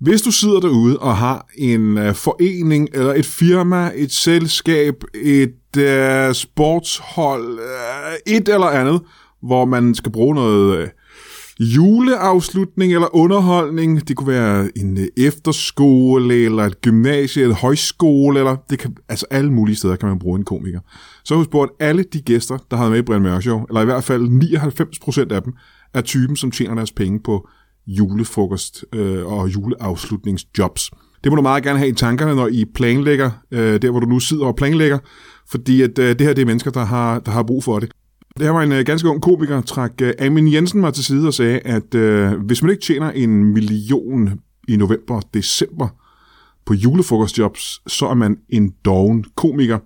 Hvis 0.00 0.22
du 0.22 0.30
sidder 0.30 0.60
derude 0.60 0.98
og 0.98 1.16
har 1.16 1.46
en 1.58 1.98
øh, 1.98 2.14
forening, 2.14 2.88
eller 2.92 3.14
et 3.14 3.26
firma, 3.26 3.90
et 3.94 4.12
selskab, 4.12 4.94
et 5.14 5.76
øh, 5.76 6.34
sportshold, 6.34 7.58
øh, 7.58 8.34
et 8.34 8.48
eller 8.48 8.66
andet, 8.66 9.00
hvor 9.42 9.64
man 9.64 9.94
skal 9.94 10.12
bruge 10.12 10.34
noget 10.34 10.78
Øh, 10.78 10.88
juleafslutning 11.60 12.92
eller 12.92 13.16
underholdning, 13.16 14.08
det 14.08 14.16
kunne 14.16 14.28
være 14.28 14.78
en 14.78 14.98
øh, 14.98 15.26
efterskole, 15.26 16.34
eller 16.34 16.64
et 16.64 16.80
gymnasie, 16.80 17.42
eller 17.42 17.56
højskole, 17.56 18.38
eller 18.38 18.56
det 18.70 18.78
kan, 18.78 18.96
altså 19.08 19.26
alle 19.30 19.52
mulige 19.52 19.76
steder 19.76 19.96
kan 19.96 20.08
man 20.08 20.18
bruge 20.18 20.38
en 20.38 20.44
komiker. 20.44 20.80
Så 21.24 21.34
har 21.34 21.38
vi 21.38 21.44
spurgt 21.44 21.72
alle 21.80 22.02
de 22.02 22.20
gæster, 22.20 22.58
der 22.70 22.76
har 22.76 22.84
været 22.84 22.92
med 22.92 22.98
i 22.98 23.02
Brian 23.02 23.22
Mørk 23.22 23.42
Show, 23.42 23.64
eller 23.68 23.80
i 23.80 23.84
hvert 23.84 24.04
fald 24.04 24.28
99% 25.30 25.34
af 25.34 25.42
dem, 25.42 25.52
er 25.94 26.00
typen, 26.00 26.36
som 26.36 26.50
tjener 26.50 26.74
deres 26.74 26.92
penge 26.92 27.20
på 27.20 27.48
julefrokost 27.88 28.84
øh, 28.94 29.26
og 29.26 29.48
juleafslutningsjobs. 29.48 30.90
Det 31.24 31.32
må 31.32 31.36
du 31.36 31.42
meget 31.42 31.64
gerne 31.64 31.78
have 31.78 31.88
i 31.88 31.94
tankerne, 31.94 32.34
når 32.34 32.48
I 32.48 32.64
planlægger, 32.64 33.30
øh, 33.50 33.82
der 33.82 33.90
hvor 33.90 34.00
du 34.00 34.06
nu 34.06 34.20
sidder 34.20 34.46
og 34.46 34.56
planlægger, 34.56 34.98
fordi 35.50 35.82
at, 35.82 35.98
øh, 35.98 36.08
det 36.08 36.20
her 36.20 36.34
det 36.34 36.42
er 36.42 36.46
mennesker, 36.46 36.70
der 36.70 36.84
har, 36.84 37.18
der 37.18 37.30
har 37.30 37.42
brug 37.42 37.64
for 37.64 37.78
det. 37.78 37.90
Det 38.38 38.46
her 38.46 38.52
var 38.52 38.62
en 38.62 38.72
øh, 38.72 38.84
ganske 38.84 39.08
ung 39.08 39.22
komiker, 39.22 39.60
trak 39.60 39.92
øh, 40.02 40.12
Amin 40.18 40.52
Jensen 40.52 40.80
mig 40.80 40.94
til 40.94 41.04
side 41.04 41.26
og 41.26 41.34
sagde, 41.34 41.58
at 41.58 41.94
øh, 41.94 42.32
hvis 42.32 42.62
man 42.62 42.70
ikke 42.70 42.82
tjener 42.82 43.10
en 43.10 43.44
million 43.44 44.40
i 44.68 44.76
november 44.76 45.14
og 45.14 45.22
december 45.34 45.88
på 46.66 46.74
julefrokostjobs, 46.74 47.80
så 47.86 48.06
er 48.06 48.14
man 48.14 48.36
en 48.48 48.72
doven 48.84 49.24
komiker. 49.36 49.78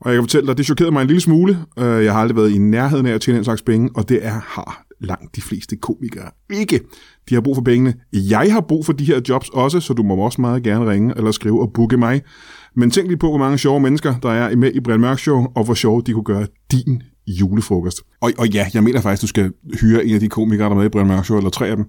Og 0.00 0.10
jeg 0.10 0.16
kan 0.16 0.22
fortælle 0.22 0.46
dig, 0.46 0.56
det 0.56 0.66
chokerede 0.66 0.92
mig 0.92 1.00
en 1.00 1.06
lille 1.06 1.20
smule. 1.20 1.58
Øh, 1.78 2.04
jeg 2.04 2.12
har 2.12 2.20
aldrig 2.20 2.36
været 2.36 2.50
i 2.50 2.58
nærheden 2.58 3.06
af 3.06 3.12
at 3.12 3.20
tjene 3.20 3.38
en 3.38 3.44
slags 3.44 3.62
penge, 3.62 3.90
og 3.94 4.08
det 4.08 4.26
er 4.26 4.40
har 4.44 4.86
langt 5.00 5.36
de 5.36 5.42
fleste 5.42 5.76
komikere 5.76 6.30
ikke. 6.50 6.80
De 7.28 7.34
har 7.34 7.40
brug 7.40 7.56
for 7.56 7.62
pengene. 7.62 7.94
Jeg 8.12 8.52
har 8.52 8.60
brug 8.60 8.86
for 8.86 8.92
de 8.92 9.04
her 9.04 9.20
jobs 9.28 9.48
også, 9.48 9.80
så 9.80 9.94
du 9.94 10.02
må 10.02 10.14
også 10.14 10.40
meget 10.40 10.62
gerne 10.62 10.90
ringe 10.90 11.14
eller 11.16 11.30
skrive 11.30 11.60
og 11.60 11.72
booke 11.72 11.96
mig. 11.96 12.22
Men 12.76 12.90
tænk 12.90 13.08
lige 13.08 13.18
på, 13.18 13.28
hvor 13.28 13.38
mange 13.38 13.58
sjove 13.58 13.80
mennesker, 13.80 14.14
der 14.22 14.30
er 14.30 14.56
med 14.56 14.72
i 14.72 14.80
Brian 14.80 15.00
Mørk 15.00 15.18
Show, 15.18 15.46
og 15.54 15.64
hvor 15.64 15.74
sjove 15.74 16.02
de 16.02 16.12
kunne 16.12 16.24
gøre 16.24 16.46
din 16.72 17.02
julefrokost. 17.26 18.00
Og, 18.20 18.32
og 18.38 18.48
ja, 18.48 18.68
jeg 18.74 18.82
mener 18.82 19.00
faktisk, 19.00 19.22
du 19.22 19.26
skal 19.26 19.52
hyre 19.80 20.04
en 20.04 20.14
af 20.14 20.20
de 20.20 20.28
komikere, 20.28 20.64
der 20.64 20.70
er 20.70 20.78
med 20.78 20.86
i 20.86 20.88
Brian 20.88 21.06
Mørk 21.06 21.24
Show, 21.24 21.36
eller 21.36 21.50
tre 21.50 21.68
af 21.68 21.76
dem. 21.76 21.84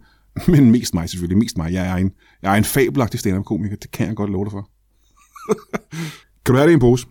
Men 0.48 0.72
mest 0.72 0.94
mig 0.94 1.10
selvfølgelig, 1.10 1.38
mest 1.38 1.58
mig. 1.58 1.74
Jeg 1.74 1.88
er 1.88 1.96
en, 1.96 2.12
jeg 2.42 2.54
er 2.54 2.58
en 2.58 2.64
fabelagtig 2.64 3.20
stand-up-komiker, 3.20 3.76
det 3.76 3.92
kan 3.92 4.08
jeg 4.08 4.16
godt 4.16 4.30
love 4.30 4.46
dig 4.46 4.52
for. 4.52 4.70
kan 6.46 6.54
du 6.54 6.58
have 6.58 6.66
det 6.66 6.72
i 6.72 6.74
en 6.74 6.80
pose? 6.80 7.08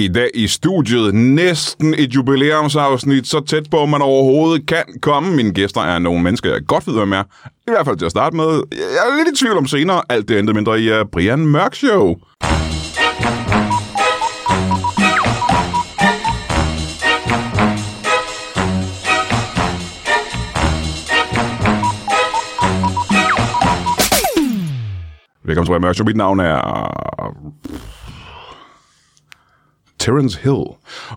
I 0.00 0.08
dag 0.08 0.30
i 0.34 0.46
studiet 0.46 1.14
næsten 1.14 1.94
et 1.98 2.14
jubilæumsafsnit, 2.14 3.26
så 3.26 3.40
tæt 3.40 3.70
på, 3.70 3.86
man 3.86 4.02
overhovedet 4.02 4.66
kan 4.66 4.82
komme. 5.02 5.36
Mine 5.36 5.52
gæster 5.52 5.80
er 5.80 5.98
nogle 5.98 6.22
mennesker, 6.22 6.50
jeg 6.50 6.60
godt 6.66 6.86
ved, 6.86 6.94
hvem 6.94 7.12
er. 7.12 7.22
I 7.44 7.70
hvert 7.70 7.86
fald 7.86 7.96
til 7.96 8.04
at 8.04 8.10
starte 8.10 8.36
med. 8.36 8.62
Jeg 8.72 8.78
er 8.78 9.24
lidt 9.24 9.36
i 9.36 9.44
tvivl 9.44 9.56
om 9.56 9.66
senere. 9.66 10.02
Alt 10.08 10.28
det 10.28 10.38
endte 10.38 10.52
mindre 10.52 10.80
i 10.80 10.90
uh, 10.92 11.06
Brian 11.12 11.38
Mørk 11.38 11.74
Show. 11.74 12.16
Velkommen 25.44 25.66
til 25.66 25.70
Brian 25.70 25.82
Mørk 25.82 25.94
Show. 25.94 26.06
Mit 26.06 26.16
navn 26.16 26.40
er 26.40 26.60
Terence 30.00 30.38
Hill. 30.42 30.64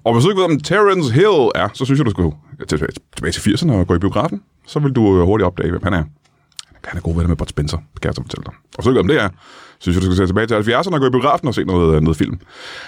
Og 0.03 0.13
hvis 0.13 0.23
du 0.23 0.29
ikke 0.29 0.41
ved, 0.41 0.49
om 0.51 0.59
Terence 0.59 1.13
Hill 1.13 1.41
er, 1.55 1.69
så 1.73 1.85
synes 1.85 1.97
jeg, 1.97 2.05
du 2.05 2.11
skulle 2.11 2.31
tilbage 2.67 3.31
til 3.31 3.41
80'erne 3.51 3.71
og 3.71 3.87
gå 3.87 3.95
i 3.95 3.99
biografen. 3.99 4.41
Så 4.67 4.79
vil 4.79 4.91
du 4.91 5.19
øh, 5.19 5.25
hurtigt 5.25 5.45
opdage, 5.45 5.71
hvem 5.71 5.83
han 5.83 5.93
er. 5.93 6.03
Han 6.85 6.97
er 6.97 7.01
god 7.01 7.15
venner 7.15 7.27
med 7.27 7.35
Bud 7.35 7.47
Spencer, 7.47 7.77
kan 7.77 8.07
jeg 8.09 8.15
så 8.15 8.21
fortælle 8.21 8.43
dig. 8.45 8.53
Og 8.77 8.83
så 8.83 8.89
ikke 8.89 8.95
ved, 8.95 9.01
om 9.01 9.07
det 9.07 9.21
er, 9.21 9.29
synes 9.79 9.95
jeg, 9.97 10.05
du 10.05 10.15
skal 10.15 10.27
tilbage 10.27 10.47
til 10.47 10.55
70'erne 10.55 10.93
og 10.93 10.99
gå 10.99 11.07
i 11.07 11.09
biografen 11.09 11.47
og 11.47 11.55
se 11.55 11.63
noget, 11.63 11.95
øh, 11.95 12.01
noget 12.01 12.17
film. 12.17 12.39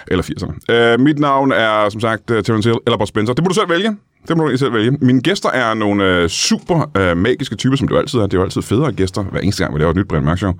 Eller 0.08 0.22
80'erne. 0.22 0.74
Øh, 0.74 1.00
mit 1.00 1.18
navn 1.18 1.52
er, 1.52 1.88
som 1.88 2.00
sagt, 2.00 2.30
øh, 2.30 2.44
Terence 2.44 2.68
Hill 2.68 2.78
eller 2.86 2.98
Bud 2.98 3.06
Spencer. 3.06 3.34
Det 3.34 3.44
må 3.44 3.48
du 3.48 3.54
selv 3.54 3.68
vælge. 3.68 3.96
Det 4.28 4.36
må 4.36 4.48
du 4.48 4.56
selv 4.56 4.72
vælge. 4.72 4.90
Mine 4.90 5.20
gæster 5.20 5.50
er 5.50 5.74
nogle 5.74 6.04
øh, 6.04 6.28
super 6.28 6.90
øh, 6.96 7.16
magiske 7.16 7.56
typer, 7.56 7.76
som 7.76 7.88
det 7.88 7.94
jo 7.94 7.98
altid 7.98 8.18
er. 8.18 8.22
Det 8.22 8.34
er 8.34 8.38
jo 8.38 8.44
altid 8.44 8.62
federe 8.62 8.92
gæster, 8.92 9.22
hver 9.22 9.40
eneste 9.40 9.62
gang, 9.62 9.74
vi 9.74 9.80
laver 9.80 9.90
et 9.90 9.96
nyt 9.96 10.08
Brian 10.08 10.24
Mørk 10.24 10.38
Show. 10.38 10.52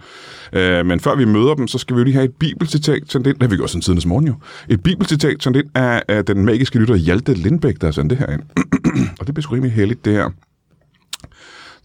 Øh, 0.53 0.87
men 0.87 1.01
før 1.01 1.15
vi 1.15 1.25
møder 1.25 1.55
dem, 1.55 1.69
så 1.69 1.79
skal 1.79 1.97
vi 1.97 2.01
jo 2.01 2.05
lige 2.05 2.15
have 2.15 2.25
et 2.25 2.35
bibelcitat 2.35 3.03
sendt 3.09 3.27
ind. 3.27 3.35
Det 3.35 3.43
har 3.43 3.49
vi 3.49 3.57
gjort 3.57 3.71
siden 3.71 3.83
tidens 3.83 4.07
morgen 4.07 4.27
jo. 4.27 4.35
Et 4.69 4.83
bibelcitat 4.83 5.43
sendt 5.43 5.57
ind 5.57 5.67
af, 5.75 6.03
af 6.09 6.25
den 6.25 6.45
magiske 6.45 6.79
lytter 6.79 6.95
Hjalte 6.95 7.35
Lindbæk, 7.35 7.81
der 7.81 7.87
har 7.87 7.93
sendt 7.93 8.11
det 8.11 8.19
her 8.19 8.33
ind. 8.33 8.43
Og 9.21 9.27
det 9.27 9.35
bliver 9.35 9.43
sgu 9.43 9.55
rimelig 9.55 9.73
heldigt, 9.73 10.05
det 10.05 10.13
her. 10.13 10.31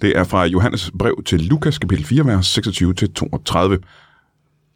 Det 0.02 0.18
er 0.18 0.24
fra 0.24 0.46
Johannes 0.46 0.92
brev 1.00 1.24
til 1.26 1.42
Lukas, 1.42 1.78
kapitel 1.78 2.06
4, 2.06 2.26
vers 2.26 2.58
26-32. 2.58 3.78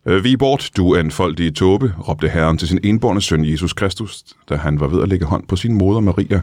Øh, 0.06 0.24
vi 0.24 0.38
bort, 0.38 0.70
du 0.78 0.96
anfoldige 0.96 1.52
tåbe, 1.52 1.94
råbte 2.08 2.30
Herren 2.30 2.58
til 2.58 2.68
sin 2.68 2.80
enborne 2.84 3.22
søn 3.22 3.46
Jesus 3.46 3.74
Kristus, 3.74 4.24
da 4.50 4.56
han 4.56 4.80
var 4.80 4.88
ved 4.88 5.02
at 5.02 5.10
lægge 5.10 5.26
hånd 5.26 5.48
på 5.48 5.56
sin 5.56 5.74
moder 5.74 6.00
Maria, 6.00 6.42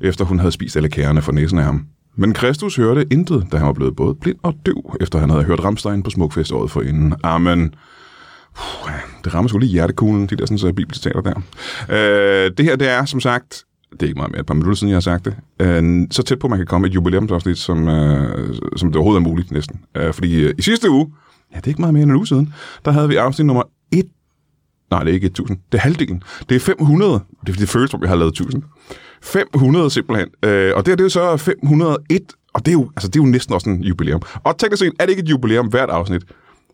efter 0.00 0.24
hun 0.24 0.38
havde 0.38 0.52
spist 0.52 0.76
alle 0.76 0.88
kærerne 0.88 1.22
for 1.22 1.32
næsen 1.32 1.58
af 1.58 1.64
ham. 1.64 1.86
Men 2.16 2.34
Kristus 2.34 2.76
hørte 2.76 3.06
intet, 3.10 3.46
da 3.52 3.56
han 3.56 3.66
var 3.66 3.72
blevet 3.72 3.96
både 3.96 4.14
blind 4.14 4.38
og 4.42 4.54
døv, 4.66 4.96
efter 5.00 5.18
han 5.18 5.30
havde 5.30 5.44
hørt 5.44 5.64
Ramstein 5.64 6.02
på 6.02 6.10
Smukfest 6.10 6.52
året 6.52 6.70
for 6.70 6.82
inden. 6.82 7.14
Amen. 7.22 7.74
Puh, 8.56 8.92
det 9.24 9.34
rammer 9.34 9.48
sgu 9.48 9.58
lige 9.58 9.72
hjertekuglen, 9.72 10.26
de 10.26 10.36
der 10.36 10.46
sådan, 10.46 10.58
så 10.58 10.72
bibelcitater 10.72 11.20
der. 11.20 11.42
Øh, 11.88 12.50
det 12.56 12.64
her, 12.64 12.76
det 12.76 12.88
er 12.88 13.04
som 13.04 13.20
sagt, 13.20 13.64
det 13.92 14.02
er 14.02 14.06
ikke 14.06 14.18
meget 14.18 14.30
mere, 14.30 14.40
et 14.40 14.46
par 14.46 14.54
minutter 14.54 14.76
siden, 14.76 14.88
jeg 14.88 14.96
har 14.96 15.00
sagt 15.00 15.24
det, 15.24 15.36
øh, 15.60 16.06
så 16.10 16.22
tæt 16.22 16.38
på, 16.38 16.46
at 16.46 16.50
man 16.50 16.58
kan 16.58 16.66
komme 16.66 16.86
et 16.86 16.94
jubilæumsafsnit, 16.94 17.58
som, 17.58 17.88
øh, 17.88 18.54
som 18.76 18.88
det 18.88 18.96
overhovedet 18.96 19.20
er 19.20 19.28
muligt 19.28 19.50
næsten. 19.50 19.80
Øh, 19.94 20.12
fordi 20.12 20.44
øh, 20.44 20.54
i 20.58 20.62
sidste 20.62 20.90
uge, 20.90 21.12
ja, 21.52 21.56
det 21.56 21.64
er 21.64 21.68
ikke 21.68 21.80
meget 21.80 21.94
mere 21.94 22.02
end 22.02 22.10
en 22.10 22.16
uge 22.16 22.26
siden, 22.26 22.54
der 22.84 22.90
havde 22.90 23.08
vi 23.08 23.16
afsnit 23.16 23.46
nummer 23.46 23.62
1 23.92 24.04
Nej, 24.90 25.04
det 25.04 25.10
er 25.10 25.14
ikke 25.14 25.26
1000. 25.26 25.58
Det 25.72 25.78
er 25.78 25.82
halvdelen. 25.82 26.22
Det 26.48 26.54
er 26.54 26.60
500. 26.60 27.20
Det, 27.46 27.58
det 27.58 27.68
føles, 27.68 27.90
som 27.90 28.02
vi 28.02 28.06
har 28.06 28.16
lavet 28.16 28.30
1000. 28.30 28.62
500 29.22 29.90
simpelthen. 29.90 30.28
Øh, 30.44 30.72
og 30.76 30.86
det, 30.86 30.98
det 30.98 31.00
er 31.00 31.04
jo 31.04 31.08
så 31.08 31.36
501, 31.36 32.22
og 32.54 32.66
det 32.66 32.68
er, 32.68 32.72
jo, 32.72 32.90
altså, 32.96 33.08
det 33.08 33.16
er 33.16 33.24
jo 33.24 33.30
næsten 33.30 33.54
også 33.54 33.70
en 33.70 33.82
jubilæum. 33.82 34.22
Og 34.44 34.58
teknisk 34.58 34.80
set 34.80 34.92
er 34.98 35.04
det 35.06 35.10
ikke 35.10 35.22
et 35.22 35.28
jubilæum 35.28 35.66
hvert 35.66 35.90
afsnit. 35.90 36.22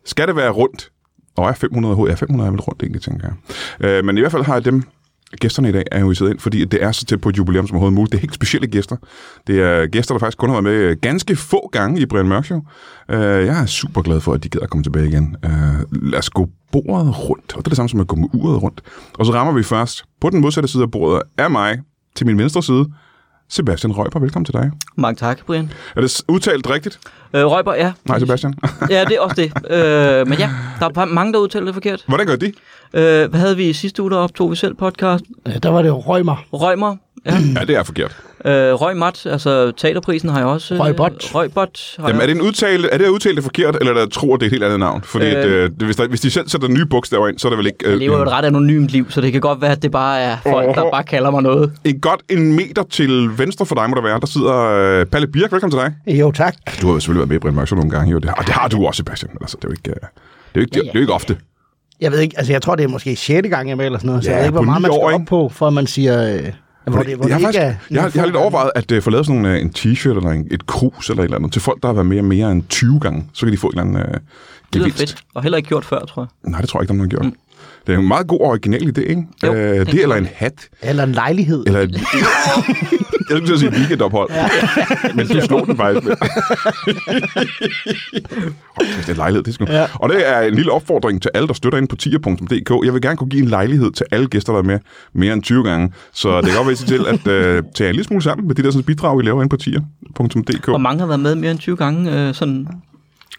Skal 0.04 0.26
det 0.28 0.36
være 0.36 0.50
rundt? 0.50 0.90
Og 1.36 1.48
er 1.48 1.52
500 1.52 1.96
Ja, 2.08 2.14
500 2.14 2.46
er 2.46 2.50
vel 2.50 2.60
rundt 2.60 2.82
egentlig, 2.82 3.02
tænker 3.02 3.28
jeg. 3.28 3.88
Øh, 3.88 4.04
men 4.04 4.16
i 4.16 4.20
hvert 4.20 4.32
fald 4.32 4.44
har 4.44 4.54
jeg 4.54 4.64
dem, 4.64 4.82
gæsterne 5.40 5.68
i 5.68 5.72
dag 5.72 5.82
er 5.92 6.00
jo 6.00 6.14
siddet 6.14 6.32
ind, 6.32 6.40
fordi 6.40 6.64
det 6.64 6.82
er 6.82 6.92
så 6.92 7.04
tæt 7.04 7.20
på 7.20 7.28
et 7.28 7.38
jubilæum 7.38 7.66
som 7.66 7.74
overhovedet 7.74 7.94
muligt. 7.94 8.12
Det 8.12 8.18
er 8.18 8.20
helt 8.20 8.34
specielle 8.34 8.66
gæster. 8.66 8.96
Det 9.46 9.62
er 9.62 9.86
gæster, 9.86 10.14
der 10.14 10.18
faktisk 10.18 10.38
kun 10.38 10.48
har 10.48 10.54
været 10.54 10.64
med 10.64 10.72
øh, 10.72 10.96
ganske 11.02 11.36
få 11.36 11.68
gange 11.72 12.00
i 12.00 12.06
Brian 12.06 12.28
Mørk 12.28 12.44
Show. 12.44 12.60
Øh, 13.10 13.18
jeg 13.18 13.62
er 13.62 13.66
super 13.66 14.02
glad 14.02 14.20
for, 14.20 14.32
at 14.32 14.44
de 14.44 14.48
gider 14.48 14.64
at 14.64 14.70
komme 14.70 14.82
tilbage 14.82 15.08
igen. 15.08 15.36
Øh, 15.44 16.10
lad 16.10 16.18
os 16.18 16.30
gå 16.30 16.48
bordet 16.72 17.28
rundt, 17.28 17.52
og 17.52 17.58
det 17.58 17.66
er 17.66 17.70
det 17.70 17.76
samme 17.76 17.88
som 17.88 18.00
at 18.00 18.06
gå 18.06 18.16
med 18.16 18.28
uret 18.32 18.62
rundt. 18.62 18.80
Og 19.18 19.26
så 19.26 19.32
rammer 19.32 19.52
vi 19.52 19.62
først 19.62 20.04
på 20.20 20.30
den 20.30 20.40
modsatte 20.40 20.68
side 20.68 20.82
af 20.82 20.90
bordet 20.90 21.22
af 21.38 21.50
mig, 21.50 21.78
til 22.14 22.26
min 22.26 22.38
venstre 22.38 22.62
side, 22.62 22.86
Sebastian 23.48 23.92
Røber, 23.92 24.18
velkommen 24.18 24.44
til 24.44 24.54
dig. 24.54 24.70
Mange 24.96 25.16
tak, 25.16 25.46
Brian. 25.46 25.72
Er 25.96 26.00
det 26.00 26.20
udtalt 26.28 26.70
rigtigt? 26.70 26.98
Øh, 27.34 27.46
Røber, 27.46 27.74
ja. 27.74 27.92
Nej, 28.04 28.18
Sebastian. 28.18 28.54
ja, 28.90 29.04
det 29.04 29.16
er 29.16 29.20
også 29.20 29.36
det. 29.36 29.52
Øh, 29.70 30.28
men 30.28 30.38
ja, 30.38 30.50
der 30.80 31.00
er 31.00 31.04
mange, 31.04 31.32
der 31.32 31.38
udtaler 31.38 31.64
det 31.64 31.74
forkert. 31.74 32.04
Hvordan 32.08 32.26
gør 32.26 32.36
de? 32.36 32.52
Øh, 32.94 33.30
hvad 33.30 33.40
havde 33.40 33.56
vi 33.56 33.68
i 33.68 33.72
sidste 33.72 34.02
uge, 34.02 34.10
der 34.10 34.16
optog 34.16 34.50
vi 34.50 34.56
selv 34.56 34.74
podcast? 34.74 35.24
Ja, 35.46 35.52
der 35.52 35.68
var 35.68 35.82
det 35.82 36.06
Rømer. 36.08 36.44
Rømer, 36.52 36.96
ja. 37.26 37.38
ja, 37.56 37.64
det 37.64 37.76
er 37.76 37.82
forkert. 37.82 38.16
Øh, 38.46 38.52
Røgmat, 38.74 39.26
altså 39.26 39.72
teaterprisen 39.76 40.28
har 40.28 40.38
jeg 40.38 40.46
også. 40.46 40.74
Øh, 40.74 40.80
Røgbot. 40.80 41.34
Røgbot. 41.34 41.80
Jamen, 41.98 42.20
er 42.20 42.26
det 42.26 42.34
en 42.36 42.42
udtale, 42.42 42.90
er 42.90 42.98
det 42.98 43.08
udtalt 43.08 43.36
det 43.36 43.44
forkert, 43.44 43.76
eller 43.80 43.94
er 43.94 44.00
det 44.00 44.12
tror, 44.12 44.36
det 44.36 44.42
er 44.42 44.46
et 44.46 44.50
helt 44.50 44.64
andet 44.64 44.80
navn? 44.80 45.02
Fordi 45.02 45.26
øh, 45.26 45.32
at, 45.32 45.46
øh, 45.46 45.70
hvis, 45.76 45.96
der, 45.96 46.08
hvis 46.08 46.20
de 46.20 46.30
selv 46.30 46.48
sætter 46.48 46.68
nye 46.68 46.86
bogstaver 46.86 47.28
ind, 47.28 47.38
så 47.38 47.48
er 47.48 47.50
det 47.50 47.58
vel 47.58 47.66
ikke... 47.66 47.86
Øh, 47.86 47.90
jeg 47.90 47.98
lever 47.98 48.16
jo 48.16 48.22
et 48.22 48.30
ret 48.30 48.44
anonymt 48.44 48.88
liv, 48.88 49.10
så 49.10 49.20
det 49.20 49.32
kan 49.32 49.40
godt 49.40 49.60
være, 49.60 49.72
at 49.72 49.82
det 49.82 49.90
bare 49.90 50.20
er 50.20 50.36
folk, 50.42 50.74
der 50.74 50.90
bare 50.90 51.04
kalder 51.04 51.30
mig 51.30 51.42
noget. 51.42 51.72
En 51.84 52.00
godt 52.00 52.20
en 52.28 52.52
meter 52.56 52.82
til 52.90 53.38
venstre 53.38 53.66
for 53.66 53.74
dig 53.74 53.90
må 53.90 53.96
der 53.96 54.02
være. 54.02 54.20
Der 54.20 54.26
sidder 54.26 54.54
øh, 55.00 55.06
Palle 55.06 55.26
Birk. 55.26 55.52
Velkommen 55.52 55.78
til 55.78 55.92
dig. 56.06 56.16
Jo, 56.18 56.32
tak. 56.32 56.54
Du 56.80 56.86
har 56.86 56.94
jo 56.94 57.00
selvfølgelig 57.00 57.20
været 57.20 57.28
med 57.28 57.36
i 57.36 57.38
Brian 57.38 57.54
Mørk 57.54 57.72
nogle 57.72 57.90
gange, 57.90 58.12
jo. 58.12 58.18
Det 58.18 58.28
har, 58.28 58.34
og 58.36 58.46
det 58.46 58.54
har 58.54 58.68
du 58.68 58.86
også, 58.86 58.96
Sebastian. 58.96 59.30
Altså, 59.40 59.56
det 59.56 59.64
er 59.64 59.68
jo 59.68 59.72
ikke, 59.72 59.90
øh, 59.90 59.94
det 59.94 60.02
er 60.02 60.08
jo 60.56 60.60
ikke, 60.60 60.70
det 60.74 60.86
er 60.88 60.90
jo 60.94 61.00
ikke 61.00 61.12
ofte. 61.12 61.36
Jeg 62.00 62.12
ved 62.12 62.18
ikke, 62.18 62.34
altså 62.38 62.52
jeg 62.52 62.62
tror, 62.62 62.74
det 62.74 62.84
er 62.84 62.88
måske 62.88 63.16
6. 63.16 63.48
gang, 63.48 63.68
jeg 63.68 63.76
med, 63.76 63.84
eller 63.86 63.98
sådan 63.98 64.08
noget, 64.08 64.24
så 64.24 64.30
Ja, 64.30 64.36
jeg 64.36 64.42
ved 64.42 64.48
ikke, 64.48 64.52
hvor 64.52 64.62
meget 64.62 64.82
man 64.82 64.90
skal 64.92 65.02
år, 65.02 65.12
op 65.12 65.20
på, 65.28 65.48
for 65.48 65.66
at 65.66 65.72
man 65.72 65.86
siger... 65.86 66.34
Øh, 66.34 66.52
hvor 66.92 67.02
det, 67.02 67.16
hvor 67.16 67.28
jeg, 67.28 67.34
har 67.34 67.40
det 67.40 67.46
ikke 67.48 67.58
faktisk, 67.58 67.80
er... 67.90 67.94
jeg, 67.94 68.02
har, 68.02 68.10
jeg 68.14 68.22
har 68.22 68.26
lidt 68.26 68.36
overvejet 68.36 68.70
at 68.74 68.92
uh, 68.92 69.02
få 69.02 69.10
lavet 69.10 69.26
sådan 69.26 69.44
uh, 69.44 69.60
en 69.60 69.72
t-shirt 69.78 70.16
eller 70.16 70.30
en, 70.30 70.48
et 70.50 70.66
krus 70.66 71.10
eller 71.10 71.22
et 71.22 71.24
eller 71.24 71.36
andet 71.36 71.52
til 71.52 71.62
folk, 71.62 71.82
der 71.82 71.88
har 71.88 71.92
været 71.94 72.06
med 72.06 72.22
mere 72.22 72.52
end 72.52 72.62
20 72.68 73.00
gange. 73.00 73.24
Så 73.32 73.46
kan 73.46 73.52
de 73.52 73.58
få 73.58 73.66
en 73.66 73.78
eller 73.78 73.82
anden 73.82 73.96
uh, 73.96 74.02
Det 74.02 74.20
lyder 74.74 74.84
gevinst. 74.84 74.98
fedt. 74.98 75.16
Og 75.34 75.42
heller 75.42 75.56
ikke 75.56 75.68
gjort 75.68 75.84
før, 75.84 75.98
tror 76.04 76.22
jeg. 76.22 76.50
Nej, 76.50 76.60
det 76.60 76.68
tror 76.68 76.80
jeg 76.80 76.82
ikke, 76.82 76.92
er 76.92 76.96
der 76.96 77.02
har 77.02 77.08
gjort. 77.08 77.24
Mm. 77.24 77.36
Det 77.86 77.94
er 77.94 77.98
en 77.98 78.08
meget 78.08 78.26
god 78.26 78.40
og 78.40 78.46
original 78.46 78.82
idé, 78.82 79.00
ikke? 79.00 79.22
Jo, 79.44 79.54
øh, 79.54 79.70
det 79.70 79.80
er 79.80 79.84
det 79.84 80.02
eller 80.02 80.16
en 80.16 80.26
en 80.26 80.32
hat. 80.34 80.68
Eller 80.82 81.04
en 81.04 81.12
lejlighed. 81.12 81.64
Eller 81.66 81.80
et... 81.80 81.90
jeg 83.30 83.38
skulle 83.38 83.58
sige 83.58 83.70
weekendophold. 83.70 84.30
Men 85.14 85.26
du 85.26 85.40
slog 85.40 85.66
den 85.66 85.76
faktisk 85.76 86.06
med. 86.06 86.16
Kæft, 88.96 89.06
det 89.06 89.12
er 89.12 89.16
lejlighed, 89.16 89.42
det 89.42 89.54
skal 89.54 89.66
ja. 89.70 89.86
Og 89.94 90.08
det 90.08 90.28
er 90.28 90.40
en 90.40 90.54
lille 90.54 90.72
opfordring 90.72 91.22
til 91.22 91.30
alle, 91.34 91.48
der 91.48 91.54
støtter 91.54 91.78
ind 91.78 91.88
på 91.88 91.96
tier.dk. 91.96 92.84
Jeg 92.84 92.94
vil 92.94 93.02
gerne 93.02 93.16
kunne 93.16 93.30
give 93.30 93.42
en 93.42 93.48
lejlighed 93.48 93.92
til 93.92 94.06
alle 94.10 94.28
gæster, 94.28 94.52
der 94.52 94.60
er 94.60 94.64
med 94.64 94.78
mere 95.12 95.32
end 95.32 95.42
20 95.42 95.64
gange. 95.64 95.92
Så 96.12 96.40
det 96.40 96.46
kan 96.46 96.56
godt 96.56 96.66
være 96.66 96.76
til 96.76 97.06
at 97.06 97.26
øh, 97.26 97.62
tage 97.74 97.88
en 97.88 97.94
lille 97.94 98.04
smule 98.04 98.22
sammen 98.22 98.46
med 98.46 98.54
de 98.54 98.62
der 98.62 98.70
sådan, 98.70 98.84
bidrag, 98.84 99.18
vi 99.18 99.22
laver 99.22 99.42
ind 99.42 99.50
på 99.50 99.56
tier.dk. 99.56 100.64
Hvor 100.64 100.78
mange 100.78 101.00
har 101.00 101.06
været 101.06 101.20
med 101.20 101.34
mere 101.34 101.50
end 101.50 101.58
20 101.58 101.76
gange? 101.76 102.28
Øh, 102.28 102.34
sådan... 102.34 102.68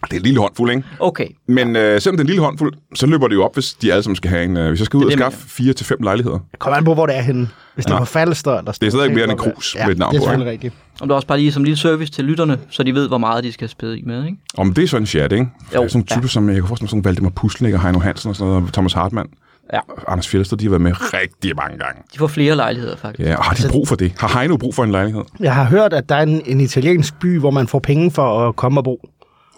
Det 0.04 0.12
er 0.12 0.16
en 0.16 0.22
lille 0.22 0.40
håndfuld, 0.40 0.70
ikke? 0.70 0.84
Okay. 1.00 1.26
Men 1.46 1.76
øh, 1.76 2.00
selvom 2.00 2.16
det 2.16 2.20
er 2.20 2.24
en 2.24 2.26
lille 2.26 2.42
håndfuld, 2.42 2.74
så 2.94 3.06
løber 3.06 3.28
det 3.28 3.34
jo 3.34 3.44
op, 3.44 3.54
hvis 3.54 3.74
de 3.74 3.92
alle 3.92 4.02
sammen 4.02 4.16
skal 4.16 4.30
have 4.30 4.44
en... 4.44 4.56
Øh, 4.56 4.68
hvis 4.68 4.80
jeg 4.80 4.86
skal 4.86 4.96
ud 4.96 5.02
Det 5.02 5.06
og 5.06 5.10
det, 5.10 5.18
skaffe 5.18 5.48
fire 5.48 5.72
til 5.72 5.86
fem 5.86 5.98
lejligheder. 6.02 6.38
Kom 6.58 6.72
an 6.72 6.84
på, 6.84 6.94
hvor 6.94 7.06
det 7.06 7.16
er 7.16 7.20
henne. 7.20 7.48
Hvis 7.74 7.84
det 7.84 7.90
Nå. 7.90 7.96
er 7.96 8.00
på 8.00 8.04
Falster, 8.04 8.50
der 8.60 8.72
Det 8.72 8.82
er 8.86 8.90
stadig 8.90 9.14
mere 9.14 9.24
end 9.24 9.32
en 9.32 9.38
krus 9.38 9.76
ja, 9.78 9.86
med 9.86 9.92
et 9.92 9.98
navn 9.98 10.12
det 10.12 10.18
er 10.18 10.22
selvfølgelig 10.22 10.52
rigtigt. 10.52 10.74
Om 11.00 11.08
det 11.08 11.12
er 11.12 11.16
også 11.16 11.28
bare 11.28 11.38
lige 11.38 11.52
som 11.52 11.64
lille 11.64 11.76
service 11.76 12.12
til 12.12 12.24
lytterne, 12.24 12.58
så 12.70 12.82
de 12.82 12.94
ved, 12.94 13.08
hvor 13.08 13.18
meget 13.18 13.44
de 13.44 13.52
skal 13.52 13.68
spæde 13.68 13.98
i 13.98 14.02
med, 14.02 14.24
ikke? 14.24 14.38
Om 14.56 14.74
det 14.74 14.84
er 14.84 14.88
sådan 14.88 15.02
en 15.02 15.06
chat, 15.06 15.32
ikke? 15.32 15.46
Jo, 15.74 15.88
sådan 15.88 16.00
en 16.00 16.06
type, 16.06 16.14
ja. 16.14 16.20
ja. 16.22 16.28
som 16.28 16.48
jeg 16.48 16.56
kan 16.56 16.66
forestille 16.66 16.84
mig, 16.84 16.90
sådan 16.90 17.04
Valdemar 17.04 17.30
Puslik 17.30 17.74
og 17.74 17.82
Heino 17.82 17.98
Hansen 17.98 18.28
og 18.30 18.36
sådan 18.36 18.52
noget, 18.52 18.66
og 18.66 18.72
Thomas 18.72 18.92
Hartmann. 18.92 19.28
Ja. 19.72 19.80
Anders 20.08 20.28
Fjeldsted, 20.28 20.58
de 20.58 20.64
har 20.64 20.70
været 20.70 20.82
med 20.82 20.92
rigtig 21.14 21.56
mange 21.56 21.78
gange. 21.78 22.02
De 22.14 22.18
får 22.18 22.26
flere 22.26 22.56
lejligheder, 22.56 22.96
faktisk. 22.96 23.28
Ja, 23.28 23.36
og 23.36 23.44
har 23.44 23.54
de 23.54 23.68
brug 23.70 23.88
for 23.88 23.96
det? 23.96 24.12
Har 24.18 24.38
Heino 24.38 24.56
brug 24.56 24.74
for 24.74 24.84
en 24.84 24.90
lejlighed? 24.90 25.22
Jeg 25.40 25.54
har 25.54 25.64
hørt, 25.64 25.92
at 25.92 26.08
der 26.08 26.14
er 26.14 26.22
en, 26.22 26.42
en 26.46 26.60
italiensk 26.60 27.18
by, 27.20 27.38
hvor 27.38 27.50
man 27.50 27.68
får 27.68 27.78
penge 27.78 28.10
for 28.10 28.48
at 28.48 28.56
komme 28.56 28.80
og 28.80 28.84
bo. 28.84 29.08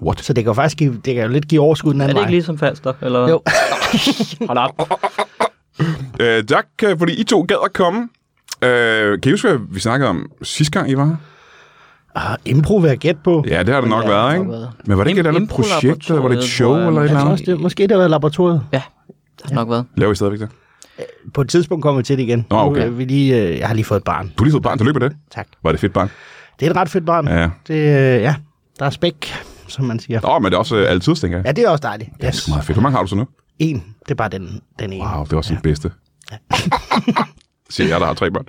What? 0.02 0.20
Så 0.20 0.32
det 0.32 0.44
kan 0.44 0.50
jo 0.50 0.54
faktisk 0.54 0.76
give, 0.78 1.00
det 1.04 1.14
kan 1.14 1.22
jo 1.22 1.28
lidt 1.28 1.48
give 1.48 1.60
overskud 1.60 1.92
den 1.92 2.00
Er 2.00 2.04
anden 2.04 2.16
det 2.16 2.20
ikke 2.22 2.26
vej. 2.26 2.30
ligesom 2.32 2.58
Falster? 2.58 2.92
Eller? 3.02 3.28
Jo. 3.28 3.42
Hold 4.48 4.58
op. 4.58 4.70
Øh, 6.20 6.44
tak, 6.44 6.66
øh, 6.84 6.98
fordi 6.98 7.20
I 7.20 7.24
to 7.24 7.40
gad 7.48 7.56
at 7.64 7.72
komme. 7.72 8.08
Øh, 8.62 9.20
kan 9.20 9.28
I 9.28 9.30
huske, 9.32 9.48
hvad 9.48 9.58
vi 9.70 9.80
snakkede 9.80 10.10
om 10.10 10.30
sidste 10.42 10.78
gang, 10.78 10.90
I 10.90 10.96
var 10.96 11.04
her? 11.04 11.16
Ah, 12.14 12.36
impro 12.44 12.76
vil 12.76 12.88
jeg 12.88 12.98
gætte 12.98 13.20
på. 13.24 13.44
Ja, 13.48 13.62
det 13.62 13.74
har 13.74 13.80
det 13.80 13.90
nok 13.90 14.04
Ja, 14.04 14.08
været, 14.08 14.34
ikke? 14.38 14.50
været. 14.50 14.70
Men 14.84 14.98
var 14.98 15.04
det 15.04 15.10
ikke 15.10 15.20
et 15.20 15.26
Im- 15.26 15.28
andet 15.36 15.48
projekt, 15.48 16.08
eller 16.08 16.20
var 16.22 16.28
det 16.28 16.38
et 16.38 16.44
show, 16.44 16.76
Impro-laboratoriet, 16.76 16.88
eller 16.88 17.00
et 17.00 17.04
Jeg 17.10 17.16
eller 17.20 17.30
andet? 17.30 17.46
det, 17.46 17.60
måske 17.60 17.82
det 17.82 17.90
har 17.90 17.98
været 17.98 18.10
laboratoriet. 18.10 18.62
Ja, 18.72 18.82
det 19.42 19.46
har 19.46 19.54
nok 19.54 19.70
været. 19.70 19.84
Laver 19.96 20.12
I 20.12 20.14
stadigvæk 20.14 20.40
det? 20.40 20.48
På 21.34 21.40
et 21.40 21.48
tidspunkt 21.48 21.82
kommer 21.82 22.00
vi 22.00 22.04
til 22.04 22.16
det 22.18 22.22
igen. 22.22 22.46
Nå, 22.50 22.56
okay. 22.58 22.80
Nu, 22.80 22.86
øh, 22.86 22.98
vi 22.98 23.04
lige, 23.04 23.42
øh, 23.42 23.58
jeg 23.58 23.66
har 23.66 23.74
lige 23.74 23.84
fået 23.84 23.98
et 23.98 24.04
barn. 24.04 24.26
Du 24.26 24.32
har 24.38 24.44
lige 24.44 24.52
fået 24.52 24.62
barn, 24.62 24.78
tillykke 24.78 25.00
med 25.00 25.10
det. 25.10 25.16
Tak. 25.34 25.46
Var 25.62 25.70
det 25.70 25.76
et 25.76 25.80
fedt 25.80 25.92
barn? 25.92 26.10
Det 26.60 26.66
er 26.66 26.70
et 26.70 26.76
ret 26.76 26.88
fedt 26.88 27.06
barn. 27.06 27.28
Ja. 27.28 27.48
Det, 27.68 27.74
øh, 27.74 28.22
ja, 28.22 28.34
der 28.78 28.84
er 28.86 28.90
spæk, 28.90 29.34
som 29.70 29.84
man 29.84 29.98
siger. 30.00 30.20
Nå, 30.20 30.38
men 30.38 30.44
det 30.44 30.54
er 30.54 30.58
også 30.58 30.76
øh, 30.76 30.90
altid, 30.90 31.14
tænker 31.14 31.38
jeg. 31.38 31.46
Ja, 31.46 31.52
det 31.52 31.64
er 31.64 31.68
også 31.68 31.82
dejligt. 31.82 32.10
Det 32.20 32.26
er 32.26 32.30
sgu 32.30 32.50
meget 32.50 32.64
fedt. 32.64 32.76
Hvor 32.76 32.82
mange 32.82 32.96
har 32.96 33.02
du 33.02 33.08
så 33.08 33.16
nu? 33.16 33.26
En, 33.58 33.84
det 34.04 34.10
er 34.10 34.14
bare 34.14 34.28
den, 34.28 34.60
den 34.78 34.92
ene. 34.92 35.04
Wow, 35.04 35.24
det 35.24 35.32
er 35.32 35.36
også 35.36 35.54
den 35.54 35.62
bedste. 35.62 35.90
Siger 37.70 37.88
jeg, 37.88 38.00
der 38.00 38.06
har 38.06 38.14
tre 38.14 38.30
børn. 38.30 38.44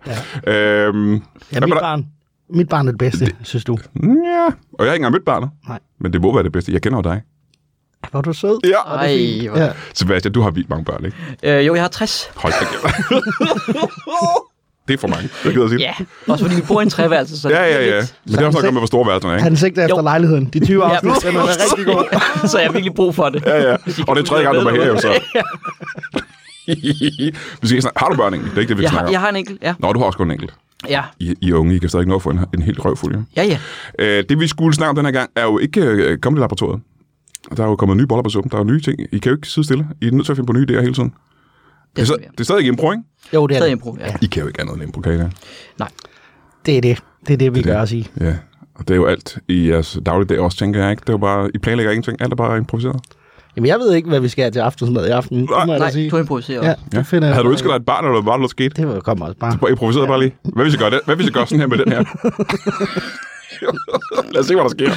Ja. 0.46 0.84
Øhm, 0.88 1.14
Ja, 1.54 1.60
mit 1.60 1.74
barn, 1.82 2.08
mit 2.50 2.70
barn 2.70 2.88
er 2.88 2.92
det 2.92 2.98
bedste, 3.00 3.26
det... 3.26 3.36
synes 3.44 3.64
du. 3.66 3.78
Ja, 4.04 4.46
og 4.46 4.50
jeg 4.50 4.54
har 4.80 4.84
ikke 4.84 4.96
engang 4.96 5.12
mødt 5.12 5.26
barnet. 5.26 5.50
Nej. 5.68 5.80
Men 6.00 6.14
det 6.14 6.22
må 6.22 6.34
være 6.34 6.44
det 6.44 6.52
bedste. 6.52 6.72
Jeg 6.74 6.82
kender 6.82 6.98
jo 6.98 7.02
dig. 7.02 7.22
Hvor 8.12 8.18
er 8.18 8.22
du 8.22 8.34
sød. 8.34 8.60
Ja. 8.64 8.80
Ej, 8.96 9.48
hvor... 9.50 9.58
Ja. 9.60 9.72
Sebastian, 9.94 10.34
du 10.34 10.42
har 10.42 10.52
vildt 10.52 10.70
mange 10.70 10.86
børn, 10.86 11.06
ikke? 11.06 11.18
Øh, 11.60 11.68
jo, 11.68 11.74
jeg 11.76 11.84
har 11.84 11.88
60. 11.88 12.32
Hold 12.36 12.54
da 12.60 12.66
kæft. 12.66 12.96
det 14.92 14.98
er 14.98 15.02
for 15.02 15.08
mange. 15.08 15.30
Det 15.44 15.52
gider 15.54 15.62
jeg 15.62 15.70
sige. 15.70 15.80
Ja, 15.80 15.94
også 16.34 16.44
fordi 16.46 16.56
vi 16.56 16.66
bor 16.68 16.80
i 16.80 16.84
en 16.84 16.90
treværelse, 16.90 17.42
så 17.42 17.50
Ja, 17.50 17.56
det 17.56 17.76
er 17.76 17.80
ja, 17.80 17.86
ja. 17.96 18.02
Men 18.26 18.34
det 18.36 18.42
er 18.42 18.46
også 18.46 18.62
nok 18.62 18.74
med, 18.74 18.80
hvor 18.82 18.86
store 18.88 19.08
værelserne 19.08 19.34
er, 19.34 19.38
ikke? 19.38 19.44
Han 19.44 19.58
sigter 19.58 19.84
efter 19.84 19.98
Jo. 19.98 20.04
lejligheden. 20.04 20.46
De 20.54 20.66
20 20.66 20.84
Ja, 20.86 20.92
afsnit, 20.94 21.14
den 21.32 21.36
er 21.40 21.44
rigtig 21.72 21.86
god. 21.86 22.48
så 22.48 22.58
jeg 22.58 22.68
har 22.68 22.74
virkelig 22.74 22.94
brug 22.94 23.16
for 23.16 23.30
det. 23.30 23.44
Ja, 23.46 23.70
ja. 23.70 23.76
Og 24.08 24.16
det 24.16 24.22
er 24.22 24.26
tredje 24.26 24.44
gang, 24.44 24.56
du 24.58 24.64
var 24.64 24.72
her, 24.72 24.88
jo 24.88 24.98
så. 25.00 25.08
vi 27.62 27.68
skal 27.68 27.82
snakke. 27.82 28.00
Har 28.00 28.10
du 28.10 28.16
børn 28.16 28.34
egentlig? 28.34 28.52
Det 28.52 28.58
er 28.58 28.62
ikke 28.62 28.70
det, 28.70 28.78
vi 28.78 28.84
Jeg 28.84 28.90
snakker 28.92 29.00
har, 29.02 29.08
om. 29.08 29.12
jeg 29.14 29.20
har 29.20 29.30
en 29.30 29.36
enkelt, 29.36 29.60
ja. 29.64 29.74
Nå, 29.80 29.94
du 29.94 30.00
har 30.00 30.06
også 30.06 30.18
kun 30.18 30.28
en 30.28 30.32
enkelt. 30.32 30.54
Ja, 30.90 31.04
I, 31.20 31.36
I 31.42 31.50
er 31.52 31.56
unge, 31.56 31.76
I 31.76 31.78
kan 31.78 31.90
stadig 31.90 32.08
nå 32.08 32.16
at 32.16 32.22
få 32.22 32.30
en, 32.30 32.40
en 32.54 32.62
helt 32.62 32.86
røvfuld. 32.86 33.16
Ja. 33.36 33.44
ja, 33.44 33.58
ja. 34.00 34.18
Øh, 34.20 34.24
det, 34.30 34.40
vi 34.40 34.48
skulle 34.48 34.76
snakke 34.76 34.90
om 34.90 34.96
den 34.96 35.06
her 35.06 35.12
gang, 35.12 35.30
er 35.36 35.44
jo 35.44 35.58
ikke 35.58 35.82
øh, 35.82 36.18
kommet 36.18 36.40
i 36.40 36.42
laboratoriet. 36.42 36.82
Der 37.58 37.64
er 37.64 37.68
jo 37.68 37.76
kommet 37.76 37.98
nye 37.98 38.08
boller 38.08 38.24
på 38.24 38.30
suppen. 38.30 38.52
Der 38.52 38.58
er 38.58 38.62
jo 38.62 38.66
nye 38.72 38.82
ting. 38.82 39.00
I 39.12 39.18
kan 39.18 39.30
jo 39.30 39.36
ikke 39.36 39.48
sidde 39.48 39.66
stille. 39.68 39.88
I 40.02 40.08
er 40.08 40.12
nødt 40.12 40.26
til 40.26 40.34
at 40.34 40.38
finde 40.38 40.48
på 40.48 40.54
nye 40.54 40.66
idéer 40.70 40.82
hele 40.82 40.94
tiden. 40.94 41.14
Det 41.96 42.02
er, 42.02 42.06
så, 42.06 42.14
Det, 42.14 42.26
det 42.32 42.40
er 42.40 42.44
stadig 42.44 42.68
impro, 42.68 42.92
ikke? 42.92 43.04
Jo, 43.34 43.48
det 43.48 43.58
er 43.58 43.62
det. 43.64 43.70
impro, 43.72 43.98
ja. 44.00 44.16
I 44.22 44.26
kan 44.26 44.42
jo 44.42 44.48
ikke 44.48 44.62
andet 44.62 44.74
end 44.74 44.84
impro, 44.84 45.02
kan 45.02 45.14
I 45.14 45.18
det? 45.18 45.32
Nej. 45.80 45.88
Det 46.66 46.78
er 46.78 46.82
det. 46.82 47.04
Det 47.28 47.34
er 47.34 47.38
det, 47.38 47.56
vi 47.56 47.60
Det 47.60 47.66
er 47.66 47.70
gør 47.72 47.74
det. 47.74 47.84
os 47.84 47.92
i. 47.92 48.10
Ja. 48.22 48.36
Og 48.76 48.88
det 48.88 48.92
er 48.92 48.96
jo 48.96 49.06
alt 49.06 49.38
i 49.48 49.70
jeres 49.70 49.98
dagligdag 50.06 50.40
også, 50.40 50.58
tænker 50.58 50.82
jeg 50.82 50.92
ikke. 50.92 51.02
Det 51.02 51.10
er 51.10 51.14
jo 51.14 51.18
bare, 51.18 51.50
I 51.56 51.58
planlægger 51.58 51.92
ingenting. 51.92 52.22
Alt 52.22 52.32
er 52.32 52.36
bare 52.36 52.58
improviseret. 52.58 53.02
Jamen, 53.56 53.68
jeg 53.68 53.80
ved 53.80 53.94
ikke, 53.94 54.10
hvad 54.10 54.20
vi 54.20 54.28
skal 54.28 54.44
have 54.44 54.52
til 54.52 54.60
aftensmad 54.60 55.08
i 55.08 55.10
aften. 55.10 55.42
Det 55.42 55.50
må 55.50 55.66
jeg 55.74 55.80
Nej, 55.80 55.92
sige. 55.92 56.10
du 56.10 56.18
improviserer 56.18 56.66
Ja, 56.68 56.74
det 56.98 57.08
finder 57.08 57.28
jeg. 57.28 57.36
Havde 57.36 57.46
du 57.46 57.52
ønsket 57.52 57.70
dig 57.70 57.76
et 57.76 57.86
barn, 57.86 58.04
eller 58.04 58.12
var 58.12 58.20
det 58.20 58.26
bare 58.26 58.38
noget 58.38 58.52
sket? 58.52 58.78
Det 58.78 59.04
kommer 59.04 59.26
også 59.26 59.38
bare. 59.40 59.58
Bare 59.62 59.70
improviseret 59.72 60.08
bare 60.08 60.20
lige. 60.20 60.36
Hvad 60.44 60.66
hvis 60.66 60.74
jeg 60.74 60.80
gør 60.80 60.90
det? 60.90 61.00
Hvad 61.06 61.16
hvis 61.16 61.26
jeg 61.26 61.34
gør 61.34 61.46
sådan 61.46 61.60
her 61.60 61.68
med 61.68 61.78
den 61.78 61.92
her? 61.92 62.04
Lad 64.34 64.40
os 64.42 64.46
se, 64.46 64.54
hvad 64.56 64.64
der 64.64 64.70
sker. 64.70 64.92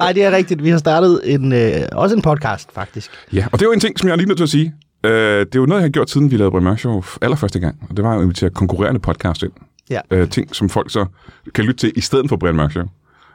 Nej, 0.00 0.12
det 0.12 0.24
er 0.24 0.30
rigtigt. 0.30 0.64
Vi 0.64 0.70
har 0.70 0.78
startet 0.78 1.20
en, 1.24 1.52
øh, 1.52 1.72
også 1.92 2.16
en 2.16 2.22
podcast, 2.22 2.68
faktisk. 2.74 3.10
Ja, 3.32 3.46
og 3.52 3.58
det 3.58 3.64
er 3.64 3.68
jo 3.68 3.72
en 3.72 3.80
ting, 3.80 3.98
som 3.98 4.08
jeg 4.08 4.12
er 4.12 4.16
lige 4.16 4.28
nødt 4.28 4.36
til 4.38 4.44
at 4.44 4.50
sige. 4.50 4.74
Øh, 5.04 5.10
det 5.40 5.54
er 5.54 5.60
jo 5.60 5.66
noget, 5.66 5.80
jeg 5.80 5.84
har 5.86 5.90
gjort, 5.90 6.10
siden 6.10 6.30
vi 6.30 6.36
lavede 6.36 6.50
Brian 6.60 6.76
Show 6.78 7.02
allerførste 7.22 7.60
gang. 7.60 7.76
Og 7.90 7.96
det 7.96 8.04
var 8.04 8.12
jo 8.14 8.18
at 8.18 8.22
invitere 8.24 8.50
konkurrerende 8.50 9.00
podcast 9.00 9.42
ind. 9.42 9.52
Ja. 9.90 10.00
Øh, 10.10 10.28
ting, 10.30 10.54
som 10.56 10.68
folk 10.68 10.90
så 10.90 11.06
kan 11.54 11.64
lytte 11.64 11.78
til 11.80 11.92
i 11.96 12.00
stedet 12.00 12.28
for 12.28 12.36
Brian 12.36 12.54
Mørk 12.56 12.70
Show. 12.70 12.84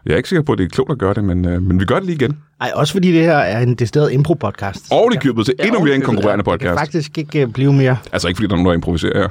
Jeg 0.05 0.13
er 0.13 0.17
ikke 0.17 0.29
sikker 0.29 0.43
på, 0.43 0.51
at 0.51 0.57
det 0.57 0.63
er 0.65 0.69
klogt 0.69 0.91
at 0.91 0.97
gøre 0.97 1.13
det, 1.13 1.23
men, 1.23 1.45
øh, 1.45 1.61
men 1.61 1.79
vi 1.79 1.85
gør 1.85 1.95
det 1.95 2.05
lige 2.05 2.15
igen. 2.15 2.37
Ej, 2.61 2.71
også 2.75 2.93
fordi 2.93 3.11
det 3.11 3.21
her 3.21 3.37
er 3.37 3.59
en 3.59 3.75
decideret 3.75 4.11
impro-podcast. 4.11 4.87
Og 4.91 5.09
det 5.11 5.21
købet 5.21 5.45
til 5.45 5.55
Ja, 5.59 5.65
endnu 5.65 5.83
mere 5.83 5.95
en 5.95 6.01
konkurrerende 6.01 6.43
Det 6.43 6.59
kan 6.59 6.69
podcast. 6.69 6.79
faktisk 6.79 7.17
ikke 7.17 7.41
øh, 7.41 7.47
blive 7.53 7.73
mere. 7.73 7.97
Altså 8.11 8.27
ikke 8.27 8.37
fordi, 8.37 8.47
der 8.47 8.53
er 8.53 8.57
nogen, 8.57 8.67
der 8.67 8.73
improviserer 8.73 9.19
her. 9.19 9.27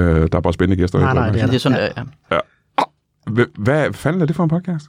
Øh, 0.00 0.28
der 0.32 0.36
er 0.38 0.40
bare 0.40 0.52
spændende 0.52 0.82
gæster. 0.82 0.98
i 0.98 1.02
Nej, 1.02 1.14
nej, 1.14 1.30
det 1.30 1.42
er 1.42 1.46
Det 1.46 1.54
er 1.54 1.58
sådan, 1.58 1.78
ja. 1.78 1.84
ja. 1.84 1.90
Show. 2.30 2.38
Hva- 3.30 3.50
Hvad 3.58 3.92
fanden 3.92 4.22
er 4.22 4.26
det 4.26 4.36
for 4.36 4.42
en 4.42 4.48
podcast? 4.50 4.86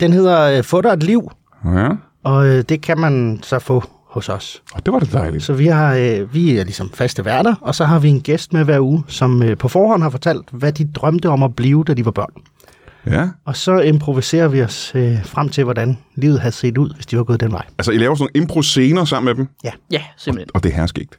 Den 0.00 0.12
hedder 0.12 0.58
øh, 0.58 0.64
Få 0.64 0.80
dig 0.80 0.88
et 0.88 1.02
liv, 1.02 1.30
Ja, 1.64 1.88
og 2.24 2.46
øh, 2.48 2.62
det 2.68 2.80
kan 2.80 2.98
man 2.98 3.40
så 3.42 3.58
få 3.58 3.84
hos 4.12 4.28
os. 4.28 4.62
og 4.74 4.86
det 4.86 4.92
var 4.94 4.98
da 5.00 5.06
dejligt. 5.18 5.42
Så 5.44 5.52
vi, 5.52 5.66
har, 5.66 5.94
øh, 5.94 6.34
vi 6.34 6.56
er 6.58 6.64
ligesom 6.64 6.90
faste 6.94 7.24
værter, 7.24 7.54
og 7.60 7.74
så 7.74 7.84
har 7.84 7.98
vi 7.98 8.08
en 8.08 8.20
gæst 8.20 8.52
med 8.52 8.64
hver 8.64 8.80
uge, 8.80 9.04
som 9.08 9.42
øh, 9.42 9.56
på 9.58 9.68
forhånd 9.68 10.02
har 10.02 10.10
fortalt, 10.10 10.44
hvad 10.50 10.72
de 10.72 10.84
drømte 10.94 11.28
om 11.28 11.42
at 11.42 11.56
blive, 11.56 11.84
da 11.86 11.94
de 11.94 12.04
var 12.04 12.10
børn. 12.10 12.32
Ja, 13.06 13.28
Og 13.44 13.56
så 13.56 13.78
improviserer 13.80 14.48
vi 14.48 14.62
os 14.62 14.92
øh, 14.94 15.24
frem 15.24 15.48
til, 15.48 15.64
hvordan 15.64 15.98
livet 16.14 16.40
havde 16.40 16.52
set 16.54 16.78
ud, 16.78 16.94
hvis 16.94 17.06
de 17.06 17.16
var 17.16 17.24
gået 17.24 17.40
den 17.40 17.52
vej. 17.52 17.64
altså 17.78 17.92
I 17.92 17.96
laver 17.98 18.14
sådan 18.14 18.28
nogle 18.34 18.42
impro-scener 18.44 19.04
sammen 19.04 19.24
med 19.30 19.34
dem, 19.44 19.48
Ja, 19.90 20.02
simpelthen. 20.16 20.50
og 20.54 20.62
det 20.62 20.72
er 20.72 20.76
herskægt. 20.76 21.18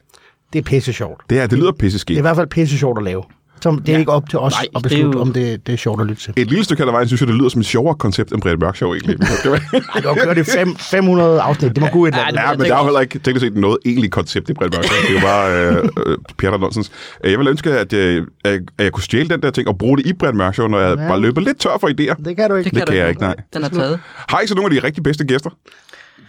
Det 0.52 0.58
er 0.58 0.62
pisse 0.62 0.92
sjovt. 0.92 1.20
Det, 1.30 1.40
er, 1.40 1.46
det 1.46 1.58
lyder 1.58 1.70
Det 1.70 1.78
pisseskægt. 1.78 2.16
er 2.16 2.20
i 2.20 2.22
hvert 2.22 2.36
fald 2.36 2.46
pisse 2.46 2.78
sjovt 2.78 2.98
at 2.98 3.04
lave. 3.04 3.22
Så 3.64 3.70
det 3.70 3.88
er 3.88 3.92
Ja. 3.92 3.98
ikke 3.98 4.12
op 4.12 4.28
til 4.30 4.38
os 4.38 4.52
Nej, 4.52 4.60
at 4.62 4.70
det 4.74 4.82
beslutte, 4.82 5.16
jo- 5.18 5.20
om 5.20 5.32
det, 5.32 5.66
det 5.66 5.72
er 5.72 5.76
sjovt 5.76 6.00
at 6.00 6.06
lytte 6.06 6.22
til. 6.22 6.32
Et 6.36 6.48
lille 6.48 6.64
stykke 6.64 6.84
af 6.84 6.92
vejen, 6.92 7.06
synes 7.08 7.20
jeg, 7.20 7.28
det 7.28 7.36
lyder 7.36 7.48
som 7.48 7.60
et 7.60 7.66
sjovere 7.66 7.94
koncept 7.94 8.32
end 8.32 8.42
Brian 8.42 8.58
Mørk 8.60 8.76
Show, 8.76 8.92
egentlig. 8.94 9.18
Det 9.42 9.50
var- 9.50 9.58
du 10.02 10.08
har 10.08 10.14
kørt 10.24 10.38
i 10.38 10.42
fem, 10.44 10.76
500 10.76 11.40
afsnit. 11.40 11.70
Det 11.74 11.80
må 11.80 11.86
gå 11.92 12.04
et 12.04 12.08
eller 12.08 12.18
Ja, 12.20 12.26
andet. 12.28 12.40
det- 12.40 12.46
Ja, 12.48 12.56
men 12.56 12.66
der 12.66 12.74
er 12.74 12.78
jo 12.78 12.84
heller 12.84 13.00
ikke 13.00 13.18
teknisk 13.18 13.44
set 13.46 13.56
noget 13.56 13.78
egentligt 13.86 14.12
koncept 14.12 14.50
i 14.50 14.52
Brian 14.54 14.70
Mørk 14.74 14.84
Show. 14.84 14.96
Det 15.02 15.10
er 15.10 15.20
jo 15.20 15.26
bare 15.26 15.76
øh, 15.76 15.88
øh, 16.12 16.18
Peter 16.38 16.58
Nonsens. 16.58 16.90
Øh, 17.24 17.30
Jeg 17.30 17.38
vil 17.38 17.48
ønske, 17.48 17.72
at, 17.72 17.92
øh, 17.92 18.26
at 18.44 18.60
jeg 18.78 18.92
kunne 18.92 19.02
stjæle 19.02 19.28
den 19.28 19.42
der 19.42 19.50
ting 19.50 19.68
og 19.68 19.78
bruge 19.78 19.96
det 19.98 20.06
i 20.06 20.12
Brian 20.12 20.36
Mørk 20.36 20.54
Show, 20.54 20.66
når 20.66 20.78
jeg 20.78 20.98
Ja. 20.98 21.08
bare 21.08 21.20
løber 21.20 21.40
lidt 21.40 21.58
tør 21.60 21.76
for 21.80 21.88
idéer. 21.88 22.22
Det 22.24 22.36
kan 22.36 22.50
du 22.50 22.56
ikke. 22.56 22.64
Det 22.70 22.72
kan, 22.72 22.80
Det 22.80 22.88
kan 22.88 22.96
jeg 22.96 23.08
ikke, 23.08 23.20
nej. 23.20 23.34
Den 23.54 23.64
er 23.64 23.68
taget. 23.68 24.00
Har 24.28 24.40
I 24.40 24.46
så 24.46 24.54
nogle 24.54 24.74
af 24.76 24.80
de 24.80 24.86
rigtig 24.86 25.02
bedste 25.02 25.24
gæster? 25.24 25.50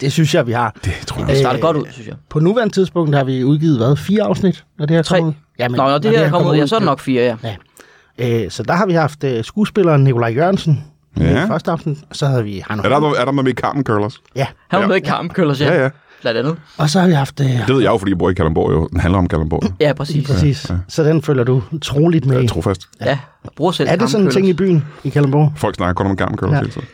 Det 0.02 0.12
synes 0.12 0.36
jeg, 0.36 0.48
vi 0.48 0.52
har. 0.52 0.76
Det 0.86 0.94
tror 1.08 1.20
jeg 1.20 1.28
Det 1.30 1.38
starter 1.38 1.60
godt 1.60 1.78
ud, 1.78 1.84
synes 1.92 2.08
jeg. 2.08 2.16
På 2.30 2.40
nuværende 2.40 2.74
tidspunkt 2.74 3.16
har 3.16 3.24
vi 3.24 3.44
udgivet, 3.44 3.78
hvad, 3.78 3.96
fire 3.98 4.24
afsnit, 4.24 4.64
når 4.80 4.86
det 4.86 4.96
her 4.96 5.04
Tre. 5.04 5.18
kommer 5.20 5.34
ud? 5.60 5.64
Ja, 5.64 5.68
Nå, 5.68 5.76
når 5.78 5.98
det 5.98 6.12
her 6.12 6.20
er 6.26 6.30
kommet 6.30 6.52
ud, 6.52 6.56
ja, 6.56 6.66
så 6.68 6.76
er 6.76 6.80
det 6.80 6.86
nok 6.86 7.00
fire, 7.00 7.24
ja. 7.44 7.56
Ja. 8.20 8.44
Øh, 8.44 8.52
så 8.52 8.64
der 8.64 8.74
har 8.74 8.86
vi 8.86 8.94
haft 8.94 9.24
øh, 9.24 9.44
skuespilleren 9.44 10.04
Nikolaj 10.04 10.30
Jørgensen 10.30 10.84
Ja. 11.20 11.24
ja. 11.24 11.44
i 11.46 11.48
første 11.48 11.70
og 11.72 11.80
så 12.12 12.26
havde 12.28 12.44
vi 12.44 12.64
Heino 12.70 12.84
Er 12.84 12.90
der, 12.90 12.96
er 12.96 13.00
der 13.26 13.32
noget 13.32 13.44
med 13.44 13.52
i 13.52 13.56
Carmen 13.56 13.84
Curlers? 13.84 14.22
Ja, 14.36 14.48
Han 14.70 14.78
var 14.78 14.82
Ja. 14.82 14.88
med 14.88 14.96
i 14.96 15.00
Karmkøllers, 15.00 15.62
ja. 15.62 15.74
Ja, 15.74 15.84
ja. 15.84 15.90
Blandt 16.22 16.40
andet. 16.40 16.56
og 16.78 16.90
så 16.90 17.00
har 17.00 17.08
vi 17.08 17.14
haft... 17.14 17.40
Øh, 17.40 17.46
Det 17.48 17.64
ved 17.68 17.82
jeg 17.82 17.92
jo, 17.92 17.98
fordi 17.98 18.12
jeg 18.12 18.18
bor 18.18 18.30
i 18.30 18.34
Kalundborg 18.34 18.72
jo. 18.74 18.88
Den 18.88 19.00
handler 19.00 19.18
om 19.18 19.28
Kalundborg. 19.28 19.64
Ja, 19.80 19.94
præcis. 19.94 20.28
præcis. 20.28 20.70
Ja. 20.70 20.76
Så 20.88 21.04
den 21.04 21.22
følger 21.22 21.44
du 21.44 21.64
troligt 21.82 22.26
med 22.26 22.34
Jeg 22.36 22.42
i. 22.44 22.46
er 22.46 22.50
trofast. 22.50 22.82
Ja, 23.02 23.06
jeg 23.44 23.52
bruger 23.56 23.72
selv 23.72 23.90
Er 23.90 23.96
det 23.96 24.10
sådan 24.10 24.26
en 24.26 24.32
ting 24.32 24.48
i 24.50 24.54
byen 24.54 24.86
i 25.04 25.10
Kalundborg? 25.10 25.54
Folk 25.56 25.76
snakker 25.76 25.94
kun 25.94 26.08
om 26.12 26.18
Carmen 26.18 26.38
Curlers 26.38 26.54
Ja. 26.56 26.60
hele 26.60 26.72
tiden. 26.72 26.88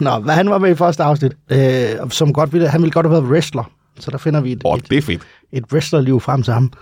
Nå, 0.00 0.18
hvad 0.18 0.34
han 0.34 0.50
var 0.50 0.58
med 0.58 0.70
i 0.70 0.74
første 0.74 1.02
afsnit, 1.02 1.32
øh, 1.50 2.10
som 2.10 2.32
godt 2.32 2.52
ville, 2.52 2.68
han 2.68 2.82
ville 2.82 2.92
godt 2.92 3.06
have 3.06 3.12
været 3.12 3.24
wrestler. 3.32 3.70
Så 4.00 4.10
der 4.10 4.18
finder 4.18 4.40
vi 4.40 4.52
et, 4.52 4.62
Åh, 4.64 4.78
et, 4.78 4.90
det 4.90 4.98
er 4.98 5.02
fedt. 5.02 5.22
et 5.52 5.64
wrestlerliv 5.72 6.20
frem 6.20 6.42
til 6.42 6.52
ham. 6.54 6.72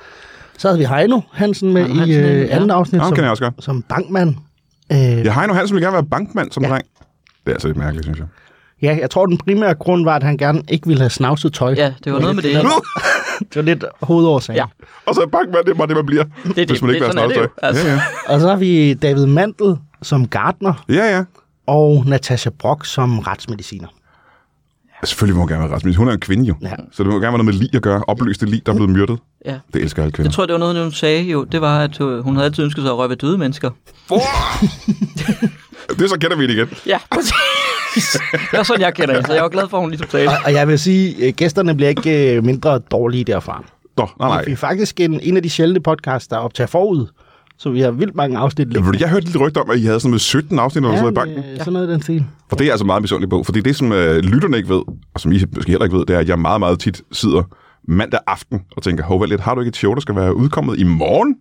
Så 0.58 0.68
havde 0.68 0.78
vi 0.78 0.84
Heino 0.84 1.20
Hansen 1.32 1.72
med 1.72 1.82
Heino 1.82 1.94
i 1.94 1.98
Hansen, 2.12 2.24
øh, 2.24 2.40
ja. 2.40 2.46
andet 2.56 2.70
afsnit 2.70 3.00
Ham 3.02 3.36
som, 3.36 3.52
som 3.60 3.82
bankmand. 3.82 4.34
Øh, 4.92 4.98
Jeg 4.98 5.34
Heino 5.34 5.52
Hansen 5.54 5.74
ville 5.74 5.86
gerne 5.86 5.94
være 5.94 6.04
bankmand 6.04 6.52
som 6.52 6.62
Ja. 6.62 6.68
dreng. 6.68 6.84
Det 7.44 7.50
er 7.50 7.52
altså 7.52 7.68
lidt 7.68 7.78
mærkeligt, 7.78 8.04
synes 8.06 8.18
jeg. 8.18 8.26
Ja, 8.82 8.96
jeg 9.00 9.10
tror, 9.10 9.26
den 9.26 9.38
primære 9.38 9.74
grund 9.74 10.04
var, 10.04 10.16
at 10.16 10.22
han 10.22 10.36
gerne 10.36 10.62
ikke 10.68 10.86
ville 10.86 11.00
have 11.00 11.10
snavset 11.10 11.52
tøj. 11.54 11.74
Ja, 11.76 11.92
det 12.04 12.12
var 12.12 12.18
noget 12.20 12.34
med 12.36 12.42
det. 12.42 12.52
Det 13.40 13.56
var 13.56 13.62
lidt 13.62 13.84
hovedårsagen. 14.02 14.56
Ja. 14.56 14.64
Og 15.06 15.14
så 15.14 15.20
er 15.20 15.26
bankmand, 15.26 15.64
det 15.64 15.70
er 15.70 15.74
bare 15.74 15.86
det, 15.88 15.96
man 15.96 16.06
bliver. 16.06 16.24
Det 16.24 16.58
er 16.58 16.66
hvis 16.66 16.82
man 16.82 16.88
det. 16.88 16.94
ikke 16.94 17.06
vil 17.06 17.14
Det- 17.14 17.20
have 17.20 17.30
sådan 17.30 17.30
det 17.30 17.34
snavstøj. 17.36 17.42
jo. 17.42 17.48
Altså. 17.68 17.88
Ja, 17.88 18.00
Og 18.34 18.40
så 18.40 18.48
har 18.48 18.56
vi 18.56 18.94
David 18.94 19.26
Mandel 19.26 19.76
som 20.02 20.28
gartner, 20.28 20.84
ja. 20.88 20.94
ja, 20.94 21.16
ja. 21.16 21.24
og 21.66 22.04
Natasha 22.06 22.50
Brock 22.58 22.84
som 22.86 23.18
retsmediciner. 23.18 23.88
Selvfølgelig 25.04 25.36
må 25.36 25.40
hun 25.42 25.48
gerne 25.48 25.62
være 25.62 25.72
retsminister. 25.74 25.98
Hun 25.98 26.08
er 26.08 26.12
en 26.12 26.20
kvinde 26.20 26.44
jo. 26.44 26.54
Ja. 26.62 26.72
Så 26.92 27.02
det 27.02 27.06
må 27.06 27.12
gerne 27.12 27.22
være 27.22 27.32
noget 27.32 27.44
med 27.44 27.52
lig 27.52 27.74
at 27.74 27.82
gøre. 27.82 28.02
Opløste 28.06 28.46
lig, 28.46 28.66
der 28.66 28.72
er 28.72 28.76
blevet 28.76 28.92
myrdet. 28.92 29.18
Ja. 29.46 29.58
Det 29.74 29.82
elsker 29.82 30.02
alle 30.02 30.12
kvinder. 30.12 30.28
Jeg 30.28 30.34
tror, 30.34 30.46
det 30.46 30.52
var 30.52 30.58
noget, 30.58 30.82
hun 30.82 30.92
sagde 30.92 31.22
jo. 31.22 31.44
Det 31.44 31.60
var, 31.60 31.80
at 31.80 32.00
øh, 32.00 32.18
hun 32.18 32.36
havde 32.36 32.46
altid 32.46 32.64
ønsket 32.64 32.82
sig 32.82 32.90
at 32.90 32.98
røre 32.98 33.08
ved 33.08 33.16
døde 33.16 33.38
mennesker. 33.38 33.70
det 35.98 36.10
så 36.10 36.16
kender 36.20 36.36
vi 36.36 36.46
det 36.46 36.50
igen. 36.54 36.68
Ja, 36.86 36.98
præcis. 37.10 38.20
det 38.50 38.58
er 38.58 38.62
sådan, 38.62 38.80
jeg 38.80 38.94
kender 38.94 39.14
hende, 39.14 39.26
så 39.26 39.34
jeg 39.34 39.42
var 39.42 39.48
glad 39.48 39.68
for, 39.68 39.76
at 39.76 39.82
hun 39.82 39.90
ligesom 39.90 40.10
sagde 40.10 40.26
det. 40.26 40.32
Og, 40.36 40.42
og 40.44 40.52
jeg 40.52 40.68
vil 40.68 40.78
sige, 40.78 41.28
at 41.28 41.36
gæsterne 41.36 41.74
bliver 41.74 41.88
ikke 41.88 42.36
øh, 42.36 42.44
mindre 42.44 42.78
dårlige 42.78 43.24
derfra. 43.24 43.64
Nå, 43.96 44.08
nej, 44.20 44.28
nej. 44.28 44.44
Vi 44.44 44.52
er 44.52 44.56
faktisk 44.56 45.00
en, 45.00 45.20
en 45.20 45.36
af 45.36 45.42
de 45.42 45.50
sjældne 45.50 45.80
podcasts, 45.80 46.28
der 46.28 46.36
optager 46.36 46.68
forud. 46.68 47.06
Så 47.58 47.70
vi 47.70 47.80
har 47.80 47.90
vildt 47.90 48.14
mange 48.14 48.38
afsnit. 48.38 48.68
Du, 48.74 48.92
jeg 49.00 49.08
hørte 49.10 49.26
lidt 49.26 49.40
rygte 49.40 49.58
om, 49.58 49.70
at 49.70 49.78
I 49.78 49.84
havde 49.84 50.00
sådan 50.00 50.10
med 50.10 50.18
17 50.18 50.58
afsnit 50.58 50.84
eller 50.84 50.96
sådan 50.96 51.14
noget 51.14 51.28
i 51.28 51.34
banken. 51.34 51.52
øh, 51.52 51.58
sådan 51.58 51.72
noget 51.72 51.88
i 51.88 51.92
den 51.92 52.02
stil. 52.02 52.24
Og 52.50 52.58
det 52.58 52.60
er 52.60 52.64
jeg 52.64 52.72
altså 52.72 52.84
meget 52.86 53.02
misundelig 53.02 53.28
på, 53.30 53.42
fordi 53.42 53.60
det, 53.60 53.76
som 53.76 53.92
øh, 53.92 54.16
lytterne 54.16 54.56
ikke 54.56 54.68
ved, 54.68 54.82
og 55.14 55.20
som 55.20 55.32
I 55.32 55.42
måske 55.54 55.70
heller 55.70 55.84
ikke 55.84 55.96
ved, 55.96 56.06
det 56.06 56.16
er, 56.16 56.20
at 56.20 56.28
jeg 56.28 56.38
meget, 56.38 56.60
meget 56.60 56.78
tit 56.78 57.02
sidder 57.12 57.42
mandag 57.88 58.20
aften 58.26 58.60
og 58.76 58.82
tænker, 58.82 59.04
hov, 59.04 59.24
lidt, 59.24 59.40
har 59.40 59.54
du 59.54 59.60
ikke 59.60 59.68
et 59.68 59.76
show, 59.76 59.94
der 59.94 60.00
skal 60.00 60.16
være 60.16 60.36
udkommet 60.36 60.78
i 60.78 60.84
morgen? 60.84 61.36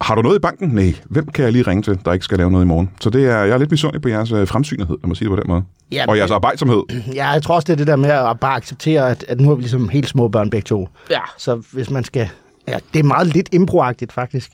Har 0.00 0.14
du 0.14 0.22
noget 0.22 0.36
i 0.36 0.38
banken? 0.38 0.68
Nej. 0.68 0.94
Hvem 1.10 1.26
kan 1.26 1.44
jeg 1.44 1.52
lige 1.52 1.62
ringe 1.66 1.82
til, 1.82 1.98
der 2.04 2.12
ikke 2.12 2.24
skal 2.24 2.38
lave 2.38 2.50
noget 2.50 2.64
i 2.64 2.68
morgen? 2.68 2.90
Så 3.00 3.10
det 3.10 3.24
er, 3.24 3.36
jeg 3.38 3.48
er 3.48 3.58
lidt 3.58 3.70
misundelig 3.70 4.02
på 4.02 4.08
jeres 4.08 4.32
øh, 4.32 4.48
fremsynethed, 4.48 4.96
når 5.02 5.06
man 5.06 5.16
siger 5.16 5.28
det 5.28 5.36
på 5.38 5.42
den 5.42 5.48
måde. 5.50 5.62
Ja, 5.92 6.04
og 6.08 6.18
jeres 6.18 6.30
arbejdsomhed. 6.30 6.82
Ja, 7.14 7.28
jeg 7.28 7.42
tror 7.42 7.54
også, 7.54 7.66
det 7.66 7.72
er 7.72 7.76
det 7.76 7.86
der 7.86 7.96
med 7.96 8.10
at 8.10 8.40
bare 8.40 8.56
acceptere, 8.56 9.10
at, 9.10 9.24
at 9.28 9.40
nu 9.40 9.50
er 9.50 9.54
vi 9.54 9.62
ligesom 9.62 9.88
helt 9.88 10.08
små 10.08 10.28
børn 10.28 10.50
begge 10.50 10.64
to. 10.64 10.88
Ja. 11.10 11.20
Så 11.38 11.62
hvis 11.72 11.90
man 11.90 12.04
skal... 12.04 12.28
Ja, 12.68 12.78
det 12.92 12.98
er 12.98 13.04
meget 13.04 13.26
lidt 13.26 13.48
improagtigt 13.52 14.12
faktisk. 14.12 14.50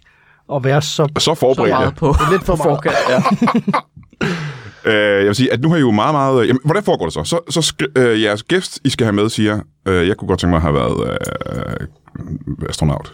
At 0.54 0.64
være 0.64 0.82
så... 0.82 1.08
Så 1.18 1.24
Så 1.24 1.34
forberedt, 1.34 1.70
ja. 1.70 1.78
meget 1.78 1.96
på, 1.96 2.06
Det 2.18 2.26
er 2.26 2.30
lidt 2.32 2.44
for 2.44 2.56
forkant. 2.70 2.96
Ja. 3.10 3.22
Øh, 4.84 4.94
jeg 5.18 5.26
vil 5.26 5.34
sige, 5.34 5.52
at 5.52 5.60
nu 5.60 5.68
har 5.70 5.76
I 5.76 5.80
jo 5.80 5.90
meget, 5.90 6.14
meget... 6.14 6.46
Jamen, 6.48 6.60
hvordan 6.64 6.82
foregår 6.82 7.04
det 7.06 7.12
så? 7.14 7.24
Så, 7.24 7.40
så 7.50 7.60
sk- 7.74 8.00
øh, 8.02 8.22
jeres 8.22 8.42
gæst, 8.42 8.80
I 8.84 8.88
skal 8.90 9.04
have 9.04 9.12
med, 9.12 9.28
siger, 9.28 9.60
øh, 9.88 10.08
jeg 10.08 10.16
kunne 10.16 10.28
godt 10.28 10.40
tænke 10.40 10.50
mig 10.50 10.56
at 10.56 10.62
have 10.62 10.74
været 10.74 11.18
øh, 11.80 11.86
astronaut. 12.68 13.12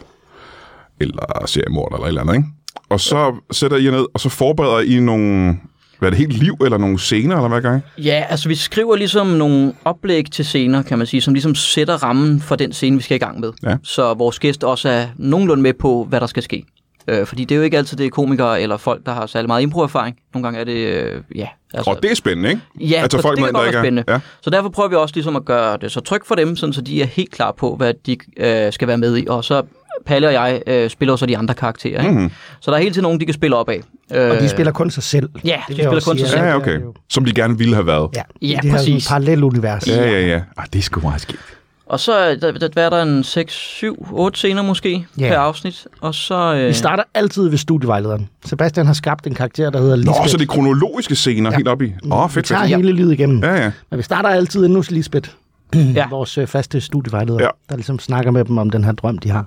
Eller 1.00 1.42
seriemorder, 1.46 1.94
eller 1.96 2.04
et 2.04 2.08
eller 2.08 2.20
andet, 2.20 2.34
ikke? 2.34 2.48
Og 2.88 3.00
så 3.00 3.34
sætter 3.50 3.76
I 3.76 3.84
jer 3.84 3.90
ned, 3.90 4.06
og 4.14 4.20
så 4.20 4.28
forbereder 4.28 4.80
I 4.80 5.00
nogle... 5.00 5.56
Hvad 5.98 6.08
er 6.08 6.10
det, 6.10 6.18
helt 6.18 6.32
liv, 6.32 6.54
eller 6.64 6.78
nogle 6.78 6.98
scener, 6.98 7.36
eller 7.44 7.60
hvad 7.60 7.80
I? 7.98 8.02
Ja, 8.02 8.24
altså 8.28 8.48
vi 8.48 8.54
skriver 8.54 8.96
ligesom 8.96 9.26
nogle 9.26 9.72
oplæg 9.84 10.30
til 10.32 10.44
scener, 10.44 10.82
kan 10.82 10.98
man 10.98 11.06
sige, 11.06 11.20
som 11.20 11.34
ligesom 11.34 11.54
sætter 11.54 12.02
rammen 12.02 12.40
for 12.40 12.56
den 12.56 12.72
scene, 12.72 12.96
vi 12.96 13.02
skal 13.02 13.14
i 13.14 13.18
gang 13.18 13.40
med. 13.40 13.52
Ja. 13.62 13.76
Så 13.82 14.14
vores 14.14 14.38
gæst 14.38 14.64
også 14.64 14.88
er 14.88 15.06
nogenlunde 15.16 15.62
med 15.62 15.72
på, 15.74 16.06
hvad 16.08 16.20
der 16.20 16.26
skal 16.26 16.42
ske. 16.42 16.64
Øh, 17.08 17.26
fordi 17.26 17.44
det 17.44 17.54
er 17.54 17.56
jo 17.56 17.62
ikke 17.62 17.76
altid 17.78 17.96
det 17.96 18.06
er 18.06 18.10
komikere 18.10 18.60
eller 18.62 18.76
folk, 18.76 19.06
der 19.06 19.12
har 19.12 19.26
særlig 19.26 19.46
meget 19.48 19.62
improerfaring. 19.62 20.16
Nogle 20.34 20.46
gange 20.46 20.60
er 20.60 20.64
det, 20.64 20.72
øh, 20.76 21.22
ja. 21.34 21.46
Altså, 21.74 21.90
Og 21.90 22.02
det 22.02 22.10
er 22.10 22.14
spændende, 22.14 22.50
ikke? 22.50 22.62
Ja, 22.80 23.06
for 23.12 23.18
folk 23.22 23.36
det 23.36 23.42
med 23.42 23.48
kan 23.48 23.52
godt 23.52 23.66
være 23.66 23.74
er- 23.74 23.82
spændende. 23.82 24.12
Ja. 24.12 24.20
Så 24.40 24.50
derfor 24.50 24.68
prøver 24.68 24.88
vi 24.88 24.94
også 24.96 25.14
ligesom 25.14 25.36
at 25.36 25.44
gøre 25.44 25.76
det 25.80 25.92
så 25.92 26.00
trygt 26.00 26.26
for 26.26 26.34
dem, 26.34 26.56
sådan, 26.56 26.72
så 26.72 26.80
de 26.80 27.02
er 27.02 27.06
helt 27.06 27.30
klar 27.30 27.52
på, 27.52 27.76
hvad 27.76 27.94
de 28.06 28.16
øh, 28.36 28.72
skal 28.72 28.88
være 28.88 28.98
med 28.98 29.16
i. 29.18 29.26
Og 29.28 29.44
så 29.44 29.62
Palle 30.06 30.26
og 30.28 30.32
jeg 30.32 30.62
øh, 30.66 30.90
spiller 30.90 31.16
så 31.16 31.26
de 31.26 31.38
andre 31.38 31.54
karakterer. 31.54 32.00
Ikke? 32.02 32.14
Mhm. 32.20 32.30
Så 32.60 32.70
der 32.70 32.76
er 32.76 32.80
hele 32.80 32.92
tiden 32.94 33.02
nogen, 33.02 33.20
de 33.20 33.24
kan 33.24 33.34
spille 33.34 33.56
op 33.56 33.68
af. 33.68 33.80
Øh, 34.14 34.30
Og 34.30 34.36
de 34.40 34.48
spiller 34.48 34.72
kun 34.72 34.90
sig 34.90 35.02
selv. 35.02 35.28
Ja, 35.44 35.60
Det 35.68 35.76
de 35.76 35.82
spiller 35.82 36.00
kun 36.00 36.18
sig 36.18 36.28
selv. 36.28 36.40
Ja, 36.42 36.46
det 36.46 36.54
okay. 36.54 36.78
er 36.80 36.92
Som 37.10 37.24
de 37.24 37.32
gerne 37.34 37.58
ville 37.58 37.74
have 37.74 37.86
været. 37.86 38.08
Ja, 38.16 38.22
Ja, 38.42 38.58
det 38.62 38.70
her 38.70 38.78
præcis. 38.78 39.04
sådan 39.04 39.22
parallel 39.24 39.44
univers. 39.44 39.88
Ja, 39.88 40.10
ja, 40.10 40.26
ja. 40.26 40.40
Ah, 40.56 40.66
det 40.72 40.78
er 40.78 40.82
sgu 40.82 41.00
meget 41.00 41.20
skidt. 41.20 41.40
Og 41.88 42.00
så 42.00 42.12
er 42.12 42.34
der, 42.34 42.52
der, 42.52 42.68
der 42.68 42.82
er 42.82 42.90
der 42.90 43.02
en 43.02 43.24
6, 43.24 43.52
7, 43.54 44.06
8 44.12 44.38
scener 44.38 44.62
måske 44.62 45.06
Ja. 45.18 45.28
per 45.28 45.38
afsnit. 45.38 45.86
Og 46.00 46.14
så... 46.14 46.54
Øh, 46.54 46.68
Vi 46.68 46.72
starter 46.72 47.02
altid 47.14 47.48
ved 47.48 47.58
studievejlederen. 47.58 48.28
Sebastian 48.44 48.86
har 48.86 48.92
skabt 48.92 49.26
en 49.26 49.34
karakter, 49.34 49.70
der 49.70 49.78
hedder 49.80 49.96
Nå, 49.96 50.02
Lisbeth. 50.02 50.28
så 50.28 50.36
det 50.36 50.42
er 50.42 50.46
kronologiske 50.52 51.14
scener 51.14 51.50
ja. 51.50 51.56
helt 51.56 51.68
op 51.68 51.82
i. 51.82 51.92
Åh, 52.10 52.18
oh, 52.22 52.28
Vi 52.30 52.32
fedt, 52.34 52.46
tager 52.46 52.62
fedt. 52.62 52.76
hele 52.76 52.92
livet 52.92 53.12
igennem. 53.12 53.42
Ja, 53.42 53.54
ja. 53.62 53.72
Men 53.90 53.98
vi 53.98 54.02
starter 54.02 54.28
altid 54.28 54.64
inde 54.64 54.76
hos 54.76 54.90
Lisbeth, 54.90 55.30
ja. 55.94 56.08
vores 56.10 56.38
øh, 56.38 56.46
faste 56.46 56.80
studievejleder, 56.80 57.38
Ja. 57.42 57.48
der 57.68 57.76
ligesom 57.76 57.98
snakker 57.98 58.30
med 58.30 58.44
dem 58.44 58.58
om 58.58 58.70
den 58.70 58.84
her 58.84 58.92
drøm, 58.92 59.18
de 59.18 59.30
har. 59.30 59.46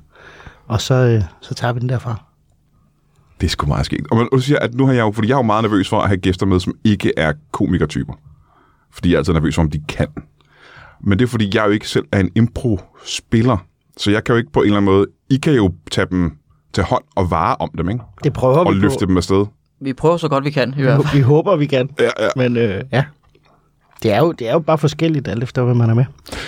Og 0.68 0.82
så, 0.82 0.94
øh, 0.94 1.22
så 1.42 1.54
tager 1.54 1.74
vi 1.74 1.80
den 1.80 1.90
derfra. 1.90 2.22
Det 3.42 3.48
er 3.48 3.52
sgu 3.52 3.68
meget 3.68 3.86
skægt. 3.86 4.08
Og 4.12 4.18
man 4.18 4.28
og 4.32 4.38
du 4.38 4.42
siger, 4.42 4.60
at 4.60 4.74
nu 4.76 4.86
har 4.86 4.94
jeg 4.94 5.02
jo, 5.02 5.12
fordi 5.12 5.28
jeg 5.28 5.34
er 5.34 5.38
jo 5.38 5.44
meget 5.44 5.64
nervøs 5.64 5.90
for 5.90 6.02
at 6.02 6.08
have 6.08 6.18
gæster 6.18 6.46
med, 6.46 6.60
som 6.60 6.74
ikke 6.84 7.14
er 7.18 7.34
komikertyper. 7.52 8.14
Fordi 8.94 9.10
jeg 9.10 9.16
er 9.16 9.20
altid 9.20 9.34
nervøs 9.34 9.56
for, 9.56 9.62
om 9.62 9.70
de 9.70 9.82
kan. 9.88 10.08
Men 11.04 11.20
det 11.20 11.26
er, 11.26 11.30
fordi 11.30 11.50
jeg 11.54 11.66
jo 11.66 11.72
ikke 11.72 11.90
selv 11.90 12.06
er 12.12 12.20
en 12.20 12.32
impro-spiller. 12.36 13.58
Så 13.98 14.12
jeg 14.12 14.24
kan 14.24 14.34
jo 14.34 14.38
ikke 14.38 14.52
på 14.52 14.60
en 14.60 14.66
eller 14.66 14.78
anden 14.78 14.94
måde... 14.94 15.08
I 15.30 15.38
kan 15.38 15.54
jo 15.54 15.74
tage 15.92 16.08
dem 16.12 16.32
til 16.74 16.84
hånd 16.84 17.04
og 17.16 17.32
vare 17.32 17.56
om 17.60 17.70
dem, 17.78 17.90
ikke? 17.90 18.02
Det 18.24 18.34
prøver 18.34 18.56
Og 18.58 18.74
vi 18.74 18.80
løfte 18.80 19.00
på. 19.00 19.06
dem 19.10 19.18
afsted. 19.18 19.46
Vi 19.82 19.94
prøver 19.94 20.18
så 20.18 20.28
godt 20.28 20.46
vi 20.46 20.52
kan, 20.52 20.74
i 20.78 20.82
hvert 20.82 21.06
fald. 21.06 21.16
Vi, 21.18 21.22
håber, 21.22 21.56
vi 21.56 21.66
kan. 21.66 21.90
Ja, 22.00 22.10
ja. 22.20 22.28
Men 22.36 22.58
øh, 22.58 22.84
ja, 22.92 23.04
det 24.04 24.14
er, 24.14 24.20
jo, 24.20 24.32
det 24.32 24.50
er 24.50 24.54
jo 24.54 24.60
bare 24.60 24.78
forskelligt, 24.78 25.28
alt 25.28 25.44
efter 25.44 25.64
hvad 25.64 25.76
man 25.76 25.90
er 25.90 25.94
med. 25.94 26.06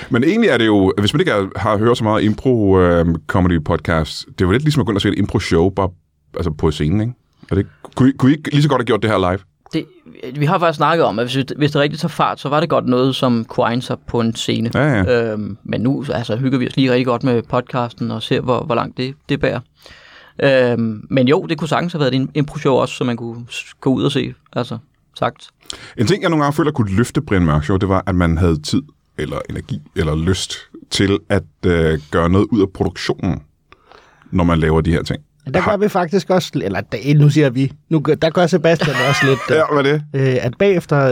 Men 0.10 0.24
egentlig 0.24 0.50
er 0.50 0.58
det 0.58 0.66
jo, 0.66 0.94
hvis 1.00 1.14
man 1.14 1.20
ikke 1.20 1.32
er, 1.32 1.48
har 1.60 1.78
hørt 1.78 1.98
så 1.98 2.04
meget 2.04 2.24
impro-comedy-podcast, 2.24 4.26
det 4.26 4.42
er 4.42 4.46
jo 4.46 4.52
lidt 4.52 4.64
ligesom 4.64 4.80
at 4.80 4.86
gå 4.86 4.92
ind 4.92 4.98
og 4.98 5.02
se 5.02 5.10
et 5.10 5.18
impro-show, 5.18 5.70
bare 5.70 5.90
altså 6.36 6.52
på 6.52 6.72
scenen, 6.72 7.02
ikke? 7.02 7.14
Er 7.52 7.56
det, 7.56 7.58
ikke- 7.58 7.70
kunne, 7.96 8.10
I, 8.10 8.12
kunne 8.18 8.32
I 8.32 8.36
ikke 8.36 8.52
lige 8.52 8.64
så 8.64 8.70
godt 8.70 8.80
have 8.82 8.86
gjort 8.86 9.02
det 9.02 9.10
her 9.12 9.18
live? 9.32 9.40
Det, 9.74 9.86
vi 10.36 10.46
har 10.46 10.60
faktisk 10.60 10.78
snakket 10.78 11.06
om, 11.06 11.20
at 11.20 11.26
hvis, 11.26 11.46
hvis 11.58 11.72
det 11.72 11.82
rigtig 11.82 12.00
tager 12.00 12.10
fart, 12.10 12.40
så 12.40 12.50
var 12.50 12.60
det 12.60 12.70
godt 12.70 12.88
noget, 12.88 13.16
som 13.16 13.46
kunne 13.46 13.64
egne 13.64 13.82
sig 13.82 13.98
på 14.08 14.20
en 14.20 14.36
scene. 14.36 14.72
Ja, 14.74 14.88
ja. 14.88 15.32
Øhm, 15.32 15.58
men 15.64 15.82
nu 15.82 16.06
altså, 16.14 16.36
hygger 16.36 16.60
vi 16.60 16.68
os 16.68 16.76
lige 16.76 16.92
rigtig 16.92 17.06
godt 17.06 17.24
med 17.24 17.42
podcasten 17.42 18.12
og 18.12 18.24
ser, 18.24 18.42
hvor, 18.42 18.64
hvor 18.64 18.76
langt 18.76 18.98
det, 18.98 19.16
det 19.30 19.40
bærer. 19.40 19.60
Øhm, 20.44 21.06
men 21.10 21.28
jo, 21.28 21.46
det 21.50 21.58
kunne 21.58 21.68
sagtens 21.68 21.94
have 21.94 22.00
været 22.00 22.14
en 22.14 22.32
impro-show 22.34 22.76
også, 22.76 22.96
som 22.96 23.08
man 23.08 23.18
kunne 23.18 23.46
gå 23.82 23.94
ud 23.94 24.04
og 24.04 24.12
se. 24.12 24.34
Altså, 24.54 24.78
sagt. 25.20 25.50
En 25.98 26.08
ting, 26.08 26.22
jeg 26.22 26.30
nogle 26.30 26.44
gange 26.44 26.56
føler 26.56 26.72
kunne 26.72 26.96
løfte 26.96 27.22
Brian 27.22 27.46
Mørk 27.46 27.64
Show, 27.64 27.78
det 27.78 27.90
var, 27.90 28.04
at 28.08 28.16
man 28.16 28.38
havde 28.38 28.62
tid, 28.62 28.82
eller 29.18 29.38
energi, 29.50 29.82
eller 29.96 30.16
lyst 30.16 30.58
til 30.90 31.20
at 31.30 31.44
øh, 31.66 32.00
gøre 32.12 32.30
noget 32.30 32.48
ud 32.52 32.62
af 32.62 32.70
produktionen, 32.74 33.42
når 34.32 34.44
man 34.44 34.60
laver 34.60 34.82
de 34.82 34.92
her 34.92 35.04
ting. 35.04 35.24
Der 35.54 35.70
gør 35.70 35.78
vi 35.78 35.88
faktisk 35.90 36.30
også, 36.30 36.52
eller 36.64 36.82
der, 36.82 37.16
nu 37.16 37.30
siger 37.30 37.50
vi, 37.50 37.72
nu, 37.90 38.00
gør- 38.00 38.16
der 38.16 38.30
gør 38.30 38.48
Sebastian 38.48 38.96
også 39.10 39.26
lidt, 39.26 39.40
Ja, 39.50 39.62
hvad 39.74 39.84
det? 39.84 40.02
øh, 40.14 40.36
at 40.42 40.54
bagefter 40.60 41.06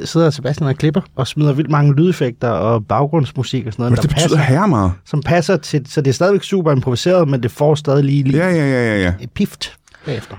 øh, 0.00 0.06
sidder 0.06 0.30
Sebastian 0.30 0.68
og 0.68 0.76
klipper 0.76 1.00
og 1.16 1.26
smider 1.26 1.52
vildt 1.52 1.70
mange 1.70 1.94
lydeffekter 1.94 2.48
og 2.50 2.86
baggrundsmusik 2.86 3.66
og 3.66 3.72
sådan 3.72 3.82
noget, 3.82 3.90
Men 3.90 3.96
der 3.96 4.02
det 4.02 4.10
betyder 4.10 4.36
passer, 4.36 4.66
meget. 4.66 4.92
som 5.04 5.22
passer 5.22 5.56
til, 5.56 5.86
så 5.88 6.00
det 6.00 6.10
er 6.10 6.14
stadigvæk 6.14 6.42
super 6.42 6.72
improviseret, 6.72 7.28
men 7.28 7.42
det 7.42 7.50
får 7.50 7.74
stadig 7.74 8.04
lige, 8.04 8.22
lige 8.22 8.36
Ja, 8.46 8.50
ja, 8.50 8.56
ja, 8.70 8.94
ja, 8.94 9.02
ja. 9.02 9.12
et 9.20 9.30
pift 9.30 9.76
bagefter. 10.06 10.36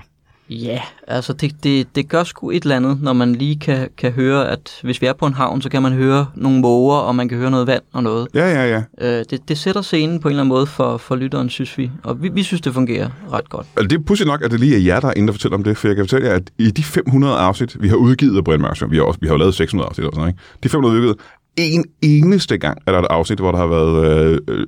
Ja, 0.50 0.80
altså 1.06 1.32
det, 1.32 1.64
det, 1.64 1.86
det 1.94 2.08
gør 2.08 2.24
sgu 2.24 2.50
et 2.50 2.62
eller 2.62 2.76
andet, 2.76 3.02
når 3.02 3.12
man 3.12 3.34
lige 3.34 3.56
kan, 3.56 3.88
kan 3.96 4.12
høre, 4.12 4.48
at 4.50 4.80
hvis 4.82 5.02
vi 5.02 5.06
er 5.06 5.12
på 5.12 5.26
en 5.26 5.34
havn, 5.34 5.62
så 5.62 5.68
kan 5.68 5.82
man 5.82 5.92
høre 5.92 6.26
nogle 6.34 6.60
måger, 6.60 6.96
og 6.96 7.16
man 7.16 7.28
kan 7.28 7.38
høre 7.38 7.50
noget 7.50 7.66
vand 7.66 7.82
og 7.92 8.02
noget. 8.02 8.28
Ja, 8.34 8.48
ja, 8.48 8.68
ja. 8.68 8.82
Øh, 9.18 9.24
det, 9.30 9.48
det 9.48 9.58
sætter 9.58 9.82
scenen 9.82 10.20
på 10.20 10.28
en 10.28 10.32
eller 10.32 10.42
anden 10.42 10.48
måde 10.48 10.66
for, 10.66 10.96
for 10.96 11.16
lytteren, 11.16 11.50
synes 11.50 11.78
vi. 11.78 11.90
Og 12.02 12.22
vi, 12.22 12.28
vi 12.28 12.42
synes, 12.42 12.60
det 12.60 12.74
fungerer 12.74 13.08
ret 13.32 13.48
godt. 13.48 13.66
Altså, 13.76 13.88
det 13.88 13.98
er 14.00 14.04
pudsigt 14.04 14.26
nok, 14.26 14.42
at 14.42 14.50
det 14.50 14.60
lige 14.60 14.76
er 14.76 14.80
jer, 14.80 15.00
der 15.00 15.08
er 15.08 15.14
inde 15.16 15.30
og 15.30 15.34
fortæller 15.34 15.56
om 15.56 15.64
det, 15.64 15.76
for 15.76 15.88
jeg 15.88 15.96
kan 15.96 16.04
fortælle 16.04 16.28
jer, 16.28 16.34
at 16.34 16.50
i 16.58 16.70
de 16.70 16.82
500 16.82 17.36
afsnit, 17.36 17.82
vi 17.82 17.88
har 17.88 17.96
udgivet 17.96 18.36
af 18.36 18.44
Brian 18.44 18.60
Mørk 18.60 18.90
vi 18.90 18.96
har, 18.96 19.04
også, 19.04 19.20
vi 19.20 19.26
har 19.26 19.34
jo 19.34 19.38
lavet 19.38 19.54
600 19.54 19.88
afsnit 19.88 20.06
og 20.06 20.12
sådan 20.12 20.20
noget, 20.20 20.32
ikke? 20.32 20.42
De 20.62 20.68
500 20.68 20.94
vi 20.94 21.00
har 21.00 21.08
udgivet, 21.08 21.20
en 21.56 21.84
eneste 22.02 22.58
gang 22.58 22.78
er 22.86 22.92
der 22.92 22.98
et 22.98 23.06
afsnit, 23.10 23.38
hvor 23.38 23.52
der 23.52 23.58
har 23.58 23.66
været, 23.66 24.26
øh, 24.26 24.38
øh, 24.48 24.66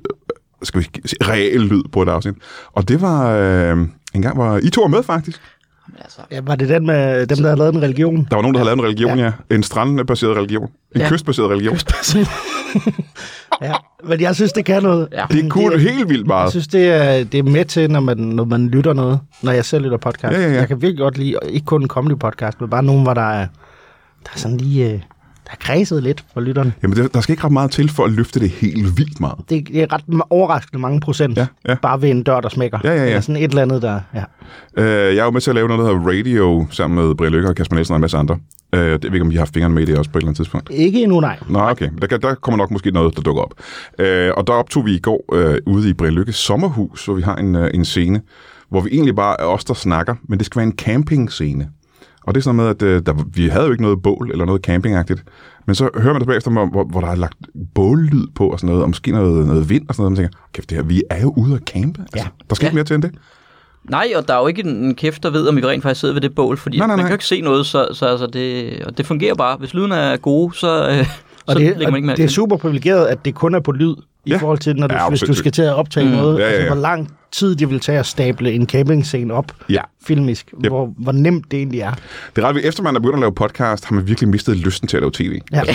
skal 0.63 0.81
vi 0.81 0.87
sige, 1.05 1.17
reel 1.21 1.61
lyd 1.61 1.83
på 1.91 2.01
et 2.01 2.09
afsnit. 2.09 2.35
Og 2.71 2.87
det 2.87 3.01
var 3.01 3.29
øh, 3.29 3.77
en 4.13 4.21
gang, 4.21 4.35
hvor 4.35 4.57
I 4.57 4.69
to 4.69 4.81
var 4.81 4.87
med 4.87 5.03
faktisk. 5.03 5.41
Altså, 6.01 6.19
Ja, 6.31 6.39
var 6.43 6.55
det 6.55 6.69
den 6.69 6.85
med 6.85 7.27
dem, 7.27 7.37
der 7.37 7.49
har 7.49 7.55
lavet 7.55 7.75
en 7.75 7.81
religion? 7.81 8.27
Der 8.29 8.35
var 8.35 8.41
nogen, 8.41 8.53
der 8.55 8.59
havde 8.59 8.65
lavet 8.67 8.79
en 8.79 8.85
religion, 8.85 9.19
ja. 9.19 9.31
Ja. 9.49 9.55
En 9.55 9.63
strandbaseret 9.63 10.37
religion. 10.37 10.67
En 10.95 11.01
Ja. 11.01 11.09
kystbaseret 11.09 11.49
religion. 11.49 11.77
Ja, 13.61 13.73
men 14.03 14.21
jeg 14.21 14.35
synes, 14.35 14.51
det 14.53 14.65
kan 14.65 14.83
noget. 14.83 15.07
Ja. 15.11 15.25
Det 15.31 15.51
kunne 15.51 15.71
Det 15.73 15.81
helt 15.81 16.09
vildt 16.09 16.21
Jeg 16.21 16.27
meget. 16.27 16.51
synes, 16.51 16.67
det 16.67 16.89
er, 16.89 17.23
det 17.23 17.37
er 17.37 17.43
med 17.43 17.65
til, 17.65 17.91
når 17.91 17.99
man, 17.99 18.17
når 18.17 18.45
man 18.45 18.67
lytter 18.67 18.93
noget, 18.93 19.19
når 19.41 19.51
jeg 19.51 19.65
selv 19.65 19.83
lytter 19.83 19.97
podcast. 19.97 20.33
Ja, 20.37 20.41
ja, 20.41 20.47
ja. 20.47 20.53
Jeg 20.55 20.67
kan 20.67 20.81
virkelig 20.81 20.97
godt 20.99 21.17
lide, 21.17 21.35
ikke 21.49 21.65
kun 21.65 21.81
en 21.81 21.87
comedy 21.87 22.19
podcast, 22.19 22.61
men 22.61 22.69
bare 22.69 22.83
nogen, 22.83 23.03
hvor 23.03 23.13
der 23.13 23.21
er, 23.31 23.47
der 24.23 24.29
er 24.33 24.37
sådan 24.37 24.57
lige, 24.57 24.91
øh, 24.93 24.99
der 25.49 25.55
er 25.55 25.73
kredset 25.73 26.03
lidt 26.03 26.23
for 26.33 26.41
lytterne. 26.41 26.73
Jamen, 26.83 26.97
der, 26.97 27.07
der 27.07 27.21
skal 27.21 27.33
ikke 27.33 27.43
ret 27.43 27.51
meget 27.51 27.71
til 27.71 27.89
for 27.89 28.03
at 28.05 28.11
løfte 28.11 28.39
det 28.39 28.49
helt 28.49 28.97
vildt 28.97 29.19
meget. 29.19 29.37
Det, 29.49 29.67
det 29.67 29.81
er 29.81 29.93
ret 29.93 30.21
overraskende 30.29 30.81
mange 30.81 30.99
procent, 30.99 31.37
Ja, 31.37 31.47
ja. 31.67 31.75
bare 31.81 32.01
ved 32.01 32.09
en 32.09 32.23
dør, 32.23 32.39
der 32.41 32.49
smækker. 32.49 32.79
Ja, 32.83 32.89
ja, 32.93 32.95
ja. 33.01 33.05
Eller 33.05 33.21
sådan 33.21 33.35
et 33.35 33.49
eller 33.49 33.61
andet, 33.61 33.81
der... 33.81 33.99
Ja. 34.15 34.23
Øh, 34.77 35.15
jeg 35.15 35.21
er 35.21 35.25
jo 35.25 35.31
med 35.31 35.41
til 35.41 35.51
at 35.51 35.55
lave 35.55 35.67
noget, 35.67 35.79
der 35.85 35.93
hedder 35.93 36.09
Radio, 36.19 36.67
sammen 36.71 37.05
med 37.05 37.15
Brian 37.15 37.31
Lykke 37.31 37.49
og 37.49 37.55
Kasper 37.55 37.75
Nielsen 37.75 37.93
og 37.93 37.97
en 37.97 38.01
masse 38.01 38.17
andre. 38.17 38.37
Øh, 38.73 38.81
det 38.81 39.03
ved 39.03 39.13
ikke, 39.13 39.21
om 39.21 39.31
I 39.31 39.35
har 39.35 39.41
haft 39.41 39.53
fingrene 39.53 39.75
med 39.75 39.83
i 39.83 39.85
det 39.85 39.97
også 39.97 40.11
på 40.11 40.17
et 40.17 40.21
eller 40.21 40.27
andet 40.27 40.37
tidspunkt. 40.37 40.69
Ikke 40.73 41.03
endnu, 41.03 41.19
nej. 41.19 41.39
Nå, 41.49 41.59
okay. 41.59 41.89
Der, 42.01 42.17
der 42.17 42.35
kommer 42.35 42.57
nok 42.57 42.71
måske 42.71 42.91
noget, 42.91 43.15
der 43.15 43.21
dukker 43.21 43.41
op. 43.41 43.53
Øh, 43.99 44.31
og 44.37 44.47
der 44.47 44.53
optog 44.53 44.85
vi 44.85 44.95
i 44.95 44.99
går 44.99 45.25
øh, 45.33 45.57
ude 45.65 45.89
i 45.89 45.93
Brian 45.93 46.13
Lykkes 46.13 46.35
sommerhus, 46.35 47.05
hvor 47.05 47.13
vi 47.13 47.21
har 47.21 47.35
en, 47.35 47.55
øh, 47.55 47.69
en 47.73 47.85
scene, 47.85 48.21
hvor 48.69 48.81
vi 48.81 48.89
egentlig 48.91 49.15
bare 49.15 49.41
er 49.41 49.45
os, 49.45 49.65
der 49.65 49.73
snakker, 49.73 50.15
men 50.27 50.37
det 50.39 50.45
skal 50.45 50.59
være 50.59 50.67
en 50.67 50.77
campingscene. 50.77 51.69
Og 52.29 52.35
det 52.35 52.41
er 52.41 52.43
sådan 52.43 52.55
noget 52.55 52.81
med, 52.81 52.89
at 52.89 52.95
øh, 52.95 53.05
der, 53.05 53.13
vi 53.33 53.47
havde 53.47 53.65
jo 53.65 53.71
ikke 53.71 53.83
noget 53.83 54.01
bål 54.01 54.29
eller 54.31 54.45
noget 54.45 54.61
campingagtigt. 54.61 55.23
Men 55.65 55.75
så 55.75 55.89
hører 55.95 56.13
man 56.13 56.19
det 56.19 56.27
bagefter, 56.27 56.51
hvor, 56.51 56.83
hvor, 56.83 57.01
der 57.01 57.07
er 57.07 57.15
lagt 57.15 57.37
bållyd 57.75 58.27
på 58.35 58.49
og 58.49 58.59
sådan 58.59 58.67
noget, 58.67 58.83
og 58.83 58.89
måske 58.89 59.11
noget, 59.11 59.47
noget 59.47 59.69
vind 59.69 59.85
og 59.89 59.95
sådan 59.95 60.03
noget. 60.03 60.17
Og 60.17 60.21
man 60.23 60.29
tænker, 60.31 60.47
kæft, 60.53 60.69
det 60.69 60.75
her, 60.77 60.83
vi 60.83 61.03
er 61.09 61.21
jo 61.21 61.33
ude 61.37 61.55
at 61.55 61.61
campe. 61.61 62.01
Altså, 62.01 62.17
Ja. 62.17 62.25
Der 62.49 62.55
skal 62.55 62.65
Ja. 62.65 62.69
ikke 62.69 62.75
mere 62.75 62.83
til 62.83 62.93
end 62.93 63.03
det. 63.03 63.11
nej, 63.89 64.07
og 64.15 64.27
der 64.27 64.33
er 64.33 64.39
jo 64.39 64.47
ikke 64.47 64.61
en 64.63 64.95
kæft, 64.95 65.23
der 65.23 65.29
ved, 65.29 65.47
om 65.47 65.55
vi 65.55 65.65
rent 65.65 65.83
faktisk 65.83 65.99
sidder 65.99 66.13
ved 66.13 66.21
det 66.21 66.35
bål, 66.35 66.57
fordi 66.57 66.77
Nej, 66.77 66.87
nej, 66.87 66.95
man 66.95 67.03
nej. 67.03 67.07
kan 67.07 67.11
jo 67.11 67.15
ikke 67.15 67.25
se 67.25 67.41
noget, 67.41 67.65
så, 67.65 67.87
så 67.93 68.05
altså 68.05 68.27
det, 68.27 68.73
og 68.85 68.97
det 68.97 69.05
fungerer 69.05 69.35
bare. 69.35 69.57
Hvis 69.57 69.73
lyden 69.73 69.91
er 69.91 70.17
gode, 70.17 70.55
så, 70.57 70.87
øh, 70.89 71.05
så 71.05 71.11
Og 71.47 71.53
så 71.53 71.59
det, 71.59 71.67
lægger 71.67 71.87
man 71.91 71.95
ikke 71.95 72.05
mærke 72.07 72.17
det 72.17 72.25
er 72.25 72.29
super 72.29 72.57
privilegeret, 72.57 73.05
at 73.05 73.25
det 73.25 73.35
kun 73.35 73.55
er 73.55 73.59
på 73.59 73.71
lyd, 73.71 73.95
i 74.25 74.29
Ja. 74.29 74.37
forhold 74.37 74.57
til, 74.57 74.75
når 74.75 74.87
du, 74.87 74.95
Ja, 74.95 75.09
hvis 75.09 75.19
du 75.19 75.33
skal 75.33 75.51
til 75.51 75.61
at 75.61 75.73
optage 75.75 76.05
Mm. 76.05 76.11
noget. 76.11 76.39
Ja, 76.39 76.43
ja, 76.43 76.49
ja. 76.49 76.55
Altså, 76.55 76.73
hvor 76.73 76.81
lang 76.81 77.09
tid 77.31 77.55
det 77.55 77.69
vil 77.69 77.79
tage 77.79 77.99
at 77.99 78.05
stable 78.05 78.51
en 78.51 78.67
campingscene 78.67 79.33
op 79.33 79.51
Ja. 79.69 79.81
filmisk. 80.05 80.53
Yep. 80.63 80.67
Hvor, 80.67 80.93
hvor 80.97 81.11
nemt 81.11 81.51
det 81.51 81.57
egentlig 81.57 81.79
er. 81.81 81.91
Det 82.35 82.43
er 82.43 82.47
ret, 82.49 82.65
efter 82.67 82.83
man 82.83 82.95
er 82.95 82.99
begyndt 82.99 83.15
at 83.15 83.19
lave 83.19 83.33
podcast, 83.35 83.85
har 83.85 83.95
man 83.95 84.07
virkelig 84.07 84.29
mistet 84.29 84.57
lysten 84.57 84.87
til 84.87 84.97
at 84.97 85.01
lave 85.03 85.11
tv. 85.13 85.39
Ja. 85.53 85.61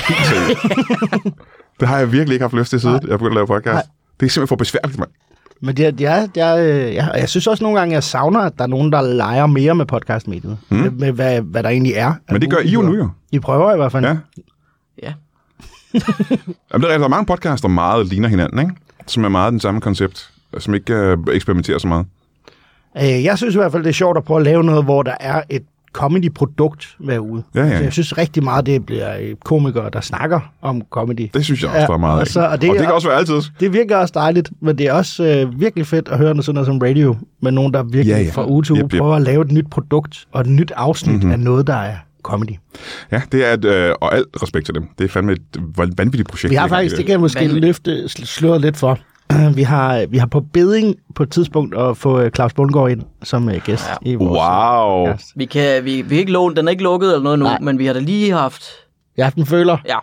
Det 1.81 1.89
har 1.89 1.99
jeg 1.99 2.13
virkelig 2.13 2.35
ikke 2.35 2.43
haft 2.43 2.55
lyst 2.55 2.71
til 2.71 2.81
siden, 2.81 2.95
jeg 2.95 3.01
begyndte 3.19 3.27
at 3.27 3.35
lave 3.35 3.47
podcast. 3.47 3.75
Nej. 3.75 3.83
Det 4.21 4.27
er 4.27 4.31
simpelthen 4.31 4.49
for 4.49 4.57
besværligt, 4.57 4.99
mand. 4.99 5.11
Men 5.63 5.77
det 5.77 5.87
er, 5.87 5.91
det 5.91 6.07
er, 6.07 6.27
det 6.27 6.43
er, 6.43 6.57
øh, 6.57 6.95
ja, 6.95 7.09
og 7.11 7.19
jeg 7.19 7.29
synes 7.29 7.47
også 7.47 7.65
nogle 7.65 7.79
gange, 7.79 7.95
jeg 7.95 8.03
savner, 8.05 8.41
at 8.41 8.53
der 8.59 8.65
er 8.65 8.69
nogen, 8.69 8.93
der 8.93 9.03
leger 9.03 9.47
mere 9.47 9.75
med 9.75 9.87
podcastmediet. 9.87 10.59
Mm. 10.69 10.77
Med, 10.77 10.91
med 10.91 11.13
hvad, 11.13 11.41
hvad 11.41 11.63
der 11.63 11.69
egentlig 11.69 11.93
er. 11.93 12.13
Men 12.31 12.41
det 12.41 12.51
gør 12.51 12.59
I 12.59 12.69
jo 12.69 12.83
nu 12.83 12.95
jo. 12.97 13.09
I 13.33 13.39
prøver 13.39 13.73
i 13.73 13.77
hvert 13.77 13.93
fald. 13.93 14.05
Ja. 14.05 14.17
Ja. 15.03 15.13
Jamen, 16.73 16.83
det 16.85 16.93
er. 16.95 16.99
Der 16.99 17.05
er 17.05 17.09
mange 17.09 17.27
podcasts, 17.27 17.63
der 17.63 17.69
meget 17.69 18.07
ligner 18.07 18.29
hinanden, 18.29 18.59
ikke? 18.59 18.73
Som 19.07 19.25
er 19.25 19.29
meget 19.29 19.53
den 19.53 19.61
samme 19.61 19.81
koncept, 19.81 20.31
som 20.59 20.75
ikke 20.75 20.95
øh, 20.95 21.17
eksperimenterer 21.33 21.79
så 21.79 21.89
meget. 21.89 22.07
Øh, 22.97 23.25
jeg 23.25 23.39
synes 23.39 23.55
i 23.55 23.59
hvert 23.59 23.73
fald, 23.73 23.83
det 23.83 23.89
er 23.91 23.95
sjovt 23.95 24.17
at 24.19 24.25
prøve 24.25 24.41
at 24.41 24.45
lave 24.45 24.65
noget, 24.65 24.85
hvor 24.85 25.03
der 25.03 25.15
er 25.21 25.43
et 25.51 25.63
comedy-produkt 25.93 26.97
hver 26.99 27.21
uge. 27.21 27.43
Ja, 27.55 27.65
ja. 27.65 27.77
Så 27.79 27.83
jeg 27.85 27.93
synes 27.93 28.19
rigtig 28.19 28.45
meget, 28.45 28.67
det 28.67 28.87
bliver 28.87 29.17
øh, 29.21 29.35
komikere, 29.45 29.91
der 29.93 30.01
snakker 30.01 30.41
om 30.63 30.83
comedy. 30.91 31.29
Det 31.35 31.45
synes 31.45 31.63
jeg 31.63 31.71
også, 31.71 31.81
Ja, 31.81 31.87
der 31.87 31.93
er 31.93 31.97
meget 31.99 32.15
og 32.15 32.21
af. 32.21 32.27
så- 32.27 32.41
og 32.47 32.61
det 32.63 32.71
og 32.71 32.75
det 32.75 32.81
er- 32.81 32.85
kan 32.85 32.95
også 32.95 33.09
være 33.09 33.19
altid. 33.19 33.41
Det 33.61 33.73
virker 33.73 33.97
også 33.97 34.13
dejligt, 34.15 34.51
men 34.61 34.79
det 34.79 34.87
er 34.87 34.93
også 34.93 35.25
øh, 35.25 35.61
virkelig 35.61 35.87
fedt 35.87 36.09
at 36.09 36.19
høre 36.19 36.31
noget 36.31 36.45
sådan 36.45 36.55
noget 36.55 36.67
som 36.67 36.79
radio, 36.79 37.17
med 37.43 37.53
nogen, 37.53 37.75
der 37.75 37.83
virkelig 37.83 38.07
Ja, 38.07 38.13
ja, 38.17 38.19
ja. 38.19 38.25
ja. 38.27 38.31
fra 38.33 38.47
uge 38.47 38.63
til 38.63 38.73
uge 38.73 38.83
Yep, 38.85 38.93
yep. 38.95 38.99
prøver 39.01 39.17
at 39.17 39.23
lave 39.23 39.45
et 39.45 39.53
nyt 39.53 39.67
produkt 39.71 40.25
og 40.33 40.41
et 40.41 40.47
nyt 40.47 40.73
afsnit 40.77 41.13
Mhm. 41.15 41.21
mm-hmm. 41.23 41.33
af 41.33 41.39
noget, 41.41 41.67
der 41.67 41.75
er 41.77 41.97
comedy. 42.25 42.57
Ja, 43.13 43.23
det 43.33 43.49
er 43.49 43.53
et, 43.53 43.65
øh, 43.65 43.95
og 44.01 44.15
alt 44.17 44.27
respekt 44.43 44.67
til 44.67 44.75
dem. 44.75 44.89
Det 44.99 45.05
er 45.05 45.09
fandme 45.09 45.33
et 45.33 45.41
vanvittigt 45.77 46.29
projekt. 46.29 46.51
Vi 46.51 46.57
har 46.57 46.69
faktisk, 46.69 46.97
det. 46.97 47.05
kan 47.05 47.13
jeg 47.13 47.21
måske 47.21 47.41
Vanvittigt. 47.41 47.65
løfte 47.67 48.05
sl- 48.05 48.25
sløret 48.27 48.61
lidt 48.61 48.77
for. 48.77 48.99
Vi 49.55 49.63
har, 49.63 50.07
vi 50.07 50.19
har 50.19 50.27
på 50.27 50.41
beding 50.41 50.97
på 51.15 51.23
et 51.23 51.31
tidspunkt 51.31 51.77
at 51.79 51.97
få 51.97 52.21
øh, 52.21 52.31
Claus 52.31 52.53
Bundgaard 52.53 52.91
ind 52.91 53.03
som 53.23 53.49
øh, 53.49 53.61
gæst 53.65 53.85
Ja. 53.89 54.11
i 54.11 54.15
vores 54.15 54.39
Wow. 54.39 55.07
Ja. 55.09 55.17
Vi, 55.37 55.45
kan, 55.45 55.85
vi, 55.85 56.03
vi 56.03 56.19
ikke 56.19 56.33
lånt, 56.33 56.57
den 56.57 56.67
er 56.67 56.71
ikke 56.71 56.83
lukket 56.83 57.09
eller 57.09 57.23
noget 57.23 57.39
nu, 57.39 57.45
Nej. 57.45 57.59
men 57.61 57.79
vi 57.79 57.87
har 57.87 57.93
da 57.93 57.99
lige 58.01 58.33
haft... 58.33 58.63
Jeg 59.17 59.25
har 59.25 59.27
haft 59.27 59.37
en 59.37 59.47
føler. 59.47 59.77
Ja, 59.89 59.97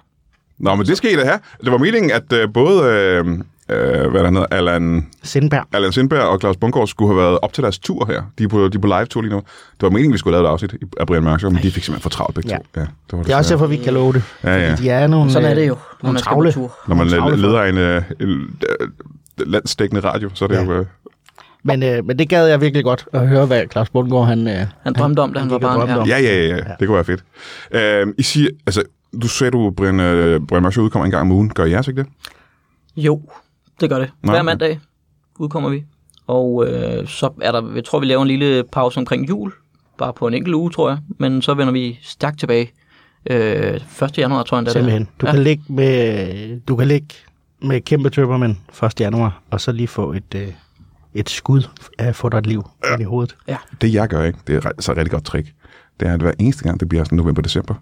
Nå, 0.59 0.75
men 0.75 0.85
det 0.85 0.97
skal 0.97 1.11
I 1.11 1.15
da 1.15 1.23
have. 1.25 1.39
Det 1.63 1.71
var 1.71 1.77
meningen, 1.77 2.11
at 2.11 2.33
øh, 2.33 2.47
både 2.53 2.83
øh, 2.83 3.25
øh, 3.71 4.11
hvad 4.11 4.23
der 4.23 4.29
hedder, 4.31 4.45
Allan, 4.51 5.07
Sindberg. 5.23 5.63
Allan 5.73 5.91
Sindberg 5.91 6.21
og 6.21 6.39
Claus 6.39 6.57
Bundgaard 6.57 6.87
skulle 6.87 7.13
have 7.13 7.23
været 7.27 7.39
op 7.41 7.53
til 7.53 7.63
deres 7.63 7.79
tur 7.79 8.05
her. 8.05 8.21
De 8.37 8.43
er 8.43 8.47
på, 8.47 8.67
de 8.67 8.77
er 8.77 8.81
på 8.81 8.87
live-tur 8.87 9.21
lige 9.21 9.31
nu. 9.31 9.37
Det 9.73 9.81
var 9.81 9.89
meningen, 9.89 10.13
vi 10.13 10.17
skulle 10.17 10.37
lave 10.37 10.45
et 10.47 10.49
afsnit 10.51 10.73
i- 10.73 10.85
af 10.99 11.07
Brian 11.07 11.23
Mørk 11.23 11.43
men 11.43 11.55
de 11.55 11.59
fik 11.61 11.71
simpelthen 11.83 12.01
for 12.01 12.09
travlt 12.09 12.35
begge 12.35 12.49
Ja. 12.49 12.57
to. 12.57 12.63
Ja, 12.75 12.81
det, 12.81 12.89
var 13.11 13.23
Det 13.23 13.31
er 13.33 13.37
også 13.37 13.53
derfor, 13.53 13.67
vi 13.67 13.77
kan 13.77 13.93
love 13.93 14.13
det. 14.13 14.23
Ja, 14.43 14.57
ja. 14.69 14.75
De 14.75 14.89
er 14.89 15.07
nogle, 15.07 15.31
sådan 15.31 15.49
er 15.51 15.53
det 15.55 15.67
jo, 15.67 15.73
øh, 15.73 15.77
når 15.79 15.97
nogle 16.03 16.13
man 16.13 16.21
travle. 16.21 16.51
tur. 16.51 16.71
Når 16.87 16.95
man 16.95 17.07
nogle 17.07 17.21
travle 17.21 17.37
leder 17.41 17.63
en, 17.63 17.77
øh, 17.77 18.01
en 18.21 18.29
øh, 18.79 18.87
landsdækkende 19.51 20.01
radio, 20.01 20.29
så 20.33 20.45
er 20.45 20.49
det 20.49 20.55
Ja. 20.55 20.63
jo... 20.63 20.71
Øh, 20.73 20.85
Men, 21.63 21.83
øh, 21.83 22.05
men 22.05 22.19
det 22.19 22.29
gad 22.29 22.47
jeg 22.47 22.61
virkelig 22.61 22.83
godt 22.83 23.05
at 23.13 23.27
høre, 23.27 23.45
hvad 23.45 23.63
Claus 23.71 23.89
Bundgaard 23.89 24.25
han... 24.27 24.47
Øh, 24.47 24.65
Han 24.83 24.93
drømte 24.93 25.19
om, 25.19 25.33
da 25.33 25.39
han 25.39 25.49
var 25.49 25.57
gik 25.57 25.65
og 25.67 25.75
barn, 25.79 25.89
ja. 25.89 25.97
om. 25.97 26.07
ja, 26.07 26.19
ja, 26.19 26.35
ja, 26.47 26.47
ja, 26.47 26.61
det 26.79 26.87
kunne 26.87 26.95
være 26.95 27.03
fedt. 27.03 27.23
Øh, 27.71 28.07
I 28.17 28.23
siger, 28.23 28.49
altså, 28.65 28.83
du 29.21 29.27
sagde, 29.27 29.51
du, 29.51 29.71
Brian, 29.77 29.99
øh, 29.99 30.39
Brian 30.47 30.63
Mørk 30.63 30.77
udkommer 30.77 31.05
en 31.05 31.11
gang 31.11 31.21
om 31.21 31.31
ugen. 31.31 31.49
Gør 31.49 31.65
I 31.65 31.71
jeres 31.71 31.87
ikke 31.87 32.03
det? 32.03 32.09
Jo, 32.97 33.21
det 33.81 33.89
gør 33.89 33.99
det. 33.99 34.11
Hver 34.21 34.31
okay. 34.33 34.41
mandag 34.45 34.79
udkommer 35.39 35.69
vi. 35.69 35.83
Og 36.27 36.67
øh, 36.67 37.07
så 37.07 37.29
er 37.41 37.51
der, 37.51 37.73
jeg 37.75 37.83
tror, 37.85 37.99
vi 37.99 38.05
laver 38.05 38.21
en 38.21 38.27
lille 38.27 38.63
pause 38.71 38.97
omkring 38.97 39.29
jul. 39.29 39.51
Bare 39.97 40.13
på 40.13 40.27
en 40.27 40.33
enkelt 40.33 40.55
uge, 40.55 40.71
tror 40.71 40.89
jeg. 40.89 40.97
Men 41.17 41.41
så 41.41 41.53
vender 41.53 41.73
vi 41.73 41.99
stærkt 42.03 42.39
tilbage. 42.39 42.71
Øh, 43.29 43.79
1. 44.03 44.17
januar, 44.17 44.43
tror 44.43 44.57
jeg, 44.57 44.65
det. 44.65 44.73
Simpelthen. 44.73 45.07
Du, 45.21 45.25
Ja. 45.25 45.31
kan 45.31 45.43
ligge 45.43 45.63
med, 45.69 46.59
du 46.59 46.75
kan 46.75 46.87
ligge 46.87 47.07
med 47.61 47.81
kæmpe 47.81 48.09
tømmermænd 48.09 48.55
1. 48.83 48.99
januar, 49.01 49.41
og 49.51 49.61
så 49.61 49.71
lige 49.71 49.87
få 49.87 50.13
et, 50.13 50.35
øh, 50.35 50.47
et 51.13 51.29
skud 51.29 51.61
af 51.99 52.07
at 52.07 52.15
få 52.15 52.29
dig 52.29 52.37
et 52.37 52.47
liv 52.47 52.63
ja. 52.85 52.93
ind 52.93 53.01
i 53.01 53.05
hovedet. 53.05 53.35
Det 53.81 53.93
jeg 53.93 54.07
gør 54.09 54.23
ikke, 54.23 54.39
det 54.47 54.65
er 54.65 54.71
så 54.79 54.91
et 54.91 54.97
rigtig 54.97 55.11
godt 55.11 55.25
trick, 55.25 55.53
det 55.99 56.07
er, 56.07 56.13
at 56.13 56.21
hver 56.21 56.31
eneste 56.39 56.63
gang, 56.63 56.79
det 56.79 56.89
bliver 56.89 57.03
sådan 57.03 57.15
november-december, 57.17 57.73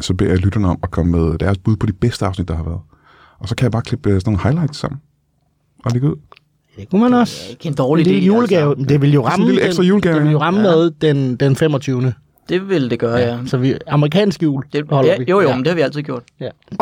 så 0.00 0.14
beder 0.14 0.30
jeg 0.30 0.38
lytterne 0.38 0.68
om 0.68 0.78
at 0.82 0.90
komme 0.90 1.12
med 1.12 1.38
deres 1.38 1.58
bud 1.58 1.76
på 1.76 1.86
de 1.86 1.92
bedste 1.92 2.26
afsnit, 2.26 2.48
der 2.48 2.56
har 2.56 2.64
været. 2.64 2.80
Og 3.38 3.48
så 3.48 3.54
kan 3.54 3.64
jeg 3.64 3.72
bare 3.72 3.82
klippe 3.82 4.10
øh, 4.10 4.20
sådan 4.20 4.30
nogle 4.32 4.42
highlights 4.42 4.78
sammen. 4.78 5.00
Og 5.84 5.90
lægge 5.92 6.10
ud. 6.10 6.16
Det 6.76 6.90
kunne 6.90 7.02
man 7.02 7.14
også. 7.14 7.46
Ikke 7.50 7.66
en 7.68 7.74
dårlig 7.74 8.06
lille 8.06 8.20
idé, 8.20 8.24
julegave. 8.24 8.70
Altså. 8.70 8.80
Altså. 8.80 8.88
Det 8.94 9.02
vil 9.02 9.12
jo 9.12 9.22
en 9.22 9.28
ramme, 9.28 9.46
lille 9.46 9.62
ekstra 9.66 9.82
den, 9.82 9.88
julegave, 9.88 10.14
det 10.14 10.22
vil 10.24 10.32
jo 10.32 10.38
ramme 10.38 10.60
Ja. 10.60 10.66
med 10.76 10.90
den, 11.00 11.36
den 11.36 11.56
25. 11.56 12.14
Det 12.48 12.68
vil 12.68 12.90
det 12.90 12.98
gøre, 12.98 13.16
ja. 13.16 13.26
Ja. 13.28 13.38
Så 13.46 13.56
vi, 13.56 13.74
amerikansk 13.88 14.42
jul 14.42 14.64
Det, 14.72 14.84
holder 14.90 15.10
ja, 15.10 15.18
vi. 15.18 15.24
jo, 15.28 15.40
jo, 15.40 15.48
Ja. 15.48 15.54
men 15.54 15.64
det 15.64 15.70
har 15.70 15.74
vi 15.74 15.80
altid 15.80 16.02
gjort. 16.02 16.22
Ja. 16.40 16.48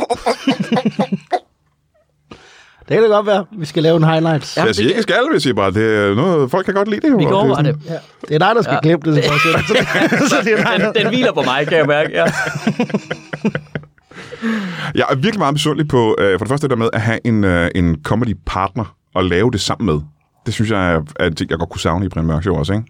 det 2.88 2.94
kan 2.96 3.02
da 3.02 3.08
godt 3.08 3.26
være, 3.26 3.44
vi 3.58 3.66
skal 3.66 3.82
lave 3.82 3.96
en 3.96 4.04
highlights. 4.04 4.56
Ja, 4.56 4.60
jeg 4.60 4.68
det 4.68 4.76
siger 4.76 4.88
ikke 4.88 5.02
skal, 5.02 5.18
hvis 5.32 5.46
jeg 5.46 5.56
bare, 5.56 5.70
det 5.70 5.96
er 5.96 6.14
noget, 6.14 6.50
folk 6.50 6.64
kan 6.64 6.74
godt 6.74 6.88
lide 6.88 7.00
det. 7.00 7.10
jo, 7.12 7.16
Vi 7.16 7.24
kan 7.24 7.32
og 7.32 7.40
overveje 7.40 7.58
er 7.68 7.72
det. 7.72 7.82
sådan- 7.82 7.96
Ja. 8.22 8.28
Det 8.28 8.34
er 8.34 8.38
dig, 8.46 8.54
der 8.56 8.62
skal 8.62 8.74
Ja. 8.74 8.80
klippe 8.80 9.14
det. 9.14 9.24
Så, 9.24 9.30
så, 10.30 10.36
det 10.44 10.52
er 10.52 10.56
dig, 10.56 10.74
der- 10.80 10.92
Den, 10.92 11.02
den 11.02 11.08
hviler 11.08 11.32
på 11.32 11.42
mig, 11.42 11.66
kan 11.66 11.78
jeg 11.78 11.86
mærke. 11.86 12.10
Ja. 12.12 12.24
Jeg 14.94 15.04
er 15.10 15.14
virkelig 15.14 15.38
meget 15.38 15.54
misundelig 15.54 15.88
på, 15.88 16.16
øh, 16.18 16.38
for 16.38 16.44
det 16.44 16.48
første 16.48 16.62
det 16.64 16.70
der 16.70 16.76
med 16.76 16.88
at 16.92 17.00
have 17.00 17.18
en, 17.24 17.44
øh, 17.44 17.70
en 17.74 17.96
comedy 18.02 18.36
partner 18.46 18.95
og 19.16 19.24
lave 19.24 19.50
det 19.50 19.60
sammen 19.60 19.86
med. 19.86 20.00
Det 20.46 20.54
synes 20.54 20.70
jeg 20.70 20.92
er, 20.94 21.00
er 21.20 21.26
en 21.26 21.34
ting, 21.34 21.50
jeg 21.50 21.58
godt 21.58 21.70
kunne 21.70 21.80
savne 21.80 22.06
i 22.06 22.08
Brian 22.08 22.26
Mørk 22.26 22.42
Show 22.42 22.54
også, 22.56 22.72
ikke? 22.72 22.84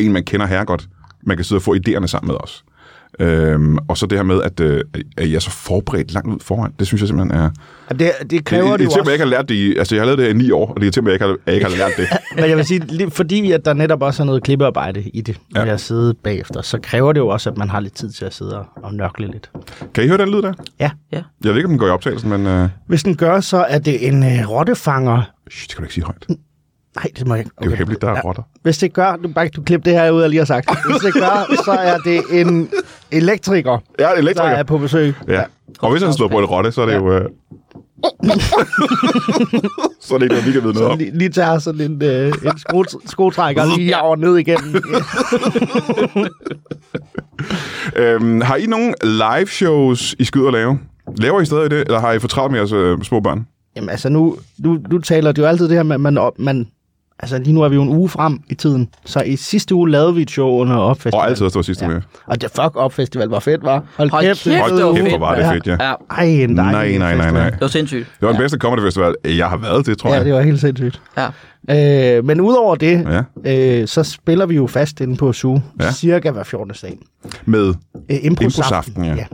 En, 0.00 0.12
man 0.12 0.24
kender 0.24 0.46
her 0.46 0.64
godt. 0.64 0.88
Man 1.26 1.36
kan 1.36 1.44
sidde 1.44 1.58
og 1.58 1.62
få 1.62 1.74
idéerne 1.74 2.06
sammen 2.06 2.28
med 2.28 2.36
os. 2.42 2.64
Øhm, 3.20 3.78
og 3.88 3.98
så 3.98 4.06
det 4.06 4.18
her 4.18 4.22
med, 4.22 4.42
at, 4.42 4.60
øh, 4.60 4.80
at 5.16 5.28
jeg 5.28 5.34
er 5.36 5.40
så 5.40 5.50
forberedt 5.50 6.12
langt 6.14 6.28
ud 6.30 6.38
foran. 6.40 6.72
Det 6.78 6.86
synes 6.86 7.00
jeg 7.00 7.08
simpelthen 7.08 7.38
er... 7.40 7.50
Ja, 7.90 7.94
det, 7.94 8.30
det 8.30 8.44
kræver 8.44 8.70
det, 8.70 8.80
det, 8.80 8.88
det, 8.88 8.96
jo 8.96 9.00
det, 9.00 9.06
jeg 9.06 9.12
ikke 9.12 9.24
også. 9.24 9.34
har 9.34 9.38
lært 9.42 9.48
det 9.48 9.54
i... 9.54 9.76
Altså, 9.76 9.94
jeg 9.94 10.00
har 10.02 10.06
lavet 10.06 10.18
det 10.18 10.28
i 10.28 10.32
ni 10.32 10.50
år, 10.50 10.72
og 10.74 10.80
det 10.80 10.86
er 10.86 10.90
til 10.90 11.02
mig, 11.02 11.08
jeg 11.08 11.14
ikke 11.14 11.24
har, 11.26 11.36
jeg 11.46 11.54
ikke 11.54 11.66
har 11.66 11.76
lært 11.76 11.92
det. 11.96 12.06
Men 12.40 12.48
jeg 12.48 12.56
vil 12.56 12.64
sige, 12.64 13.10
fordi 13.10 13.52
at 13.52 13.64
der 13.64 13.72
netop 13.72 14.02
også 14.02 14.22
er 14.22 14.26
noget 14.26 14.42
klippearbejde 14.42 15.02
i 15.02 15.20
det, 15.20 15.38
når 15.50 15.60
Ja. 15.60 15.66
jeg 15.66 15.80
sidder 15.80 16.12
bagefter, 16.24 16.62
så 16.62 16.78
kræver 16.82 17.12
det 17.12 17.20
jo 17.20 17.28
også, 17.28 17.50
at 17.50 17.56
man 17.58 17.70
har 17.70 17.80
lidt 17.80 17.94
tid 17.94 18.10
til 18.10 18.24
at 18.24 18.34
sidde 18.34 18.58
og- 18.58 18.66
og 18.82 18.94
nørkle 18.94 19.26
lidt. 19.30 19.50
Kan 19.94 20.04
I 20.04 20.06
høre 20.08 20.18
den 20.18 20.28
lyd 20.28 20.42
der? 20.42 20.52
Ja. 20.80 20.90
ja. 21.12 21.22
Jeg 21.44 21.50
ved 21.50 21.56
ikke, 21.56 21.66
om 21.66 21.70
den 21.70 21.78
går 21.78 21.86
i 21.86 21.90
optagelsen, 21.90 22.30
men... 22.30 22.46
Øh, 22.46 22.68
Hvis 22.86 23.02
den 23.02 23.16
gør, 23.16 23.40
så 23.40 23.56
er 23.56 23.78
det 23.78 24.08
en 24.08 24.22
øh, 24.24 24.50
rottefanger. 24.50 25.22
Shh, 25.52 25.62
det 25.68 25.74
kan 25.74 25.76
du 25.76 25.82
ikke 25.82 25.94
sige 25.94 26.04
højt. 26.04 26.26
Nej, 26.96 27.06
det 27.18 27.26
må 27.26 27.34
jeg 27.34 27.44
ikke. 27.44 27.50
Det 27.58 27.66
er 27.66 27.70
jo 27.70 27.76
hemmeligt, 27.76 28.02
der 28.02 28.08
er 28.08 28.14
Ja. 28.14 28.20
rotter. 28.20 28.42
Hvis 28.62 28.78
det 28.78 28.92
gør, 28.92 29.16
du, 29.16 29.28
bare, 29.28 29.48
du 29.48 29.62
klip 29.62 29.84
det 29.84 29.92
her 29.92 30.10
ud, 30.10 30.20
jeg 30.20 30.30
lige 30.30 30.40
har 30.40 30.44
sagt. 30.46 30.68
Hvis 30.90 31.00
det 31.02 31.14
gør, 31.14 31.62
så 31.64 31.72
er 31.72 31.98
det 31.98 32.40
en 32.40 32.68
elektriker, 33.10 33.70
Ja, 33.72 33.76
det 34.04 34.04
er 34.04 34.08
der 34.14 34.14
elektriker. 34.20 34.50
er 34.50 34.62
på 34.62 34.78
besøg. 34.78 35.14
Ja. 35.28 35.42
Og 35.78 35.90
hvis 35.90 36.02
han 36.02 36.12
slår 36.12 36.28
på 36.28 36.38
en 36.38 36.44
rotte, 36.44 36.72
så 36.72 36.82
er 36.82 36.86
det 36.86 36.94
jo... 36.94 37.12
Øh... 37.12 37.20
så 40.00 40.14
er 40.14 40.18
det 40.18 40.22
ikke 40.24 40.34
noget, 40.34 40.46
vi 40.46 40.52
kan 40.52 40.62
vide 40.62 40.72
noget 40.74 40.88
om. 40.90 40.98
lige, 40.98 41.18
lige 41.18 41.28
tager 41.30 41.58
sådan 41.58 41.80
en, 41.80 42.02
øh, 42.02 42.32
en 42.44 42.58
sko, 42.58 42.84
skotrækker 43.06 43.76
lige 43.76 43.88
jager 43.88 44.16
ned 44.16 44.36
igennem. 44.36 44.74
Øhm, 47.96 48.40
har 48.40 48.56
I 48.56 48.66
nogle 48.66 48.94
live 49.02 49.46
shows, 49.46 50.14
I 50.18 50.28
ud 50.38 50.46
og 50.46 50.52
lave? 50.52 50.78
Laver 51.16 51.40
I 51.40 51.44
stadig 51.46 51.70
det, 51.70 51.80
eller 51.80 52.00
har 52.00 52.12
I 52.12 52.18
for 52.18 52.28
travlt 52.28 52.50
med 52.52 52.58
jeres 52.60 52.72
øh, 52.72 53.02
små 53.02 53.20
børn? 53.20 53.46
Jamen 53.76 53.90
altså, 53.90 54.08
nu, 54.08 54.36
nu, 54.58 54.78
nu 54.90 54.98
taler 54.98 55.32
det 55.32 55.42
jo 55.42 55.46
altid 55.46 55.68
det 55.68 55.76
her 55.76 55.82
med, 55.82 55.94
at 55.94 56.00
man, 56.00 56.18
op- 56.18 56.38
man, 56.38 56.66
altså 57.18 57.38
lige 57.38 57.52
nu 57.52 57.62
er 57.62 57.68
vi 57.68 57.74
jo 57.74 57.82
en 57.82 57.88
uge 57.88 58.08
frem 58.08 58.40
i 58.48 58.54
tiden. 58.54 58.88
Så 59.04 59.20
i 59.20 59.36
sidste 59.36 59.74
uge 59.74 59.90
lavede 59.90 60.14
vi 60.14 60.22
et 60.22 60.30
show 60.30 60.48
under 60.50 60.76
Opfestival. 60.76 61.14
Og 61.14 61.26
altid, 61.28 61.44
det 61.46 61.54
var 61.54 61.62
sidste 61.62 61.84
ja. 61.84 61.90
Ja. 61.92 61.98
Og 62.26 62.40
det 62.40 62.50
fuck 62.50 62.76
Opfestival 62.76 63.28
var 63.28 63.38
fedt, 63.40 63.62
var. 63.62 63.82
Hold, 63.96 64.10
Hold 64.10 64.24
kæft, 64.24 64.44
kæft, 64.44 64.54
det 64.76 64.84
var 64.84 64.92
kæft, 64.92 65.02
fedt, 65.02 65.10
hvor 65.18 65.26
var 65.26 65.34
det 65.36 65.46
fedt, 65.52 65.66
ja. 65.66 65.76
ja. 65.88 65.94
Ej, 66.10 66.24
en 66.24 66.50
Nej, 66.50 66.72
dejlig 66.72 66.98
nej, 66.98 67.14
nej, 67.14 67.24
festival. 67.24 67.42
nej. 67.42 67.50
Det 67.50 67.60
var 67.60 67.66
sindssygt. 67.66 68.06
Det 68.20 68.26
var 68.26 68.32
den 68.32 68.38
bedste 68.40 68.58
comedy 68.58 68.80
festival, 68.80 69.14
jeg 69.24 69.48
har 69.48 69.56
været 69.56 69.84
til, 69.84 69.96
tror 69.96 70.10
Ja, 70.10 70.16
jeg. 70.16 70.24
det 70.24 70.34
var 70.34 70.40
helt 70.42 70.60
sindssygt. 70.60 71.02
Ja. 71.68 72.16
Øh, 72.18 72.24
men 72.24 72.40
udover 72.40 72.74
det, 72.74 73.24
Ja. 73.46 73.80
øh, 73.80 73.88
så 73.88 74.02
spiller 74.02 74.46
vi 74.46 74.54
jo 74.54 74.66
fast 74.66 75.00
inde 75.00 75.16
på 75.16 75.32
SU, 75.32 75.54
Ja. 75.54 75.60
ja. 75.84 75.92
cirka 75.92 76.30
hver 76.30 76.42
14. 76.42 76.74
dag. 76.82 76.98
Med 77.44 77.74
Øh, 78.10 78.16
Improsaften, 78.22 79.04
ja. 79.04 79.14
ja. 79.14 79.24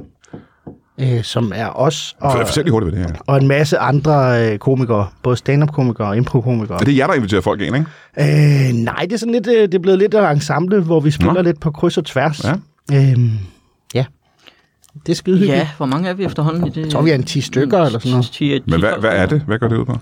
Øh, 1.00 1.22
som 1.22 1.52
er 1.54 1.68
os 1.78 2.16
og, 2.20 2.32
For, 2.32 2.44
fortæl 2.44 2.64
lige 2.64 2.72
hurtigt, 2.72 2.92
hvad 2.94 3.04
det 3.04 3.14
er. 3.14 3.18
og 3.26 3.36
en 3.36 3.48
masse 3.48 3.78
andre 3.78 4.46
øh, 4.52 4.58
komikere, 4.58 5.06
både 5.22 5.36
stand-up-komikere 5.36 6.08
og 6.08 6.16
impro-komikere. 6.16 6.80
Er 6.80 6.84
det 6.84 6.96
jer, 6.96 7.06
der 7.06 7.14
inviterer 7.14 7.40
folk 7.40 7.60
ind, 7.60 7.76
ikke? 7.76 8.68
Øh, 8.68 8.74
nej, 8.74 8.96
det 9.02 9.12
er 9.12 9.16
sådan 9.16 9.32
lidt, 9.34 9.46
øh, 9.46 9.62
det 9.62 9.74
er 9.74 9.78
blevet 9.78 9.98
lidt 9.98 10.14
af 10.14 10.32
ensemble, 10.32 10.80
hvor 10.80 11.00
vi 11.00 11.10
spiller 11.10 11.32
Nå. 11.34 11.42
lidt 11.42 11.60
på 11.60 11.70
kryds 11.70 11.98
og 11.98 12.04
tværs. 12.04 12.44
Ja. 12.44 12.52
Øhm, 13.12 13.30
ja. 13.94 14.04
Det 15.06 15.12
er 15.12 15.16
skide 15.16 15.38
hyggeligt. 15.38 15.58
Ja, 15.58 15.68
hvor 15.76 15.86
mange 15.86 16.08
er 16.08 16.14
vi 16.14 16.24
efterhånden 16.24 16.66
i 16.66 16.70
det? 16.70 16.80
Jeg 16.82 16.90
tror, 16.90 17.02
vi 17.02 17.10
er 17.10 17.14
en 17.14 17.22
10 17.22 17.40
stykker 17.40 17.78
eller 17.82 17.98
sådan 17.98 18.10
noget. 18.10 18.26
10, 18.32 18.60
Men 18.66 18.80
hvad, 18.80 18.92
hvad 19.00 19.10
er 19.12 19.26
det? 19.26 19.40
Hvad 19.46 19.58
går 19.58 19.68
det 19.68 19.76
ud 19.76 19.84
på? 19.84 19.98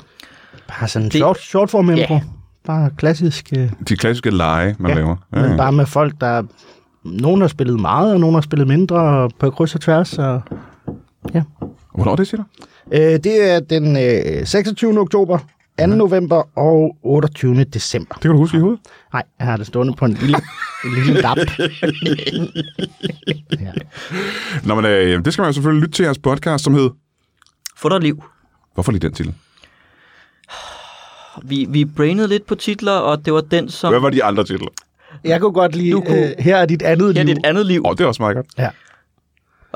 Bare 0.68 0.88
sådan 0.88 1.06
en 1.06 1.11
Det- 1.11 1.18
short, 1.18 1.38
short 1.40 1.70
form 1.70 1.90
impro. 1.90 2.14
Ja. 2.14 2.20
Bare 2.66 2.90
klassisk, 2.98 3.52
øh, 3.59 3.70
De 3.88 3.96
klassiske 3.96 4.30
lege, 4.30 4.76
man 4.78 4.90
Ja, 4.90 4.96
laver. 4.96 5.16
ja. 5.37 5.48
men 5.48 5.56
bare 5.56 5.72
med 5.72 5.87
folk, 5.87 6.14
der... 6.20 6.42
Nogen 7.04 7.40
har 7.40 7.48
spillet 7.48 7.80
meget, 7.80 8.14
og 8.14 8.20
nogen 8.20 8.35
har 8.35 8.40
spillet 8.40 8.68
mindre 8.68 8.96
og 8.96 9.30
på 9.40 9.50
kryds 9.50 9.74
og 9.74 9.80
tværs. 9.80 10.18
Og, 10.18 10.42
Hvornår 11.94 12.12
er 12.12 12.16
det, 12.16 12.26
siger 12.28 12.42
du? 12.42 12.66
øh, 12.92 13.00
det 13.00 13.50
er 13.50 13.60
den 13.60 13.96
øh, 14.40 14.46
26. 14.46 15.00
oktober, 15.00 15.38
2. 15.78 15.86
november 15.86 16.58
og 16.58 16.96
28. 17.02 17.64
december. 17.64 18.14
Det 18.14 18.22
kan 18.22 18.30
du 18.30 18.36
huske 18.36 18.56
i 18.56 18.60
hovedet? 18.60 18.80
Nej, 19.12 19.22
jeg 19.38 19.46
har 19.46 19.56
det 19.56 19.66
stående 19.66 19.92
på 19.94 20.04
en 20.04 20.12
lille, 20.12 20.36
en 20.84 20.92
lille 20.94 21.20
lap. 21.20 21.36
ja. 23.60 23.72
Nå, 24.64 24.74
men 24.74 24.84
øh, 24.84 25.24
det 25.24 25.32
skal 25.32 25.42
man 25.42 25.48
jo 25.48 25.52
selvfølgelig 25.52 25.80
lytte 25.82 25.94
til 25.96 26.02
jeres 26.04 26.18
podcast, 26.18 26.64
som 26.64 26.74
hed 26.74 26.90
Få 27.76 27.88
dig 27.88 28.00
liv. 28.00 28.24
Hvorfor 28.74 28.92
lige 28.92 29.00
den 29.00 29.12
titel? 29.12 29.34
Vi, 31.42 31.66
vi 31.70 31.84
brainede 31.84 32.28
lidt 32.28 32.46
på 32.46 32.54
titler, 32.54 32.92
og 32.92 33.24
det 33.24 33.32
var 33.32 33.40
den, 33.40 33.68
som... 33.68 33.92
Hvad 33.92 34.00
var 34.00 34.10
de 34.10 34.24
andre 34.24 34.44
titler? 34.44 34.68
Jeg 35.24 35.40
kunne 35.40 35.52
godt 35.52 35.76
lide, 35.76 35.90
Du 35.92 36.00
kunne- 36.00 36.26
øh, 36.28 36.34
her 36.38 36.56
er 36.56 36.66
dit 36.66 36.82
andet 36.82 37.16
Ja, 37.16 37.22
liv. 37.22 37.34
det 37.34 37.36
er 37.36 37.40
et 37.40 37.46
andet 37.46 37.66
liv. 37.66 37.80
Åh, 37.84 37.90
oh, 37.90 37.96
det 37.96 38.04
er 38.04 38.08
også 38.08 38.22
meget 38.22 38.34
godt. 38.36 38.46
Ja. 38.58 38.68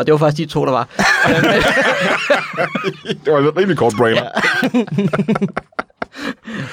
Og 0.01 0.07
det 0.07 0.13
var 0.13 0.19
faktisk 0.19 0.49
de 0.49 0.53
to, 0.53 0.65
der 0.65 0.71
var. 0.73 0.89
Det 3.25 3.33
var 3.33 3.39
en 3.39 3.57
rimelig 3.57 3.77
kort 3.77 3.93
brainer. 3.99 4.23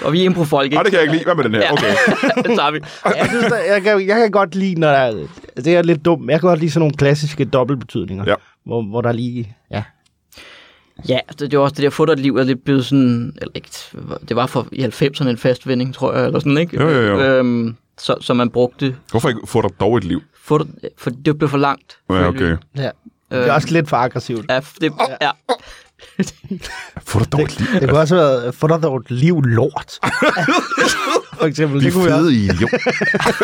og 0.05 0.13
vi 0.13 0.21
er 0.21 0.25
improfolk, 0.25 0.63
ikke? 0.65 0.75
Nej, 0.75 0.83
det 0.83 0.91
kan 0.91 0.97
jeg 0.99 1.03
ikke 1.03 1.13
lide. 1.13 1.23
Hvad 1.23 1.35
med 1.35 1.43
den 1.43 1.53
her? 1.53 1.61
Ja. 1.61 1.71
Okay. 1.73 1.93
det 2.49 2.57
tager 2.57 2.71
vi. 2.71 2.79
Jeg, 3.05 3.25
synes, 3.29 3.45
der, 3.45 3.57
jeg, 3.57 3.81
kan, 3.81 4.07
jeg 4.07 4.15
kan 4.17 4.31
godt 4.31 4.55
lide, 4.55 4.79
når 4.79 4.87
der 4.87 4.97
er, 4.97 5.13
det 5.55 5.67
er 5.67 5.81
lidt 5.81 6.05
dumt, 6.05 6.29
jeg 6.31 6.39
kan 6.39 6.47
godt 6.49 6.59
lide 6.59 6.71
sådan 6.71 6.79
nogle 6.79 6.95
klassiske 6.97 7.45
dobbeltbetydninger, 7.45 8.23
Ja. 8.27 8.35
hvor, 8.65 8.81
hvor 8.81 9.01
der 9.01 9.11
lige, 9.11 9.55
ja, 9.71 9.83
Ja, 11.09 11.19
det, 11.39 11.51
det 11.51 11.59
var 11.59 11.63
også 11.63 11.75
det 11.75 11.83
der, 11.83 11.89
få 11.89 12.05
dig 12.05 12.13
et 12.13 12.19
liv, 12.19 12.35
er 12.35 12.43
lidt 12.43 12.63
blevet 12.65 12.85
sådan, 12.85 13.33
eller 13.41 13.51
ikke, 13.55 13.69
det 14.29 14.35
var 14.35 14.45
for 14.45 14.67
i 14.71 14.83
90'erne 14.85 15.27
en 15.29 15.37
fast 15.37 15.67
vending, 15.67 15.93
tror 15.93 16.13
jeg, 16.13 16.25
eller 16.25 16.39
sådan, 16.39 16.57
ikke? 16.57 16.81
Jo, 16.81 16.89
jo, 16.89 17.01
jo. 17.01 17.19
Øhm, 17.19 17.75
så, 17.97 18.15
så 18.21 18.33
man 18.33 18.49
brugte, 18.49 18.95
Hvorfor 19.11 19.29
ikke 19.29 19.41
få 19.45 19.61
dig 19.61 19.69
dog 19.79 19.97
et 19.97 20.03
liv? 20.03 20.21
dig, 20.49 20.67
for 20.97 21.09
det 21.09 21.37
blev 21.37 21.49
for 21.49 21.57
langt. 21.57 21.97
Ja, 22.09 22.27
okay. 22.27 22.57
ja. 22.77 22.89
Det 23.31 23.47
er 23.47 23.51
også 23.51 23.67
lidt 23.71 23.89
for 23.89 23.97
aggressivt. 23.97 24.45
Ja, 24.49 24.59
det, 24.81 24.93
ja. 25.21 25.31
Få 27.05 27.19
dig 27.19 27.31
dog 27.31 27.41
et 27.41 27.59
liv. 27.59 27.67
Det 27.79 27.89
kunne 27.89 27.99
også 27.99 28.15
have 28.15 28.27
været, 28.27 28.55
få 28.55 28.67
dig 28.67 28.83
dog 28.83 28.97
et 28.97 29.11
liv 29.11 29.41
lort. 29.41 29.99
for 31.39 31.43
eksempel. 31.45 31.79
Vi 31.81 31.85
Det 31.85 31.93
kunne, 31.93 32.09
fede 32.09 32.33
idiot. 32.35 32.69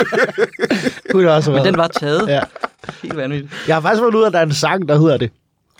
kunne 1.11 1.23
det 1.23 1.31
også 1.31 1.51
have 1.51 1.55
Men 1.57 1.63
været. 1.63 1.65
den 1.65 1.77
var 1.77 1.87
taget. 1.87 2.27
Ja. 2.27 2.41
Helt 3.03 3.17
vanvittigt. 3.17 3.53
Jeg 3.67 3.75
har 3.75 3.81
faktisk 3.81 4.01
fundet 4.01 4.15
ud 4.17 4.23
af, 4.23 4.27
at 4.27 4.33
der 4.33 4.39
er 4.39 4.43
en 4.45 4.53
sang, 4.53 4.87
der 4.89 4.99
hedder 4.99 5.17
det. 5.17 5.31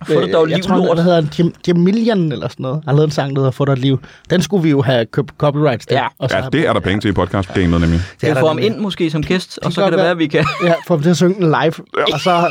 Få 0.07 0.21
dig 0.21 0.33
dog 0.33 0.49
jeg 0.49 0.55
liv 0.57 0.63
tror, 0.63 0.75
lort. 0.77 0.97
der 0.97 1.03
hedder 1.03 1.21
Jam- 1.21 1.53
Jamilian 1.67 2.31
eller 2.31 2.47
sådan 2.47 2.63
noget. 2.63 2.75
Han 2.77 2.87
har 2.87 2.93
lavet 2.95 3.07
en 3.07 3.11
sang, 3.11 3.35
der 3.35 3.41
hedder 3.41 3.51
Få 3.51 3.65
dig 3.65 3.77
liv. 3.77 3.99
Den 4.29 4.41
skulle 4.41 4.63
vi 4.63 4.69
jo 4.69 4.81
have 4.81 5.05
købt 5.05 5.31
copyrights 5.37 5.85
til. 5.85 5.95
Ja. 5.95 6.07
og 6.19 6.29
så 6.29 6.37
Ja, 6.37 6.43
det 6.53 6.67
er 6.67 6.73
der 6.73 6.79
penge 6.79 7.01
til 7.01 7.09
i 7.09 7.13
podcast-gamet, 7.13 7.81
nemlig. 7.81 7.89
Vi 7.91 7.95
er 7.95 8.27
kan 8.27 8.35
der 8.35 8.39
få 8.41 8.47
ham 8.47 8.59
ind 8.59 8.77
måske 8.77 9.09
som 9.11 9.23
gæst, 9.23 9.59
og 9.63 9.73
så 9.73 9.81
kan 9.83 9.91
det 9.91 9.99
være, 9.99 10.09
at 10.11 10.17
vi 10.19 10.27
kan... 10.27 10.45
Ja, 10.63 10.73
få 10.87 10.93
ham 10.93 11.03
til 11.03 11.09
at 11.09 11.17
synge 11.17 11.35
den 11.35 11.43
live, 11.61 11.73
og 12.13 12.19
så 12.19 12.47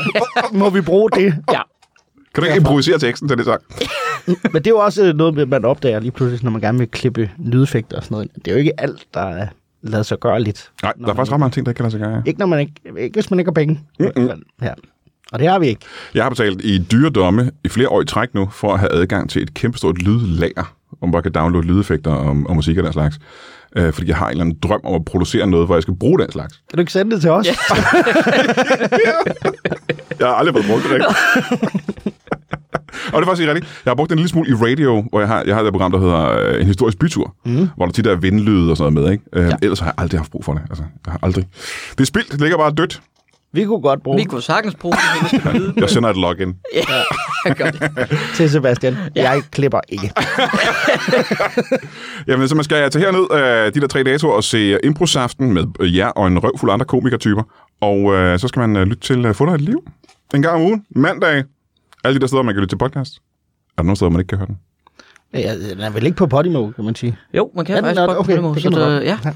må 0.51 0.69
vi 0.69 0.81
bruge 0.81 1.09
det. 1.11 1.35
Ja. 1.51 1.59
Kan 2.35 2.43
du 2.43 2.43
ikke 2.43 2.57
improvisere 2.57 2.99
teksten 2.99 3.27
til 3.27 3.37
det 3.37 3.45
sang? 3.45 3.61
Men 4.27 4.37
det 4.53 4.67
er 4.67 4.71
jo 4.71 4.77
også 4.79 5.13
noget, 5.15 5.33
med, 5.33 5.45
man 5.45 5.65
opdager 5.65 5.99
lige 5.99 6.11
pludselig, 6.11 6.43
når 6.43 6.51
man 6.51 6.61
gerne 6.61 6.77
vil 6.77 6.87
klippe 6.87 7.29
lydeffekter 7.45 7.97
og 7.97 8.03
sådan 8.03 8.15
noget. 8.15 8.29
Det 8.35 8.47
er 8.47 8.51
jo 8.51 8.57
ikke 8.57 8.71
alt, 8.81 9.03
der 9.13 9.19
er 9.21 9.47
lavet 9.81 10.05
sig 10.05 10.19
gøre 10.19 10.41
lidt. 10.41 10.71
Nej, 10.83 10.93
der 11.05 11.07
er 11.11 11.13
faktisk 11.15 11.31
ret 11.33 11.39
mange 11.39 11.51
ting, 11.51 11.65
der 11.65 11.69
ikke 11.71 11.77
kan 11.77 11.83
lade 11.83 11.91
sig 11.91 11.99
gøre. 11.99 12.11
ja. 12.11 12.21
Ikke, 12.25 12.39
når 12.39 12.45
man 12.45 12.59
ikke, 12.59 12.73
ikke 12.99 13.13
hvis 13.13 13.29
man 13.31 13.39
ikke 13.39 13.49
har 13.49 13.53
penge. 13.53 13.79
Mm-hmm. 13.99 14.29
Ja. 14.61 14.69
Og 15.33 15.39
det 15.39 15.47
har 15.47 15.59
vi 15.59 15.67
ikke. 15.67 15.81
Jeg 16.13 16.23
har 16.23 16.29
betalt 16.29 16.61
i 16.63 16.77
dyre 16.91 17.09
domme 17.09 17.51
i 17.63 17.69
flere 17.69 17.89
år 17.89 18.01
i 18.01 18.05
træk 18.05 18.33
nu, 18.33 18.49
for 18.51 18.73
at 18.73 18.79
have 18.79 18.91
adgang 18.91 19.29
til 19.29 19.41
et 19.41 19.53
kæmpestort 19.53 20.01
lydlager, 20.01 20.75
hvor 20.89 21.07
man 21.07 21.11
bare 21.11 21.21
kan 21.21 21.31
downloade 21.31 21.67
lydeffekter 21.67 22.11
og, 22.11 22.37
og 22.45 22.55
musik 22.55 22.77
og 22.77 22.83
den 22.83 22.93
slags. 22.93 23.19
Øh, 23.77 23.93
fordi 23.93 24.07
jeg 24.09 24.17
har 24.17 24.25
en 24.25 24.31
eller 24.31 24.43
anden 24.43 24.57
drøm 24.63 24.81
om 24.83 24.93
at 24.95 25.05
producere 25.05 25.47
noget, 25.47 25.65
hvor 25.65 25.75
jeg 25.75 25.81
skal 25.81 25.95
bruge 25.95 26.19
den 26.19 26.31
slags. 26.31 26.53
Kan 26.69 26.77
du 26.77 26.79
ikke 26.79 26.91
sende 26.91 27.11
det 27.11 27.21
til 27.21 27.29
os? 27.29 27.47
Ja. 27.47 27.53
Jeg 30.19 30.27
har 30.27 30.35
aldrig 30.35 30.55
fået 30.55 30.65
brugt 30.65 30.83
det 30.83 30.91
rigtigt. 30.91 31.17
og 33.13 33.21
det 33.21 33.21
er 33.21 33.25
faktisk 33.25 33.47
rigtigt. 33.47 33.81
Jeg 33.85 33.91
har 33.91 33.95
brugt 33.95 34.09
den 34.09 34.17
en 34.17 34.19
lille 34.19 34.29
smule 34.29 34.49
i 34.49 34.53
radio, 34.53 35.05
hvor 35.09 35.19
jeg 35.19 35.27
har, 35.27 35.43
jeg 35.47 35.55
har 35.55 35.63
et 35.63 35.71
program, 35.71 35.91
der 35.91 35.99
hedder 35.99 36.39
øh, 36.39 36.61
En 36.61 36.67
historisk 36.67 36.99
bytur, 36.99 37.35
mm. 37.45 37.69
hvor 37.75 37.85
der 37.85 37.93
tit 37.93 38.07
er 38.07 38.15
vindlyde 38.15 38.71
og 38.71 38.77
sådan 38.77 38.93
noget 38.93 39.05
med. 39.07 39.13
Ikke? 39.13 39.23
Øh, 39.33 39.49
ja. 39.49 39.55
Ellers 39.61 39.79
har 39.79 39.85
jeg 39.87 39.93
aldrig 39.97 40.19
haft 40.19 40.31
brug 40.31 40.45
for 40.45 40.53
det. 40.53 40.61
Altså, 40.69 40.83
jeg 41.05 41.11
har 41.11 41.19
aldrig. 41.23 41.47
Det 41.91 42.01
er 42.01 42.05
spildt. 42.05 42.31
Det 42.31 42.41
ligger 42.41 42.57
bare 42.57 42.71
dødt. 42.71 43.01
Vi 43.53 43.65
kunne 43.65 43.81
godt 43.81 44.03
bruge 44.03 44.17
Vi 44.17 44.23
kunne 44.23 44.41
sagtens 44.41 44.75
bruge 44.75 44.95
det. 44.95 45.73
Jeg 45.81 45.89
sender 45.89 46.09
et 46.09 46.17
login. 46.17 46.53
Ja, 46.73 46.81
gør 47.53 47.71
det. 47.71 48.09
til 48.35 48.49
Sebastian. 48.49 48.97
Ja. 49.15 49.31
Jeg 49.31 49.41
klipper 49.51 49.79
ikke. 49.89 50.11
Jamen, 52.27 52.47
så 52.47 52.55
man 52.55 52.63
skal 52.63 52.91
tage 52.91 53.05
herned 53.05 53.31
øh, 53.31 53.73
de 53.73 53.81
der 53.81 53.87
tre 53.87 54.03
datoer 54.03 54.33
og 54.33 54.43
se 54.43 54.79
Improsaften 54.83 55.53
med 55.53 55.63
øh, 55.79 55.97
jer 55.97 56.07
og 56.07 56.27
en 56.27 56.39
røvfuld 56.39 56.71
andre 56.71 56.85
komikertyper. 56.85 57.43
Og 57.81 58.13
øh, 58.13 58.39
så 58.39 58.47
skal 58.47 58.59
man 58.59 58.75
øh, 58.75 58.83
lytte 58.83 59.01
til 59.03 59.25
øh, 59.25 59.35
Få 59.35 59.45
dig 59.45 59.53
et 59.53 59.61
liv. 59.61 59.83
En 60.35 60.41
gang 60.41 60.55
om 60.55 60.61
ugen. 60.61 60.85
Mandag. 60.95 61.43
Alle 62.03 62.15
de 62.15 62.19
der 62.21 62.27
steder, 62.27 62.43
man 62.43 62.53
kan 62.55 62.61
lytte 62.61 62.71
til 62.71 62.77
podcast. 62.77 63.15
Er 63.15 63.21
der 63.77 63.83
nogle 63.83 63.95
steder, 63.95 64.11
man 64.11 64.19
ikke 64.21 64.29
kan 64.29 64.37
høre 64.37 64.47
den? 64.47 64.57
Ja, 65.33 65.53
den 65.69 65.79
er 65.79 65.89
vel 65.89 66.05
ikke 66.05 66.17
på 66.17 66.27
Podimo, 66.27 66.71
kan 66.71 66.85
man 66.85 66.95
sige. 66.95 67.17
Jo, 67.33 67.51
man 67.55 67.65
kan 67.65 67.75
Ja, 67.75 67.81
faktisk 67.81 67.99
godt 67.99 68.17
okay, 68.17 68.35
på 68.35 68.41
den 68.47 68.53
det 68.53 68.63
så 68.63 68.69
kan 68.69 68.79
man 68.79 68.89
der, 68.89 68.93
godt. 68.95 69.25
ja. 69.25 69.31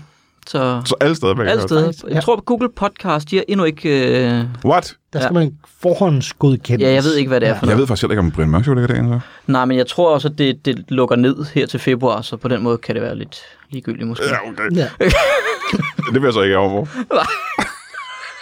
Ja. 0.54 0.60
Så 0.60 0.82
Så 0.86 0.96
alle 1.02 1.16
steder, 1.16 1.34
man 1.36 1.46
kan 1.46 1.52
alle 1.60 1.70
høre 1.80 1.94
steder. 1.94 2.14
Jeg 2.14 2.24
tror, 2.24 2.36
at 2.38 2.46
Google 2.46 2.70
Podcast, 2.76 3.32
de 3.32 3.36
har 3.36 3.44
endnu 3.48 3.66
ikke... 3.66 3.90
Øh, 4.38 4.44
What? 4.66 4.96
Der 5.14 5.20
skal 5.20 5.28
Ja. 5.34 5.40
man 5.40 5.54
forhåndsgodkendes. 5.82 6.84
ja, 6.86 6.94
jeg 6.94 7.04
ved 7.04 7.16
ikke, 7.16 7.28
hvad 7.30 7.40
det 7.42 7.50
er 7.50 7.54
for 7.54 7.60
Jeg 7.66 7.66
noget. 7.66 7.80
ved 7.80 7.88
faktisk 7.88 8.04
heller 8.04 8.14
ikke, 8.14 8.20
om 8.20 8.32
Brian 8.32 8.50
Mørk 8.50 8.66
ligger 8.66 8.88
derinde. 8.88 9.22
Så. 9.46 9.52
Nej, 9.52 9.66
men 9.66 9.78
jeg 9.78 9.88
tror 9.88 10.14
også, 10.14 10.28
at 10.28 10.38
det, 10.38 10.66
det 10.66 10.86
lukker 10.90 11.16
ned 11.16 11.46
her 11.54 11.66
til 11.66 11.80
februar, 11.80 12.22
så 12.22 12.38
på 12.38 12.48
den 12.48 12.64
måde 12.64 12.78
kan 12.78 12.96
det 12.96 13.04
være 13.04 13.16
lidt 13.16 13.40
ligegyldigt 13.70 14.08
måske. 14.08 14.26
Ja, 14.26 14.50
okay. 14.50 14.76
Ja. 14.76 14.88
Det 16.14 16.22
vil 16.22 16.24
jeg 16.24 16.34
så 16.34 16.42
ikke 16.42 16.58
over 16.58 16.86
for. 16.86 17.06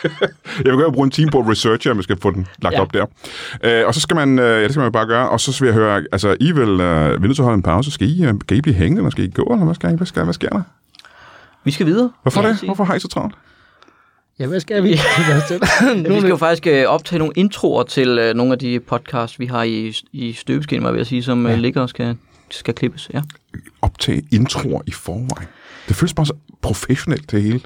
jeg 0.66 0.72
vil 0.74 0.80
gerne 0.82 0.94
bruge 0.94 1.06
en 1.06 1.12
time 1.12 1.32
på 1.32 1.40
at 1.40 1.48
researche, 1.50 1.92
om 1.92 1.98
vi 1.98 2.04
skal 2.04 2.18
få 2.22 2.32
den 2.32 2.48
lagt 2.62 2.74
Ja. 2.76 2.82
op 2.82 2.94
der. 2.94 3.06
Øh, 3.64 3.88
og 3.88 3.94
så 3.94 4.02
skal 4.02 4.16
man, 4.16 4.40
øh, 4.40 4.46
ja, 4.46 4.64
det 4.64 4.72
skal 4.72 4.82
man 4.82 4.92
bare 4.92 5.06
gøre, 5.08 5.30
og 5.30 5.40
så 5.40 5.58
vil 5.60 5.68
jeg 5.68 5.74
høre, 5.74 6.04
altså, 6.12 6.36
I 6.40 6.52
vil, 6.52 6.70
øh, 6.70 6.78
vi 7.10 7.14
er 7.16 7.20
nødt 7.20 7.36
til 7.36 7.42
at 7.42 7.46
holde 7.46 7.56
en 7.56 7.64
pause. 7.64 7.92
Skal 7.92 8.10
I, 8.10 8.26
øh, 8.26 8.34
kan 8.48 8.58
I 8.58 8.62
blive 8.62 8.76
hængende, 8.76 9.00
eller 9.00 9.10
skal 9.10 9.24
I 9.24 9.30
gå, 9.30 9.44
eller 9.44 9.66
hvad, 9.66 9.76
skal 9.76 9.92
I, 9.94 9.96
hvad, 9.96 10.08
skal, 10.08 10.24
hvad 10.24 10.34
sker 10.34 10.50
der? 10.50 10.62
Vi 11.66 11.72
skal 11.72 11.86
videre. 11.86 12.12
Hvorfor 12.22 12.42
det? 12.42 12.60
sige. 12.60 12.68
Hvorfor 12.68 12.84
har 12.84 12.96
I 12.96 13.00
så 13.00 13.08
travlt? 13.08 13.36
ja, 14.40 14.48
hvad 14.48 14.60
skal 14.60 14.84
vi? 14.84 14.90
Vi 16.14 16.20
skal 16.20 16.30
jo 16.30 16.38
faktisk 16.38 16.68
øh, 16.68 16.86
optage 16.86 17.20
nogle 17.20 17.34
introer 17.36 17.84
til 17.84 18.20
øh, 18.20 18.34
nogle 18.36 18.54
af 18.54 18.60
de 18.60 18.80
podcasts, 18.80 19.40
vi 19.40 19.46
har 19.46 19.64
i, 19.64 19.94
i 20.12 20.34
støbeskinn, 20.34 20.86
vil 20.86 20.96
jeg 20.96 21.06
sige, 21.06 21.24
som 21.24 21.48
ja. 21.48 21.56
ligger 21.56 21.82
og 21.82 21.90
skal, 21.90 22.18
skal 22.52 22.74
klippes. 22.74 23.10
Ja. 23.14 23.22
Optage 23.82 24.24
introer 24.32 24.82
i 24.88 24.92
forvejen. 24.92 25.48
Det 25.88 25.96
føles 25.96 26.14
bare 26.14 26.26
så 26.26 26.34
professionelt 26.62 27.32
det 27.32 27.42
hele. 27.44 27.62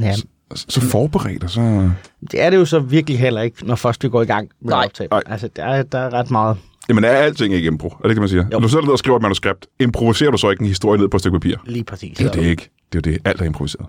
ja, 0.00 0.14
Så, 0.54 0.66
så 0.68 0.80
forberedt, 0.80 1.44
og 1.44 1.50
så... 1.50 1.90
det 2.30 2.42
er 2.42 2.50
det 2.50 2.56
jo 2.56 2.64
så 2.64 2.78
virkelig 2.78 3.18
heller 3.18 3.42
ikke, 3.42 3.66
når 3.66 3.74
først 3.74 4.04
vi 4.04 4.08
går 4.08 4.22
i 4.22 4.26
gang 4.26 4.48
med 4.60 4.70
Nej. 4.70 4.80
at 4.80 4.84
optage. 4.86 5.08
Nej. 5.10 5.22
Altså, 5.26 5.48
der 5.56 5.64
er, 5.64 5.82
der 5.82 5.98
er 5.98 6.12
ret 6.12 6.30
meget. 6.30 6.56
Jamen 6.88 7.04
er 7.04 7.08
alting 7.08 7.54
ikke 7.54 7.66
impro? 7.66 7.88
Er 7.88 8.02
det 8.02 8.10
ikke, 8.10 8.20
man 8.20 8.28
siger? 8.28 8.42
Jo. 8.42 8.48
Når 8.50 8.60
du 8.60 8.68
sidder 8.68 8.84
ned 8.84 8.92
og 8.92 8.98
skriver 8.98 9.16
et 9.16 9.22
manuskript, 9.22 9.66
improviserer 9.80 10.30
du 10.30 10.38
så 10.38 10.50
ikke 10.50 10.60
en 10.60 10.68
historie 10.68 11.00
ned 11.00 11.08
på 11.08 11.16
et 11.16 11.20
stykke 11.20 11.34
papir? 11.40 11.56
Lige 11.66 11.84
præcis. 11.84 12.18
Det 12.18 12.26
er 12.26 12.30
det 12.30 12.44
ikke. 12.44 12.70
Det 12.92 13.06
er 13.06 13.10
jo 13.10 13.14
det. 13.14 13.26
Alt 13.26 13.40
er 13.40 13.44
improviseret. 13.44 13.86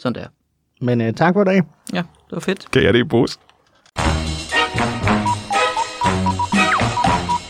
Sådan 0.00 0.22
der. 0.22 0.26
Men 0.80 1.00
uh, 1.00 1.14
tak 1.14 1.34
for 1.34 1.42
i 1.42 1.44
dag. 1.44 1.62
Ja, 1.92 1.98
det 1.98 2.32
var 2.32 2.40
fedt. 2.40 2.70
Kan 2.70 2.82
jeg 2.82 2.94
det 2.94 3.00
i 3.00 3.04
pose? 3.04 3.38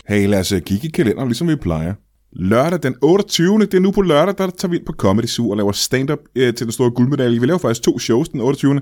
Hey, 0.07 0.27
lad 0.27 0.39
os 0.39 0.51
øh, 0.51 0.61
kigge 0.61 0.87
i 0.87 0.91
kalenderen, 0.91 1.27
ligesom 1.27 1.47
vi 1.47 1.55
plejer. 1.55 1.93
Lørdag 2.31 2.79
den 2.83 2.95
28. 3.01 3.59
Det 3.59 3.73
er 3.73 3.79
nu 3.79 3.91
på 3.91 4.01
lørdag, 4.01 4.35
der 4.37 4.49
tager 4.57 4.69
vi 4.69 4.77
ind 4.77 4.85
på 4.85 4.93
Comedy 4.93 5.25
Zoo 5.25 5.49
og 5.49 5.57
laver 5.57 5.71
stand-up 5.71 6.19
øh, 6.35 6.53
til 6.53 6.65
den 6.65 6.71
store 6.71 6.91
guldmedalje. 6.91 7.39
Vi 7.39 7.45
laver 7.45 7.57
faktisk 7.57 7.83
to 7.83 7.99
shows 7.99 8.29
den 8.29 8.41
28. 8.41 8.81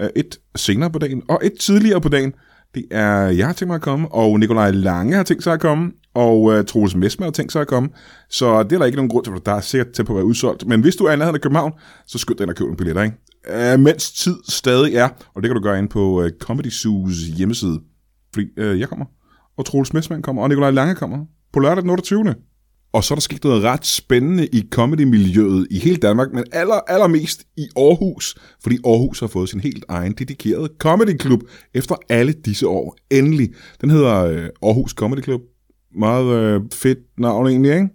Øh, 0.00 0.08
et 0.16 0.38
senere 0.56 0.90
på 0.90 0.98
dagen, 0.98 1.22
og 1.28 1.40
et 1.42 1.52
tidligere 1.60 2.00
på 2.00 2.08
dagen. 2.08 2.32
Det 2.74 2.84
er, 2.90 3.28
jeg 3.28 3.46
har 3.46 3.52
tænkt 3.52 3.68
mig 3.68 3.74
at 3.74 3.82
komme, 3.82 4.08
og 4.12 4.40
Nikolaj 4.40 4.70
Lange 4.70 5.16
har 5.16 5.22
tænkt 5.22 5.42
sig 5.42 5.52
at 5.52 5.60
komme, 5.60 5.92
og 6.14 6.52
øh, 6.52 6.64
Troels 6.64 6.94
Mesmer 6.94 7.26
har 7.26 7.30
tænkt 7.30 7.52
sig 7.52 7.60
at 7.60 7.68
komme. 7.68 7.88
Så 8.30 8.62
det 8.62 8.72
er 8.72 8.78
der 8.78 8.86
ikke 8.86 8.96
nogen 8.96 9.10
grund 9.10 9.24
til, 9.24 9.32
for 9.32 9.40
der 9.40 9.52
er 9.52 9.60
sikkert 9.60 9.92
til 9.92 10.04
på 10.04 10.12
at 10.12 10.16
være 10.16 10.24
udsolgt. 10.24 10.66
Men 10.66 10.80
hvis 10.80 10.96
du 10.96 11.04
er 11.04 11.12
i 11.12 11.16
nærheden 11.16 11.34
af 11.34 11.40
København, 11.40 11.72
så 12.06 12.18
skynd 12.18 12.38
dig 12.38 12.44
ind 12.44 12.50
og 12.50 12.56
køb 12.56 12.64
nogle 12.64 12.76
billetter, 12.76 13.02
ikke? 13.02 13.72
Øh, 13.72 13.80
mens 13.80 14.12
tid 14.12 14.36
stadig 14.48 14.94
er, 14.94 15.08
og 15.34 15.42
det 15.42 15.48
kan 15.48 15.56
du 15.56 15.62
gøre 15.62 15.78
ind 15.78 15.88
på 15.88 16.22
øh, 16.22 16.30
Comedy 16.40 16.70
Zoos 16.70 17.16
hjemmeside. 17.36 17.80
Fordi 18.34 18.46
øh, 18.56 18.80
jeg 18.80 18.88
kommer, 18.88 19.04
og 19.56 19.66
Troels 19.66 19.92
Messmann 19.92 20.22
kommer, 20.22 20.42
og 20.42 20.48
Nikolaj 20.48 20.70
Lange 20.70 20.94
kommer 20.94 21.24
på 21.52 21.60
lørdag 21.60 21.82
den 21.82 21.90
28. 21.90 22.34
Og 22.92 23.04
så 23.04 23.14
er 23.14 23.16
der 23.16 23.20
sket 23.20 23.44
noget 23.44 23.62
ret 23.62 23.86
spændende 23.86 24.46
i 24.46 24.68
comedy-miljøet 24.70 25.66
i 25.70 25.78
hele 25.78 25.96
Danmark, 25.96 26.32
men 26.32 26.44
aller, 26.52 26.80
allermest 26.88 27.44
i 27.56 27.68
Aarhus, 27.76 28.34
fordi 28.62 28.78
Aarhus 28.84 29.20
har 29.20 29.26
fået 29.26 29.48
sin 29.48 29.60
helt 29.60 29.84
egen 29.88 30.12
dedikerede 30.12 30.68
comedy-klub 30.78 31.40
efter 31.74 31.94
alle 32.08 32.32
disse 32.32 32.68
år. 32.68 32.96
Endelig. 33.10 33.50
Den 33.80 33.90
hedder 33.90 34.24
øh, 34.24 34.48
Aarhus 34.62 34.90
Comedy 34.90 35.22
Club. 35.22 35.40
Meget 35.94 36.36
øh, 36.36 36.60
fedt 36.72 36.98
navn 37.18 37.46
egentlig, 37.46 37.72
ikke? 37.72 37.88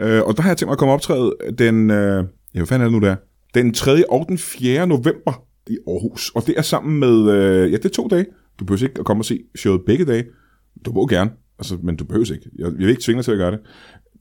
Øh, 0.00 0.22
og 0.22 0.36
der 0.36 0.42
har 0.42 0.50
jeg 0.50 0.56
tænkt 0.56 0.68
mig 0.68 0.72
at 0.72 0.78
komme 0.78 0.94
optræde 0.94 1.34
den, 1.58 1.90
øh, 1.90 2.24
ja, 2.54 2.58
hvad 2.58 2.66
fanden 2.66 2.86
er 2.86 2.90
det 2.90 3.00
nu 3.00 3.06
der? 3.06 3.16
Den 3.54 3.74
3. 3.74 4.10
og 4.10 4.24
den 4.28 4.38
4. 4.38 4.86
november 4.86 5.44
i 5.66 5.78
Aarhus. 5.88 6.30
Og 6.34 6.46
det 6.46 6.54
er 6.58 6.62
sammen 6.62 7.00
med, 7.00 7.32
øh, 7.32 7.72
ja, 7.72 7.76
det 7.76 7.84
er 7.84 7.88
to 7.88 8.08
dage. 8.08 8.26
Du 8.60 8.64
behøver 8.64 8.88
ikke 8.88 9.00
at 9.00 9.04
komme 9.04 9.20
og 9.20 9.24
se 9.24 9.40
showet 9.56 9.82
begge 9.86 10.04
dage. 10.04 10.24
Du 10.84 10.92
må 10.92 11.06
gerne, 11.06 11.30
altså, 11.58 11.78
men 11.82 11.96
du 11.96 12.04
behøver 12.04 12.32
ikke. 12.32 12.50
Jeg, 12.58 12.64
jeg 12.64 12.78
vil 12.78 12.88
ikke 12.88 13.02
tvinge 13.02 13.18
dig 13.18 13.24
til 13.24 13.32
at 13.32 13.38
gøre 13.38 13.50
det. 13.50 13.60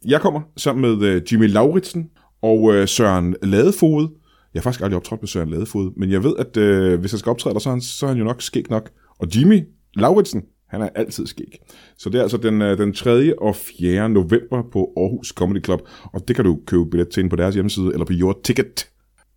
Jeg 0.05 0.21
kommer 0.21 0.41
sammen 0.57 0.99
med 0.99 1.07
øh, 1.07 1.21
Jimmy 1.31 1.47
Lauritsen 1.47 2.09
og 2.41 2.73
øh, 2.73 2.87
Søren 2.87 3.35
Ladefod. 3.43 4.07
Jeg 4.53 4.59
har 4.59 4.63
faktisk 4.63 4.83
aldrig 4.83 4.97
optrådt 4.97 5.21
med 5.21 5.27
Søren 5.27 5.49
Ladefod, 5.49 5.91
men 5.97 6.11
jeg 6.11 6.23
ved, 6.23 6.33
at 6.39 6.57
øh, 6.57 6.99
hvis 6.99 7.13
jeg 7.13 7.19
skal 7.19 7.29
optræde 7.29 7.53
der, 7.53 7.59
så 7.59 7.69
er, 7.69 7.73
han, 7.73 7.81
så 7.81 8.05
er 8.05 8.07
han 8.07 8.17
jo 8.17 8.23
nok 8.23 8.41
skæg 8.41 8.69
nok. 8.69 8.89
Og 9.19 9.27
Jimmy 9.35 9.61
Lauritsen, 9.95 10.43
han 10.69 10.81
er 10.81 10.89
altid 10.95 11.27
skæg. 11.27 11.59
Så 11.97 12.09
det 12.09 12.17
er 12.17 12.21
altså 12.21 12.37
den, 12.37 12.61
øh, 12.61 12.77
den 12.77 12.93
3. 12.93 13.39
og 13.39 13.55
4. 13.55 14.09
november 14.09 14.63
på 14.71 14.93
Aarhus 14.97 15.27
Comedy 15.27 15.63
Club, 15.63 15.81
og 16.03 16.27
det 16.27 16.35
kan 16.35 16.45
du 16.45 16.59
købe 16.67 16.89
billet 16.89 17.09
til 17.09 17.19
inde 17.19 17.29
på 17.29 17.35
deres 17.35 17.55
hjemmeside 17.55 17.89
eller 17.93 18.05
på 18.05 18.13
Your 18.13 18.39
Ticket. 18.43 18.89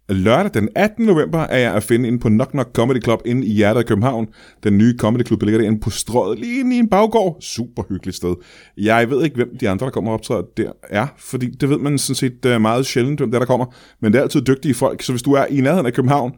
Lørdag 0.08 0.54
den 0.54 0.68
18. 0.76 1.06
november 1.06 1.38
er 1.38 1.58
jeg 1.58 1.74
at 1.74 1.82
finde 1.82 2.08
inde 2.08 2.18
på 2.18 2.28
Knock 2.28 2.50
Knock 2.50 2.72
Comedy 2.72 3.02
Club 3.02 3.20
inde 3.24 3.46
i 3.46 3.52
hjertet 3.52 3.80
af 3.80 3.86
København. 3.86 4.26
Den 4.64 4.78
nye 4.78 4.94
comedy 4.98 5.26
club, 5.26 5.40
der 5.40 5.46
ligger 5.46 5.60
derinde 5.60 5.80
på 5.80 5.90
strøget, 5.90 6.38
lige 6.38 6.60
inde 6.60 6.76
i 6.76 6.78
en 6.78 6.88
baggård. 6.88 7.36
Super 7.40 7.82
hyggeligt 7.88 8.16
sted. 8.16 8.34
Jeg 8.76 9.10
ved 9.10 9.24
ikke, 9.24 9.36
hvem 9.36 9.56
de 9.60 9.68
andre, 9.68 9.86
der 9.86 9.90
kommer 9.90 10.10
og 10.10 10.14
optræder 10.14 10.42
der 10.56 10.72
er, 10.82 11.06
fordi 11.18 11.50
det 11.50 11.68
ved 11.70 11.78
man 11.78 11.98
sådan 11.98 12.14
set 12.14 12.46
øh, 12.46 12.60
meget 12.60 12.86
sjældent, 12.86 13.20
hvem 13.20 13.30
der, 13.30 13.38
der 13.38 13.46
kommer. 13.46 13.66
Men 14.00 14.12
det 14.12 14.18
er 14.18 14.22
altid 14.22 14.42
dygtige 14.42 14.74
folk, 14.74 15.02
så 15.02 15.12
hvis 15.12 15.22
du 15.22 15.32
er 15.32 15.46
i 15.46 15.60
nærheden 15.60 15.86
af 15.86 15.92
København 15.92 16.32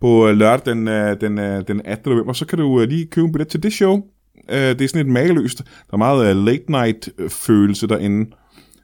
på 0.00 0.28
øh, 0.28 0.36
lørdag 0.36 0.74
den, 0.74 0.86
den, 1.20 1.38
den 1.68 1.80
18. 1.84 2.12
november, 2.12 2.32
så 2.32 2.46
kan 2.46 2.58
du 2.58 2.84
lige 2.88 3.06
købe 3.06 3.26
en 3.26 3.32
billet 3.32 3.48
til 3.48 3.62
det 3.62 3.72
show. 3.72 4.02
Øh, 4.50 4.58
Det 4.58 4.80
er 4.80 4.88
sådan 4.88 5.06
et 5.06 5.12
mageløst. 5.12 5.58
Der 5.58 5.92
er 5.92 5.96
meget 5.96 6.36
uh, 6.36 6.44
late 6.44 6.64
night 6.68 7.08
øh, 7.18 7.30
følelse 7.30 7.86
derinde, 7.86 8.30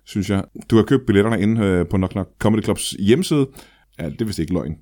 synes 0.06 0.30
jeg. 0.30 0.44
Du 0.70 0.76
har 0.76 0.82
købt 0.82 1.06
billetterne 1.06 1.40
inde 1.40 1.60
øh, 1.66 1.86
på 1.86 1.96
Knock 1.96 2.12
Knock 2.12 2.28
Comedy 2.38 2.62
Clubs 2.62 2.90
hjemmeside. 2.90 3.46
Ja, 4.00 4.08
det 4.08 4.20
er 4.20 4.24
vist 4.24 4.38
ikke 4.38 4.52
løgn. 4.52 4.74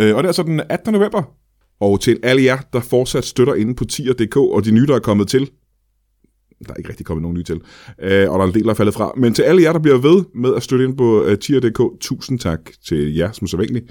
Øh, 0.00 0.16
og 0.16 0.22
det 0.22 0.28
er 0.28 0.32
så 0.32 0.42
den 0.42 0.60
18. 0.68 0.92
november. 0.92 1.22
Og 1.80 2.00
til 2.00 2.18
alle 2.22 2.44
jer, 2.44 2.58
der 2.72 2.80
fortsat 2.80 3.24
støtter 3.24 3.54
inde 3.54 3.74
på 3.74 3.84
tier.dk, 3.84 4.36
og 4.36 4.64
de 4.64 4.70
nye, 4.70 4.86
der 4.86 4.94
er 4.94 4.98
kommet 5.00 5.28
til, 5.28 5.50
der 6.66 6.72
er 6.72 6.76
ikke 6.76 6.88
rigtig 6.88 7.06
kommet 7.06 7.22
nogen 7.22 7.36
nye 7.36 7.42
til, 7.42 7.60
øh, 8.02 8.30
og 8.30 8.38
der 8.38 8.44
er 8.44 8.48
en 8.48 8.54
del, 8.54 8.64
der 8.64 8.70
er 8.70 8.74
faldet 8.74 8.94
fra. 8.94 9.12
Men 9.16 9.34
til 9.34 9.42
alle 9.42 9.62
jer, 9.62 9.72
der 9.72 9.78
bliver 9.78 9.98
ved 9.98 10.24
med 10.34 10.54
at 10.54 10.62
støtte 10.62 10.84
ind 10.84 10.96
på 10.96 11.24
øh, 11.24 11.32
uh, 11.32 11.38
tier.dk, 11.38 12.00
tusind 12.00 12.38
tak 12.38 12.60
til 12.86 13.14
jer, 13.14 13.32
som 13.32 13.46
så 13.46 13.56
vanligt. 13.56 13.84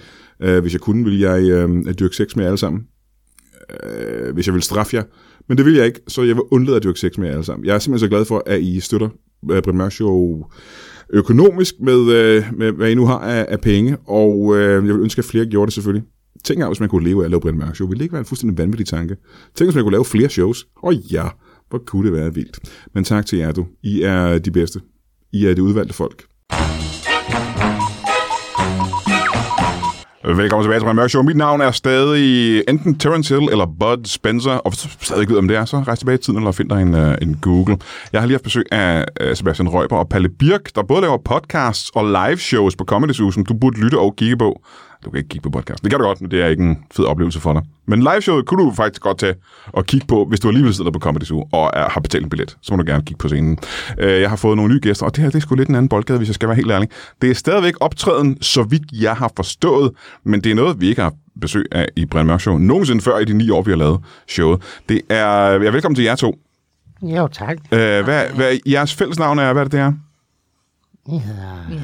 Uh, 0.46 0.58
hvis 0.58 0.74
jeg 0.74 0.82
kunne, 0.82 1.04
ville 1.04 1.32
jeg 1.32 1.70
uh, 1.70 1.94
dyrke 2.00 2.16
sex 2.16 2.36
med 2.36 2.44
jer 2.44 2.50
alle 2.50 2.58
sammen. 2.58 2.82
Uh, 3.84 4.34
hvis 4.34 4.48
jeg 4.48 4.54
ville 4.54 4.64
straffe 4.64 4.96
jer. 4.96 5.04
Men 5.50 5.58
det 5.58 5.66
vil 5.66 5.74
jeg 5.74 5.86
ikke, 5.86 6.02
så 6.08 6.24
jeg 6.24 6.36
vil 6.36 6.44
undlade 6.52 6.78
at 6.78 6.84
dyrke 6.84 7.00
sex 7.00 7.18
med 7.18 7.28
jer 7.28 7.34
alle 7.34 7.46
sammen. 7.46 7.66
Jeg 7.66 7.76
er 7.76 7.80
simpelthen 7.80 8.08
så 8.08 8.10
glad 8.10 8.26
for, 8.26 8.44
at 8.46 8.62
I 8.62 8.80
støtter 8.80 9.10
øh, 9.52 9.58
uh, 9.58 9.64
Brian 9.64 9.78
Mørk 9.78 9.92
Show 9.92 10.46
økonomisk 11.10 11.76
med, 11.80 12.00
uh, 12.00 12.58
med, 12.58 12.72
hvad 12.72 12.92
I 12.92 12.96
nu 12.96 13.06
har 13.06 13.20
af, 13.20 13.46
af 13.50 13.62
penge, 13.62 13.98
og 13.98 14.40
uh, 14.40 14.60
jeg 14.60 14.84
vil 14.84 14.92
ønske, 14.92 15.20
at 15.20 15.26
flere 15.26 15.46
gjorde 15.46 15.66
det 15.66 15.74
selvfølgelig. 15.74 16.08
Tænk 16.44 16.58
engang, 16.58 16.70
hvis 16.70 16.80
man 16.80 16.90
kunne 16.90 17.04
leve 17.04 17.22
af 17.22 17.26
at 17.26 17.32
lave 17.32 17.42
Brian 17.42 17.58
Mørk 17.58 17.76
Show. 17.76 17.88
Ville 17.88 18.00
det 18.00 18.06
ikke 18.06 18.14
være 18.14 18.20
en 18.20 18.26
fuldstændig 18.26 18.58
vanvittig 18.58 18.88
tanke? 18.88 19.16
Tænk, 19.56 19.68
hvis 19.68 19.76
man 19.76 19.84
kunne 19.84 19.92
lave 19.92 20.06
flere 20.06 20.30
shows. 20.30 20.68
Åh 20.84 21.14
ja, 21.14 21.28
hvor 21.70 21.78
kunne 21.78 22.06
det 22.06 22.14
være 22.14 22.34
vildt. 22.34 22.60
Men 22.94 23.04
tak 23.04 23.26
til 23.26 23.40
jer, 23.40 23.52
du. 23.52 23.66
I 23.84 24.02
er 24.02 24.38
de 24.38 24.52
bedste. 24.52 24.80
I 25.34 25.46
er 25.46 25.54
det 25.54 25.62
udvalgte 25.62 25.94
folk. 25.94 26.29
Velkommen 30.24 30.64
tilbage 30.64 30.80
til 30.80 30.84
Brian 30.84 30.96
Mørk 30.96 31.10
Show. 31.10 31.24
Mit 31.24 31.38
navn 31.38 31.62
er 31.62 31.72
stadig 31.72 32.64
enten 32.68 33.00
Terence 33.00 33.36
Hill 33.36 33.50
eller 33.52 33.66
Bud 33.66 34.06
Spencer. 34.06 34.52
Og 34.52 34.72
hvis 34.72 34.82
du 34.82 34.90
stadig 35.02 35.22
ikke 35.22 35.34
ved, 35.34 35.40
om 35.40 35.48
det 35.48 35.58
er, 35.58 35.66
så 35.66 35.78
rejs 35.78 36.00
tilbage 36.00 36.18
i 36.18 36.22
tiden 36.22 36.40
eller 36.40 36.52
find 36.52 36.70
dig 36.70 36.82
en, 36.82 36.94
uh, 36.94 37.14
en 37.22 37.38
Google. 37.42 37.78
Jeg 38.14 38.22
har 38.22 38.28
lige 38.28 38.36
haft 38.36 38.44
besøg 38.44 38.66
af 38.72 39.06
uh, 39.22 39.34
Sebastian 39.34 39.70
Røber 39.70 39.98
og 39.98 40.10
Palle 40.10 40.30
Birk, 40.30 40.76
der 40.76 40.84
både 40.84 41.02
laver 41.02 41.18
podcasts 41.18 41.92
og 41.96 42.06
live 42.06 42.38
shows 42.38 42.76
på 42.76 42.86
Comedy 42.86 43.12
Zoo, 43.12 43.32
som 43.32 43.46
du 43.46 43.54
burde 43.54 43.80
lytte 43.80 44.00
og 44.00 44.16
kigge 44.16 44.38
på. 44.38 44.62
Du 45.06 45.10
kan 45.10 45.18
ikke 45.18 45.30
kigge 45.30 45.44
på 45.44 45.50
podcast. 45.50 45.84
Det 45.84 45.92
kan 45.92 46.00
du 46.00 46.06
godt, 46.06 46.22
men 46.22 46.32
det 46.32 46.42
er 46.42 46.48
ikke 46.48 46.64
en 46.64 46.86
fed 46.92 47.06
oplevelse 47.06 47.40
for 47.40 47.54
dig. 47.54 47.62
Men 47.86 48.00
live 48.00 48.22
showet 48.22 48.46
kunne 48.46 48.66
du 48.66 48.74
faktisk 48.74 49.02
godt 49.02 49.18
tage 49.18 49.36
og 49.68 49.86
kigge 49.86 50.08
på, 50.08 50.26
hvis 50.26 50.40
du 50.40 50.48
alligevel 50.48 50.74
sidder 50.74 50.92
på 50.92 51.00
Comedy 51.00 51.24
Zoo 51.24 51.48
og 51.52 51.72
er, 51.74 51.90
har 51.90 52.02
betalt 52.02 52.24
en 52.24 52.30
billet. 52.30 52.58
Så 52.62 52.74
må 52.74 52.82
du 52.82 52.92
gerne 52.92 53.04
kigge 53.06 53.18
på 53.18 53.28
scenen. 53.28 53.58
Uh, 54.04 54.06
jeg 54.06 54.30
har 54.30 54.36
fået 54.36 54.58
nogle 54.58 54.74
nye 54.74 54.80
gæster, 54.80 55.06
og 55.06 55.16
det 55.16 55.24
her 55.24 55.30
det 55.30 55.38
er 55.38 55.42
sgu 55.42 55.56
lidt 55.56 55.70
en 55.70 55.76
anden 55.76 55.90
boldgade, 55.90 56.18
hvis 56.18 56.30
jeg 56.30 56.36
skal 56.36 56.50
være 56.50 56.56
helt 56.56 56.72
ærlig. 56.72 56.90
Det 57.22 57.30
er 57.30 57.36
stadigvæk 57.36 57.74
optræden, 57.80 58.42
så 58.42 58.64
vidt 58.64 58.84
jeg 58.92 59.16
har 59.16 59.32
forstået, 59.36 59.92
men 60.24 60.44
det 60.44 60.52
er 60.52 60.56
noget, 60.56 60.82
vi 60.82 60.88
ikke 60.88 61.02
har 61.02 61.14
besøg 61.42 61.66
af 61.72 61.88
i 61.96 62.06
Brian 62.06 62.26
Mørk 62.26 62.42
Show. 62.42 62.58
Nogensinde 62.58 63.02
før 63.02 63.18
i 63.18 63.26
de 63.26 63.34
ni 63.34 63.50
år, 63.50 63.62
vi 63.62 63.72
har 63.72 63.78
lavet 63.78 64.00
showet. 64.28 64.62
Det 64.90 65.02
er... 65.10 65.26
Jeg 65.26 65.66
er 65.66 65.72
velkommen 65.72 65.96
til 65.96 66.04
jer 66.04 66.16
to. 66.16 66.40
Jo, 67.02 67.28
tak. 67.28 67.58
Uh, 67.72 67.78
hvad, 67.78 68.30
hvad 68.36 68.58
jeres 68.66 68.94
fællesnavn 68.94 69.40
er? 69.40 69.54
Hvad 69.54 69.62
er 69.62 69.66
det, 69.66 69.72
det 69.72 69.80
er? 69.80 69.94
Hedder 71.08 71.82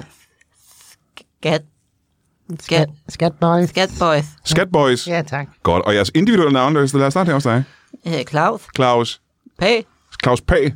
Skat. 1.40 1.62
Skat. 2.60 2.90
Skat 3.10 3.34
Boys. 3.42 3.70
Skat 3.70 3.90
boys. 4.00 4.26
Skatboys. 4.46 5.08
Ja, 5.08 5.22
tak. 5.22 5.48
Godt. 5.64 5.84
Og 5.84 5.96
jeres 5.96 6.12
individuelle 6.16 6.54
navn, 6.54 6.74
lad 6.74 6.84
os 6.84 7.14
starte 7.14 7.26
her 7.26 7.34
hos 7.34 7.44
dig. 7.44 7.64
Jeg 8.06 8.12
hedder 8.12 8.26
Claus. 8.26 8.62
Claus. 8.76 9.22
Pag. 9.60 9.86
Claus 10.24 10.42
Pag 10.42 10.74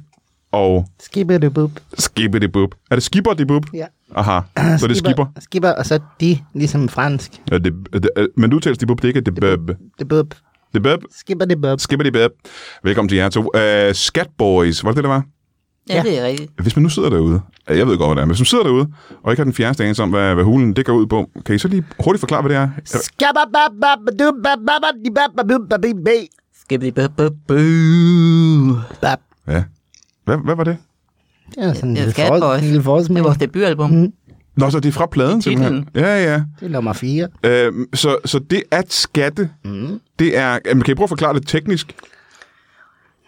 og 0.52 0.86
Skibber 1.00 1.50
bub. 1.50 1.72
Skibbe 1.98 2.40
det 2.40 2.52
bub. 2.52 2.76
Er 2.92 2.96
det 2.96 3.04
skipper 3.04 3.34
det 3.34 3.48
bub? 3.48 3.66
Ja. 3.74 3.86
Aha, 4.16 4.40
så 4.78 4.86
er 4.86 4.88
det 4.88 4.98
skipper. 4.98 5.26
Skibber, 5.40 5.72
og 5.72 5.86
så 5.86 6.00
de, 6.20 6.40
ligesom 6.54 6.90
fransk. 6.90 7.32
Ja, 7.52 7.58
det, 7.58 7.74
det, 7.94 8.10
øh, 8.16 8.28
men 8.38 8.50
du 8.50 8.60
taler 8.60 8.76
det 8.76 8.88
bub, 8.88 9.02
det 9.02 9.04
er 9.04 9.08
ikke 9.08 9.22
det 9.22 9.36
bub. 9.36 9.78
Det 10.00 10.08
bub. 10.08 10.36
Det 10.74 10.84
bub. 10.84 11.04
Skibber 11.20 11.46
det 11.46 11.62
bub. 11.62 11.80
Skipper 11.80 12.04
det 12.04 12.14
bub. 12.14 12.32
Velkommen 12.84 13.10
til 13.10 13.18
jer 13.18 13.30
to. 13.30 13.42
Uh, 13.42 13.94
Skatboys, 13.94 14.84
var 14.84 14.92
det 14.92 14.96
det, 14.96 15.04
der 15.04 15.10
var? 15.10 15.24
Ja, 15.90 15.96
Ja. 15.96 16.02
det 16.04 16.20
er 16.20 16.26
rigtigt. 16.26 16.52
Hvis 16.62 16.76
man 16.76 16.84
nu 16.84 16.90
sidder 16.90 17.10
derude, 17.10 17.42
ja, 17.70 17.78
jeg 17.78 17.88
ved 17.88 17.98
godt, 17.98 18.08
hvad 18.10 18.16
det 18.16 18.22
er, 18.22 18.26
men 18.26 18.30
hvis 18.30 18.40
man 18.40 18.46
sidder 18.46 18.64
derude, 18.64 18.88
og 19.24 19.32
ikke 19.32 19.40
har 19.40 19.44
den 19.46 19.54
fjerneste 19.54 19.84
anelse 19.84 20.04
om, 20.04 20.10
hvad, 20.10 20.34
hvad 20.34 20.44
hulen 20.44 20.74
det 20.76 20.86
går 20.86 20.94
ud 20.94 21.08
på, 21.08 21.30
kan 21.46 21.56
I 21.56 21.60
så 21.60 21.68
lige 21.68 21.84
hurtigt 22.04 22.20
forklare, 22.20 22.42
hvad 22.42 22.50
det 22.50 22.58
er? 22.58 22.70
Ja. 29.48 29.64
Hvad, 30.26 30.38
hvad 30.46 30.56
var 30.56 30.64
det? 30.64 30.78
Det 31.56 31.64
er 31.64 31.74
sådan 31.74 31.90
en 31.90 31.96
Det 31.96 32.20
er 32.20 32.58
lille, 32.62 32.84
for, 32.84 32.90
Boys. 32.90 33.08
en 33.08 33.16
lille 33.16 33.16
Det 33.16 33.20
er 33.20 33.24
vores 33.24 33.38
debutalbum. 33.38 33.90
Mm. 33.92 34.14
Nå, 34.56 34.70
så 34.70 34.80
det 34.80 34.90
er 34.90 34.94
fra 34.94 35.06
pladen, 35.06 35.42
simpelthen. 35.42 35.90
Ja, 35.96 36.24
ja. 36.24 36.44
Det 36.60 36.66
er 36.66 36.70
nummer 36.70 36.94
4. 36.94 37.28
Øh, 37.44 37.74
så, 37.94 38.18
så 38.26 38.40
det 38.40 38.64
at 38.72 38.94
skatte, 38.94 39.50
Mm. 39.66 40.00
det 40.20 40.38
er... 40.38 40.60
Jamen, 40.66 40.84
kan 40.84 40.92
I 40.92 40.96
prøve 40.96 41.06
at 41.06 41.10
forklare 41.10 41.34
det 41.34 41.48
teknisk? 41.48 41.96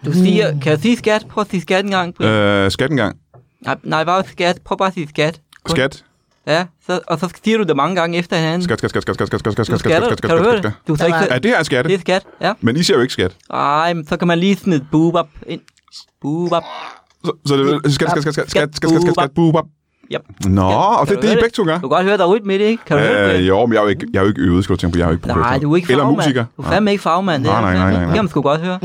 Du 0.06 0.14
siger, 0.14 0.60
kan 0.60 0.72
jeg 0.72 0.80
sige 0.80 0.98
skat? 0.98 1.26
Prøv 1.30 1.42
at 1.42 1.50
sige 1.50 1.62
skat 1.62 1.86
en 1.86 1.92
gang. 1.92 2.22
Øh, 2.22 2.72
skat 2.72 2.92
engang. 2.92 3.18
Nej, 3.62 3.78
nej, 3.84 4.04
bare 4.04 4.24
skat. 4.28 4.60
Prøv 4.66 4.78
bare 4.78 4.88
at 4.88 4.94
sige 4.94 5.08
skat. 5.10 5.42
Kun. 5.64 5.76
Skat. 5.76 6.04
Ja, 6.48 6.66
så, 6.88 7.00
og 7.08 7.20
så 7.20 7.30
siger 7.44 7.58
du 7.58 7.64
det 7.64 7.76
mange 7.76 7.96
gange 7.96 8.18
efter 8.18 8.38
hinanden. 8.38 8.64
Skat, 8.64 8.78
skat, 8.78 8.90
skat, 8.90 9.04
skat, 9.04 9.16
skat, 9.16 9.28
skat, 9.28 9.40
skat, 9.40 9.54
skat, 9.54 9.66
skat, 9.66 9.80
skat, 9.80 10.04
skat, 10.04 10.18
skat, 10.18 10.32
skat, 10.32 10.54
det? 10.54 10.58
skat. 10.60 10.74
Du 10.88 10.94
er 10.94 11.06
ikke 11.06 11.34
Ja, 11.34 11.40
det 11.40 11.52
her 11.52 11.58
er 11.58 11.64
skatte. 11.64 11.88
Det 11.90 11.96
er 11.96 12.00
skat, 12.00 12.24
ja. 12.42 12.54
Men 12.62 12.78
I 12.78 12.84
siger 12.84 12.98
jo 12.98 13.02
ikke 13.02 13.14
skat. 13.14 13.36
Ej, 13.50 13.94
men 13.94 14.08
så 14.08 14.18
kan 14.18 14.28
man 14.28 14.40
lige 14.40 14.56
smide 14.56 14.86
boob 14.92 15.16
op 15.16 15.30
ind. 15.48 15.62
Boob 16.22 16.52
op. 16.52 16.64
Så, 17.26 17.32
så 17.46 17.58
det 17.58 17.86
er 17.86 17.90
skat, 17.90 18.10
skat, 18.10 18.22
skat, 18.22 18.34
skat, 18.34 18.34
skat, 18.34 18.50
skat, 18.52 18.76
skat, 18.76 19.02
skat, 19.02 19.14
skat, 19.14 19.32
boob 19.36 19.56
up. 19.56 19.66
Yep. 20.14 20.22
Nå, 20.50 20.62
og 20.62 21.08
Kan 21.08 21.16
det 21.16 21.18
er 21.18 21.22
du 21.22 21.28
det, 21.28 21.34
I 21.34 21.42
begge 21.42 21.50
to 21.50 21.64
gør. 21.64 21.74
Du 21.76 21.80
kan 21.80 21.90
godt 21.90 22.04
høre, 22.06 22.18
der 22.18 22.24
er 22.24 22.28
rytme 22.28 22.48
med 22.48 22.60
det, 22.60 22.66
ikke? 22.66 22.86
Kan 22.86 22.98
du 22.98 23.04
høre 23.04 23.34
det? 23.34 23.40
Øh, 23.40 23.48
jo, 23.48 23.66
men 23.66 23.74
jeg 23.74 23.80
er 23.80 23.84
jo 23.84 23.90
ikke, 23.90 24.08
jeg 24.14 24.20
er 24.20 24.24
jo 24.24 24.28
ikke 24.30 24.42
øvet, 24.42 24.64
skal 24.64 24.76
du 24.76 24.80
tænke 24.80 24.94
på. 24.94 24.98
Jeg 25.00 25.04
er 25.06 25.10
jo 25.10 25.14
ikke 25.16 25.28
Nej, 25.28 25.36
professionel. 25.36 25.62
du 25.64 25.72
er 25.72 25.76
ikke 25.76 25.92
Eller 25.92 26.04
fagmand. 26.04 26.18
musiker. 26.18 26.46
Du 26.58 26.62
er 26.62 26.68
fandme 26.70 26.92
ikke 26.92 27.02
fagmand. 27.04 27.44
Det, 27.44 27.52
Nej, 27.52 27.62
nej, 27.62 27.74
nej, 27.74 27.84
nej, 27.84 27.92
Det 28.00 28.08
nej. 28.08 28.16
kan 28.16 28.24
man 28.24 28.30
sgu 28.30 28.42
godt 28.42 28.62
høre. 28.62 28.80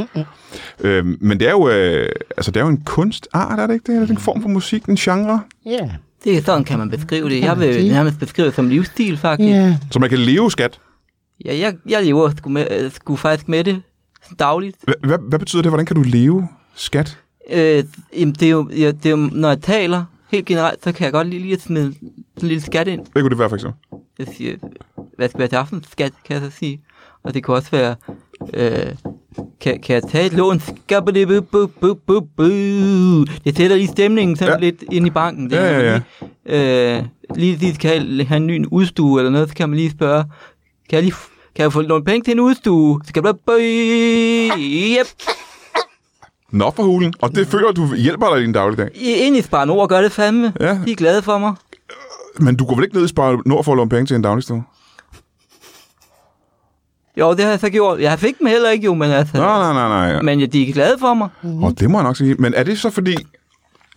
Øh, 0.81 1.05
men 1.21 1.41
det 1.41 1.49
er 1.49 1.53
jo, 1.53 1.69
øh, 1.69 2.09
altså, 2.37 2.51
det 2.51 2.61
er 2.61 2.65
jo 2.65 2.71
en 2.71 2.83
kunstart, 2.85 3.59
er 3.59 3.67
det 3.67 3.75
ikke 3.75 3.93
det? 3.93 3.97
Er 3.97 4.01
det 4.01 4.11
en 4.11 4.19
form 4.19 4.43
for 4.43 4.49
musik, 4.49 4.85
en 4.85 4.97
genre? 4.97 5.41
Ja. 5.67 5.91
Det 6.25 6.37
er 6.39 6.43
sådan, 6.43 6.65
kan 6.65 6.79
man 6.79 6.91
beskrive 6.91 7.29
det. 7.31 7.41
Jeg 7.41 7.59
man 7.59 7.69
vil 7.69 7.89
nærmest 7.89 8.19
beskrive 8.19 8.47
det 8.47 8.55
som 8.55 8.69
livsstil, 8.69 9.17
faktisk. 9.19 9.49
Ja. 9.51 9.77
Så 9.91 9.99
man 9.99 10.09
kan 10.11 10.19
leve 10.19 10.51
skat. 10.51 10.79
Ja, 11.45 11.59
jeg, 11.59 11.75
jeg 11.89 12.05
lever 12.05 12.31
sgu, 12.39 12.51
med, 12.51 12.67
øh, 12.71 12.91
sgu 12.93 13.17
faktisk 13.17 13.49
med 13.49 13.65
det 13.65 13.83
dagligt. 14.39 14.77
Hvad, 14.85 14.95
hvad, 15.03 15.19
hvad 15.29 15.39
betyder 15.39 15.63
det? 15.63 15.71
Hvordan 15.71 15.87
kan 15.87 15.97
du 15.97 16.03
leve 16.03 16.49
skat? 16.75 17.19
Øh, 17.53 17.85
jamen, 18.19 18.35
det 18.35 18.43
er, 18.47 18.51
jo, 18.51 18.69
ja, 18.77 18.87
det 18.91 19.07
er 19.07 19.11
jo, 19.11 19.29
når 19.33 19.49
jeg 19.49 19.61
taler 19.61 20.05
helt 20.31 20.47
generelt, 20.47 20.85
så 20.85 20.93
kan 20.93 21.05
jeg 21.05 21.13
godt 21.13 21.29
lige, 21.29 21.43
lige 21.43 21.53
at 21.55 21.61
smide 21.61 21.95
en 22.43 22.49
lille 22.49 22.61
skat 22.63 22.89
ind. 22.89 23.07
Hvad 23.13 23.23
kunne 23.23 23.31
det 23.31 23.39
være, 23.39 23.49
for 23.49 23.57
eksempel? 23.57 23.79
Jeg 24.19 24.27
siger, 24.37 24.57
hvad 25.17 25.29
skal 25.29 25.39
være 25.39 25.49
til 25.49 25.57
aften, 25.57 25.85
skat, 25.91 26.13
kan 26.25 26.35
jeg 26.35 26.51
så 26.51 26.59
sige. 26.59 26.81
Og 27.23 27.35
det 27.35 27.45
kan 27.45 27.55
også 27.55 27.71
være, 27.71 27.95
øh, 28.55 28.95
kan, 29.61 29.81
kan 29.81 29.95
jeg 29.95 30.03
tage 30.03 30.27
et 30.27 30.33
lån? 30.33 30.61
Det 33.45 33.57
sætter 33.57 33.77
lige 33.77 33.89
stemningen 33.89 34.37
sådan 34.37 34.49
Ja. 34.53 34.55
ja. 34.55 34.71
lidt 34.71 34.85
ind 34.93 35.07
i 35.07 35.11
banken. 35.11 35.51
Det 35.51 35.57
Ja, 35.57 35.73
kan 35.73 35.85
ja, 35.85 35.93
man 35.93 36.03
Lige, 36.47 36.99
øh, 36.99 37.05
lige 37.37 37.57
lige 37.57 37.75
skal 37.75 38.01
have, 38.01 38.25
have 38.25 38.37
en 38.37 38.47
ny 38.47 38.67
udstue 38.71 39.21
eller 39.21 39.31
noget, 39.31 39.49
så 39.49 39.55
kan 39.55 39.69
man 39.69 39.77
lige 39.79 39.91
spørge, 39.91 40.25
kan 40.89 40.97
jeg 40.97 41.03
lige 41.03 41.15
kan 41.55 41.63
jeg 41.63 41.73
få 41.73 41.81
lånt 41.81 42.05
penge 42.07 42.25
til 42.25 42.33
en 42.33 42.41
udstue? 42.41 43.01
Skal 43.05 43.23
du 43.23 43.29
Yep. 44.99 45.07
Nå 46.53 46.71
for 46.77 46.83
hulen. 46.83 47.15
Og 47.21 47.35
det 47.35 47.47
føler 47.47 47.73
du 47.73 47.95
hjælper 47.95 48.35
dig 48.35 48.39
i 48.39 48.43
din 48.43 48.53
dagligdag. 48.53 48.91
Ind 48.95 49.37
i 49.37 49.43
Spar 49.43 49.65
Nord 49.65 49.89
gør 49.89 50.01
det 50.01 50.13
fandme. 50.13 50.53
Ja. 50.61 50.79
De 50.87 50.93
er 50.93 50.97
glade 50.97 51.23
for 51.23 51.39
mig. 51.39 51.55
Men 52.39 52.57
du 52.57 52.65
går 52.65 52.75
vel 52.75 52.85
ikke 52.85 52.97
ned 52.97 53.05
i 53.05 53.09
Spar 53.09 53.43
Nord 53.47 53.65
for 53.65 53.73
at 53.73 53.77
låne 53.77 53.91
penge 53.91 54.07
til 54.07 54.17
en 54.17 54.23
dagligstue? 54.23 54.65
Jo, 57.17 57.31
det 57.35 57.41
har 57.41 57.51
jeg 57.51 57.61
så 57.61 57.71
gjort. 57.71 58.01
Jeg 58.01 58.19
fik 58.19 58.39
dem 58.39 58.47
heller 58.47 58.71
ikke 58.71 58.85
jo, 58.85 58.95
men 58.95 59.11
altså... 59.11 59.37
Nej, 59.37 59.59
nej, 59.59 59.89
nej, 59.89 60.13
nej. 60.13 60.23
Men 60.23 60.41
ja, 60.41 60.47
de 60.47 60.69
er 60.69 60.73
glade 60.73 60.99
for 60.99 61.15
mig. 61.15 61.29
Og 61.43 61.81
det 61.81 61.91
må 61.91 61.99
jeg 61.99 62.05
nok 62.05 62.17
sige. 62.17 62.35
Men 62.35 62.55
er 62.55 62.63
det 62.63 62.79
så 62.79 62.91
fordi... 62.91 63.17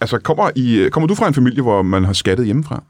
Altså, 0.02 0.20
kommer, 0.20 0.50
I, 0.56 0.90
kommer 0.92 1.08
du 1.08 1.16
fra 1.16 1.28
en 1.28 1.34
familie, 1.34 1.62
hvor 1.62 1.82
man 1.82 2.06
har 2.06 2.14
skattet 2.14 2.46
hjemmefra? 2.46 2.84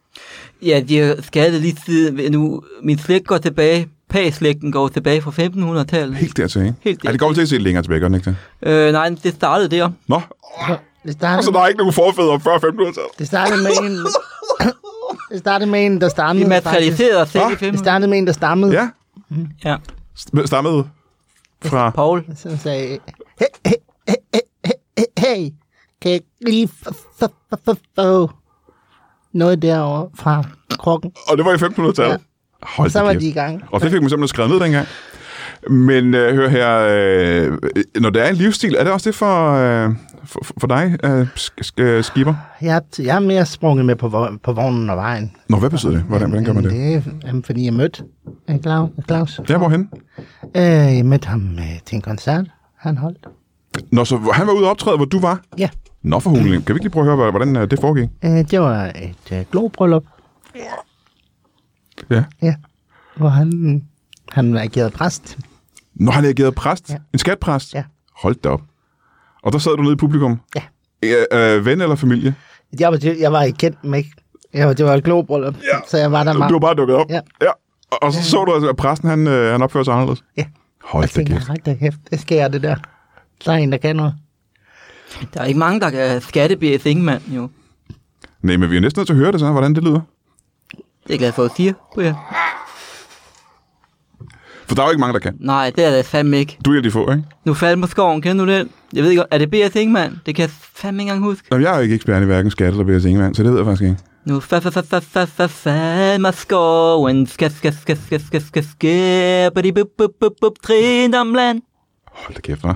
Ja, 0.61 0.83
de 0.87 0.97
har 0.97 1.15
skattet 1.21 1.61
lige 1.61 1.77
siden 1.85 2.31
nu. 2.31 2.63
Min 2.83 2.97
slægt 2.97 3.27
går 3.27 3.37
tilbage. 3.37 3.87
Pag-slægten 4.09 4.71
går 4.71 4.87
tilbage 4.87 5.21
fra 5.21 5.31
1500-tallet. 5.31 6.15
Helt 6.17 6.37
dertil, 6.37 6.61
ikke? 6.61 6.73
Helt 6.81 7.03
Ja, 7.03 7.11
det 7.11 7.19
kommer 7.19 7.33
til 7.33 7.41
at 7.41 7.49
se 7.49 7.57
længere 7.57 7.83
tilbage, 7.83 7.99
gør 7.99 8.07
den 8.07 8.15
ikke 8.15 8.35
det? 8.61 8.69
Øh, 8.69 8.91
nej, 8.91 9.09
det 9.23 9.33
startede 9.33 9.69
der. 9.69 9.89
Nå, 10.07 10.21
Det 11.03 11.13
startede, 11.13 11.43
så 11.45 11.51
der 11.51 11.59
er 11.59 11.67
ikke 11.67 11.77
nogen 11.77 11.93
forfædre 11.93 12.39
før 12.39 12.57
1500-tallet? 12.57 13.19
det 13.19 13.27
startede 13.27 13.63
med 13.63 13.71
en... 13.91 13.97
Det 15.31 15.39
startede 15.39 15.69
med 15.71 15.85
en, 15.85 16.01
der 16.01 16.07
Vi 16.07 16.09
stammede. 16.09 16.49
materialiserede 16.49 17.21
os 17.21 17.29
selv 17.29 17.43
Nå, 17.43 17.49
i 17.49 17.51
faktisk. 17.51 17.61
Det 17.61 17.67
1500. 17.67 17.83
startede 17.83 18.09
med 18.09 18.17
en, 18.17 18.27
der 18.27 18.33
stammede. 18.33 18.71
Ja, 18.73 18.89
Ja, 19.65 19.77
st- 20.19 20.45
stammede 20.45 20.87
fra... 21.65 21.89
Paul. 21.89 22.25
Som 22.37 22.57
sagde, 22.57 22.87
hey, 23.39 23.45
hey, 23.65 23.73
hey, 24.07 24.15
hey, 24.33 24.71
hey, 24.97 25.35
hey, 25.35 25.49
kan 26.01 26.11
jeg 26.11 26.21
lige 26.41 26.69
få 27.59 28.29
noget 29.33 29.61
derovre 29.61 30.09
fra 30.15 30.43
krukken? 30.79 31.11
Og 31.27 31.37
det 31.37 31.45
var 31.45 31.51
i 31.51 31.55
1500-tallet? 31.55 32.21
Hold 32.63 32.89
Så 32.89 33.01
var 33.01 33.13
de 33.13 33.27
i 33.27 33.31
gang. 33.31 33.63
Og 33.71 33.81
det 33.81 33.91
fik 33.91 34.01
man 34.01 34.09
simpelthen 34.09 34.27
skrevet 34.27 34.51
ned 34.51 34.59
dengang. 34.59 34.87
Men 35.69 36.13
øh, 36.13 36.35
hør 36.35 36.47
her, 36.49 36.79
øh, 36.89 37.57
når 38.01 38.09
det 38.09 38.25
er 38.25 38.29
en 38.29 38.35
livsstil, 38.35 38.75
er 38.75 38.83
det 38.83 38.93
også 38.93 39.09
det 39.09 39.15
for, 39.15 39.51
øh, 39.53 39.89
for, 40.25 40.39
for 40.59 40.67
dig, 40.67 40.97
øh, 41.03 41.21
sk- 41.21 41.61
sk- 41.65 42.01
skipper? 42.01 42.33
Jeg, 42.61 42.81
jeg 42.99 43.15
er 43.15 43.19
mere 43.19 43.45
sprunget 43.45 43.85
med 43.85 43.95
på, 43.95 44.27
på 44.43 44.53
vognen 44.53 44.89
og 44.89 44.97
vejen. 44.97 45.31
Nå, 45.49 45.57
hvad 45.57 45.69
betyder 45.69 45.91
det? 45.91 46.01
Hvordan, 46.01 46.29
hvordan 46.29 46.45
gør 46.45 46.53
man 46.53 46.63
det? 46.63 46.71
Det 46.71 46.93
er, 46.93 47.01
jamen, 47.25 47.43
fordi 47.43 47.65
jeg 47.65 47.73
mødte 47.73 48.03
øh, 48.49 48.59
Claus. 48.61 48.89
Claus. 49.07 49.39
Ja, 49.49 49.57
hvorhen? 49.57 49.89
Øh, 50.55 50.63
jeg 50.63 51.05
mødte 51.05 51.27
ham 51.27 51.41
øh, 51.57 51.79
til 51.85 51.95
en 51.95 52.01
koncert, 52.01 52.45
han 52.77 52.97
holdt. 52.97 53.27
Nå, 53.91 54.05
så 54.05 54.17
han 54.33 54.47
var 54.47 54.53
ude 54.53 54.63
og 54.65 54.69
optræde, 54.71 54.95
hvor 54.97 55.05
du 55.05 55.19
var? 55.19 55.41
Ja, 55.57 55.69
Nå, 56.03 56.19
for 56.19 56.29
hulen. 56.29 56.45
Kan 56.45 56.51
vi 56.51 56.59
ikke 56.59 56.75
lige 56.83 56.89
prøve 56.89 57.11
at 57.11 57.17
høre, 57.17 57.31
hvordan 57.31 57.55
øh, 57.57 57.71
det 57.71 57.79
foregik? 57.81 58.09
øh, 58.25 58.31
det 58.51 58.59
var 58.59 58.83
et 58.85 59.31
øh, 59.31 59.43
globryllup, 59.51 60.03
Ja. 62.09 62.23
ja, 62.41 62.55
hvor 63.17 63.29
han, 63.29 63.83
han 64.31 64.57
agerede 64.57 64.89
præst. 64.89 65.37
Nå, 65.95 66.11
han 66.11 66.25
agerede 66.25 66.51
præst? 66.51 66.89
Ja. 66.89 66.97
En 67.13 67.19
skatpræst? 67.19 67.73
Ja. 67.73 67.83
Hold 68.15 68.35
da 68.35 68.49
op. 68.49 68.61
Og 69.43 69.51
der 69.53 69.59
sad 69.59 69.71
du 69.77 69.81
nede 69.81 69.93
i 69.93 69.97
publikum? 69.97 70.39
Ja. 70.55 70.61
Øh, 71.03 71.55
øh, 71.57 71.65
ven 71.65 71.81
eller 71.81 71.95
familie? 71.95 72.35
Jeg 72.79 72.91
var, 72.91 72.99
jeg 73.19 73.31
var 73.31 73.43
ikke 73.43 73.57
kendt 73.57 73.83
med, 73.83 74.03
jeg 74.53 74.67
var, 74.67 74.73
det 74.73 74.85
var 74.85 74.93
et 74.93 75.03
globryllup, 75.03 75.55
ja. 75.55 75.79
så 75.87 75.97
jeg 75.97 76.11
var 76.11 76.23
der 76.23 76.33
Du 76.33 76.39
meget. 76.39 76.53
var 76.53 76.59
bare 76.59 76.75
dukket 76.75 76.95
op? 76.95 77.09
Ja. 77.09 77.19
ja. 77.41 77.49
Og, 77.91 78.03
og 78.03 78.13
så 78.13 78.23
så 78.23 78.45
du, 78.45 78.53
altså, 78.53 78.69
at 78.69 78.75
præsten 78.75 79.09
han, 79.09 79.27
øh, 79.27 79.51
han 79.51 79.61
opførte 79.61 79.85
sig 79.85 79.93
anderledes? 79.93 80.23
Ja. 80.37 80.45
Hold 80.83 81.07
da 81.15 81.23
kæft. 81.23 81.47
hold 81.47 81.59
da 81.65 81.73
kæft, 81.73 81.99
det 82.11 82.31
jeg 82.31 82.53
det 82.53 82.63
der. 82.63 82.75
Der 83.45 83.51
er 83.51 83.55
en, 83.57 83.71
der 83.71 83.77
kan 83.77 83.95
noget. 83.95 84.15
Der 85.33 85.41
er 85.41 85.45
ikke 85.45 85.59
mange, 85.59 85.79
der 85.79 85.89
kan 85.89 86.21
skattebære 86.21 86.79
Ingemann, 86.85 87.23
jo. 87.27 87.49
Nej, 88.41 88.57
men 88.57 88.71
vi 88.71 88.77
er 88.77 88.81
næsten 88.81 88.99
nødt 88.99 89.07
til 89.07 89.13
at 89.13 89.17
høre 89.19 89.31
det 89.31 89.39
så, 89.39 89.51
hvordan 89.51 89.75
det 89.75 89.83
lyder. 89.83 90.01
Det 91.09 91.15
er 91.15 91.17
jeg 91.17 91.19
glad 91.19 91.31
for 91.31 91.43
at 91.43 91.51
sige, 91.55 91.75
Brian. 91.95 92.15
For 94.67 94.75
der 94.75 94.81
er 94.81 94.85
jo 94.87 94.91
ikke 94.91 94.99
mange, 94.99 95.13
der 95.13 95.19
kan. 95.19 95.35
Nej, 95.39 95.71
det 95.75 95.85
er 95.85 95.91
det 95.91 96.05
fandme 96.05 96.37
ikke. 96.37 96.57
Du 96.65 96.69
er 96.69 96.73
en 96.73 96.77
af 96.77 96.83
de 96.83 96.91
få, 96.91 97.11
ikke? 97.11 97.23
Nu 97.45 97.53
faldt 97.53 97.81
på 97.81 97.87
skoven, 97.87 98.21
kender 98.21 98.45
du 98.45 98.51
den? 98.51 98.69
Jeg 98.93 99.03
ved 99.03 99.09
ikke, 99.09 99.23
er 99.31 99.37
det 99.37 99.51
B.S. 99.51 99.75
Ingemann? 99.75 100.21
Det 100.25 100.35
kan 100.35 100.41
jeg 100.41 100.49
fandme 100.75 101.01
ikke 101.01 101.11
engang 101.11 101.31
huske. 101.31 101.47
Nå, 101.51 101.57
jeg 101.57 101.71
er 101.71 101.75
jo 101.75 101.81
ikke 101.81 101.95
ekspert 101.95 102.21
i 102.21 102.25
hverken 102.25 102.51
skat 102.51 102.67
eller 102.67 102.99
BS 102.99 103.05
Ingemann, 103.05 103.35
så 103.35 103.43
det 103.43 103.51
ved 103.51 103.57
jeg 103.57 103.65
faktisk 103.65 103.83
ikke. 103.83 103.97
Nu 104.25 104.39
fa 104.39 104.59
fa 104.59 104.69
fa 104.69 104.81
fa 104.81 104.99
fa 104.99 105.25
fa 105.25 105.45
faldt 105.45 106.21
mig 106.21 106.33
skoven, 106.33 107.27
skal 107.27 107.51
skal 107.51 107.73
skal 107.73 107.97
skal 107.97 108.21
skal 108.25 108.41
skal 108.41 108.63
skal 108.63 109.51
på 109.55 109.61
de 109.61 109.73
bup 109.73 109.87
bup 109.97 110.11
bup 110.19 110.31
bup 110.41 110.53
trin 110.63 111.15
om 111.15 111.33
land. 111.33 111.61
Hold 112.11 112.35
da 112.35 112.41
kæft, 112.41 112.65
hva'? 112.65 112.75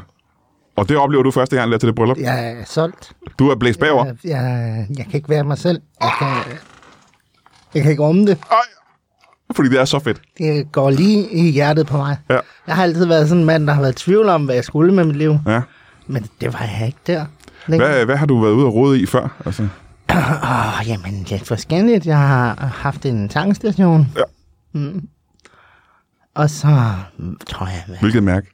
Og 0.76 0.90
det 0.90 0.98
oplever 0.98 1.24
du 1.24 1.32
første 1.32 1.56
gang, 1.56 1.72
der 1.72 1.78
til 1.78 1.88
det 1.88 1.96
bryllup? 1.96 2.18
Jeg 2.18 2.52
er 2.52 2.66
solgt. 2.66 3.12
Du 3.40 3.50
er 3.50 3.56
blæst 3.56 3.80
bagover? 3.80 4.06
Jeg, 4.06 4.16
jeg, 4.24 4.88
jeg 4.98 5.06
kan 5.06 5.16
ikke 5.16 5.30
være 5.30 5.44
mig 5.44 5.58
selv. 5.58 5.82
Jeg 6.02 6.12
kan, 6.20 6.28
jeg 7.74 7.82
kan 7.82 7.92
ikke 7.92 8.04
rumme 8.04 8.26
det. 8.28 8.38
Ej, 8.52 8.58
fordi 9.56 9.70
det 9.70 9.80
er 9.80 9.86
så 9.86 10.00
fedt. 10.00 10.22
Det 10.38 10.72
går 10.72 10.90
lige 10.90 11.30
i 11.32 11.52
hjertet 11.52 11.88
på 11.88 11.98
mig. 11.98 12.18
Ja. 12.30 12.40
Jeg 12.68 12.76
har 12.76 12.84
altid 12.84 13.06
været 13.06 13.28
sådan 13.28 13.40
en 13.40 13.46
mand, 13.46 13.68
der 13.68 13.74
har 13.74 13.82
været 13.82 14.02
i 14.02 14.04
tvivl 14.06 14.30
om, 14.30 14.46
hvad 14.46 14.56
jeg 14.56 14.64
skulle 14.64 14.94
med 14.94 15.04
mit 15.06 15.16
liv. 15.16 15.38
Ja. 15.48 15.62
Men 16.08 16.26
det 16.42 16.54
var 16.54 16.70
jeg 16.80 16.88
ikke 16.88 17.00
der. 17.08 17.26
længere. 17.68 17.90
Hvad, 17.90 18.06
hvad 18.06 18.16
har 18.16 18.26
du 18.26 18.42
været 18.42 18.54
ude 18.54 18.66
og 18.66 18.74
rode 18.74 19.00
i 19.00 19.06
før? 19.06 19.42
Altså, 19.46 19.68
Åh, 20.10 20.80
oh, 20.80 20.88
jamen, 20.88 21.28
er 21.32 21.42
forskelligt. 21.46 22.06
Jeg 22.06 22.18
har 22.18 22.56
haft 22.76 23.06
en 23.06 23.30
tankstation. 23.30 24.08
Ja. 24.18 24.24
Mm. 24.72 25.08
Og 26.36 26.50
så, 26.50 26.68
mm, 27.18 27.38
tror 27.48 27.68
jeg, 27.68 27.84
hvad, 27.88 27.98
hvilket 27.98 28.24
mærke? 28.24 28.48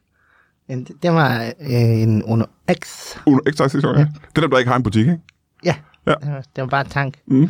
en, 0.67 0.88
det 1.03 1.12
var 1.12 1.43
øh, 1.60 2.01
en 2.01 2.23
Uno 2.23 2.45
X. 2.84 3.15
Uno 3.25 3.39
ekstra 3.47 3.67
station, 3.67 3.95
ja. 3.95 4.01
Det 4.01 4.38
er 4.38 4.41
dem, 4.41 4.49
der 4.49 4.58
ikke 4.58 4.69
har 4.69 4.77
en 4.77 4.84
butik, 4.84 5.01
ikke? 5.01 5.19
Ja, 5.63 5.75
Ja. 6.10 6.13
Det, 6.21 6.32
var, 6.32 6.43
det 6.55 6.62
var 6.62 6.65
bare 6.67 6.84
tank. 6.84 7.13
Mm. 7.27 7.49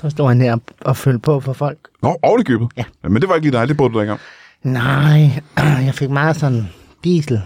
Så 0.00 0.10
stod 0.10 0.28
han 0.28 0.40
her 0.40 0.56
og, 0.80 0.96
fyldte 0.96 1.18
på 1.18 1.40
for 1.40 1.52
folk. 1.52 1.78
Nå, 2.02 2.16
oven 2.22 2.40
i 2.40 2.44
købet. 2.44 2.68
Ja. 2.76 2.84
Men 3.02 3.22
det 3.22 3.28
var 3.28 3.34
ikke 3.34 3.46
lige 3.50 3.58
dig, 3.60 3.68
det 3.68 3.76
burde 3.76 3.94
du 3.94 4.10
om. 4.12 4.18
Nej, 4.62 5.42
jeg 5.86 5.94
fik 5.94 6.10
meget 6.10 6.36
sådan 6.36 6.68
diesel. 7.04 7.42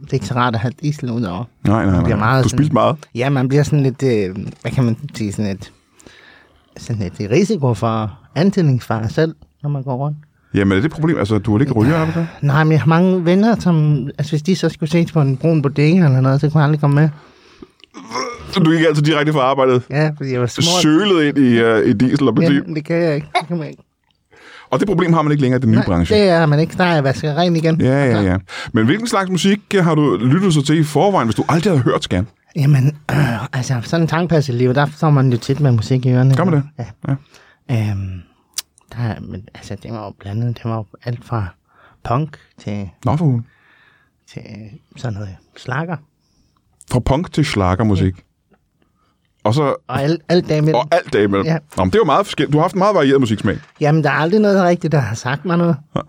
Det 0.00 0.10
er 0.10 0.14
ikke 0.14 0.26
så 0.26 0.34
rart 0.34 0.54
at 0.54 0.60
have 0.60 0.72
diesel 0.82 1.10
udover. 1.10 1.44
Nej, 1.64 1.86
nej, 1.86 2.00
nej. 2.02 2.14
meget 2.16 2.44
Du 2.44 2.48
sådan- 2.48 2.58
spiste 2.58 2.72
meget. 2.74 2.96
Ja, 3.14 3.28
man 3.30 3.48
bliver 3.48 3.62
sådan 3.62 3.82
lidt, 3.82 4.02
øh, 4.02 4.36
hvad 4.62 4.70
kan 4.72 4.84
man 4.84 4.96
sige, 5.14 5.32
sådan 5.32 5.50
et, 5.50 5.72
sådan 6.76 7.02
et 7.02 7.30
risiko 7.30 7.74
for 7.74 8.18
antændingsfare 8.34 9.08
selv, 9.08 9.34
når 9.62 9.70
man 9.70 9.82
går 9.82 9.96
rundt. 9.96 10.18
Jamen, 10.54 10.72
er 10.72 10.76
det 10.76 10.84
et 10.84 10.90
problem? 10.92 11.18
Altså, 11.18 11.38
du 11.38 11.56
er 11.56 11.60
ikke 11.60 11.72
ryger, 11.72 11.94
er 11.94 12.12
du? 12.14 12.26
Nej, 12.42 12.64
men 12.64 12.72
jeg 12.72 12.80
har 12.80 12.86
mange 12.88 13.24
venner, 13.24 13.60
som, 13.60 14.06
altså 14.18 14.32
hvis 14.32 14.42
de 14.42 14.56
så 14.56 14.68
skulle 14.68 14.90
ses 14.90 15.12
på 15.12 15.20
en 15.20 15.36
brun 15.36 15.62
bodega 15.62 15.94
eller 16.04 16.20
noget, 16.20 16.40
så 16.40 16.50
kunne 16.50 16.58
jeg 16.60 16.64
aldrig 16.64 16.80
komme 16.80 16.94
med. 16.94 17.08
Så 18.52 18.60
du 18.60 18.70
gik 18.70 18.80
altså 18.86 19.02
direkte 19.02 19.32
fra 19.32 19.40
arbejdet? 19.40 19.82
Ja, 19.90 20.10
fordi 20.16 20.32
jeg 20.32 20.40
var 20.40 20.46
smurt. 20.46 20.82
Sølet 20.82 21.24
ind 21.24 21.38
i, 21.38 21.62
uh, 21.64 21.78
i 21.86 21.92
diesel 21.92 22.28
og 22.28 22.34
benzin. 22.34 22.62
Ja, 22.68 22.74
det 22.74 22.84
kan 22.84 22.96
jeg 22.96 23.14
ikke. 23.14 23.26
Det 23.40 23.48
kan 23.48 23.56
man 23.58 23.68
ikke. 23.68 23.82
Og 24.70 24.80
det 24.80 24.88
problem 24.88 25.12
har 25.12 25.22
man 25.22 25.32
ikke 25.32 25.42
længere 25.42 25.58
i 25.58 25.62
den 25.62 25.70
nye 25.70 25.76
Nej, 25.76 25.84
branche. 25.86 26.16
det 26.16 26.28
er 26.28 26.46
man 26.46 26.60
ikke. 26.60 26.76
Der 26.76 26.84
er 26.84 26.94
jeg 26.94 27.04
vasker 27.04 27.34
ren 27.34 27.56
igen. 27.56 27.80
Ja, 27.80 28.04
ja, 28.04 28.20
ja. 28.22 28.36
Men 28.72 28.84
hvilken 28.86 29.06
slags 29.06 29.30
musik 29.30 29.60
har 29.74 29.94
du 29.94 30.16
lyttet 30.16 30.54
så 30.54 30.62
til 30.62 30.78
i 30.78 30.84
forvejen, 30.84 31.26
hvis 31.28 31.34
du 31.34 31.44
aldrig 31.48 31.72
havde 31.72 31.82
hørt 31.82 32.04
Scan? 32.04 32.26
Jamen, 32.56 32.86
øh, 33.10 33.56
altså 33.56 33.80
sådan 33.84 34.02
en 34.04 34.08
tankpas 34.08 34.48
i 34.48 34.52
livet, 34.52 34.76
der 34.76 34.86
står 34.96 35.10
man 35.10 35.32
jo 35.32 35.38
tit 35.38 35.60
med 35.60 35.72
musik 35.72 36.06
i 36.06 36.10
ørerne. 36.12 36.36
Gør 36.36 36.44
man 36.44 36.54
det? 36.54 36.62
Ja. 36.78 36.84
Ja. 37.08 37.90
Øhm, 37.90 38.20
der, 38.92 38.98
er- 39.02 39.20
men, 39.20 39.48
altså, 39.54 39.76
det 39.82 39.92
var 39.92 40.04
jo 40.04 40.12
blandet. 40.20 40.56
Det 40.56 40.64
var 40.64 40.76
jo 40.76 40.84
alt 41.04 41.24
fra 41.24 41.46
punk 42.04 42.36
til, 42.64 42.90
Nå, 43.04 43.16
for 43.16 43.24
hun. 43.24 43.44
til 44.32 44.42
sådan 44.96 45.14
noget 45.14 45.36
slakker. 45.56 45.96
Fra 46.90 46.98
punk 47.00 47.32
til 47.32 47.44
slagermusik. 47.44 48.14
Og 49.44 49.54
så 49.54 49.62
Og 49.88 50.02
alt, 50.02 50.22
alt 50.28 50.50
imellem. 50.50 50.74
og 50.74 50.88
alt 50.90 51.12
dag 51.12 51.22
imellem. 51.24 51.46
Ja. 51.46 51.52
Ja. 51.52 51.58
Nå, 51.76 51.84
men 51.84 51.90
det 51.90 51.94
er 51.96 52.00
jo 52.00 52.04
meget 52.04 52.26
forskelligt. 52.26 52.52
Du 52.52 52.58
har 52.58 52.62
haft 52.62 52.74
en 52.74 52.78
meget 52.78 52.94
varieret 52.94 53.20
musiksmag. 53.20 53.58
Jamen, 53.80 54.04
der 54.04 54.10
er 54.10 54.14
aldrig 54.14 54.40
noget 54.40 54.62
rigtigt, 54.62 54.92
der 54.92 54.98
har 54.98 55.14
sagt 55.14 55.44
mig 55.44 55.56
noget. 55.58 55.76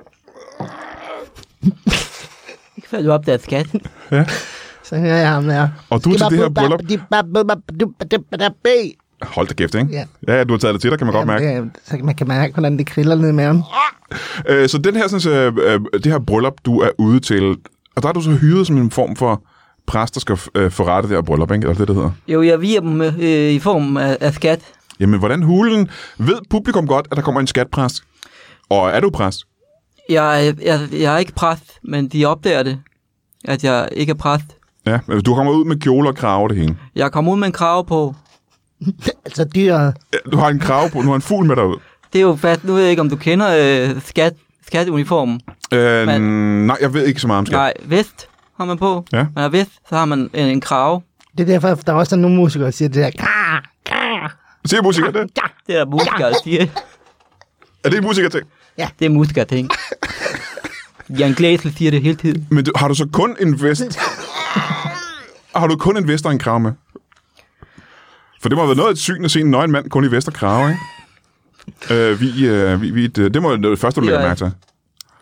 Ikke 2.78 2.90
før 2.90 3.02
du 3.02 3.12
opdagede 3.12 3.44
skat. 3.44 3.68
Ja. 4.12 4.26
Så 4.84 4.98
hører 4.98 5.18
jeg 5.18 5.30
ham 5.30 5.44
der. 5.44 5.68
Og 5.90 6.04
du 6.06 6.10
er 6.10 6.18
til 6.18 6.26
det 6.30 6.38
her 6.38 6.50
bryllup. 6.50 6.80
Hold 9.22 9.48
da 9.48 9.54
kæft, 9.54 9.76
ikke? 9.76 9.88
Ja. 9.92 10.06
Ja, 10.28 10.38
ja, 10.38 10.44
du 10.44 10.54
har 10.54 10.58
taget 10.58 10.74
det 10.74 10.82
til 10.82 10.90
dig, 10.90 10.98
kan 10.98 11.08
man 11.08 11.14
godt 11.16 11.28
mærke. 11.28 11.46
Det, 11.56 11.72
så 11.84 11.98
man 12.04 12.16
kan 12.16 12.28
mærke, 12.28 12.54
hvordan 12.54 12.78
det 12.78 12.86
kriller 12.88 13.16
ned 13.16 13.32
med 13.32 13.44
ham. 13.46 13.64
Øh, 14.48 14.70
så 14.70 14.78
den 14.78 14.96
her, 14.96 15.08
sådan, 15.08 15.34
øh, 15.38 15.54
øh, 15.74 15.80
det 15.94 16.06
her 16.12 16.20
bryllup, 16.20 16.54
du 16.66 16.80
er 16.80 16.90
ude 16.98 17.20
til, 17.20 17.56
og 17.96 18.04
der 18.04 18.10
er 18.10 18.14
du 18.14 18.22
så 18.22 18.32
hyret 18.32 18.68
som 18.68 18.78
en 18.78 18.92
form 18.92 19.16
for 19.16 19.44
præst, 19.90 20.14
der 20.14 20.20
skal 20.20 20.40
øh, 20.56 20.72
forrette 20.72 21.10
det 21.10 21.16
her 21.18 21.22
bryllup, 21.22 21.52
ikke? 21.52 21.64
Eller 21.68 21.78
det, 21.78 21.88
det 21.88 21.96
hedder. 21.96 22.12
Jo, 22.28 22.42
jeg 22.44 22.62
viger 22.62 22.80
dem 22.82 23.02
øh, 23.02 23.14
i 23.52 23.60
form 23.60 23.98
af, 23.98 24.18
af 24.22 24.34
skat. 24.34 24.60
Jamen, 25.00 25.20
hvordan 25.20 25.44
hulen 25.44 25.90
ved 26.18 26.38
publikum 26.50 26.88
godt, 26.88 27.08
at 27.12 27.18
der 27.18 27.24
kommer 27.24 27.42
en 27.42 27.48
skatpræst? 27.48 28.04
Og 28.70 28.90
er 28.90 29.00
du 29.00 29.10
præst? 29.10 29.42
Jeg, 30.10 30.56
jeg, 30.66 30.80
jeg 30.92 31.14
er 31.14 31.18
ikke 31.18 31.34
præst, 31.34 31.64
men 31.84 32.08
de 32.08 32.26
opdager 32.26 32.64
det, 32.64 32.80
at 33.46 33.64
jeg 33.64 33.90
ikke 33.92 34.10
er 34.10 34.16
præst. 34.16 34.46
Ja, 34.86 35.00
men 35.08 35.24
du 35.24 35.36
kommer 35.36 35.54
ud 35.54 35.66
med 35.66 35.80
kjole 35.80 36.10
og 36.10 36.16
krave 36.16 36.50
det 36.50 36.58
hele. 36.58 36.78
Jeg 36.96 37.12
kommer 37.12 37.32
ud 37.32 37.38
med 37.38 37.48
en 37.48 37.54
krav 37.54 37.88
på. 37.88 38.16
Altså. 39.26 39.46
Ja, 39.56 39.92
Du 40.32 40.38
har 40.38 40.48
en 40.50 40.60
krave 40.60 40.90
på, 40.90 41.02
du 41.02 41.08
har 41.08 41.16
en 41.16 41.22
fugl 41.22 41.46
med 41.48 41.56
dig 41.56 41.66
ud. 41.66 41.76
Det 42.14 42.20
er 42.20 42.24
jo 42.24 42.36
fast, 42.36 42.64
nu 42.64 42.74
ved 42.74 42.82
jeg 42.82 42.90
ikke, 42.90 43.02
om 43.02 43.10
du 43.10 43.16
kender 43.16 43.48
øh, 43.92 44.02
skat, 44.06 44.34
skatuniformen. 44.68 45.42
Øh, 45.74 46.08
Men- 46.08 46.68
nej, 46.68 46.78
jeg 46.82 46.94
ved 46.94 47.06
ikke 47.06 47.22
så 47.22 47.28
meget 47.28 47.40
om 47.40 47.46
skat. 47.46 47.58
Nej, 47.58 47.74
vest 47.86 48.28
har 48.60 48.66
man 48.66 48.78
på. 48.78 49.06
Ja. 49.12 49.18
Man 49.36 49.42
har 49.42 49.50
vest, 49.50 49.72
så 49.90 49.96
har 49.96 50.06
man 50.06 50.20
en, 50.34 50.46
en 50.46 50.62
krav. 50.62 51.04
Det 51.38 51.50
er 51.50 51.60
derfor, 51.60 51.76
der 51.76 51.94
er 51.94 51.98
også 51.98 52.16
nogle 52.16 52.36
musikere, 52.38 52.66
der 52.66 52.72
siger 52.72 52.90
det 52.90 52.96
der. 53.04 53.12
Kar, 53.12 53.70
kar, 53.86 54.36
Siger 54.66 54.82
musikere 54.82 55.12
det? 55.12 55.30
Det 55.68 55.76
er 55.78 55.86
musikere, 55.86 56.30
der 56.30 56.36
siger. 56.44 56.66
Er 57.84 57.90
det 57.90 57.98
en 57.98 58.04
musiker 58.04 58.30
ting? 58.30 58.48
Det 59.00 59.06
er 59.06 59.10
musikere 59.10 59.46
ting. 59.46 59.70
Jan 61.10 61.32
Glæsel 61.34 61.74
siger 61.78 61.92
det 61.92 62.02
hele 62.02 62.16
tiden. 62.16 62.48
Men 62.52 62.66
du, 62.66 62.72
har 62.76 62.88
du 62.88 62.94
så 62.94 63.08
kun 63.14 63.36
en 63.40 63.62
vest? 63.62 64.00
har 65.56 65.68
du 65.68 65.76
kun 65.76 65.98
en 65.98 66.08
vest 66.08 66.26
og 66.26 66.32
en 66.32 66.40
krav 66.40 66.60
med? 66.60 66.72
For 68.42 68.50
det 68.50 68.56
må 68.56 68.62
have 68.62 68.68
været 68.68 68.78
noget 68.78 68.90
af 68.90 68.94
et 68.94 69.00
syn 69.00 69.26
at 69.26 69.32
se 69.32 69.40
en 69.40 69.52
nøgen 69.52 69.72
mand 69.72 69.90
kun 69.90 70.04
i 70.06 70.12
vest 70.12 70.28
og 70.28 70.34
krav, 70.34 70.70
ikke? 70.70 70.80
Øh, 71.94 72.22
vi, 72.22 72.48
øh, 72.48 72.82
vi, 72.82 72.92
vi, 72.92 73.08
det, 73.08 73.34
det 73.34 73.42
må 73.42 73.50
være 73.58 73.72
det 73.72 73.80
første, 73.80 74.02
du 74.02 74.06
Ja, 74.06 74.12
lægger 74.12 74.22
ja. 74.22 74.28
mærke 74.28 74.40
til. 74.40 74.52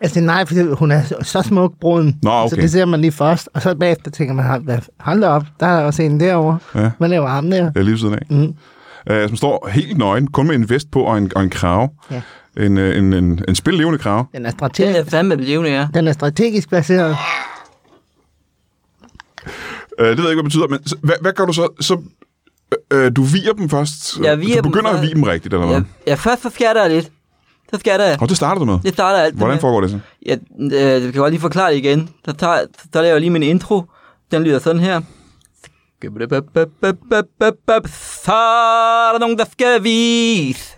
Altså 0.00 0.20
nej, 0.20 0.44
fordi 0.46 0.60
hun 0.72 0.90
er 0.90 1.02
så, 1.22 1.42
smuk 1.42 1.72
bruden. 1.80 2.18
Nå, 2.22 2.30
okay. 2.30 2.48
Så 2.50 2.56
det 2.56 2.70
ser 2.70 2.84
man 2.84 3.00
lige 3.00 3.12
først, 3.12 3.48
og 3.54 3.62
så 3.62 3.74
bagefter 3.74 4.10
tænker 4.10 4.34
man, 4.34 4.44
"Hold- 4.46 4.62
hvad, 4.64 4.78
hold 5.00 5.24
op, 5.24 5.42
der 5.60 5.66
er 5.66 5.84
også 5.84 6.02
en 6.02 6.20
derovre. 6.20 6.58
Ja. 6.74 6.90
Hvad 6.98 7.08
laver 7.08 7.28
ham 7.28 7.50
der? 7.50 7.56
Jeg 7.56 7.72
er 7.76 7.82
lige 7.82 7.98
siden 7.98 8.14
af. 8.14 8.22
Mm. 8.30 8.54
Øh, 9.10 9.28
som 9.28 9.36
står 9.36 9.68
helt 9.72 9.98
nøgen, 9.98 10.26
kun 10.26 10.46
med 10.46 10.54
en 10.54 10.70
vest 10.70 10.90
på 10.90 11.02
og 11.02 11.18
en, 11.18 11.32
og 11.36 11.42
en 11.42 11.50
krav. 11.50 11.90
Ja. 12.10 12.22
En, 12.56 12.78
øh, 12.78 12.98
en, 12.98 13.12
en, 13.12 13.44
en 13.48 13.54
spillevende 13.54 13.98
krav. 13.98 14.26
Den 14.34 14.46
er 14.46 14.50
strategisk, 14.50 14.98
er 14.98 15.04
fandme 15.04 15.34
levende, 15.36 15.70
ja. 15.70 15.88
den 15.94 16.08
er 16.08 16.12
strategisk 16.12 16.70
baseret. 16.70 17.16
Øh, 19.98 20.08
det 20.08 20.16
ved 20.18 20.24
jeg 20.24 20.30
ikke, 20.30 20.34
hvad 20.34 20.34
det 20.36 20.44
betyder, 20.44 20.68
men 20.68 20.86
så- 20.86 20.96
hvad, 21.02 21.14
hvad 21.20 21.32
gør 21.32 21.44
du 21.44 21.52
så? 21.52 21.68
så 21.80 22.00
øh, 22.92 23.12
du 23.16 23.22
viger 23.22 23.52
dem 23.52 23.68
først? 23.68 24.18
Jeg 24.22 24.38
viger 24.40 24.56
du 24.56 24.62
dem 24.62 24.72
begynder 24.72 24.90
at 24.90 24.96
først. 24.96 25.06
vie 25.06 25.14
dem 25.14 25.22
rigtigt, 25.22 25.54
eller 25.54 25.66
hvad? 25.66 25.76
Jeg, 25.76 25.84
ja, 26.06 26.14
først 26.14 26.42
så 26.42 26.50
skatter 26.50 26.82
jeg 26.82 26.90
lidt. 26.90 27.10
Så 27.72 27.78
skatter 27.80 28.06
jeg. 28.06 28.22
Og 28.22 28.28
det 28.28 28.36
starter 28.36 28.58
du 28.58 28.64
med. 28.64 28.78
Det 28.82 28.92
starter 28.92 29.18
alt. 29.18 29.34
Hvordan 29.34 29.58
foregår 29.60 29.80
det 29.80 29.90
så? 29.90 29.98
Jeg, 30.26 30.38
øh, 30.60 30.72
jeg 30.72 31.00
kan 31.00 31.12
godt 31.12 31.32
lige 31.32 31.40
forklare 31.40 31.70
det 31.70 31.78
igen. 31.78 32.08
Så, 32.24 32.32
tager, 32.32 32.58
så 32.92 33.02
laver 33.02 33.12
jeg 33.14 33.20
lige 33.20 33.30
min 33.30 33.42
intro. 33.42 33.82
Den 34.30 34.42
lyder 34.42 34.58
sådan 34.58 34.80
her. 34.80 35.00
Så 38.24 38.32
er 38.32 39.12
der 39.12 39.18
nogen, 39.18 39.38
der 39.38 39.44
skal 39.52 39.82
vise, 39.84 40.76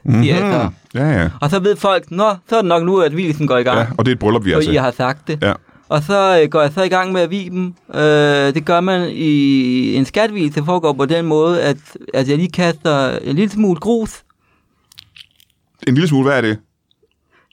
så. 0.50 0.70
Ja, 0.94 1.10
ja. 1.20 1.30
Og 1.40 1.50
så 1.50 1.58
ved 1.58 1.76
folk, 1.76 2.10
nå, 2.10 2.34
så 2.48 2.56
er 2.56 2.60
det 2.60 2.68
nok 2.68 2.82
nu, 2.82 3.00
at 3.00 3.12
hvilsen 3.12 3.46
går 3.46 3.58
i 3.58 3.62
gang. 3.62 3.78
Ja, 3.78 3.86
og 3.98 4.04
det 4.04 4.10
er 4.10 4.14
et 4.14 4.18
bryllup, 4.18 4.44
vi 4.44 4.50
har 4.50 4.60
set. 4.60 4.74
jeg 4.74 4.82
har 4.82 4.90
sagt 4.90 5.28
det. 5.28 5.38
Ja. 5.42 5.52
Og 5.88 6.02
så 6.02 6.40
øh, 6.42 6.48
går 6.50 6.60
jeg 6.60 6.72
så 6.74 6.82
i 6.82 6.88
gang 6.88 7.12
med 7.12 7.20
at 7.20 7.30
vige 7.30 7.50
dem. 7.50 7.74
Øh, 7.94 8.54
det 8.54 8.64
gør 8.64 8.80
man 8.80 9.10
i 9.12 9.94
en 9.94 10.04
skatvis. 10.04 10.54
Det 10.54 10.64
foregår 10.64 10.92
på 10.92 11.06
den 11.06 11.24
måde, 11.26 11.62
at, 11.62 11.76
at 12.14 12.28
jeg 12.28 12.36
lige 12.36 12.50
kaster 12.52 13.18
en 13.18 13.36
lille 13.36 13.50
smule 13.50 13.80
grus. 13.80 14.22
En 15.88 15.94
lille 15.94 16.08
smule, 16.08 16.24
hvad 16.28 16.36
er 16.36 16.40
det? 16.40 16.58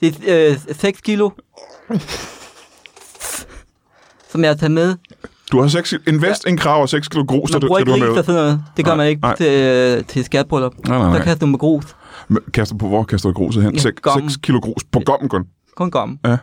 Det 0.01 0.29
er 0.29 0.49
øh, 0.69 0.75
6 0.75 1.01
kilo. 1.01 1.29
som 4.29 4.41
jeg 4.43 4.49
har 4.49 4.55
taget 4.55 4.71
med. 4.71 4.95
Du 5.51 5.61
har 5.61 5.67
seks, 5.67 5.93
en 6.07 6.21
vest, 6.21 6.47
en 6.47 6.57
krav 6.57 6.81
og 6.81 6.89
6 6.89 7.07
kilo 7.07 7.23
grus, 7.27 7.51
der, 7.51 7.59
bruger 7.59 7.83
du, 7.83 7.93
ikke 7.93 8.01
du 8.01 8.05
har 8.07 8.15
med 8.15 8.23
sådan 8.23 8.35
noget. 8.41 8.63
Det 8.77 8.85
gør 8.85 8.91
Nej, 8.91 8.97
man 8.97 9.07
ikke 9.07 9.21
nej. 9.21 9.35
til, 9.35 9.47
øh, 9.97 10.03
til 10.05 10.25
skatbryllup. 10.25 10.73
Nej, 10.87 10.97
nej, 10.97 11.09
nej. 11.09 11.17
Så 11.19 11.23
kaster 11.23 11.39
du 11.39 11.45
med 11.45 11.59
grus. 11.59 11.95
Men 12.27 12.39
Kaster 12.53 12.75
på, 12.77 12.87
hvor 12.87 13.03
kaster 13.03 13.29
du 13.29 13.33
gruset 13.33 13.63
hen? 13.63 13.73
Ja, 13.73 13.79
6 13.79 14.01
gommen. 14.01 14.29
kilo 14.43 14.59
grus 14.59 14.83
på 14.91 14.99
gommen 15.05 15.29
kun. 15.29 15.45
Kun 15.75 15.91
gom. 15.91 16.19
Ja. 16.25 16.37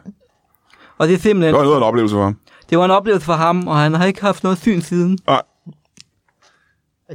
Og 0.99 1.09
det 1.09 1.15
er 1.15 1.19
simpelthen... 1.19 1.55
Det 1.55 1.59
var 1.59 1.63
noget 1.65 1.75
af 1.75 1.79
en 1.79 1.83
oplevelse 1.85 2.15
for 2.15 2.23
ham. 2.25 2.37
Det 2.71 2.79
var 2.79 2.85
en 2.85 2.91
oplevelse 2.91 3.25
for 3.27 3.33
ham, 3.33 3.69
og 3.69 3.79
han 3.79 3.95
har 3.95 4.05
ikke 4.05 4.21
haft 4.21 4.43
noget 4.43 4.59
syn 4.59 4.81
siden. 4.81 5.19
Nej, 5.27 5.43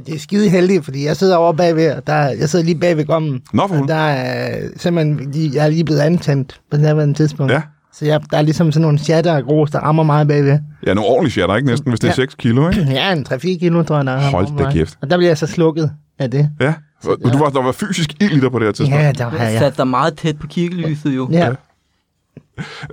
Det 0.06 0.14
er 0.14 0.18
skide 0.18 0.48
heldigt, 0.48 0.84
fordi 0.84 1.04
jeg 1.04 1.16
sidder 1.16 1.36
over 1.36 1.52
bagved, 1.52 2.02
der, 2.06 2.14
jeg 2.14 2.48
sidder 2.48 2.64
lige 2.64 2.78
bagved 2.78 3.04
gommen. 3.04 3.42
Nå 3.52 3.66
for 3.66 3.74
der 3.74 3.94
er 3.94 4.68
simpelthen, 4.76 5.54
jeg 5.54 5.64
er 5.64 5.68
lige 5.68 5.84
blevet 5.84 6.00
antændt 6.00 6.60
på 6.70 6.76
det 6.76 6.86
her 6.86 7.12
tidspunkt. 7.12 7.52
Ja. 7.52 7.62
Så 7.92 8.04
jeg, 8.04 8.20
der 8.30 8.38
er 8.38 8.42
ligesom 8.42 8.72
sådan 8.72 8.82
nogle 8.82 8.98
chatter 8.98 9.36
og 9.36 9.42
grus, 9.44 9.70
der 9.70 9.78
rammer 9.78 10.02
mig 10.02 10.28
bagved. 10.28 10.58
Ja, 10.86 10.94
nogle 10.94 11.10
ordentlige 11.10 11.32
shatter, 11.32 11.56
ikke 11.56 11.68
næsten, 11.68 11.90
hvis 11.90 12.00
det 12.00 12.06
er 12.08 12.12
Ja. 12.12 12.14
6 12.14 12.34
kilo, 12.34 12.68
ikke? 12.68 12.82
Ja, 12.90 13.12
en 13.12 13.26
3-4 13.28 13.38
kilo, 13.38 13.82
tror 13.82 13.96
jeg, 13.96 14.06
der 14.06 14.20
Hold 14.20 14.58
da 14.58 14.72
kæft. 14.72 14.98
Og 15.02 15.10
der 15.10 15.16
bliver 15.16 15.30
jeg 15.30 15.38
så 15.38 15.46
slukket 15.46 15.92
af 16.18 16.30
det. 16.30 16.50
Ja. 16.60 16.74
Og 17.04 17.32
du 17.32 17.38
var, 17.38 17.48
der 17.50 17.62
var 17.62 17.72
fysisk 17.72 18.10
ild 18.20 18.32
i 18.32 18.40
dig 18.40 18.50
på 18.52 18.58
det 18.58 18.66
her 18.66 18.72
tidspunkt. 18.72 19.04
Ja, 19.04 19.12
der 19.12 19.28
har 19.28 19.44
Jeg 19.44 19.58
satte 19.58 19.76
dig 19.76 19.88
meget 19.88 20.18
tæt 20.18 20.38
på 20.38 20.46
kirkelyset 20.46 21.16
jo. 21.16 21.28
Ja. 21.32 21.50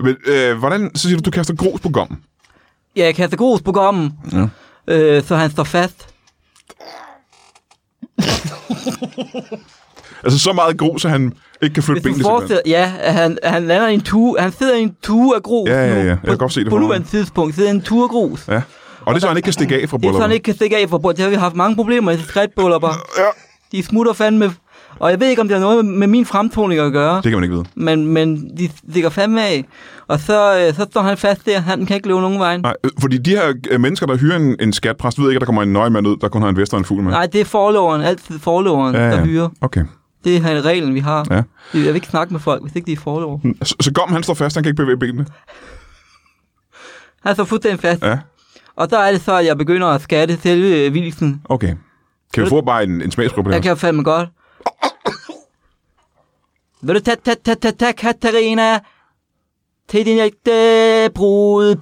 Men, 0.01 0.15
øh, 0.27 0.57
hvordan, 0.57 0.91
så 0.95 1.07
siger 1.07 1.17
du, 1.17 1.21
du 1.25 1.31
kaster 1.31 1.55
grus 1.55 1.79
på 1.81 1.89
gommen? 1.89 2.17
Ja, 2.95 3.05
jeg 3.05 3.15
kaster 3.15 3.37
grus 3.37 3.61
på 3.61 3.71
gommen, 3.71 4.11
Ja. 4.33 4.47
øh, 4.87 5.23
så 5.23 5.35
han 5.35 5.51
står 5.51 5.63
fast. 5.63 6.07
Altså 10.23 10.39
så 10.39 10.53
meget 10.53 10.77
grus, 10.77 11.05
at 11.05 11.11
han 11.11 11.33
ikke 11.61 11.73
kan 11.73 11.83
flytte 11.83 12.01
benene 12.01 12.23
forestiller, 12.23 12.61
ja, 12.65 12.91
at 12.99 13.13
han, 13.13 13.37
han 13.43 13.67
lander 13.67 13.87
i 13.87 13.93
en 13.93 14.01
tue, 14.01 14.39
han 14.39 14.51
sidder 14.51 14.75
i 14.75 14.81
en 14.81 14.95
tue 15.03 15.35
af 15.35 15.43
grus 15.43 15.69
Ja, 15.69 15.87
ja, 15.87 15.95
ja. 15.95 16.03
nu. 16.03 16.09
Jeg 16.09 16.19
kan 16.23 16.37
godt 16.37 16.53
se 16.53 16.59
det 16.59 16.69
På 16.69 16.77
nuværende 16.77 17.07
tidspunkt 17.07 17.55
sidder 17.55 17.69
i 17.69 17.73
en 17.75 17.81
tue 17.81 18.03
af 18.03 18.09
grus. 18.09 18.47
Ja. 18.47 18.61
Og 19.05 19.13
det 19.13 19.15
er 19.15 19.19
så, 19.19 19.27
han 19.27 19.37
ikke 19.37 19.45
kan 19.45 19.53
stikke 19.53 19.81
af 19.81 19.89
fra 19.89 19.97
Det 19.97 20.05
er 20.05 20.13
så, 20.13 20.21
han 20.21 20.31
ikke 20.31 20.43
kan 20.43 20.55
stikke 20.55 20.77
af 20.77 20.89
for 20.89 20.97
bordet. 20.97 21.17
Det 21.17 21.23
har 21.23 21.29
vi 21.29 21.35
haft 21.35 21.55
mange 21.55 21.75
problemer 21.75 22.11
i 22.11 22.17
skridtbryllupper. 22.27 23.05
Ja. 23.17 23.23
De 23.71 23.83
smutter 23.83 24.13
fandme. 24.13 24.53
Og 24.99 25.11
jeg 25.11 25.19
ved 25.19 25.27
ikke, 25.27 25.41
om 25.41 25.47
det 25.47 25.57
har 25.57 25.61
noget 25.65 25.85
med, 25.85 26.07
min 26.07 26.25
fremtoning 26.25 26.81
at 26.81 26.91
gøre. 26.91 27.15
Det 27.15 27.23
kan 27.23 27.33
man 27.33 27.43
ikke 27.43 27.55
vide. 27.55 27.65
Men, 27.75 28.05
men 28.07 28.57
de 28.57 28.69
stikker 28.89 29.09
fandme 29.09 29.43
af. 29.43 29.65
Og 30.07 30.19
så, 30.19 30.67
øh, 30.67 30.73
så 30.75 30.87
står 30.91 31.01
han 31.01 31.17
fast 31.17 31.45
der. 31.45 31.59
Han 31.59 31.85
kan 31.85 31.95
ikke 31.95 32.07
løbe 32.07 32.21
nogen 32.21 32.39
vej. 32.39 32.57
Nej, 32.57 32.73
øh, 32.83 32.91
fordi 33.01 33.17
de 33.17 33.29
her 33.29 33.53
øh, 33.71 33.81
mennesker, 33.81 34.05
der 34.05 34.17
hyrer 34.17 34.35
en, 34.35 34.55
en 34.59 34.73
skatpræst, 34.73 35.19
ved 35.21 35.29
ikke, 35.29 35.37
at 35.37 35.41
der 35.41 35.45
kommer 35.45 35.63
en 35.63 35.73
nøgmand 35.73 36.07
ud, 36.07 36.17
der 36.17 36.29
kun 36.29 36.41
har 36.41 36.49
en 36.49 36.57
vest 36.57 36.73
og 36.73 36.79
en 36.79 36.85
fugl 36.85 37.03
med. 37.03 37.11
Nej, 37.11 37.25
det 37.25 37.41
er 37.41 37.45
forloveren. 37.45 38.01
Altid 38.01 38.39
forloveren, 38.39 38.95
Ja, 38.95 39.05
ja. 39.09 39.11
der 39.15 39.25
hyrer. 39.25 39.49
Okay. 39.61 39.83
Det 40.23 40.37
er 40.37 40.61
reglen, 40.61 40.93
vi 40.93 40.99
har. 40.99 41.25
Ja. 41.29 41.35
Jeg 41.35 41.43
vil 41.73 41.95
ikke 41.95 42.07
snakke 42.07 42.33
med 42.33 42.39
folk, 42.41 42.61
hvis 42.61 42.75
ikke 42.75 42.85
de 42.85 42.91
er 42.93 42.97
forlover. 42.97 43.39
Så, 43.63 43.75
så 43.79 43.91
Gom, 43.93 44.11
han 44.13 44.23
står 44.23 44.33
fast, 44.33 44.55
han 44.55 44.63
kan 44.63 44.69
ikke 44.69 44.81
bevæge 44.81 44.97
benene. 44.97 45.25
Han 47.25 47.35
står 47.35 47.43
fuldstændig 47.43 47.79
fast. 47.79 48.03
Ja, 48.03 48.17
Og 48.75 48.89
der 48.89 48.99
er 48.99 49.11
det 49.11 49.21
så, 49.21 49.35
at 49.37 49.45
jeg 49.45 49.57
begynder 49.57 49.87
at 49.87 50.01
skatte 50.01 50.37
selve 50.43 50.89
hvilsen. 50.89 51.41
okay. 51.45 51.73
Kan 52.33 52.43
vi 52.43 52.49
få 52.49 52.61
bare 52.61 52.83
en, 52.83 53.01
en 53.01 53.11
smagsprøve 53.11 53.43
på 53.43 53.49
det 53.49 53.55
Jeg 53.55 53.63
kan 53.63 53.77
fandme 53.77 54.03
godt. 54.03 54.29
Katarina, 57.97 58.79
til 59.89 60.05
din 60.05 60.17
ægte 60.17 61.09
brud. 61.15 61.75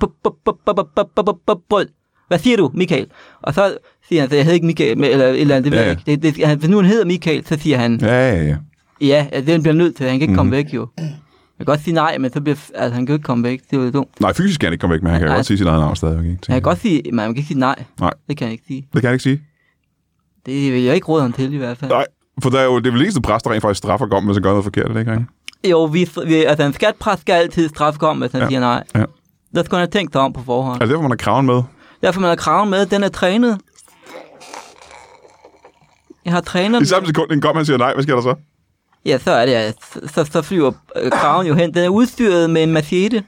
Brød. 1.70 1.88
Hvad 2.28 2.40
siger 2.40 2.58
du, 2.58 2.72
Michael? 2.74 3.08
Og 3.42 3.54
så 3.54 3.78
siger 4.08 4.22
han, 4.22 4.30
så 4.30 4.36
jeg 4.36 4.46
hedder 4.46 4.56
ikke 4.56 4.66
Michael, 4.66 5.04
eller 5.04 5.28
et 5.28 5.42
eller 5.42 5.56
andet, 5.56 5.72
det 5.72 5.72
ved 5.72 5.80
ja, 5.80 5.86
jeg 5.86 6.08
ikke. 6.08 6.24
Det, 6.24 6.38
det, 6.38 6.58
hvis 6.58 6.70
nu 6.70 6.78
han 6.78 6.86
hedder 6.86 7.06
Michael, 7.06 7.46
så 7.46 7.58
siger 7.60 7.78
han... 7.78 8.00
Ja, 8.02 8.36
ja, 8.36 8.44
ja. 8.44 8.58
Ja, 9.02 9.28
altså, 9.32 9.52
det 9.54 9.62
bliver 9.62 9.76
nødt 9.76 9.96
til, 9.96 10.06
han 10.06 10.20
kan 10.20 10.22
ikke 10.22 10.36
komme 10.36 10.50
mhm. 10.50 10.58
væk 10.58 10.74
jo. 10.74 10.88
Jeg 10.98 11.16
kan 11.58 11.66
godt 11.66 11.84
sige 11.84 11.94
nej, 11.94 12.18
men 12.18 12.34
så 12.34 12.42
bliver, 12.42 12.56
altså, 12.76 12.96
han 12.96 13.06
kan 13.06 13.16
ikke 13.16 13.24
komme 13.24 13.44
væk, 13.44 13.62
det 13.72 13.80
er 13.80 13.84
jo 13.84 13.92
dumt. 13.92 14.22
Nej, 14.22 14.34
fysisk 14.34 14.60
kan 14.60 14.68
han 14.68 14.74
ikke 14.74 14.82
komme 14.82 14.94
væk, 14.94 15.04
men 15.04 15.12
han 15.12 15.20
kan 15.20 15.28
nej. 15.28 15.38
godt 15.38 15.46
sige 15.46 15.58
sit 15.58 15.68
eget 15.68 15.80
navn 15.80 15.96
stadig. 15.96 16.20
Ikke, 16.20 16.30
han 16.30 16.38
kan 16.56 16.62
godt 16.62 16.80
sige, 16.80 17.02
men 17.06 17.16
man 17.16 17.26
kan 17.26 17.36
ikke 17.36 17.48
sige 17.48 17.60
nej. 17.60 17.84
Nej. 18.00 18.14
Det 18.28 18.38
kan 18.38 18.48
han 18.48 18.52
ikke 18.52 18.64
sige. 18.68 18.88
Det 18.94 19.02
kan 19.02 19.08
han 19.08 19.14
ikke 19.14 19.24
sige. 19.24 19.42
Det 20.46 20.74
vil 20.74 20.82
jeg 20.82 20.96
ikke 20.96 21.08
råde 21.08 21.22
ham 21.22 21.34
til 21.34 21.54
i 21.54 21.58
hvert 21.58 21.78
fald. 21.78 21.92
Nej 21.92 22.06
for 22.44 22.50
der 22.50 22.60
er 22.60 22.64
jo 22.66 22.80
det 22.80 22.88
er 22.88 22.92
vel 22.92 23.02
eneste 23.02 23.22
præst, 23.22 23.46
der 23.46 23.52
rent 23.52 23.62
faktisk 23.62 23.78
straffer 23.78 24.08
Gom, 24.08 24.26
hvis 24.26 24.36
han 24.36 24.44
gør 24.44 24.50
noget 24.50 24.64
forkert, 24.64 24.86
er 24.90 24.94
det 24.94 25.00
ikke 25.00 25.12
rigtigt? 25.12 25.30
Jo, 25.72 25.84
vi, 25.86 26.10
vi, 26.26 26.34
altså 26.44 26.64
en 26.66 26.74
skatpræst 26.74 27.22
skal 27.22 27.34
altid 27.34 27.70
straffe 27.70 28.00
kom, 28.00 28.18
hvis 28.18 28.32
han 28.32 28.42
Ja. 28.42 28.48
siger 28.48 28.60
nej. 28.60 28.84
Ja. 28.96 29.04
Der 29.56 29.64
skulle 29.64 29.78
han 29.80 29.88
have 29.88 29.88
tænkt 29.88 30.14
sig 30.14 30.22
om 30.22 30.34
på 30.34 30.44
forhånd. 30.44 30.80
Det 30.80 30.90
derfor, 30.90 31.02
man 31.02 31.12
har 31.12 31.16
kraven 31.18 31.46
med? 31.46 31.62
Derfor 32.02 32.22
man 32.22 32.28
har 32.30 32.36
kraven 32.36 32.70
med, 32.70 32.86
den 32.86 33.04
er 33.04 33.10
trænet. 33.10 33.58
Jeg 36.26 36.34
har 36.34 36.42
trænet 36.42 36.76
I 36.76 36.80
den. 36.80 36.86
samme 36.86 37.08
sekund, 37.08 37.32
en 37.32 37.42
Gom, 37.42 37.56
han 37.56 37.66
siger 37.66 37.78
nej, 37.78 37.94
hvad 37.94 38.04
sker 38.04 38.16
der 38.16 38.22
så? 38.22 38.36
Ja, 39.06 39.18
så 39.18 39.32
er 39.32 39.46
det, 39.46 39.54
at 39.54 39.76
så, 40.14 40.26
så 40.32 40.42
flyver 40.42 40.72
øh, 41.02 41.12
kraven 41.12 41.48
jo 41.48 41.54
hen. 41.54 41.74
Den 41.74 41.84
er 41.84 41.90
udstyret 41.90 42.50
med 42.50 42.64
en 42.64 42.72
machete. 42.72 43.24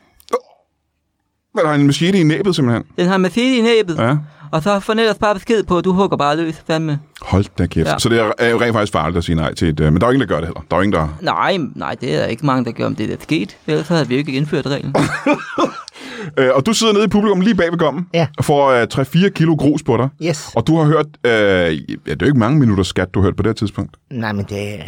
Der 1.55 1.63
er 1.69 1.73
en 1.73 1.85
machete 1.85 2.19
i 2.19 2.23
næbet, 2.23 2.55
simpelthen. 2.55 2.83
Den 2.97 3.07
har 3.07 3.15
en 3.15 3.21
machete 3.21 3.57
i 3.57 3.61
næbet. 3.61 3.97
Ja. 3.97 4.17
Og 4.51 4.63
så 4.63 4.79
får 4.79 4.93
den 4.93 4.99
ellers 4.99 5.17
bare 5.17 5.33
besked 5.35 5.63
på, 5.63 5.77
at 5.77 5.85
du 5.85 5.93
hugger 5.93 6.17
bare 6.17 6.37
løs. 6.37 6.63
Fandme. 6.67 6.99
Hold 7.21 7.45
da 7.57 7.65
kæft. 7.65 7.87
Ja. 7.87 7.97
Så 7.99 8.09
det 8.09 8.19
er, 8.39 8.49
jo 8.49 8.61
rent 8.61 8.73
faktisk 8.73 8.93
farligt 8.93 9.17
at 9.17 9.23
sige 9.23 9.35
nej 9.35 9.53
til 9.53 9.67
et... 9.67 9.79
øh, 9.79 9.93
Men 9.93 10.01
der 10.01 10.07
er 10.07 10.11
jo 10.11 10.13
ingen, 10.13 10.29
der 10.29 10.33
gør 10.35 10.39
det 10.39 10.47
heller. 10.47 10.61
Der 10.71 10.75
er 10.75 10.79
jo 10.79 10.83
ingen, 10.83 10.99
der... 11.01 11.17
Nej, 11.21 11.57
nej, 11.75 11.95
det 12.01 12.15
er 12.15 12.19
der 12.19 12.25
ikke 12.25 12.45
mange, 12.45 12.65
der 12.65 12.71
gør, 12.71 12.85
om 12.85 12.95
det 12.95 13.11
er 13.13 13.15
sket. 13.21 13.57
Ellers 13.67 13.87
så 13.87 13.93
havde 13.93 14.07
vi 14.07 14.13
jo 14.15 14.17
ikke 14.19 14.31
indført 14.31 14.65
reglen. 14.67 14.95
Øh, 16.37 16.49
og 16.55 16.65
du 16.65 16.73
sidder 16.73 16.93
nede 16.93 17.05
i 17.05 17.07
publikum 17.07 17.41
lige 17.41 17.55
bag 17.55 17.71
ved 17.71 17.77
gommen. 17.79 18.07
Ja. 18.13 18.27
Og 18.37 18.45
får 18.45 18.69
øh, 18.69 18.87
3-4 18.93 19.29
kilo 19.29 19.55
grus 19.55 19.83
på 19.83 19.97
dig. 19.97 20.09
Yes. 20.23 20.49
Og 20.55 20.67
du 20.67 20.77
har 20.77 20.85
hørt... 20.85 21.05
Øh, 21.23 21.31
ja, 21.31 21.95
det 22.05 22.11
er 22.11 22.15
jo 22.21 22.25
ikke 22.25 22.39
mange 22.39 22.59
minutter 22.59 22.83
skat, 22.83 23.13
du 23.13 23.19
har 23.19 23.23
hørt 23.27 23.35
på 23.35 23.43
det 23.43 23.49
her 23.49 23.53
tidspunkt. 23.53 23.97
Nej, 24.11 24.31
men 24.33 24.45
det 24.49 24.73
er, 24.73 24.83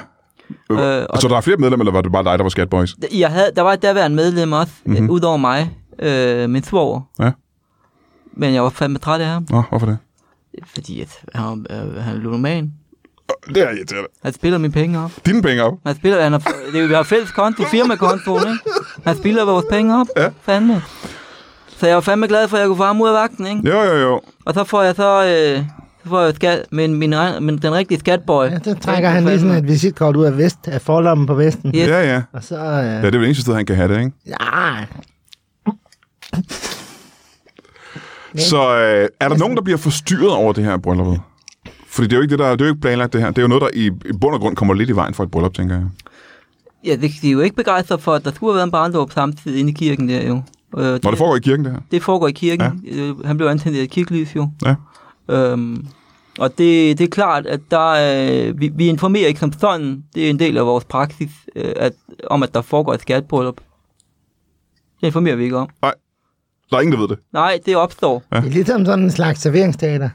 Øh, 0.70 0.98
Øh, 0.98 1.06
og- 1.10 1.18
så 1.22 1.28
der 1.28 1.36
er 1.36 1.40
flere 1.40 1.56
medlemmer, 1.56 1.84
eller 1.84 1.92
var 1.92 2.00
det 2.00 2.12
bare 2.12 2.24
dig, 2.24 2.38
der 2.38 2.42
var 2.44 2.48
Skatboys? 2.48 2.94
Jeg 3.14 3.30
havde, 3.30 3.50
der 3.56 3.62
var 3.62 3.72
et 3.72 3.82
derværende 3.82 4.16
medlem 4.16 4.52
også, 4.52 4.72
Mhm. 4.84 4.94
mm-hmm. 4.94 5.10
udover 5.10 5.36
mig, 5.36 5.70
øh, 5.98 6.50
min 6.50 6.62
svoger. 6.62 7.00
Ja. 7.20 7.30
Men 8.32 8.54
jeg 8.54 8.62
var 8.62 8.68
fandme 8.70 8.98
træt 8.98 9.20
af 9.20 9.26
ham, 9.26 9.46
Nå, 9.50 9.62
hvorfor 9.68 9.86
det? 9.86 9.98
Fordi 10.66 11.00
at 11.00 11.08
han, 11.34 11.66
øh, 11.70 11.96
han 11.96 12.16
er 12.16 12.20
ludoman. 12.20 12.72
Det 13.48 13.56
er 13.56 13.70
irriterende. 13.70 14.08
Han 14.24 14.32
spiller 14.32 14.58
mine 14.58 14.72
penge 14.72 14.98
op. 15.00 15.10
Dine 15.26 15.42
penge 15.42 15.62
op. 15.62 15.74
Han 15.86 15.96
spiller, 15.96 16.22
han 16.22 16.32
har, 16.32 16.38
det 16.38 16.76
er, 16.76 16.80
jo- 16.80 16.86
vi 16.86 16.94
har 16.94 17.02
fælles 17.02 17.30
konto, 17.30 17.62
firmakonto, 17.64 18.38
ikke? 18.38 18.58
Han 19.04 19.16
spiller 19.16 19.44
vores 19.44 19.64
penge 19.70 20.00
op, 20.00 20.06
Ja. 20.16 20.28
fandme. 20.42 20.82
Så 21.68 21.86
jeg 21.86 21.94
var 21.94 22.00
fandme 22.00 22.26
glad 22.26 22.48
for, 22.48 22.56
at 22.56 22.60
jeg 22.60 22.66
kunne 22.66 22.76
få 22.76 22.84
ham 22.84 23.00
ud 23.00 23.08
af 23.08 23.14
vagten, 23.14 23.46
ikke? 23.46 23.68
Jo, 23.70 23.80
jo, 23.82 23.96
jo. 23.96 24.20
Og 24.44 24.54
så 24.54 24.64
får 24.64 24.82
jeg 24.82 24.94
så, 24.94 25.24
øh, 25.24 25.64
så 26.02 26.08
får 26.08 26.20
jeg 26.20 26.34
skat, 26.34 26.66
men, 26.70 26.94
min, 26.94 27.14
men 27.40 27.58
den 27.58 27.72
rigtige 27.74 27.98
skatboy. 28.00 28.44
Ja, 28.44 28.58
så 28.64 28.74
trækker 28.80 29.08
han 29.10 29.24
lige 29.24 29.40
sådan 29.40 29.56
et 29.56 29.66
visitkort 29.68 30.16
ud 30.16 30.24
af, 30.24 30.38
vest, 30.38 30.68
af 30.68 30.80
forlommen 30.80 31.26
på 31.26 31.34
vesten. 31.34 31.72
Yes. 31.76 31.88
Ja, 31.88 32.12
ja. 32.14 32.22
Og 32.32 32.44
så... 32.44 32.56
Øh, 32.56 32.62
Ja, 32.62 32.96
det 32.96 33.04
er 33.04 33.10
det 33.10 33.24
eneste 33.24 33.42
sted, 33.42 33.54
han 33.54 33.66
kan 33.66 33.76
have 33.76 33.94
det, 33.94 33.98
ikke? 33.98 34.12
ja, 34.26 34.84
Så 38.36 38.76
øh, 38.76 39.08
er 39.20 39.28
der 39.28 39.36
nogen, 39.36 39.56
der 39.56 39.62
bliver 39.62 39.76
forstyrret 39.78 40.30
over 40.32 40.52
det 40.52 40.64
her 40.64 40.76
brylluppet? 40.76 41.20
Fordi 41.86 42.08
det 42.08 42.12
er 42.12 42.16
jo 42.16 42.22
ikke, 42.22 42.30
det 42.32 42.38
der, 42.38 42.50
det 42.50 42.60
er 42.60 42.64
jo 42.64 42.70
ikke 42.72 42.80
planlagt 42.80 43.12
det 43.12 43.20
her. 43.20 43.28
Det 43.28 43.38
er 43.38 43.42
jo 43.42 43.48
noget, 43.48 43.62
der 43.62 43.68
i, 43.74 43.86
i 43.86 44.12
bund 44.20 44.34
og 44.34 44.40
grund 44.40 44.56
kommer 44.56 44.74
lidt 44.74 44.90
i 44.90 44.92
vejen 44.92 45.14
for 45.14 45.24
et 45.24 45.30
bryllup, 45.30 45.54
tænker 45.54 45.74
jeg. 45.74 45.86
Ja, 46.84 46.96
det, 46.96 47.10
de 47.22 47.28
er 47.28 47.32
jo 47.32 47.40
ikke 47.40 47.56
begejstret 47.56 48.00
for, 48.00 48.12
at 48.14 48.24
der 48.24 48.32
skulle 48.32 48.50
have 48.52 48.56
været 48.56 48.66
en 48.66 48.70
barndåb 48.70 49.12
samtidig 49.12 49.60
inde 49.60 49.70
i 49.70 49.74
kirken 49.74 50.08
der 50.08 50.26
jo. 50.26 50.42
Øh, 50.76 50.98
Når 51.02 51.10
det 51.10 51.18
foregår 51.18 51.36
i 51.36 51.40
kirken, 51.40 51.64
det 51.64 51.72
her. 51.72 51.80
det 51.90 52.02
foregår 52.02 52.28
i 52.28 52.32
kirken. 52.32 52.82
Ja. 52.84 52.96
Øh, 52.96 53.24
han 53.24 53.36
blev 53.36 53.48
antændt 53.48 53.78
af 53.78 53.88
kirkelys 53.88 54.36
jo. 54.36 54.48
Ja. 54.66 54.74
Øhm, 55.28 55.86
og 56.38 56.58
det, 56.58 56.98
det 56.98 57.04
er 57.04 57.08
klart, 57.08 57.46
at 57.46 57.60
der 57.70 57.92
er, 57.92 58.52
vi, 58.52 58.70
vi 58.74 58.86
informerer 58.86 59.26
ikke 59.26 59.40
som 59.40 59.52
sådan. 59.52 60.04
Det 60.14 60.26
er 60.26 60.30
en 60.30 60.38
del 60.38 60.58
af 60.58 60.66
vores 60.66 60.84
praksis, 60.84 61.30
øh, 61.56 61.72
at, 61.76 61.92
om 62.26 62.42
at 62.42 62.54
der 62.54 62.62
foregår 62.62 62.94
et 62.94 63.00
skatbryllup. 63.00 63.56
Det 65.00 65.06
informerer 65.06 65.36
vi 65.36 65.44
ikke 65.44 65.56
om. 65.56 65.68
Der 66.72 66.78
er 66.78 66.82
ingen, 66.82 66.92
der 66.92 67.00
ved 67.00 67.08
det. 67.08 67.18
Nej, 67.32 67.58
det 67.66 67.76
opstår. 67.76 68.22
Det 68.32 68.38
er 68.38 68.42
ligesom 68.42 68.84
sådan 68.84 69.04
en 69.04 69.10
slags 69.10 69.40
serveringsteater. 69.40 70.08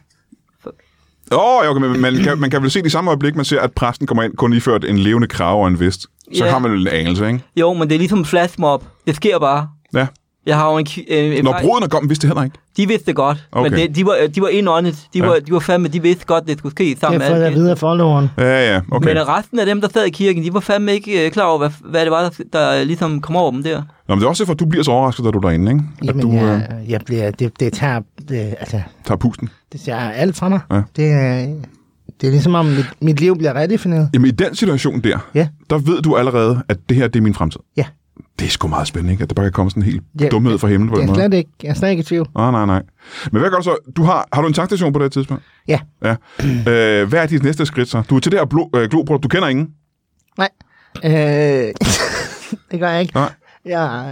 Åh, 1.31 1.39
oh, 1.39 1.69
okay, 1.69 1.81
men 1.81 2.01
man 2.01 2.15
kan, 2.23 2.37
man 2.39 2.49
kan 2.49 2.61
vel 2.61 2.71
se 2.71 2.79
det 2.79 2.85
i 2.85 2.89
samme 2.89 3.09
øjeblik, 3.11 3.35
man 3.35 3.45
ser, 3.45 3.59
at 3.61 3.71
præsten 3.71 4.07
kommer 4.07 4.23
ind, 4.23 4.33
kun 4.35 4.53
iført 4.53 4.85
en 4.85 4.97
levende 4.99 5.27
krave 5.27 5.61
og 5.61 5.67
en 5.67 5.79
vest. 5.79 6.01
Så 6.01 6.45
Ja. 6.45 6.51
har 6.51 6.59
man 6.59 6.71
vel 6.71 6.81
en 6.81 6.87
anelse, 6.87 7.27
ikke? 7.27 7.43
Jo, 7.55 7.73
men 7.73 7.89
det 7.89 7.95
er 7.95 7.99
ligesom 7.99 8.19
en 8.19 8.25
flashmob. 8.25 8.83
Det 9.07 9.15
sker 9.15 9.39
bare. 9.39 9.69
Ja. 9.93 10.07
Jeg 10.47 10.55
har 10.57 10.71
jo 10.71 10.77
en... 10.77 10.87
Øh, 11.09 11.37
en 11.37 11.43
Når 11.43 11.57
bruden 11.61 11.83
er 11.83 11.87
kommet, 11.87 12.09
vidste 12.09 12.27
det 12.27 12.35
heller 12.35 12.43
ikke. 12.43 12.57
De 12.77 12.87
vidste 12.87 13.05
det 13.05 13.15
godt, 13.15 13.47
Okay. 13.51 13.69
men 13.69 13.79
det, 13.79 13.95
de, 13.95 14.05
var, 14.05 14.15
de 14.35 14.41
var 14.41 14.47
indåndet. 14.47 14.95
De, 15.13 15.19
Ja. 15.19 15.25
var, 15.25 15.35
de 15.47 15.51
var 15.51 15.59
fandme, 15.59 15.87
de 15.87 16.01
vidste 16.01 16.25
godt, 16.25 16.47
det 16.47 16.57
skulle 16.57 16.71
ske 16.71 16.89
Jeg 16.89 16.97
sammen 16.99 17.19
med 17.19 17.39
det 17.39 17.43
alt 17.45 17.55
videre 17.55 17.71
af 17.71 17.77
followeren. 17.77 18.29
Ja, 18.37 18.73
ja, 18.73 18.81
okay. 18.91 19.13
Men 19.13 19.27
resten 19.27 19.59
af 19.59 19.65
dem, 19.65 19.81
der 19.81 19.87
sad 19.93 20.05
i 20.05 20.09
kirken, 20.09 20.43
de 20.43 20.53
var 20.53 20.59
fandme 20.59 20.93
ikke 20.93 21.25
øh, 21.25 21.31
klar 21.31 21.43
over, 21.45 21.57
hvad, 21.57 21.69
hvad 21.89 22.01
det 22.01 22.11
var, 22.11 22.21
der, 22.21 22.43
der 22.53 22.83
ligesom 22.83 23.21
kom 23.21 23.35
over 23.35 23.51
dem 23.51 23.63
der. 23.63 23.77
Nå, 24.07 24.15
men 24.15 24.19
det 24.19 24.25
er 24.25 24.29
også 24.29 24.43
derfor, 24.43 24.53
at 24.53 24.59
du 24.59 24.65
bliver 24.65 24.83
så 24.83 24.91
overrasket, 24.91 25.25
da 25.25 25.31
du 25.31 25.37
er 25.37 25.41
derinde, 25.41 25.71
ikke? 25.71 25.83
At 26.01 26.07
Jamen, 26.07 26.21
du 26.21 26.31
øh, 26.31 26.35
jeg, 26.37 26.69
jeg 26.87 27.01
bliver, 27.05 27.31
det, 27.31 27.59
det 27.59 27.73
tager, 27.73 28.01
det, 28.29 28.55
altså, 28.59 28.81
tager 29.05 29.17
pusten. 29.17 29.49
det 29.73 29.81
tager 29.81 29.99
alt 30.11 30.35
fra 30.35 30.49
mig. 30.49 30.59
Ja. 30.71 30.81
Det, 30.95 31.11
er, 31.11 31.45
det 32.21 32.27
er 32.27 32.31
ligesom 32.31 32.55
om 32.55 32.65
mit, 32.65 32.85
mit 33.01 33.19
liv 33.19 33.37
bliver 33.37 33.55
redefineret. 33.55 34.09
Jamen, 34.13 34.27
i 34.27 34.31
den 34.31 34.55
situation 34.55 34.99
der, 35.01 35.17
Ja. 35.35 35.47
der 35.69 35.77
ved 35.77 36.01
du 36.01 36.15
allerede, 36.15 36.61
at 36.69 36.77
det 36.89 36.97
her, 36.97 37.07
det 37.07 37.19
er 37.19 37.23
min 37.23 37.33
fremtid. 37.33 37.59
Ja. 37.77 37.83
Det 38.39 38.45
er 38.45 38.49
sgu 38.49 38.67
meget 38.67 38.87
spændende, 38.87 39.11
ikke? 39.11 39.23
At 39.23 39.29
det 39.29 39.35
bare 39.35 39.45
kan 39.45 39.51
komme 39.51 39.69
sådan 39.69 39.83
en 39.83 39.89
helt 39.89 40.03
Ja, 40.21 40.27
dumhed 40.29 40.57
fra 40.57 40.67
himlen 40.67 40.89
på 40.89 40.95
Jeg 40.95 41.01
den 41.01 41.09
er 41.09 41.13
måde. 41.13 41.27
slet 41.27 41.37
ikke, 41.37 41.49
jeg 41.63 41.69
er 41.69 41.73
slet 41.73 41.89
ikke 41.89 42.01
i 42.01 42.03
tvivl. 42.03 42.27
Nej, 42.35 42.51
nej, 42.51 42.65
nej. 42.65 42.81
Men 43.31 43.39
hvad 43.41 43.49
gør 43.49 43.57
du 43.57 43.63
så? 43.63 43.75
Du 43.95 44.03
har, 44.03 44.27
har 44.33 44.41
du 44.41 44.47
en 44.47 44.53
tankstation 44.53 44.93
på 44.93 44.99
det 44.99 45.11
tidspunkt? 45.11 45.43
Ja. 45.67 45.79
Ja. 46.03 46.15
Øh, 46.43 47.07
hvad 47.09 47.19
er 47.21 47.25
dit 47.25 47.43
næste 47.43 47.65
skridt 47.65 47.89
så? 47.89 48.01
Du 48.09 48.15
er 48.15 48.19
til 48.19 48.31
det 48.31 48.39
her 48.39 48.45
blå, 48.45 48.69
øh, 48.75 48.89
globrød. 48.89 49.19
Du 49.19 49.27
kender 49.27 49.47
ingen? 49.47 49.67
Nej. 50.37 50.49
Øh, 51.05 51.11
det 52.71 52.79
gør 52.79 52.89
jeg 52.89 53.01
ikke. 53.01 53.15
Nej. 53.15 53.31
Jeg, 53.65 54.11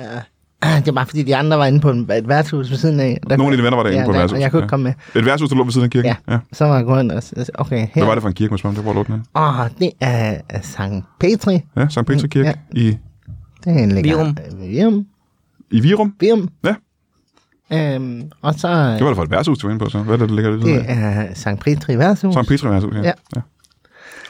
øh, 0.66 0.76
det 0.80 0.88
er 0.88 0.92
bare 0.92 1.06
fordi, 1.06 1.24
de 1.24 1.36
andre 1.36 1.58
var 1.58 1.66
inde 1.66 1.80
på 1.80 1.90
et 1.90 2.28
værtshus 2.28 2.70
ved 2.72 2.78
siden 2.78 3.00
af. 3.00 3.20
Der, 3.30 3.38
Nogle 3.38 3.52
af 3.52 3.58
dine 3.58 3.64
venner 3.64 3.78
var 3.78 3.84
derinde 3.84 4.00
ja, 4.00 4.06
på 4.06 4.12
et 4.12 4.18
værtshus. 4.18 4.40
jeg 4.40 4.52
kunne 4.52 4.60
ikke 4.60 4.66
ja. 4.66 4.70
komme 4.70 4.84
med. 4.84 4.94
Et 5.22 5.26
værtshus, 5.26 5.50
der 5.50 5.56
lå 5.56 5.64
ved 5.64 5.72
siden 5.72 5.86
af 5.86 5.92
kirken? 5.92 6.16
Ja. 6.28 6.34
ja. 6.34 6.40
Så 6.54 6.66
var 6.66 6.76
jeg 6.76 6.86
gået 6.86 7.04
ind 7.04 7.12
og 7.12 7.24
okay, 7.56 7.78
her. 7.80 7.88
Hvad 7.94 8.04
var 8.06 8.14
det 8.14 8.22
for 8.22 8.28
en 8.28 8.34
kirke, 8.36 8.52
man 8.52 8.58
spørger 8.58 8.78
om? 8.78 8.84
Det 8.84 8.86
var 8.86 8.94
lå 8.94 9.04
den? 9.04 9.24
Åh, 9.36 9.70
det 9.80 9.92
er 10.02 10.38
er 10.50 10.62
Sankt 10.62 11.06
Petri. 11.20 11.60
Ja, 11.78 11.88
Sankt 11.90 12.08
Petri 12.10 12.28
Kirke 12.28 12.48
Ja. 12.48 12.80
i, 12.80 12.98
Det 13.66 13.74
er 13.80 13.84
en 13.84 13.92
lækker... 13.92 14.16
Virum. 14.18 14.38
øh, 14.54 14.70
Virum. 14.70 15.06
i 15.72 15.80
Virum. 15.80 16.14
Virum. 16.20 16.50
Ja. 16.66 16.76
Øhm, 17.96 18.32
og 18.42 18.54
så... 18.54 18.68
Det 18.94 19.02
var 19.04 19.08
da 19.10 19.16
for 19.18 19.24
et 19.24 19.32
værtshus, 19.32 19.58
du 19.58 19.68
var 19.68 19.74
inde 19.74 19.84
på 19.86 19.90
så. 19.90 20.00
Hvad 20.00 20.14
er 20.14 20.18
det, 20.18 20.30
der 20.30 20.36
ligger 20.36 20.52
lidt 20.52 20.66
det 20.66 20.76
det 20.76 20.86
er 20.88 21.34
Sankt 21.34 21.62
Petri 21.64 21.98
værtshus. 21.98 22.34
Sankt 22.34 22.50
Petri 22.50 22.70
værtshus, 22.70 22.94
ja. 22.96 23.02
Ja. 23.02 23.12
ja. 23.36 23.42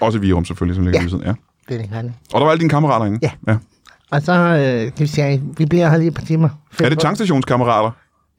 Også 0.01 0.17
i 0.17 0.21
Virum 0.21 0.45
selvfølgelig, 0.45 0.75
som 0.75 0.83
ligger 0.85 0.99
Ja. 0.99 1.03
ved 1.03 1.09
siden. 1.09 1.23
Ja. 1.25 1.33
Det 1.69 1.89
er 1.93 2.01
det. 2.01 2.13
Og 2.33 2.39
der 2.39 2.45
var 2.45 2.51
alle 2.51 2.59
dine 2.59 2.69
kammerater 2.69 3.05
inde? 3.05 3.19
Ja. 3.21 3.31
ja. 3.47 3.57
Og 4.11 4.21
så, 4.21 4.31
øh, 4.33 4.59
det 4.85 4.99
vil 4.99 5.09
sige, 5.09 5.43
vi 5.57 5.65
bliver 5.65 5.89
her 5.89 5.97
lige 5.97 6.07
et 6.07 6.13
par 6.13 6.25
timer. 6.25 6.49
Er 6.83 6.89
det 6.89 6.99
tankstationskammerater? 6.99 7.91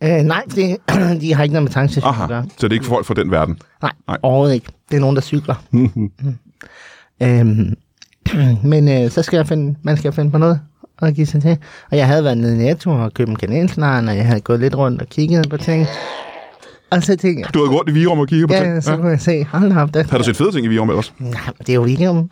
Øh, 0.02 0.08
nej, 0.22 0.42
det, 0.54 0.76
de 1.22 1.34
har 1.34 1.42
ikke 1.42 1.52
noget 1.52 1.62
med 1.62 1.72
tankstation 1.72 2.08
at 2.08 2.14
Aha, 2.14 2.26
gøre. 2.26 2.44
så 2.58 2.68
det 2.68 2.72
er 2.72 2.74
ikke 2.80 2.86
folk 2.86 3.06
fra 3.06 3.14
den 3.14 3.30
verden. 3.30 3.54
Nej, 3.54 3.60
Nej. 3.82 3.92
nej, 4.08 4.18
overhovedet 4.22 4.54
ikke. 4.54 4.66
Det 4.90 4.96
er 4.96 5.00
nogen, 5.00 5.16
der 5.16 5.22
cykler. 5.22 5.54
Mm. 5.72 6.10
øhm, 7.22 7.74
men 8.72 8.88
øh, 8.88 9.10
så 9.10 9.22
skal 9.22 9.36
jeg 9.36 9.46
finde, 9.46 9.78
man 9.82 9.96
skal 9.96 10.12
finde 10.12 10.30
på 10.30 10.38
noget 10.38 10.60
at 11.02 11.14
give 11.14 11.26
sig 11.26 11.42
til. 11.42 11.58
Og 11.90 11.96
jeg 11.96 12.06
havde 12.06 12.24
været 12.24 12.38
nede 12.38 12.54
i 12.54 12.58
Netto 12.58 12.90
og 12.90 13.14
købt 13.14 13.28
en 13.30 13.36
kanelsnaren, 13.36 14.08
og 14.08 14.16
jeg 14.16 14.26
havde 14.26 14.40
gået 14.40 14.60
lidt 14.60 14.74
rundt 14.74 15.02
og 15.02 15.08
kigget 15.08 15.50
på 15.50 15.56
ting. 15.56 15.86
Og 16.90 17.02
så 17.02 17.16
tænkte 17.16 17.40
jeg, 17.40 17.54
Du 17.54 17.58
havde 17.58 17.70
gået 17.76 17.88
i 17.88 17.92
Virum 17.92 18.18
og 18.18 18.28
kigget 18.28 18.48
på 18.48 18.54
ting. 18.54 18.66
ja, 18.74 18.80
så 18.80 18.96
kunne 18.96 19.08
jeg 19.10 19.20
se, 19.20 19.44
hold 19.44 19.74
da 19.74 19.80
op, 19.80 19.94
der, 19.94 20.04
Har 20.10 20.18
du 20.18 20.24
set 20.24 20.36
fede 20.36 20.52
ting 20.52 20.64
i 20.66 20.68
Virum 20.68 20.88
ellers? 20.90 21.14
nej, 21.18 21.40
det 21.66 21.68
er 21.68 21.74
jo 22.04 22.10
om, 22.10 22.30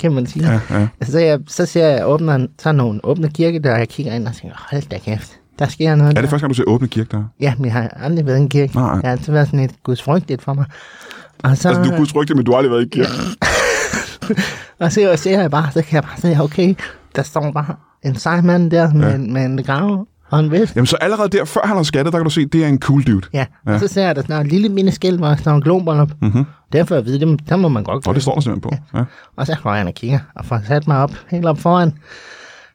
kan 0.00 0.12
man 0.12 0.26
sige. 0.26 0.52
Ja, 0.52 0.60
ja. 0.80 0.88
Så, 1.02 1.18
jeg, 1.18 1.38
så 1.48 1.66
ser 1.66 1.86
jeg, 1.86 2.06
åbner, 2.06 2.46
så 2.58 2.68
er 2.68 2.72
nogle 2.72 3.00
åbne 3.04 3.30
kirkedør, 3.30 3.72
og 3.72 3.78
jeg 3.78 3.88
kigger 3.88 4.12
ind 4.14 4.28
og 4.28 4.34
tænker, 4.34 4.66
hold 4.70 4.88
da 4.88 4.98
kæft, 4.98 5.32
der 5.58 5.66
sker 5.68 5.94
noget 5.94 6.10
Er 6.10 6.14
der. 6.14 6.20
det 6.20 6.30
første 6.30 6.42
gang, 6.44 6.50
du 6.50 6.54
ser 6.56 6.64
åbne 6.66 6.88
kirke 6.88 7.08
der? 7.10 7.24
Ja, 7.40 7.54
men 7.56 7.64
jeg 7.64 7.72
har 7.72 7.88
aldrig 8.02 8.26
været 8.26 8.38
i 8.38 8.40
en 8.40 8.48
kirke. 8.48 8.76
Nej. 8.76 8.94
Det 8.94 9.04
har 9.04 9.12
altid 9.12 9.32
været 9.32 9.46
sådan 9.46 9.60
et 9.60 9.70
gudsfrygtigt 9.82 10.42
for 10.42 10.54
mig. 10.54 10.64
Og 11.44 11.56
så, 11.56 11.68
Altså, 11.68 11.82
du 11.82 11.90
er 11.90 11.96
guds 11.98 12.14
rygte, 12.14 12.34
men 12.34 12.44
du 12.44 12.50
har 12.50 12.58
aldrig 12.58 12.70
været 12.72 12.82
i 12.86 12.88
kirke. 12.88 13.10
og 14.80 14.92
så 14.92 15.14
ser 15.16 15.40
jeg 15.40 15.50
bare, 15.50 15.70
så 15.72 15.82
kan 15.82 15.94
jeg 15.94 16.02
bare 16.02 16.20
se, 16.20 16.42
okay, 16.42 16.74
der 17.16 17.22
står 17.22 17.50
bare 17.52 17.74
en 18.06 18.14
sej 18.16 18.40
mand 18.40 18.70
der 18.70 18.92
med, 18.92 19.10
ja. 19.10 19.16
med 19.18 19.44
en 19.44 19.62
grave 19.62 20.06
og 20.30 20.40
en 20.40 20.50
vest. 20.50 20.76
Jamen, 20.76 20.86
så 20.86 20.96
allerede 20.96 21.28
der, 21.28 21.44
før 21.44 21.60
han 21.64 21.76
har 21.76 21.82
skattet, 21.82 22.12
der 22.12 22.18
kan 22.18 22.24
du 22.24 22.30
se, 22.30 22.46
det 22.46 22.64
er 22.64 22.68
en 22.68 22.78
cool 22.80 23.02
dude. 23.02 23.26
Ja, 23.32 23.46
Ja. 23.66 23.74
og 23.74 23.80
så 23.80 23.88
ser 23.88 24.06
jeg, 24.06 24.16
der 24.16 24.22
sådan 24.22 24.40
en 24.40 24.46
lille 24.46 24.68
mine 24.68 24.92
skilt, 24.92 25.18
hvor 25.18 25.28
der 25.28 25.36
står 25.36 25.52
en 25.54 25.62
globrøllop. 25.62 26.10
Mhm. 26.22 26.44
Derfor 26.72 26.94
jeg 26.94 27.04
ved, 27.06 27.18
det, 27.18 27.40
der 27.48 27.56
må 27.56 27.68
man 27.68 27.84
godt 27.84 28.04
gå 28.04 28.08
Og 28.10 28.14
det 28.14 28.22
står 28.22 28.34
der 28.34 28.40
simpelthen 28.40 28.78
på. 28.92 28.98
Ja. 28.98 29.04
Og 29.36 29.46
så 29.46 29.56
går 29.62 29.74
jeg 29.74 29.86
og 29.86 29.94
kigger, 29.94 30.18
og 30.36 30.44
får 30.44 30.60
sat 30.68 30.88
mig 30.88 30.96
op, 30.98 31.10
helt 31.30 31.46
op 31.46 31.58
foran. 31.58 31.92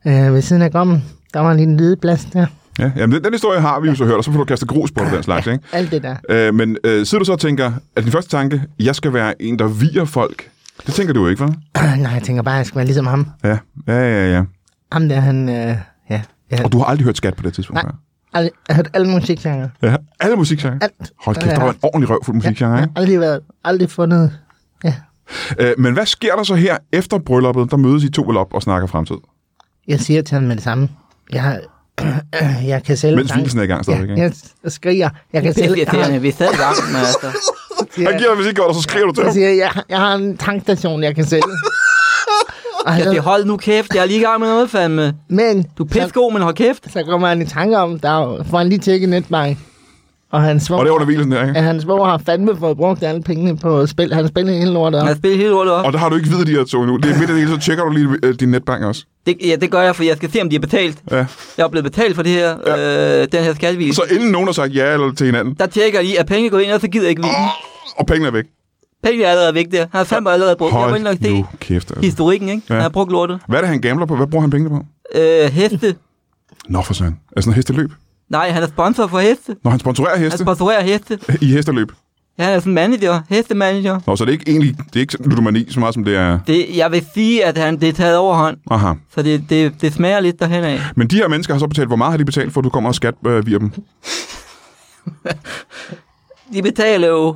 Øh, 0.07 0.34
ved 0.34 0.41
siden 0.41 0.61
af 0.61 0.71
gommen, 0.71 1.03
der 1.34 1.39
var 1.39 1.51
en 1.51 1.77
lille 1.77 1.95
plads 2.01 2.25
der. 2.25 2.45
Ja, 2.79 2.91
jamen, 2.97 3.15
den, 3.15 3.23
den 3.23 3.34
historie 3.34 3.61
har 3.61 3.79
vi 3.79 3.88
jo 3.89 3.95
så 3.95 4.05
hørt, 4.05 4.15
og 4.17 4.23
så 4.23 4.32
får 4.32 4.39
du 4.39 4.45
kastet 4.45 4.67
grus 4.69 4.91
på 4.91 5.03
det, 5.03 5.13
den 5.13 5.23
slags, 5.23 5.47
ikke? 5.47 5.63
Alt 5.73 5.91
det 5.91 6.03
der. 6.03 6.15
Øh, 6.29 6.53
men 6.55 6.77
øh, 6.84 7.05
sidder 7.05 7.19
du 7.19 7.25
så 7.25 7.32
og 7.32 7.39
tænker, 7.39 7.71
at 7.95 8.03
din 8.03 8.11
første 8.11 8.29
tanke, 8.38 8.61
jeg 8.79 8.95
skal 8.95 9.13
være 9.13 9.41
en, 9.41 9.59
der 9.59 9.67
viger 9.67 10.05
folk, 10.05 10.49
det 10.86 10.93
tænker 10.93 11.13
du 11.13 11.21
jo 11.23 11.27
ikke, 11.29 11.43
vel? 11.43 11.55
Nej, 12.01 12.11
jeg 12.13 12.21
tænker 12.23 12.43
bare, 12.43 12.55
at 12.55 12.57
jeg 12.57 12.65
skal 12.65 12.75
være 12.77 12.86
ligesom 12.86 13.05
ham. 13.05 13.27
Ja, 13.43 13.57
ja, 13.88 13.93
ja, 13.99 14.32
ja. 14.38 14.43
Ham 14.91 15.09
der, 15.09 15.19
han... 15.19 15.49
Øh, 15.49 15.55
ja, 16.09 16.21
jeg, 16.51 16.65
Og 16.65 16.71
du 16.71 16.77
har 16.77 16.85
aldrig 16.85 17.05
hørt 17.05 17.17
skat 17.17 17.35
på 17.35 17.43
det 17.43 17.53
tidspunkt? 17.53 17.83
Nej. 17.83 17.91
aldrig, 18.33 18.51
jeg 18.67 18.75
har 18.75 18.83
hørt 18.83 18.89
alle 18.93 19.09
musikgenre. 19.11 19.69
Ja, 19.81 19.95
alle 20.19 20.35
musikgenre. 20.35 20.79
Alt. 20.81 21.11
Hold 21.25 21.35
kæft, 21.35 21.45
har 21.45 21.53
der 21.53 21.59
jeg 21.59 21.65
var 21.65 21.71
en 21.73 21.79
ordentlig 21.83 22.09
røvfuld 22.09 22.35
musikgenre, 22.35 22.71
Jeg 22.73 22.83
ikke? 22.83 22.93
har 22.95 23.01
aldrig, 23.01 23.19
været, 23.19 23.39
aldrig 23.63 23.89
fundet... 23.91 24.39
Ja, 24.83 24.95
Øh, 25.59 25.73
men 25.77 25.93
hvad 25.93 26.05
sker 26.05 26.35
der 26.35 26.43
så 26.43 26.55
her 26.55 26.77
efter 26.93 27.19
brylluppet? 27.19 27.71
Der 27.71 27.77
mødes 27.77 28.03
I 28.03 28.09
to 28.11 28.21
vel 28.27 28.37
op 28.37 28.53
og 28.53 28.61
snakker 28.61 28.87
fremtid. 28.87 29.15
jeg 29.87 29.99
siger 29.99 30.21
til 30.21 30.35
ham 30.35 30.43
med 30.43 30.55
det 30.55 30.63
samme. 30.63 30.89
Jeg, 31.33 31.61
jeg 32.65 32.83
kan 32.83 32.97
sælge... 32.97 33.15
Mens 33.15 33.35
vielsen 33.35 33.59
er 33.59 33.63
i 33.63 33.67
gang 33.67 33.83
stadigvæk, 33.83 34.17
ja, 34.17 34.23
ikke? 34.25 34.37
jeg 34.63 34.71
skriger. 34.71 35.09
Jeg 35.33 35.41
kan 35.41 35.53
Det 35.53 35.63
sælge... 35.63 35.85
siger 35.85 36.05
til 36.05 36.21
vi 36.23 36.31
sad 36.31 36.53
i 36.53 36.57
gang 36.57 36.75
med, 36.91 36.99
altså. 36.99 37.27
Han 37.97 38.17
giver 38.17 38.29
dig 38.29 38.37
musikkort, 38.37 38.67
og 38.67 38.75
så 38.75 38.81
skriver 38.81 39.05
du 39.07 39.13
til 39.13 39.21
Jeg 39.21 39.27
ham. 39.27 39.33
siger, 39.33 39.49
jeg, 39.49 39.71
jeg 39.89 39.97
har 39.99 40.15
en 40.15 40.37
tankstation, 40.37 41.03
jeg 41.03 41.15
kan 41.15 41.25
sælge. 41.25 41.43
Og 42.86 42.93
Jeg 42.93 43.03
så, 43.03 43.09
siger, 43.09 43.21
hold 43.21 43.45
nu 43.45 43.57
kæft, 43.57 43.93
jeg 43.95 44.01
er 44.01 44.05
lige 44.05 44.19
i 44.19 44.23
gang 44.23 44.39
med 44.39 44.47
noget, 44.47 44.69
fandme. 44.69 45.13
men 45.29 45.65
Du 45.77 45.84
er 45.84 45.88
pissegod, 45.88 46.34
men 46.34 46.41
hold 46.41 46.55
kæft. 46.55 46.91
så, 46.93 47.03
kommer 47.03 47.27
han 47.27 47.41
i 47.41 47.45
tanke 47.45 47.77
om, 47.77 47.99
der 47.99 48.09
er- 48.09 48.43
får 48.43 48.57
han 48.57 48.69
lige 48.69 48.79
tjekket 48.79 49.09
netbank. 49.09 49.57
Og 50.32 50.41
hans 50.41 50.63
svog, 50.63 50.79
Og 50.79 50.86
det 50.86 50.89
er 50.89 50.93
under 50.93 51.05
hvilesen 51.05 51.32
der, 51.32 51.41
ikke? 51.47 51.57
at 51.57 51.63
hans 51.63 51.84
svog 51.84 52.07
har 52.07 52.17
fandme 52.25 52.57
fået 52.57 52.77
brugt 52.77 53.03
alle 53.03 53.21
pengene 53.21 53.57
på 53.57 53.88
spil. 53.88 54.13
Han 54.13 54.27
spiller 54.27 54.53
hele 54.53 54.71
lortet 54.71 55.01
op. 55.01 55.07
Jeg 55.07 55.15
spiller 55.15 55.38
hele 55.38 55.49
lortet 55.49 55.73
op. 55.73 55.86
Og 55.86 55.93
der 55.93 55.99
har 55.99 56.09
du 56.09 56.15
ikke 56.15 56.29
videt 56.29 56.47
de 56.47 56.51
her 56.51 56.63
to 56.63 56.86
nu. 56.86 56.97
Det 56.97 57.05
er 57.11 57.17
midt 57.19 57.29
af 57.29 57.36
det 57.36 57.45
hele, 57.47 57.51
så 57.61 57.65
tjekker 57.65 57.84
du 57.84 57.89
lige 57.91 58.07
øh, 58.23 58.34
din 58.39 58.49
netbank 58.49 58.84
også. 58.86 59.05
Det, 59.25 59.38
ja, 59.45 59.55
det 59.55 59.71
gør 59.71 59.82
jeg, 59.82 59.95
for 59.95 60.03
jeg 60.03 60.17
skal 60.17 60.32
se, 60.32 60.41
om 60.41 60.49
de 60.49 60.55
er 60.55 60.59
betalt. 60.59 60.97
Ja. 61.11 61.25
Jeg 61.57 61.63
er 61.63 61.67
blevet 61.67 61.84
betalt 61.84 62.15
for 62.15 62.23
det 62.23 62.32
her, 62.32 62.55
ja. 62.67 63.21
øh, 63.21 63.27
den 63.32 63.43
her 63.43 63.53
skattevis. 63.53 63.95
Så 63.95 64.01
inden 64.11 64.32
nogen 64.32 64.47
har 64.47 64.53
sagt 64.53 64.75
ja 64.75 64.93
eller 64.93 65.13
til 65.13 65.25
hinanden, 65.25 65.53
Der 65.59 65.65
tjekker 65.65 65.99
jeg 65.99 66.05
lige, 66.07 66.19
at 66.19 66.25
penge 66.25 66.49
gået 66.49 66.61
ind, 66.63 66.71
og 66.71 66.82
så 66.82 66.88
gider 66.88 67.05
jeg 67.05 67.09
ikke 67.09 67.21
vide. 67.23 67.34
og 67.97 68.05
pengene 68.05 68.27
er 68.27 68.32
væk. 68.32 68.45
Penge 69.04 69.24
er 69.24 69.30
allerede 69.30 69.54
væk 69.54 69.72
der. 69.72 69.80
Han 69.80 69.88
har 69.91 70.04
fandme 70.04 70.32
allerede 70.32 70.56
brugt. 70.56 70.72
Jeg 70.72 70.80
må 70.80 70.88
Hold 70.88 70.95
ikke 70.95 71.04
nok 71.39 71.45
kæft. 71.60 71.91
Altså. 71.91 72.02
historikken, 72.06 72.49
ikke? 72.49 72.62
Ja. 72.70 72.74
Han 72.74 72.82
har 72.82 72.89
brugt 72.89 73.12
lortet. 73.12 73.39
Hvad 73.47 73.58
er 73.58 73.62
det, 73.62 73.70
han 73.70 73.82
gambler 73.82 74.06
på? 74.06 74.16
Hvad 74.16 74.28
bruger 74.28 74.41
han 74.41 74.49
pengene 74.49 74.70
på? 74.70 74.86
Øh, 75.16 75.52
heste. 75.52 75.95
Nå 76.70 76.82
for 76.82 76.93
søren. 76.93 77.20
Altså 77.36 77.49
noget 77.49 77.56
hesteløb? 77.56 77.91
Nej, 78.30 78.49
han 78.49 78.64
er 78.64 78.68
sponsor 78.68 79.08
for 79.08 79.20
heste. 79.20 79.56
Når 79.64 79.72
han 79.72 79.80
sponsorerer 79.80 80.16
Han 80.16 80.24
heste 80.24 80.39
sponsorerer 80.39 80.82
heste. 80.84 81.20
i 81.41 81.45
hesteløb. 81.45 81.91
Ja, 82.39 82.43
han 82.43 82.54
er 82.54 82.60
sådan 82.60 82.74
manager, 82.74 83.22
hestemanager. 83.30 83.99
Nå, 84.08 84.16
så 84.16 84.26
det 84.26 84.30
er 84.30 84.34
ikke 84.34 84.49
egentlig, 84.52 84.78
det 84.78 84.95
er 84.95 84.99
ikke 84.99 85.18
ludomani 85.30 85.72
så 85.72 85.80
meget 85.80 85.93
som 85.93 86.04
det 86.06 86.16
er... 86.16 86.39
Det, 86.47 86.78
jeg 86.78 86.91
vil 86.91 87.06
sige, 87.14 87.45
at 87.45 87.58
han, 87.58 87.80
det 87.80 87.89
er 87.89 87.93
taget 87.93 88.18
overhånd. 88.18 88.58
Aha. 88.72 88.93
Så 89.16 89.24
det, 89.24 89.43
det, 89.49 89.82
det 89.82 89.93
smager 89.93 90.20
lidt 90.20 90.39
derhen 90.39 90.64
af. 90.64 90.80
Men 90.95 91.08
de 91.08 91.16
her 91.16 91.28
mennesker 91.28 91.54
har 91.54 91.60
så 91.60 91.68
betalt, 91.68 91.88
hvor 91.88 91.95
meget 91.95 92.12
har 92.12 92.18
de 92.18 92.26
betalt 92.26 92.54
for, 92.54 92.62
at 92.62 92.66
du 92.66 92.70
kommer 92.70 92.89
og 92.89 92.95
skat 92.95 93.14
øh, 93.26 93.45
via 93.45 93.58
dem? 93.58 93.72
De 96.54 96.62
betaler 96.62 97.08
jo 97.08 97.36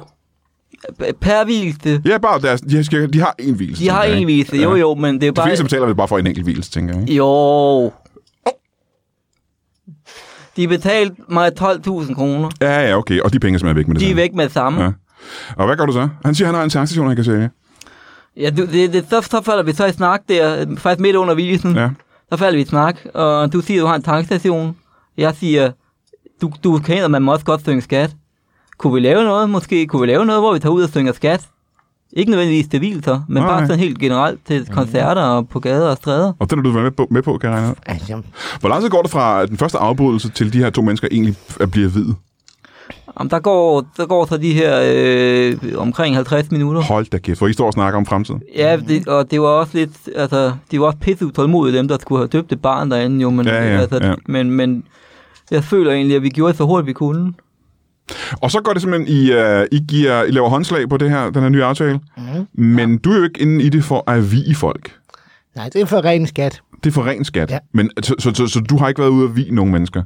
per 1.21 1.43
hvilse. 1.45 2.01
Ja, 2.05 2.17
bare 2.17 2.41
deres, 2.41 2.61
de, 2.61 2.75
har, 2.77 3.07
de 3.07 3.19
har 3.19 3.36
en 3.39 3.55
hvilelse. 3.55 3.83
De 3.83 3.89
har 3.89 4.03
ikke? 4.03 4.25
hvilse, 4.25 4.57
jo 4.57 4.75
jo, 4.75 4.95
men 4.95 5.15
det 5.15 5.23
er 5.27 5.31
De 5.31 5.36
bare... 5.36 5.47
fleste 5.47 5.63
betaler 5.63 5.86
vel 5.86 5.95
bare 5.95 6.07
for 6.07 6.17
en 6.17 6.27
enkelt 6.27 6.45
hvilelse, 6.45 6.71
tænker 6.71 6.93
jeg. 6.93 7.01
Ikke? 7.01 7.13
Jo. 7.13 7.91
De 10.57 10.67
betalte 10.67 11.15
mig 11.29 11.51
12.000 11.61 12.13
kroner. 12.13 12.49
Ja, 12.61 12.88
ja, 12.88 12.97
okay. 12.97 13.19
Og 13.21 13.33
de 13.33 13.39
penge 13.39 13.55
er 13.55 13.59
simpelthen 13.59 13.75
væk 13.77 13.88
med 13.88 13.95
det 13.95 14.01
De 14.01 14.05
er 14.05 14.09
samme. 14.09 14.21
væk 14.21 14.33
med 14.33 14.43
det 14.43 14.53
samme. 14.53 14.83
Ja. 14.83 14.91
Og 15.55 15.65
hvad 15.65 15.77
gør 15.77 15.86
du 15.86 15.91
så? 15.93 16.09
Han 16.25 16.36
siger, 16.36 16.45
han 16.45 16.55
har 16.55 16.63
en 16.63 16.69
tankstation, 16.69 17.07
han 17.07 17.15
kan 17.15 17.25
sælge. 17.25 17.49
Ja, 18.38 18.49
du, 18.49 18.65
det, 18.65 18.93
det, 18.93 19.05
så, 19.09 19.21
så 19.21 19.41
falder 19.45 19.63
vi 19.63 19.73
så 19.73 19.86
i 19.86 19.91
snak 19.91 20.21
der, 20.29 20.65
øh, 20.69 20.77
faktisk 20.77 20.99
midt 21.01 21.15
under 21.15 21.33
hvilesen. 21.33 21.75
Ja. 21.75 21.89
Så 22.29 22.38
falder 22.38 22.57
vi 22.57 22.61
i 22.61 22.65
snak, 22.65 22.97
og 23.13 23.53
du 23.53 23.61
siger, 23.61 23.81
du 23.81 23.88
har 23.88 23.95
en 23.95 24.03
tankstation. 24.03 24.75
Jeg 25.17 25.36
siger, 25.36 25.71
du, 26.41 26.51
du 26.63 26.79
kan 26.79 27.11
man 27.11 27.21
må 27.21 27.33
også 27.33 27.45
godt 27.45 27.61
synge 27.61 27.81
skat. 27.81 28.11
Kunne 28.78 28.93
vi 28.93 28.99
lave 28.99 29.23
noget? 29.23 29.49
Måske 29.49 29.88
kunne 29.88 30.01
vi 30.01 30.07
lave 30.07 30.26
noget, 30.26 30.41
hvor 30.41 30.53
vi 30.53 30.59
tager 30.59 30.73
ud 30.73 30.84
og 30.84 30.89
synger 30.89 31.13
skat? 31.13 31.47
Ikke 32.13 32.32
nødvendigvis 32.32 32.67
til 32.67 32.80
hvilser, 32.80 33.21
men 33.30 33.43
Nej. 33.43 33.51
bare 33.51 33.67
sådan 33.67 33.80
helt 33.80 33.99
generelt 33.99 34.39
til 34.47 34.67
koncerter 34.73 35.21
og 35.21 35.49
på 35.49 35.59
gader 35.59 35.89
og 35.89 35.97
stræder. 35.97 36.34
Og 36.39 36.49
den 36.49 36.59
er 36.59 36.63
du 36.63 36.69
været 36.71 36.84
med 36.84 36.91
på, 36.91 37.07
med 37.11 37.21
på 37.21 37.38
kan 37.38 37.49
jeg 37.49 37.57
regne. 37.59 37.76
Altså, 37.86 38.21
Hvor 38.59 38.69
lang 38.69 38.82
tid 38.82 38.89
går 38.89 39.01
det 39.01 39.11
fra 39.11 39.45
den 39.45 39.57
første 39.57 39.78
afbrydelse 39.78 40.30
til 40.30 40.53
de 40.53 40.57
her 40.57 40.69
to 40.69 40.82
mennesker 40.82 41.07
egentlig 41.11 41.36
er- 41.59 41.65
bliver 41.65 41.89
hvide? 41.89 42.15
Om 43.15 43.30
der 43.30 43.39
går, 43.39 43.86
der 43.97 44.05
går 44.05 44.26
så 44.26 44.38
de 44.38 44.53
her 44.53 44.82
øh, 44.86 45.57
omkring 45.78 46.15
50 46.15 46.51
minutter. 46.51 46.82
Hold 46.82 47.05
da 47.05 47.17
kæft, 47.17 47.39
hvor 47.39 47.47
I 47.47 47.53
står 47.53 47.65
og 47.67 47.73
snakker 47.73 47.97
om 47.97 48.05
fremtiden. 48.05 48.41
Ja, 48.55 48.78
det, 48.88 49.07
og 49.07 49.32
det 49.32 49.41
var 49.41 49.47
også 49.47 49.78
lidt, 49.78 49.91
altså, 50.15 50.53
de 50.71 50.80
var 50.80 50.86
også 50.86 50.97
pisse 50.97 51.26
utålmodige, 51.26 51.78
dem 51.78 51.88
der 51.88 51.97
skulle 52.01 52.19
have 52.19 52.28
døbt 52.28 52.51
et 52.51 52.61
barn 52.61 52.91
derinde, 52.91 53.21
jo, 53.21 53.30
men, 53.30 53.45
Ja, 53.45 53.53
ja, 53.73 53.80
altså, 53.80 53.99
ja. 54.03 54.13
men, 54.28 54.51
men 54.51 54.84
jeg 55.51 55.63
føler 55.63 55.91
egentlig, 55.91 56.15
at 56.15 56.23
vi 56.23 56.30
gjorde 56.30 56.51
det 56.51 56.57
så 56.57 56.63
hurtigt, 56.63 56.88
vi 56.88 56.93
kunne. 56.93 57.34
Og 58.41 58.51
så 58.51 58.61
går 58.61 58.73
det 58.73 58.81
simpelthen, 58.81 59.17
I, 59.17 59.31
uh, 59.31 59.65
I, 59.71 59.79
giver, 59.87 60.23
I 60.23 60.31
laver 60.31 60.49
håndslag 60.49 60.89
på 60.89 60.97
det 60.97 61.09
her, 61.09 61.29
den 61.29 61.41
her 61.41 61.49
nye 61.49 61.63
aftale. 61.63 61.99
mm. 62.17 62.47
Men 62.63 62.97
du 62.97 63.11
er 63.11 63.17
jo 63.17 63.23
ikke 63.23 63.41
inde 63.41 63.63
i 63.63 63.69
det 63.69 63.83
for 63.83 64.11
at 64.11 64.31
vige 64.31 64.55
folk. 64.55 64.95
nej, 65.55 65.69
det 65.73 65.81
er 65.81 65.85
for 65.85 66.05
ren 66.05 66.27
skat. 66.27 66.61
Det 66.83 66.89
er 66.89 66.93
for 66.93 67.05
ren 67.07 67.25
skat. 67.25 67.51
Ja. 67.51 67.59
Men, 67.73 67.89
så, 68.03 68.15
så, 68.19 68.31
så, 68.33 68.47
så, 68.47 68.59
du 68.59 68.77
har 68.77 68.87
ikke 68.87 69.01
været 69.01 69.09
ude 69.11 69.29
at 69.29 69.35
vige 69.35 69.55
nogen 69.55 69.71
mennesker? 69.71 70.03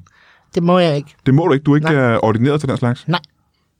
Det 0.55 0.63
må 0.63 0.79
jeg 0.79 0.95
ikke. 0.95 1.15
Det 1.25 1.33
må 1.33 1.45
du 1.47 1.53
ikke. 1.53 1.63
Du 1.63 1.71
er 1.71 1.75
ikke 1.75 1.87
Nej. 1.89 2.13
uh, 2.15 2.19
ordineret 2.23 2.59
til 2.59 2.69
den 2.69 2.77
slags? 2.77 3.07
Nej, 3.07 3.19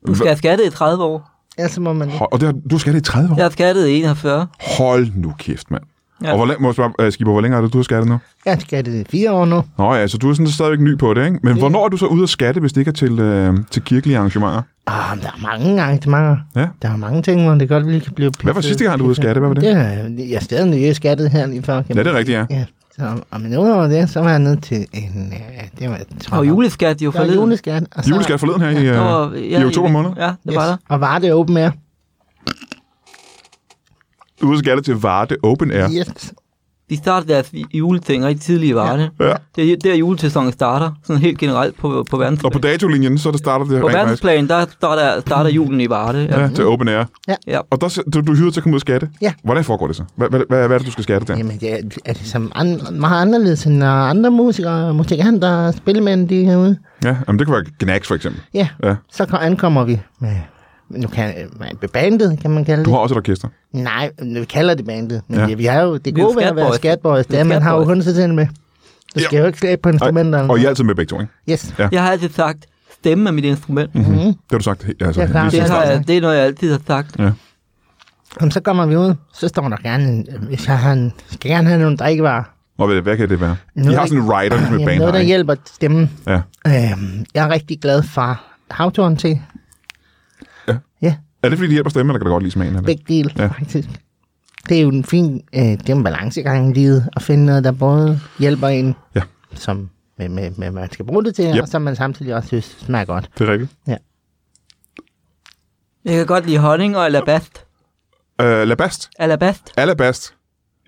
Du 0.06 0.14
skal 0.14 0.26
have 0.26 0.36
skattet 0.38 0.66
i 0.66 0.70
30 0.70 1.04
år. 1.04 1.30
ellers 1.58 1.78
må 1.78 1.92
man 1.92 2.08
ikke. 2.08 2.18
Hold, 2.18 2.32
og 2.32 2.40
det 2.40 2.46
har, 2.46 2.54
du 2.70 2.78
skal 2.78 2.92
det 2.94 2.98
i 2.98 3.02
30 3.02 3.32
år? 3.32 3.36
Jeg 3.36 3.44
har 3.44 3.50
skattet 3.50 3.86
i 3.88 3.92
41. 4.00 4.46
Hold 4.78 5.06
nu 5.14 5.34
kæft, 5.38 5.70
mand. 5.70 5.82
Ja. 6.22 6.26
Ja. 6.26 6.32
Og 6.32 6.36
hvor, 6.38 6.46
længe, 6.46 6.62
må 6.62 6.68
jeg 6.68 6.74
spørge, 6.74 7.06
uh, 7.06 7.12
Skipper, 7.12 7.32
hvor 7.32 7.40
længe 7.40 7.56
er 7.56 7.60
det, 7.62 7.72
du 7.72 7.78
har 7.78 7.82
skattet 7.82 8.08
nu? 8.08 8.18
Jeg 8.44 8.52
har 8.52 8.60
skattet 8.60 8.94
i 8.94 9.04
fire 9.10 9.32
år 9.32 9.44
nu. 9.44 9.64
Nå 9.78 9.94
ja, 9.94 10.06
så 10.06 10.18
du 10.18 10.30
er 10.30 10.34
sådan 10.34 10.46
stadigvæk 10.46 10.80
ny 10.80 10.98
på 10.98 11.14
det, 11.14 11.24
ikke? 11.24 11.38
Men 11.42 11.54
Ja. 11.54 11.58
hvornår 11.60 11.84
er 11.84 11.88
du 11.88 11.96
så 11.96 12.06
ude 12.06 12.22
at 12.22 12.28
skatte, 12.28 12.60
hvis 12.60 12.72
det 12.72 12.80
ikke 12.80 12.88
er 12.88 12.92
til, 12.92 13.18
øh, 13.20 13.54
til 13.70 13.82
kirkelige 13.82 14.16
arrangementer? 14.18 14.62
Ah, 14.86 15.18
der 15.22 15.26
er 15.26 15.42
mange 15.56 15.82
arrangementer. 15.82 16.36
Ja. 16.56 16.66
Der 16.82 16.88
er 16.90 16.96
mange 16.96 17.22
ting, 17.22 17.44
hvor 17.44 17.54
det 17.54 17.68
godt 17.68 17.86
lige 17.90 18.00
kan 18.00 18.12
blive... 18.12 18.30
Hvad 18.42 18.54
var 18.54 18.60
sidste 18.60 18.84
gang, 18.84 18.98
du 18.98 19.04
var 19.04 19.06
ude 19.08 19.12
at 19.12 19.16
skatte? 19.16 19.38
Hvad 19.38 19.48
var 19.48 19.54
det? 19.54 19.62
det 19.64 19.72
er, 19.72 20.26
jeg 20.28 20.36
er 20.36 20.40
stadig 20.40 20.70
nye 20.70 20.94
skattet 20.94 21.30
her 21.30 21.46
lige 21.46 21.62
før. 21.62 21.82
Ja, 21.88 21.94
det 21.94 22.06
er 22.06 22.14
rigtigt, 22.14 22.38
ja. 22.38 22.46
Ja, 22.50 22.64
så, 22.96 23.02
og 23.30 23.40
men 23.40 23.56
udover 23.58 23.86
det, 23.88 24.10
så 24.10 24.20
var 24.20 24.30
jeg 24.30 24.38
nede 24.38 24.60
til 24.60 24.86
en... 24.92 25.32
Øh, 25.32 25.64
det 25.80 25.90
var, 25.90 25.96
jeg 25.96 26.06
tror, 26.20 26.38
Og 26.38 26.46
juleskat 26.48 27.02
jo 27.02 27.10
forleden. 27.10 27.34
juleskat. 27.34 27.82
Og 27.96 28.04
så, 28.04 28.10
Juleskat 28.10 28.40
forleden 28.40 28.60
her 28.60 28.68
i, 28.70 28.86
øh, 28.88 28.96
var- 28.96 29.32
i 29.34 29.64
oktober 29.64 29.88
måned. 29.88 30.10
Ja, 30.18 30.30
det 30.46 30.54
var 30.56 30.66
der. 30.66 30.76
Og 30.88 31.00
var 31.00 31.18
det 31.18 31.32
open 31.32 31.56
air? 31.56 31.70
Du 34.42 34.52
at 34.52 34.58
skatte 34.58 34.82
til 34.82 34.94
Varde 34.94 35.36
Open 35.42 35.70
Air. 35.70 35.88
Yes. 35.98 36.32
De 36.90 36.96
startede 36.96 37.32
deres 37.32 37.52
juleting 37.74 38.24
rigtig 38.24 38.42
tidligt 38.42 38.70
i 38.70 38.74
Varde. 38.74 39.10
Ja. 39.20 39.32
Det 39.56 39.72
er 39.72 39.76
der 39.76 39.94
julesæsonen 39.94 40.52
starter, 40.52 40.90
sådan 41.04 41.22
helt 41.22 41.38
generelt 41.38 41.76
på, 41.78 42.04
på 42.10 42.16
verdensplan. 42.16 42.46
Og 42.48 42.52
på 42.52 42.58
datolinjen, 42.58 43.18
så 43.18 43.30
der 43.30 43.38
starter 43.38 43.64
det 43.64 43.80
på 43.80 43.86
rent 43.88 43.96
faktisk. 43.96 44.24
verdensplan, 44.24 44.48
der 44.48 44.66
starter, 44.76 45.20
starter 45.20 45.50
julen 45.50 45.80
i 45.80 45.88
Varde. 45.90 46.28
Ja. 46.30 46.40
Ja, 46.40 46.48
til 46.48 46.66
Open 46.66 46.88
Air. 46.88 47.04
ja. 47.46 47.58
Og 47.70 47.80
der, 47.80 48.02
du, 48.14 48.20
du 48.20 48.32
er 48.32 48.36
hyret 48.36 48.52
til 48.52 48.60
at 48.60 48.62
komme 48.62 48.74
ud 48.74 48.76
og 48.76 48.80
skatte? 48.80 49.08
Ja. 49.22 49.32
Hvordan 49.44 49.64
foregår 49.64 49.86
det 49.86 49.96
så? 49.96 50.04
Hvad, 50.16 50.28
hvad, 50.28 50.40
hvad, 50.48 50.66
hvad 50.66 50.70
er 50.74 50.78
det, 50.78 50.86
du 50.86 50.92
skal 50.92 51.04
skatte 51.04 51.26
der? 51.26 51.36
Jamen, 51.38 51.58
det 51.60 51.72
er, 51.72 51.78
er 52.04 52.12
det 52.12 52.26
som 52.26 52.52
an, 52.54 52.80
meget 52.92 53.22
anderledes 53.22 53.66
end 53.66 53.76
når 53.76 53.86
andre 53.86 54.30
musikere, 54.30 54.94
musikanter, 54.94 55.70
spilmænd, 55.70 56.28
de 56.28 56.40
er 56.42 56.46
herude. 56.46 56.78
Ja, 57.04 57.16
jamen, 57.28 57.38
det 57.38 57.46
kan 57.46 57.54
være 57.54 57.64
Gnags 57.78 58.08
for 58.08 58.14
eksempel. 58.14 58.42
Ja, 58.54 58.68
Ja. 58.84 58.94
så 59.12 59.24
kom- 59.26 59.38
ankommer 59.42 59.84
vi 59.84 60.00
med, 60.20 60.36
nu 60.90 61.08
kan, 61.08 61.34
med 61.80 61.88
bandet, 61.88 62.38
kan 62.40 62.50
man 62.50 62.64
kalde 62.64 62.84
Du 62.84 62.90
det. 62.90 62.94
har 62.96 63.00
også 63.02 63.14
et 63.14 63.16
orkester. 63.16 63.48
Nej, 63.72 64.10
vi 64.22 64.44
kalder 64.44 64.74
det 64.74 64.86
bandet. 64.86 65.22
Men 65.28 65.38
Ja. 65.38 65.46
ja. 65.46 65.54
vi 65.54 65.64
har 65.64 65.80
jo, 65.82 65.96
det 65.96 66.06
er 66.18 66.22
gode 66.24 66.36
ved 66.36 66.42
at 66.42 66.56
være 66.56 66.74
skatboys. 66.74 67.26
det 67.26 67.38
er, 67.38 67.44
man 67.44 67.62
har 67.62 67.76
jo 67.76 67.84
til 67.84 68.34
med. 68.34 68.46
Du 69.14 69.20
skal 69.20 69.38
jo 69.38 69.46
ikke 69.46 69.58
slæbe 69.58 69.82
på 69.82 69.88
instrumenterne. 69.88 70.50
Og 70.50 70.58
I 70.58 70.64
er 70.64 70.68
altid 70.68 70.84
med 70.84 70.94
begge 70.94 71.10
to, 71.10 71.20
ikke? 71.20 71.32
Yes. 71.50 71.74
Ja. 71.78 71.88
Jeg 71.92 72.02
har 72.02 72.10
altid 72.12 72.28
sagt, 72.28 72.66
stemme 72.98 73.28
er 73.28 73.32
mit 73.32 73.44
instrument. 73.44 73.94
Mm-hmm. 73.94 74.16
Det 74.16 74.34
har 74.50 74.58
du 74.58 74.64
sagt. 74.64 74.86
Altså, 75.00 75.20
Ja, 75.20 75.26
Det, 75.26 75.60
har 75.70 75.82
jeg, 75.84 76.04
det 76.08 76.16
er 76.16 76.20
noget, 76.20 76.36
jeg 76.36 76.44
altid 76.44 76.72
har 76.72 76.80
sagt. 76.86 77.16
Jamen, 78.40 78.50
så 78.50 78.60
kommer 78.60 78.86
vi 78.86 78.96
ud, 78.96 79.14
så 79.34 79.48
står 79.48 79.68
der 79.68 79.76
gerne, 79.76 80.24
hvis 80.48 80.68
jeg 80.68 80.78
har 80.78 80.92
en, 80.92 81.12
skal 81.30 81.50
gerne 81.50 81.68
have 81.68 81.80
nogle 81.80 81.96
drikkevarer. 81.96 82.42
Og 82.78 82.86
hvad, 82.86 83.00
hvad 83.02 83.16
kan 83.16 83.28
det 83.28 83.40
være? 83.40 83.56
I 83.76 83.80
Noget, 83.80 83.98
har 83.98 84.06
sådan 84.06 84.22
en 84.22 84.32
rider, 84.32 84.60
Jamen, 84.62 84.86
band 84.86 84.98
noget, 84.98 85.14
der 85.14 85.20
hjælper 85.20 85.54
stemmen. 85.66 86.10
Ja. 86.26 86.40
Øhm, 86.66 87.24
jeg 87.34 87.44
er 87.46 87.48
rigtig 87.50 87.80
glad 87.80 88.02
for 88.02 88.40
havtoren 88.70 89.16
til. 89.16 89.40
Ja. 91.42 91.46
Ja, 91.46 91.46
Er 91.46 91.50
det, 91.50 91.58
fordi 91.58 91.68
de 91.68 91.72
hjælper 91.72 91.90
stemmen, 91.90 92.10
eller 92.10 92.18
kan 92.18 92.26
du 92.26 92.32
godt 92.32 92.42
lide 92.42 92.52
smagen 92.52 92.76
af 92.76 92.82
det? 92.82 92.86
begge 92.86 93.04
dele, 93.08 93.30
Ja. 93.36 93.42
ja. 93.42 93.48
faktisk. 93.48 93.88
Det 94.68 94.76
er 94.78 94.82
jo 94.82 94.88
en 94.88 95.04
fin, 95.04 95.42
øh, 95.54 95.62
det 95.62 95.90
er 95.90 95.94
en 95.94 96.04
balancegang 96.04 96.70
i 96.70 96.80
livet, 96.80 97.08
at 97.16 97.22
finde 97.22 97.46
noget, 97.46 97.64
der 97.64 97.72
både 97.72 98.20
hjælper 98.38 98.68
en, 98.68 98.94
Ja. 99.14 99.22
som 99.54 99.90
med, 100.18 100.28
med, 100.28 100.50
med, 100.56 100.70
man 100.70 100.92
skal 100.92 101.04
bruge 101.04 101.24
det 101.24 101.34
til, 101.34 101.44
Yep. 101.56 101.62
og 101.62 101.68
som 101.68 101.82
man 101.82 101.96
samtidig 101.96 102.34
også 102.34 102.46
synes 102.46 102.76
smager 102.80 103.04
godt. 103.04 103.30
Det 103.38 103.48
er 103.48 103.52
rigtigt. 103.52 103.70
Jeg 106.04 106.16
kan 106.16 106.26
godt 106.26 106.46
lide 106.46 106.58
honning 106.58 106.96
og 106.96 107.04
alabast. 107.06 107.64
Uh, 108.42 108.46
Labast. 108.46 109.10
Alabast. 109.18 109.72
Alabast. 109.76 110.34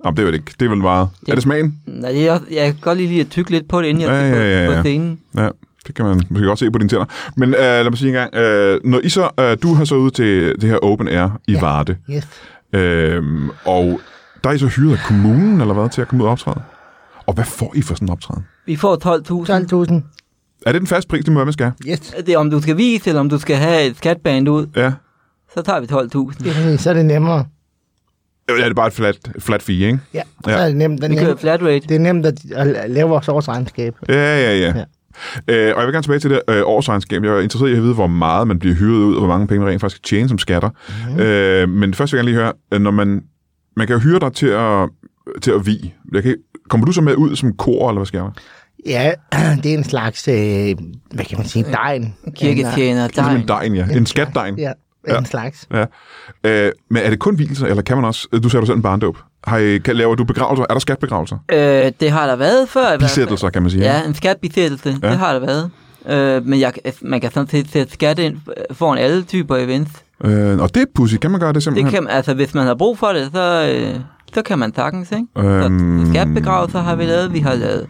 Jamen, 0.04 0.16
det 0.16 0.22
er 0.22 0.26
vel 0.26 0.34
ikke. 0.34 0.52
Det 0.60 0.64
er 0.66 0.68
vel 0.70 0.78
meget. 0.78 1.08
Det- 1.20 1.28
Er 1.28 1.34
det 1.34 1.42
smagen? 1.42 1.80
Nej, 1.86 2.10
det 2.12 2.28
er 2.28 2.32
også, 2.32 2.44
jeg 2.50 2.64
kan 2.72 2.80
godt 2.80 2.98
lige 2.98 3.08
lide 3.08 3.20
at 3.20 3.28
tykke 3.30 3.50
lidt 3.50 3.68
på 3.68 3.82
det, 3.82 3.86
inden 3.88 4.02
jeg 4.02 4.10
Ja, 4.10 4.28
ja, 4.28 4.60
ja, 4.60 4.66
på, 4.66 4.72
ja. 4.72 4.78
på 4.78 4.82
scenen. 4.82 5.20
Ja, 5.36 5.48
det 5.86 5.94
kan 5.94 6.04
man 6.04 6.20
måske 6.28 6.46
godt 6.46 6.58
se 6.58 6.70
på 6.70 6.78
dine 6.78 6.88
tænder. 6.88 7.04
Men 7.36 7.48
uh, 7.48 7.60
lad 7.60 7.84
mig 7.90 7.98
sige 7.98 8.08
en 8.08 8.14
gang. 8.14 8.34
Uh, 8.34 8.90
når 8.90 9.00
I 9.04 9.08
så, 9.08 9.30
uh, 9.40 9.62
du 9.62 9.74
har 9.74 9.84
så 9.84 9.94
ude 9.94 10.10
til 10.10 10.54
det 10.60 10.68
her 10.70 10.76
Open 10.76 11.08
Air 11.08 11.40
i 11.48 11.52
ja. 11.52 11.58
Ja. 11.58 11.60
Varde. 11.60 11.96
Yes. 12.10 12.28
Øhm, 12.72 13.50
og 13.64 14.00
der 14.44 14.50
er 14.50 14.54
I 14.54 14.58
så 14.58 14.66
hyret 14.66 14.92
af 14.92 14.98
kommunen, 15.06 15.60
eller 15.60 15.74
hvad, 15.74 15.88
til 15.88 16.00
at 16.02 16.08
komme 16.08 16.24
ud 16.24 16.26
og 16.28 16.32
optræde? 16.32 16.62
Og 17.26 17.34
hvad 17.34 17.44
får 17.44 17.72
I 17.76 17.82
for 17.82 17.94
sådan 17.94 18.08
en 18.08 18.12
optræden? 18.12 18.46
Vi 18.66 18.76
får 18.76 18.96
12.000. 19.86 19.90
12.000. 19.90 19.94
Er 20.66 20.72
det 20.72 20.80
den 20.80 20.86
fast 20.86 21.08
pris, 21.08 21.24
det 21.24 21.32
må 21.32 21.44
man 21.44 21.52
skal? 21.52 21.72
Yes. 21.88 22.00
Det 22.00 22.28
er, 22.28 22.38
om 22.38 22.50
du 22.50 22.60
skal 22.62 22.76
vise, 22.76 23.08
eller 23.10 23.20
om 23.20 23.28
du 23.28 23.38
skal 23.38 23.56
have 23.56 23.82
et 23.82 23.96
skatband 23.96 24.48
ud, 24.48 24.66
Ja. 24.76 24.92
så 25.54 25.62
tager 25.62 25.80
vi 25.80 25.86
12.000. 25.86 26.38
Det 26.44 26.50
er, 26.50 26.54
præcis, 26.54 26.80
så 26.80 26.90
er 26.90 26.94
det 26.94 27.04
nemmere. 27.04 27.44
Ja, 28.48 28.54
det 28.56 28.64
er 28.66 28.74
bare 28.74 28.86
et 28.86 28.92
flat, 28.92 29.16
flat 29.38 29.62
fee, 29.62 29.74
ikke? 29.76 29.98
Ja, 30.14 30.22
Ja. 30.46 30.52
så 30.52 30.58
er 30.58 30.66
det 30.66 30.76
nemt. 30.76 31.02
Det 31.02 31.10
er 31.10 31.14
kører 31.16 31.26
nemt, 31.28 31.40
flat 31.40 31.62
rate. 31.62 31.80
det 31.80 31.90
er 31.90 31.98
nemt 31.98 32.26
at, 32.26 32.38
at 32.54 32.90
lave 32.90 33.08
vores 33.08 33.28
årsregnskab. 33.28 33.94
Ja, 34.08 34.14
ja, 34.14 34.58
ja. 34.58 34.72
Ja. 34.78 34.84
Øh, 35.48 35.72
og 35.74 35.80
jeg 35.80 35.86
vil 35.86 35.92
gerne 35.94 36.02
tilbage 36.02 36.20
til 36.20 36.30
det 36.30 36.40
øh, 36.48 36.62
årsregnskab. 36.64 37.24
Jeg 37.24 37.32
er 37.36 37.40
interesseret 37.40 37.70
i 37.70 37.74
at 37.76 37.82
vide, 37.82 37.94
hvor 37.94 38.06
meget 38.06 38.48
man 38.48 38.58
bliver 38.58 38.74
hyret 38.74 39.04
ud, 39.04 39.14
og 39.14 39.20
hvor 39.20 39.28
mange 39.28 39.46
penge 39.46 39.60
man 39.60 39.68
rent 39.72 39.80
faktisk 39.80 40.02
kan 40.02 40.06
tjene 40.16 40.28
som 40.28 40.38
skatter. 40.38 40.70
Mm. 41.14 41.20
Øh, 41.20 41.68
men 41.68 41.94
først 41.94 42.12
vil 42.12 42.18
jeg 42.18 42.24
gerne 42.24 42.32
lige 42.36 42.52
høre, 42.70 42.80
når 42.80 42.90
man, 42.90 43.22
man 43.76 43.86
kan 43.86 43.94
jo 43.96 44.00
hyre 44.00 44.18
dig 44.20 44.32
til 44.32 44.46
at, 44.46 44.88
til 45.42 45.50
at 45.50 45.66
vi. 45.66 45.94
Jeg 46.12 46.22
kan, 46.22 46.36
kommer 46.68 46.86
du 46.86 46.92
så 46.92 47.00
med 47.00 47.14
ud 47.14 47.36
som 47.36 47.52
kor, 47.56 47.88
eller 47.88 47.98
hvad 47.98 48.06
sker 48.06 48.20
der? 48.22 48.30
Ja, 48.86 49.12
det 49.62 49.74
er 49.74 49.78
en 49.78 49.84
slags, 49.84 50.28
øh, 50.28 50.34
hvad 51.14 51.24
kan 51.24 51.38
man 51.38 51.46
sige, 51.46 51.64
degn. 51.64 52.14
Kirketjener, 52.36 53.08
Det 53.08 53.18
er 53.18 53.22
som 53.22 53.36
en 53.36 53.40
der 53.40 53.46
degn, 53.46 53.74
ja. 53.74 53.86
En 53.96 54.06
skatdegn. 54.06 54.58
Ja, 54.58 54.72
Ja. 55.08 55.18
en 55.18 55.24
slags. 55.26 55.68
Ja. 55.72 55.84
Øh, 56.44 56.72
men 56.90 57.02
er 57.02 57.10
det 57.10 57.18
kun 57.18 57.34
hvilelser, 57.36 57.66
eller 57.66 57.82
kan 57.82 57.96
man 57.96 58.04
også... 58.04 58.28
Du 58.42 58.48
sagde 58.48 58.60
du 58.60 58.66
selv 58.66 58.76
en 58.76 58.82
barndåb. 58.82 59.18
Har 59.46 59.58
I, 59.58 59.78
laver 59.78 60.14
du 60.14 60.24
begravelser? 60.24 60.64
Er 60.70 60.74
der 60.74 60.78
skatbegravelser? 60.80 61.36
øh, 61.52 61.92
Det 62.00 62.10
har 62.10 62.26
der 62.26 62.36
været 62.36 62.68
før. 62.68 62.80
i 62.80 62.84
hvert 62.84 63.00
fald. 63.00 63.10
Bisættelser, 63.10 63.50
kan 63.50 63.62
man 63.62 63.70
sige. 63.70 63.82
Ja, 63.84 64.02
en 64.06 64.14
skatbesættelse, 64.14 64.96
Ja. 65.02 65.08
det 65.10 65.18
har 65.18 65.32
der 65.32 65.40
været. 65.46 65.70
Øh, 66.06 66.46
men 66.46 66.60
jeg, 66.60 66.72
man 67.02 67.20
kan 67.20 67.30
sådan 67.32 67.48
set 67.48 67.70
sætte 67.72 67.92
skat 67.92 68.18
ind 68.18 68.36
foran 68.72 68.98
alle 68.98 69.22
typer 69.22 69.56
events. 69.56 69.90
Øh, 70.24 70.58
og 70.58 70.74
det 70.74 70.80
er 70.82 70.86
pussy. 70.94 71.16
Kan 71.16 71.30
man 71.30 71.40
gøre 71.40 71.48
det 71.48 71.54
Det 71.54 71.62
simpelthen? 71.62 71.92
kan, 71.92 72.08
altså, 72.08 72.34
hvis 72.34 72.54
man 72.54 72.66
har 72.66 72.74
brug 72.74 72.98
for 72.98 73.06
det, 73.08 73.30
så, 73.34 73.74
øh, 73.74 74.00
så 74.34 74.42
kan 74.42 74.58
man 74.58 74.74
sagtens, 74.74 75.12
ikke? 75.12 75.48
Øhm. 75.48 76.04
Så 76.06 76.10
skatbegravelser 76.12 76.80
har 76.80 76.96
vi 76.96 77.04
lavet, 77.04 77.32
vi 77.32 77.38
har 77.38 77.54
lavet 77.54 77.86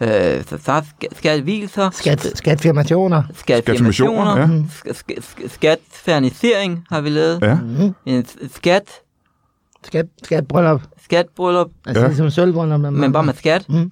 øh, 0.00 0.08
så, 0.44 0.58
så 0.64 0.82
skat- 1.02 1.94
Skat, 1.94 2.30
skatfirmationer. 2.34 3.22
skatfirmationer, 3.34 4.38
ja. 4.40 4.46
sk- 4.46 4.90
sk- 4.92 5.18
sk- 5.18 5.48
skatfernisering 5.54 6.84
har 6.90 7.00
vi 7.00 7.08
lavet, 7.08 7.38
Ja. 7.42 7.58
En 8.06 8.24
s- 8.26 8.36
skat, 8.56 8.82
Skat, 9.86 10.06
skatbryllup. 10.24 10.82
Skatbryllup, 11.04 11.70
Altså 11.86 12.00
Ja. 12.00 12.04
ja. 12.04 12.08
ligesom 12.08 12.30
sølvbryllup. 12.30 12.80
men 12.80 13.12
bare 13.12 13.22
med 13.24 13.34
skat. 13.34 13.68
Men 13.68 13.90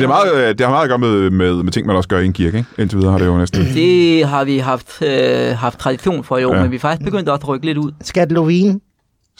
det, 0.00 0.04
er 0.04 0.08
meget, 0.08 0.34
øh, 0.34 0.48
det 0.48 0.60
har 0.60 0.70
meget 0.70 0.82
at 0.82 0.88
gøre 0.88 0.98
med, 0.98 1.30
med, 1.30 1.62
med 1.62 1.72
ting, 1.72 1.86
man 1.86 1.96
også 1.96 2.08
gør 2.08 2.18
i 2.18 2.24
en 2.24 2.32
kirke, 2.32 2.56
ikke? 2.58 2.68
Indtil 2.78 2.98
videre 2.98 3.12
har 3.12 3.18
det 3.18 3.26
jo 3.26 3.38
næsten... 3.38 3.64
Det 3.74 4.26
har 4.26 4.44
vi 4.44 4.58
haft, 4.58 5.02
øh, 5.02 5.56
haft 5.56 5.78
tradition 5.78 6.24
for 6.24 6.38
i 6.38 6.44
år, 6.44 6.50
Ja. 6.50 6.56
ja. 6.56 6.62
men 6.62 6.70
vi 6.70 6.76
er 6.76 6.80
faktisk 6.80 7.04
begyndt 7.10 7.28
at 7.28 7.48
rykke 7.48 7.66
lidt 7.66 7.78
ud. 7.78 7.92
Skat 8.02 8.32
Lovin. 8.32 8.80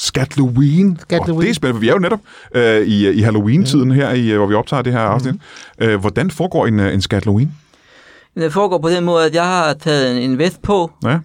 Skat-Halloween. 0.00 0.98
Skat-Halloween. 1.02 1.36
Oh, 1.36 1.42
det 1.42 1.50
er 1.50 1.54
spændende, 1.54 1.76
for 1.76 1.80
vi 1.80 1.88
er 1.88 1.92
jo 1.92 1.98
netop 1.98 2.20
øh, 2.54 2.80
i, 2.86 3.10
i 3.10 3.20
Halloween-tiden 3.20 3.90
her, 3.90 4.10
i, 4.10 4.30
øh, 4.30 4.36
hvor 4.36 4.46
vi 4.46 4.54
optager 4.54 4.82
det 4.82 4.92
her 4.92 5.00
afsnit. 5.00 5.34
Øh, 5.78 6.00
hvordan 6.00 6.30
foregår 6.30 6.66
en, 6.66 6.80
øh, 6.80 6.94
en 6.94 7.00
Skat-Halloween? 7.00 7.48
Det 8.36 8.52
foregår 8.52 8.78
på 8.78 8.88
den 8.88 9.04
måde, 9.04 9.26
at 9.26 9.34
jeg 9.34 9.44
har 9.44 9.72
taget 9.74 10.16
en, 10.24 10.30
en 10.30 10.38
vest 10.38 10.62
på, 10.62 10.90
Ja. 11.04 11.18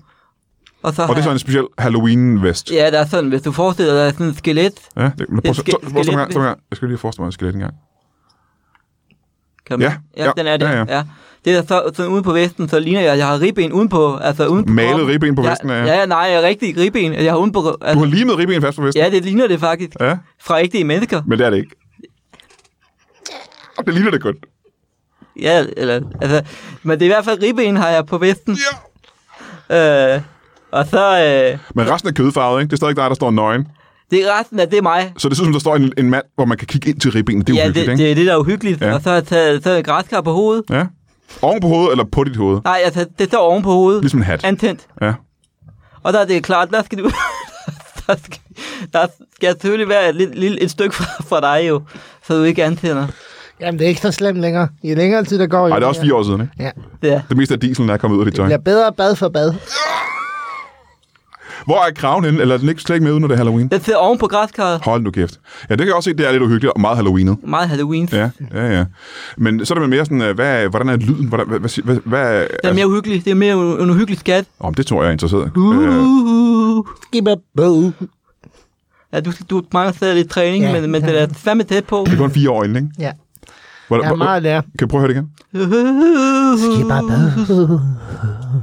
Og 0.88 0.94
så 0.94 1.02
Og 1.02 1.08
det 1.08 1.14
er 1.14 1.16
har 1.16 1.24
så 1.24 1.32
en 1.32 1.40
speciel 1.40 1.66
Halloween-vest. 1.78 2.72
Ja, 2.72 2.92
der 2.92 3.00
er 3.00 3.06
sådan, 3.06 3.30
hvis 3.30 3.42
du 3.42 3.52
forestiller 3.52 3.94
dig 4.04 4.14
sådan 4.14 4.28
et 4.28 4.38
skelet, 4.38 4.74
Ja, 4.98 5.02
det, 5.04 5.28
prøv, 5.30 5.42
prøv, 5.42 5.54
ske- 5.54 5.72
så, 5.72 5.78
prøv, 5.94 6.04
så, 6.04 6.12
skelet- 6.12 6.34
så, 6.34 6.40
så, 6.40 6.42
jeg 6.44 6.56
skal 6.74 6.88
lige 6.88 6.98
forestille 6.98 7.24
mig 7.24 7.28
et 7.28 7.34
skelet 7.34 7.54
engang. 7.54 7.74
kan 9.66 9.82
Ja, 9.82 9.94
ja, 10.18 10.26
ja, 10.26 10.32
den 10.38 10.48
er 10.48 10.58
det, 10.58 10.66
ja, 10.66 10.72
ja, 10.78 10.86
ja. 10.98 11.04
Det 11.46 11.56
er 11.58 11.62
så 11.62 11.92
sådan 11.96 12.12
ude 12.12 12.24
på 12.24 12.32
vesten, 12.34 12.70
så 12.70 12.80
ligner 12.80 13.02
jeg, 13.02 13.12
at 13.12 13.18
jeg 13.18 13.28
har 13.28 13.42
ribben 13.42 13.74
udenpå, 13.74 14.16
altså 14.18 14.48
uden 14.48 14.66
på 14.66 14.74
Malet 14.74 14.90
kroppen. 14.92 15.10
ribben 15.10 15.36
på 15.36 15.42
vesten, 15.42 15.70
ja. 15.70 15.84
Ja, 16.00 16.06
nej, 16.06 16.18
jeg 16.20 16.34
er 16.34 16.42
rigtig 16.42 16.78
ribben, 16.78 17.14
jeg 17.14 17.32
har 17.32 17.38
uden 17.38 17.52
på, 17.52 17.60
Du 17.62 17.76
altså, 17.82 18.00
har 18.00 18.06
limet 18.06 18.38
ribben 18.38 18.62
fast 18.62 18.78
på 18.78 18.84
vesten. 18.84 19.04
ja, 19.04 19.10
det 19.10 19.24
ligner 19.26 19.48
det 19.48 19.60
faktisk, 19.60 19.92
ja. 20.00 20.18
fra 20.42 20.56
rigtige 20.56 20.84
mennesker. 20.84 21.22
Men 21.28 21.40
det 21.40 21.46
er 21.46 21.50
det 21.50 21.58
ikke. 21.58 21.76
Det 23.86 23.94
ligner 23.94 24.12
det 24.12 24.22
godt. 24.22 24.36
Ja, 25.42 25.66
eller, 25.78 26.02
altså, 26.22 26.44
men 26.84 27.00
det 27.00 27.06
er 27.06 27.10
i 27.10 27.14
hvert 27.14 27.26
fald 27.26 27.42
ribben 27.44 27.78
har 27.78 27.90
jeg 27.90 28.06
på 28.06 28.18
vesten. 28.18 28.58
Ja. 29.70 30.16
Øh, 30.16 30.22
Og 30.72 30.86
så, 30.88 31.24
øh, 31.54 31.58
Men 31.76 31.92
resten 31.92 32.10
er 32.10 32.14
kødfarvet, 32.14 32.62
ikke? 32.62 32.70
Det 32.70 32.74
er 32.74 32.78
stadig 32.78 32.96
dig, 32.96 33.10
der 33.10 33.16
står 33.16 33.32
nøgen. 33.32 33.68
det 34.12 34.20
er 34.22 34.40
resten 34.40 34.60
af 34.60 34.68
det 34.70 34.78
er 34.78 34.82
mig. 34.82 35.14
Så 35.18 35.30
det 35.30 35.38
ser 35.38 35.44
ud 35.44 35.46
som, 35.46 35.54
der 35.54 35.60
står 35.60 35.76
en, 35.76 35.94
en 35.98 36.10
mand, 36.10 36.24
hvor 36.36 36.46
man 36.46 36.58
kan 36.58 36.68
kigge 36.68 36.90
ind 36.90 37.00
til 37.00 37.12
ribbenet. 37.12 37.48
Det 37.48 37.54
er 37.54 37.58
ja, 37.58 37.64
uhyggeligt, 37.64 37.86
det, 37.88 37.92
ikke? 37.94 38.04
det, 38.04 38.12
er 38.12 38.16
det, 38.16 38.26
der 38.26 38.34
er 38.34 38.38
uhyggeligt. 38.38 38.82
Ja. 38.82 38.94
Og 38.94 39.02
så 39.02 39.10
har 39.10 39.16
jeg 39.16 39.26
taget, 39.28 39.64
taget 39.64 39.78
en 39.78 39.84
græskar 39.84 40.22
på 40.22 40.32
hovedet. 40.32 40.64
Ja. 40.70 40.84
Oven 41.42 41.62
på 41.62 41.68
hovedet 41.68 41.92
eller 41.92 42.04
på 42.12 42.24
dit 42.24 42.36
hoved? 42.36 42.60
Nej, 42.66 42.80
altså, 42.86 43.06
det 43.20 43.28
står 43.28 43.38
oven 43.38 43.64
på 43.64 43.72
hovedet. 43.72 44.02
Ligesom 44.02 44.20
en 44.20 44.24
hat. 44.24 44.44
Antændt. 44.44 44.82
Ja. 45.02 45.14
Og 46.04 46.14
der 46.14 46.20
er 46.20 46.26
det 46.26 46.44
klart, 46.44 46.70
der 46.72 46.84
skal 46.84 46.98
du... 46.98 47.04
der, 48.08 48.16
skal, 48.24 48.40
der 48.94 49.08
skal 49.36 49.52
selvfølgelig 49.52 49.90
være 49.90 50.10
et, 50.10 50.16
lille, 50.16 50.62
et 50.62 50.72
stykke 50.72 50.96
fra, 50.96 51.24
fra 51.24 51.42
dig 51.42 51.68
jo, 51.68 51.82
så 52.28 52.38
du 52.38 52.44
ikke 52.44 52.64
antænder. 52.64 53.08
Jamen, 53.60 53.80
det 53.80 53.86
er 53.86 53.90
ikke 53.90 54.02
så 54.02 54.12
slemt 54.12 54.42
længere. 54.42 54.68
I 54.84 54.96
længere 54.96 55.24
tid, 55.24 55.40
der 55.40 55.48
går... 55.48 55.62
jo 55.62 55.68
Nej, 55.68 55.80
det 55.80 55.84
er 55.84 55.88
også 55.90 56.02
fire 56.02 56.16
år 56.16 56.24
siden, 56.24 56.42
ikke? 56.42 56.54
Ja. 56.60 56.72
Det 57.02 57.14
er. 57.14 57.22
Det 57.30 57.38
meste 57.38 57.54
af 57.54 57.60
dieselen 57.60 57.90
er 57.90 57.98
kommet 57.98 58.18
ud 58.18 58.22
af 58.22 58.26
dit 58.26 58.32
Det 58.32 58.38
tøj. 58.38 58.46
bliver 58.46 58.58
bedre 58.58 58.94
bad 58.94 59.16
for 59.16 59.30
bad. 59.30 59.54
Hvor 61.68 61.88
er 61.88 61.92
kraven 61.96 62.26
henne? 62.26 62.42
Eller 62.42 62.56
er 62.56 62.60
den 62.60 62.70
ikke 62.70 62.82
slet 62.82 62.96
ikke 62.96 63.04
med, 63.04 63.20
når 63.20 63.28
det 63.28 63.34
er 63.34 63.38
Halloween? 63.38 63.68
Den 63.68 63.82
sidder 63.82 64.00
oven 64.00 64.18
på 64.20 64.28
græskarret. 64.28 64.82
Hold 64.84 65.02
nu 65.02 65.12
kæft. 65.12 65.40
Ja, 65.70 65.74
det 65.74 65.80
kan 65.80 65.88
jeg 65.88 65.96
også 65.96 66.10
se, 66.10 66.18
det 66.18 66.28
er 66.28 66.32
lidt 66.32 66.44
uhyggeligt 66.44 66.74
og 66.74 66.82
meget 66.82 66.96
Halloweenet. 66.96 67.38
Meget 67.44 67.70
Halloween. 67.70 68.10
Ja. 68.12 68.30
Ja, 68.54 68.78
ja. 68.78 68.86
Men 69.38 69.66
så 69.66 69.74
er 69.74 69.80
det 69.80 69.90
mere 69.90 70.06
sådan, 70.06 70.22
øh, 70.22 70.36
hvad, 70.36 70.68
hvordan 70.68 70.90
er 70.90 70.96
lyden? 70.96 71.28
Hvordan, 71.28 71.48
hvad, 71.48 71.60
hvad, 71.60 71.82
hvad, 71.84 71.96
hvad 72.06 72.40
Det 72.42 72.50
er 72.64 72.74
mere 72.74 72.88
uhyggeligt. 72.88 73.26
Det 73.26 73.32
er 73.32 73.36
mere 73.36 73.54
en 73.84 73.90
uhyggelig 73.90 74.20
skat. 74.20 74.46
Om 74.60 74.74
det 74.74 74.86
tror 74.86 75.02
jeg 75.02 75.08
er 75.08 75.12
interesseret. 75.12 75.52
Uh, 75.58 75.78
uh, 75.78 76.86
uh. 77.68 77.92
Ja, 79.14 79.20
du, 79.20 79.32
du 79.50 79.64
mangler 79.74 79.94
stadig 79.94 80.16
lidt 80.16 80.30
træning, 80.30 80.64
Ja, 80.64 80.82
men, 80.82 80.92
men 80.92 81.02
ja. 81.02 81.08
det 81.12 81.22
er 81.22 81.28
fandme 81.34 81.64
tæt 81.64 81.86
på. 81.86 82.04
det 82.06 82.14
er 82.14 82.18
kun 82.18 82.32
fire 82.32 82.50
år 82.52 82.64
inden, 82.64 82.76
ikke? 82.76 82.90
Ja, 83.00 83.12
Hvor, 83.88 83.98
jeg 84.00 84.08
har 84.08 84.16
meget 84.16 84.44
der. 84.44 84.62
kan 84.62 84.70
du 84.80 84.88
prøve 84.88 85.04
at 85.04 85.14
høre 85.14 85.24
det 85.24 85.30
igen? 85.54 86.88
Bad. 86.90 87.80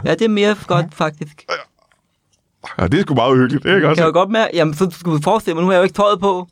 Ja, 0.05 0.11
det 0.11 0.23
er 0.23 0.29
mere 0.29 0.57
godt, 0.67 0.87
faktisk. 0.95 1.45
Ja, 2.79 2.87
det 2.87 2.99
er 2.99 3.03
sgu 3.03 3.15
meget. 3.15 3.51
Det 3.51 3.67
er 3.67 3.75
ikke 3.75 3.81
Kan 3.81 3.91
også? 3.91 4.05
jeg 4.05 4.12
godt 4.12 4.31
mærke? 4.31 4.51
Jamen, 4.55 4.75
så 4.75 4.89
skulle 4.91 5.17
du 5.19 5.23
forestille 5.23 5.55
mig, 5.55 5.62
nu 5.62 5.67
har 5.67 5.73
jeg 5.73 5.79
jo 5.79 5.83
ikke 5.83 5.95
tøjet 5.95 6.21
på. 6.21 6.47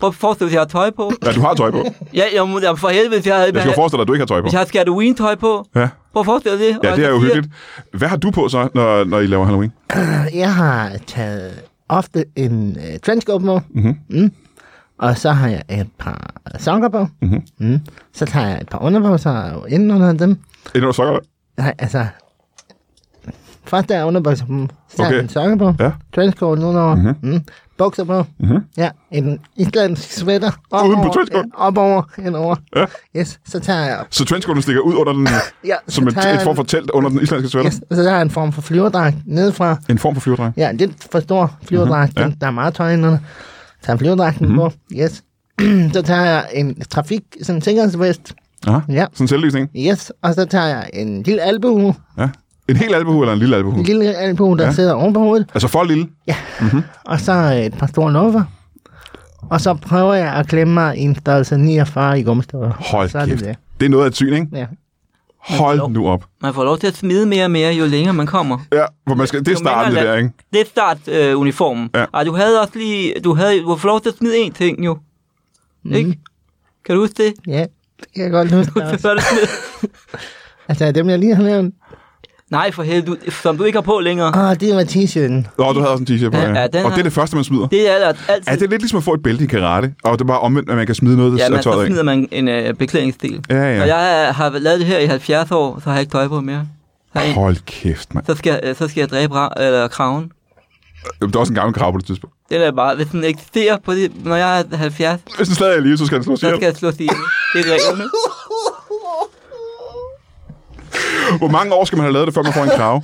Prøv 0.00 0.08
at 0.08 0.14
forestille 0.14 0.46
dig, 0.50 0.50
hvis 0.50 0.54
jeg 0.54 0.60
har 0.60 0.66
tøj 0.80 0.90
på. 0.90 1.12
Ja, 1.26 1.32
du 1.32 1.40
har 1.40 1.54
tøj 1.54 1.70
på. 1.70 1.84
Ja, 2.14 2.24
jamen, 2.34 2.62
jamen 2.62 2.76
for 2.78 2.88
helvede, 2.88 3.08
hvis 3.16 3.26
jeg 3.26 3.34
havde, 3.36 3.50
Jeg 3.54 3.60
skal 3.62 3.70
jo 3.70 3.74
forestille 3.74 3.98
dig, 3.98 4.02
at 4.02 4.08
du 4.08 4.12
ikke 4.12 4.22
har 4.22 4.26
tøj 4.26 4.40
på. 4.40 4.42
hvis 4.44 4.52
jeg 4.52 4.60
havde 4.60 4.78
Halloween-tøj 4.78 5.34
på. 5.34 5.66
Ja, 5.74 5.88
Prøv 6.12 6.20
at 6.20 6.24
forestille 6.26 6.58
dig 6.58 6.66
det. 6.66 6.78
ja 6.84 6.96
det 6.96 7.04
er 7.04 7.08
jo 7.08 7.20
siger- 7.20 7.34
hyggeligt. 7.34 7.54
Hvad 7.92 8.08
har 8.08 8.16
du 8.16 8.30
på 8.30 8.48
så, 8.48 8.68
når, 8.74 9.04
når 9.04 9.18
I 9.20 9.26
laver 9.26 9.44
Halloween? 9.44 9.72
Jeg 10.34 10.54
har 10.54 10.90
taget 11.06 11.60
ofte 11.88 12.24
en 12.36 12.76
uh, 12.76 12.98
trenchcoat 13.02 13.42
på. 13.42 13.60
Mhm. 13.70 13.98
Mm. 14.10 14.32
Og 14.98 15.16
så 15.18 15.30
har 15.30 15.48
jeg 15.48 15.62
et 15.70 15.88
par 15.98 16.30
sokker 16.58 16.88
på. 16.88 17.06
Mhm. 17.22 17.42
Mm. 17.58 17.80
Så 18.14 18.26
tager 18.26 18.46
jeg 18.48 18.60
et 18.60 18.68
par 18.68 18.82
underbukser 18.82 19.66
inden 19.68 19.90
under 19.90 20.12
dem. 20.12 20.38
Inden 20.74 20.86
du 20.86 20.92
sokker 20.92 21.12
dig? 21.18 21.28
Nej, 21.58 21.74
altså... 21.78 22.06
Først 23.68 23.88
der 23.88 23.96
er 23.96 24.04
underbukser 24.04 24.44
Okay. 24.98 25.22
en 25.22 25.28
sokker 25.28 25.56
på. 25.56 25.74
Ja. 25.80 25.90
Trenchcoat 26.14 26.58
nedover. 26.58 26.94
Mhm. 26.94 27.04
Mm-hmm. 27.06 27.30
Mm. 27.32 27.40
Bukser 27.78 28.04
på. 28.04 28.24
Mhm. 28.38 28.58
Ja, 28.76 28.90
en 29.10 29.38
islandsk 29.56 30.12
sweater. 30.12 30.50
Op 30.70 30.86
Uden 30.88 31.00
på 31.02 31.10
trenchcoat? 31.14 31.44
Ja, 31.58 31.64
op 31.66 31.78
over, 31.78 32.02
indover. 32.26 32.56
Ja. 32.76 32.84
Yes, 33.16 33.40
så 33.48 33.60
tager 33.60 33.84
jeg... 33.84 34.04
Så 34.10 34.24
trenchcoaten 34.24 34.62
stikker 34.62 34.80
ud 34.80 34.94
under 34.94 35.12
den, 35.12 35.28
Ja, 35.64 35.74
som 35.88 36.10
så 36.10 36.20
et, 36.28 36.34
et 36.34 36.42
form 36.42 36.56
for 36.56 36.62
telt 36.62 36.90
under 36.90 37.10
den 37.10 37.22
islandske 37.22 37.48
sweater? 37.48 37.70
Yes, 37.70 37.80
så 37.90 37.96
tager 38.02 38.12
jeg 38.12 38.22
en 38.22 38.30
form 38.30 38.52
for 38.52 38.62
flyverdragt 38.62 39.16
nedefra. 39.26 39.76
En 39.88 39.98
form 39.98 40.14
for 40.14 40.20
flyverdrag? 40.20 40.52
Ja, 40.56 40.72
lidt 40.72 40.92
for 41.12 41.20
stor 41.20 41.52
flyverdragt. 41.64 42.12
Mhm, 42.14 42.20
ja. 42.20 42.26
Mm-hmm. 42.26 42.40
Der 42.40 42.46
er 42.46 42.50
meget 42.50 42.74
tøj 42.74 42.92
indenunder. 42.92 43.18
Tager 43.82 43.96
flyverdragten 43.96 44.46
Mhm. 44.46 44.54
mm-hmm. 44.56 44.70
på. 44.70 44.96
Yes. 45.02 45.22
så 45.94 46.02
tager 46.02 46.24
jeg 46.24 46.46
en 46.54 46.80
trafik, 46.80 47.22
sådan 47.42 47.56
en 47.58 47.62
sikkerhedsvest. 47.62 48.34
Aha. 48.66 48.78
Ja. 48.88 49.06
Sådan 49.12 49.24
en 49.24 49.28
selvlysning? 49.28 49.68
Yes, 49.76 50.12
og 50.22 50.34
så 50.34 50.44
tager 50.44 50.66
jeg 50.66 50.90
en 50.92 51.22
lille 51.22 51.42
albue. 51.42 51.94
Ja. 52.18 52.28
En 52.68 52.76
hel 52.76 52.94
albuehue 52.94 53.22
eller 53.22 53.32
en 53.32 53.38
lille 53.38 53.56
albuehue? 53.56 53.80
En 53.80 53.86
lille 53.86 54.14
albue, 54.16 54.56
der 54.58 54.62
Ja. 54.64 54.68
ja. 54.68 54.74
sidder 54.74 54.92
oven 54.94 55.12
på 55.14 55.20
hovedet. 55.20 55.50
Altså 55.54 55.68
for 55.68 55.84
lille? 55.84 56.08
Og 57.04 57.20
så 57.20 57.32
et 57.32 57.74
par 57.78 57.86
store 57.86 58.12
luffer. 58.12 58.44
Og 59.50 59.60
så 59.60 59.74
prøver 59.74 60.14
jeg 60.14 60.32
at 60.34 60.48
klemme 60.48 60.74
mig 60.74 60.96
i 60.98 61.00
en 61.00 61.16
størrelse 61.16 61.56
49 61.56 62.20
i 62.20 62.22
gummistøvler. 62.22 62.72
Hold 62.90 63.08
så 63.08 63.18
er 63.18 63.26
kæft. 63.26 63.38
det 63.38 63.48
det. 63.48 63.56
Det 63.80 63.86
er 63.86 63.90
noget 63.90 64.04
af 64.04 64.08
et 64.08 64.16
syn, 64.16 64.32
ikke? 64.34 64.46
Ja. 64.52 64.66
Hold 65.38 65.90
nu 65.90 66.08
op. 66.08 66.24
Man 66.42 66.54
får 66.54 66.64
lov 66.64 66.78
til 66.78 66.86
at 66.86 66.96
smide 66.96 67.26
mere 67.26 67.44
og 67.44 67.50
mere, 67.50 67.72
jo 67.72 67.86
længere 67.86 68.14
man 68.14 68.26
kommer. 68.26 68.58
Ja, 68.72 68.84
hvor 69.06 69.14
man 69.14 69.26
skal, 69.26 69.44
det 69.46 69.52
er 69.52 69.56
starten, 69.56 69.94
det 69.94 70.02
der, 70.02 70.14
ikke? 70.16 70.30
Det 70.52 70.60
er 70.60 70.64
start-uniformen. 70.64 71.30
Øh, 71.30 71.38
uniformen. 71.40 71.90
Ja. 71.94 72.04
Ej, 72.14 72.24
du 72.24 72.32
havde 72.34 72.60
også 72.60 72.72
lige... 72.78 73.14
Du 73.24 73.34
havde 73.34 73.60
du 73.62 73.76
får 73.76 73.88
lov 73.88 74.00
til 74.00 74.08
at 74.08 74.16
smide 74.16 74.34
én 74.46 74.52
ting, 74.52 74.84
jo. 74.84 74.98
Mm. 75.84 75.92
Ikke? 75.92 76.18
Kan 76.86 76.94
du 76.94 77.00
huske 77.00 77.22
det? 77.22 77.34
Ja, 77.46 77.60
det 78.00 78.06
kan 78.14 78.22
jeg 78.24 78.30
godt 78.30 78.52
huske. 78.52 78.80
er 78.80 78.96
det 78.96 79.24
altså, 80.68 80.92
dem 80.92 81.10
jeg 81.10 81.18
lige 81.18 81.34
har 81.34 81.42
nævnt. 81.42 81.74
Nej, 82.50 82.72
for 82.72 82.82
helvede, 82.82 83.06
du, 83.06 83.16
som 83.42 83.58
du 83.58 83.64
ikke 83.64 83.76
har 83.76 83.80
på 83.82 83.98
længere. 84.00 84.28
Åh, 84.50 84.54
det 84.60 84.74
var 84.76 84.82
t-shirten. 84.82 85.48
Nå, 85.58 85.72
du 85.72 85.78
havde 85.80 85.88
også 85.90 86.04
en 86.08 86.16
t-shirt 86.18 86.30
på, 86.30 86.36
Ja, 86.36 86.42
ja. 86.52 86.60
ja, 86.60 86.66
den 86.66 86.76
Og 86.76 86.82
har- 86.82 86.88
det 86.90 86.98
er 86.98 87.02
det 87.02 87.12
første, 87.12 87.36
man 87.36 87.44
smider. 87.44 87.66
Det 87.66 87.90
er 87.90 87.98
der 87.98 88.06
altid. 88.06 88.44
Ja, 88.48 88.54
det 88.54 88.62
er 88.62 88.68
lidt 88.68 88.82
ligesom 88.82 88.96
at 88.96 89.04
få 89.04 89.14
et 89.14 89.22
bælte 89.22 89.44
i 89.44 89.46
karate, 89.46 89.94
og 90.04 90.12
det 90.18 90.20
er 90.20 90.24
bare 90.28 90.40
omvendt, 90.40 90.70
at 90.70 90.76
man 90.76 90.86
kan 90.86 90.94
smide 90.94 91.16
noget 91.16 91.38
ja, 91.38 91.44
af 91.44 91.50
men 91.50 91.62
så 91.62 91.70
tøjet 91.70 91.80
af. 91.82 91.86
smider 91.86 92.02
man 92.02 92.28
en 92.32 92.48
øh, 92.48 92.74
beklædningsdel. 92.74 93.44
Ja, 93.50 93.80
Og 93.80 93.86
ja. 93.88 93.96
jeg 93.96 94.34
har 94.34 94.50
lavet 94.58 94.78
det 94.78 94.86
her 94.86 94.98
i 94.98 95.06
70 95.06 95.50
år, 95.50 95.80
så 95.84 95.90
har 95.90 95.92
jeg 95.96 96.00
ikke 96.00 96.12
tøj 96.12 96.28
på 96.28 96.40
mere. 96.40 96.66
Jeg, 97.14 97.34
Hold 97.34 97.56
kæft, 97.66 98.14
mand. 98.14 98.26
så, 98.26 98.34
skal, 98.34 98.60
øh, 98.62 98.76
så 98.76 98.88
skal 98.88 99.00
jeg 99.00 99.08
dræbe 99.10 99.34
ra- 99.46 99.62
eller 99.62 99.88
kraven. 99.88 100.32
Der 101.20 101.26
er 101.34 101.38
også 101.38 101.50
en 101.52 101.54
gammel 101.54 101.74
krav 101.74 101.92
på 101.92 101.98
det 101.98 102.06
tidspunkt. 102.06 102.34
Det 102.50 102.66
er 102.66 102.72
bare, 102.72 102.96
hvis 102.96 103.06
den 103.06 103.24
eksisterer 103.24 103.76
på 103.84 103.92
det, 103.94 104.12
når 104.24 104.36
jeg 104.36 104.64
er 104.72 104.76
70, 104.76 105.20
Hvis 105.36 105.48
den 105.48 105.54
stadig 105.54 105.74
er 105.74 105.78
i 105.78 105.80
live, 105.80 105.98
så 105.98 106.06
skal 106.06 106.16
den 106.16 106.24
slå 106.24 106.36
så 106.36 106.46
skal 106.56 106.58
jeg 106.66 106.76
slå 106.76 106.90
sig 106.90 107.00
ihjel. 107.00 107.16
Det 107.54 107.60
er 107.60 107.72
reglerne. 107.74 108.04
Hvor 111.38 111.48
mange 111.48 111.74
år 111.74 111.84
skal 111.84 111.96
man 111.96 112.04
have 112.04 112.12
lavet 112.12 112.26
det, 112.26 112.34
før 112.34 112.42
man 112.42 112.52
får 112.52 112.62
en 112.64 112.70
krav? 112.70 113.02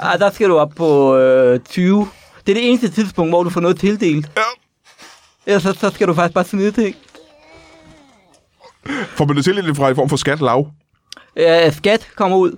Ah, 0.00 0.18
der 0.18 0.30
skal 0.30 0.48
du 0.48 0.58
op 0.58 0.70
på 0.76 1.16
øh, 1.16 1.60
20. 1.68 2.08
Det 2.46 2.52
er 2.52 2.54
det 2.60 2.68
eneste 2.68 2.90
tidspunkt, 2.90 3.30
hvor 3.30 3.42
du 3.42 3.50
får 3.50 3.60
noget 3.60 3.80
tildelt. 3.80 4.30
Ja. 4.36 4.42
Ellers 5.46 5.62
så, 5.62 5.72
så 5.72 5.90
skal 5.90 6.08
du 6.08 6.14
faktisk 6.14 6.34
bare 6.34 6.44
smide 6.44 6.72
ting. 6.72 6.96
Får 9.16 9.24
man 9.24 9.36
det 9.36 9.44
til 9.44 9.54
lidt 9.54 9.76
fra 9.76 9.88
i 9.88 9.94
form 9.94 10.08
for 10.08 10.16
skat 10.16 10.40
lav? 10.40 10.70
Ja, 11.36 11.70
skat 11.70 12.08
kommer 12.16 12.36
ud. 12.36 12.56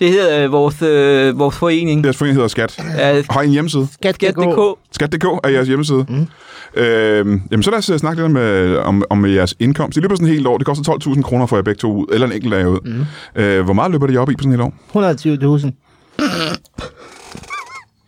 Det 0.00 0.08
hedder 0.10 0.44
øh, 0.44 0.52
vores, 0.52 0.82
øh, 0.82 1.38
vores 1.38 1.56
forening. 1.56 2.04
Deres 2.04 2.16
forening 2.16 2.36
hedder 2.36 2.48
Skat. 2.48 2.78
Ja, 2.98 3.22
Har 3.30 3.42
I 3.42 3.46
en 3.46 3.52
hjemmeside? 3.52 3.88
skat.dk. 3.92 4.78
Skat.dk 4.92 5.24
er 5.44 5.48
jeres 5.48 5.68
hjemmeside. 5.68 6.06
Mm. 6.08 6.26
Øh, 6.80 7.26
jamen, 7.50 7.62
så 7.62 7.70
lad 7.70 7.78
os 7.78 7.90
øh, 7.90 7.98
snakke 7.98 8.22
lidt 8.22 8.26
om, 8.30 8.36
øh, 8.36 8.86
om, 8.86 9.02
om 9.10 9.26
jeres 9.26 9.54
indkomst. 9.58 9.96
I 9.96 10.00
løbet 10.00 10.12
af 10.12 10.16
sådan 10.16 10.28
et 10.28 10.34
helt 10.34 10.46
år, 10.46 10.58
det 10.58 10.66
koster 10.66 10.98
12.000 11.14 11.22
kroner 11.22 11.46
for 11.46 11.56
jer 11.56 11.62
begge 11.62 11.78
to 11.78 11.92
ud, 11.92 12.06
eller 12.12 12.26
en 12.26 12.32
enkelt 12.32 12.52
dag 12.52 12.68
ud. 12.68 12.78
Mm. 12.84 13.42
Øh, 13.42 13.64
hvor 13.64 13.72
meget 13.74 13.92
løber 13.92 14.06
det 14.06 14.18
op 14.18 14.30
i 14.30 14.36
på 14.36 14.42
sådan 14.42 14.52
et 14.52 14.60
år? 14.60 14.74
120.000. 15.58 15.70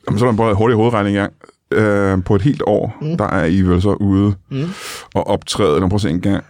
Jamen, 0.09 0.19
så 0.19 0.27
er 0.27 0.31
der 0.31 0.37
bare 0.37 0.51
en 0.51 0.57
hurtig 0.57 0.77
hovedregning 0.77 1.17
i 1.17 1.19
gang. 1.19 1.33
Øh, 1.71 2.25
på 2.25 2.35
et 2.35 2.43
helt 2.43 2.63
år, 2.67 2.97
mm. 3.01 3.17
der 3.17 3.25
er 3.25 3.45
I 3.45 3.61
vel 3.61 3.83
så 3.83 3.93
ude 3.93 4.35
mm. 4.51 4.65
og 5.15 5.27
optræde. 5.27 5.73
Lad 5.73 5.81
mig 5.81 5.89
prøve 5.89 5.97
at 5.97 6.01
se 6.01 6.11
en 6.11 6.21
gang. 6.21 6.45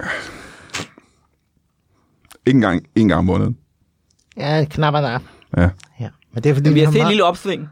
Ikke 2.46 2.56
engang 2.56 2.82
en 2.94 3.08
gang 3.08 3.18
om 3.18 3.24
måneden. 3.24 3.56
Ja, 4.36 4.64
knapper 4.70 5.00
der. 5.00 5.18
Ja. 5.56 5.68
Ja. 6.00 6.08
Men 6.34 6.42
det 6.42 6.50
er 6.50 6.54
fordi, 6.54 6.72
Vi 6.72 6.80
har 6.80 6.92
set 6.92 7.02
et 7.02 7.08
lille 7.08 7.24
opsving. 7.24 7.68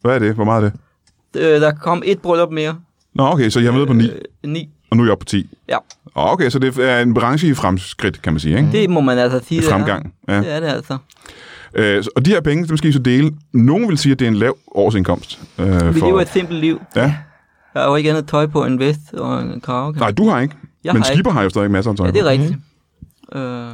Hvad 0.00 0.14
er 0.14 0.18
det? 0.18 0.34
Hvor 0.34 0.44
meget 0.44 0.64
er 0.64 0.70
det? 0.70 1.40
Øh, 1.54 1.60
der 1.60 1.72
kom 1.72 2.02
et 2.06 2.20
bryllup 2.20 2.50
mere. 2.50 2.76
Nå, 3.14 3.26
okay, 3.26 3.48
så 3.50 3.60
jeg 3.60 3.68
er 3.68 3.72
med 3.72 3.86
på 3.86 3.92
9, 3.92 4.10
Øh, 4.10 4.20
9. 4.44 4.68
og 4.90 4.96
nu 4.96 5.02
er 5.02 5.06
jeg 5.06 5.12
oppe 5.12 5.22
på 5.24 5.28
10. 5.28 5.50
Ja, 5.68 5.76
Åh, 6.16 6.32
Okay, 6.32 6.50
så 6.50 6.58
det 6.58 6.78
er 6.78 7.00
en 7.00 7.14
branche 7.14 7.48
i 7.48 7.54
fremskridt, 7.54 8.22
kan 8.22 8.32
man 8.32 8.40
sige, 8.40 8.56
ikke? 8.58 8.72
det 8.72 8.90
må 8.90 9.00
man 9.00 9.18
altså 9.18 9.40
sige. 9.48 9.58
I 9.58 9.60
det 9.62 9.70
fremgang. 9.70 10.14
Ja. 10.28 10.38
Det 10.40 10.52
er 10.52 10.60
det 10.60 10.66
altså. 10.66 10.98
Øh, 11.74 12.04
og 12.16 12.24
de 12.26 12.30
her 12.30 12.40
penge, 12.40 12.66
dem 12.68 12.76
skal 12.76 12.90
I 12.90 12.92
så 12.92 12.98
dele. 12.98 13.32
Nogen 13.52 13.88
vil 13.88 13.98
sige, 13.98 14.12
at 14.12 14.18
det 14.18 14.24
er 14.24 14.28
en 14.30 14.36
lav 14.36 14.56
årsindkomst. 14.74 15.40
Øh, 15.58 15.94
Vi 15.94 16.00
lever 16.00 16.20
et 16.20 16.28
simpelt 16.28 16.58
liv. 16.60 16.80
Ja. 16.96 17.00
Jeg 17.74 17.82
har 17.82 17.90
jo 17.90 17.94
ikke 17.96 18.10
andet 18.10 18.28
tøj 18.28 18.46
på 18.46 18.64
en 18.64 18.78
vest 18.78 19.00
og 19.14 19.42
en 19.42 19.60
krave. 19.60 19.92
kan 19.92 20.00
Nej, 20.00 20.10
du 20.10 20.28
har 20.28 20.40
ikke. 20.40 20.54
Jeg 20.84 20.92
men 20.92 21.02
har 21.02 21.12
skipper 21.12 21.30
har 21.30 21.42
jo 21.42 21.48
stadig 21.48 21.70
masser 21.70 21.90
af 21.90 21.96
tøj 21.96 22.06
Ja, 22.06 22.12
det 22.12 22.18
er 22.18 22.24
på. 22.24 22.28
rigtigt. 22.28 22.54
Øh, 23.32 23.70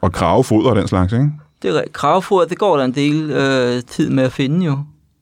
Og 0.00 0.12
krave, 0.12 0.44
foder 0.44 0.70
og 0.70 0.76
den 0.76 0.88
slags, 0.88 1.12
ikke? 1.12 1.30
det 1.62 1.76
er. 1.76 1.82
Kravefoder, 1.92 2.46
det 2.46 2.58
går 2.58 2.76
der 2.76 2.84
en 2.84 2.94
del 2.94 3.30
øh, 3.30 3.82
tid 3.82 4.10
med 4.10 4.24
at 4.24 4.32
finde 4.32 4.66
jo. 4.66 4.78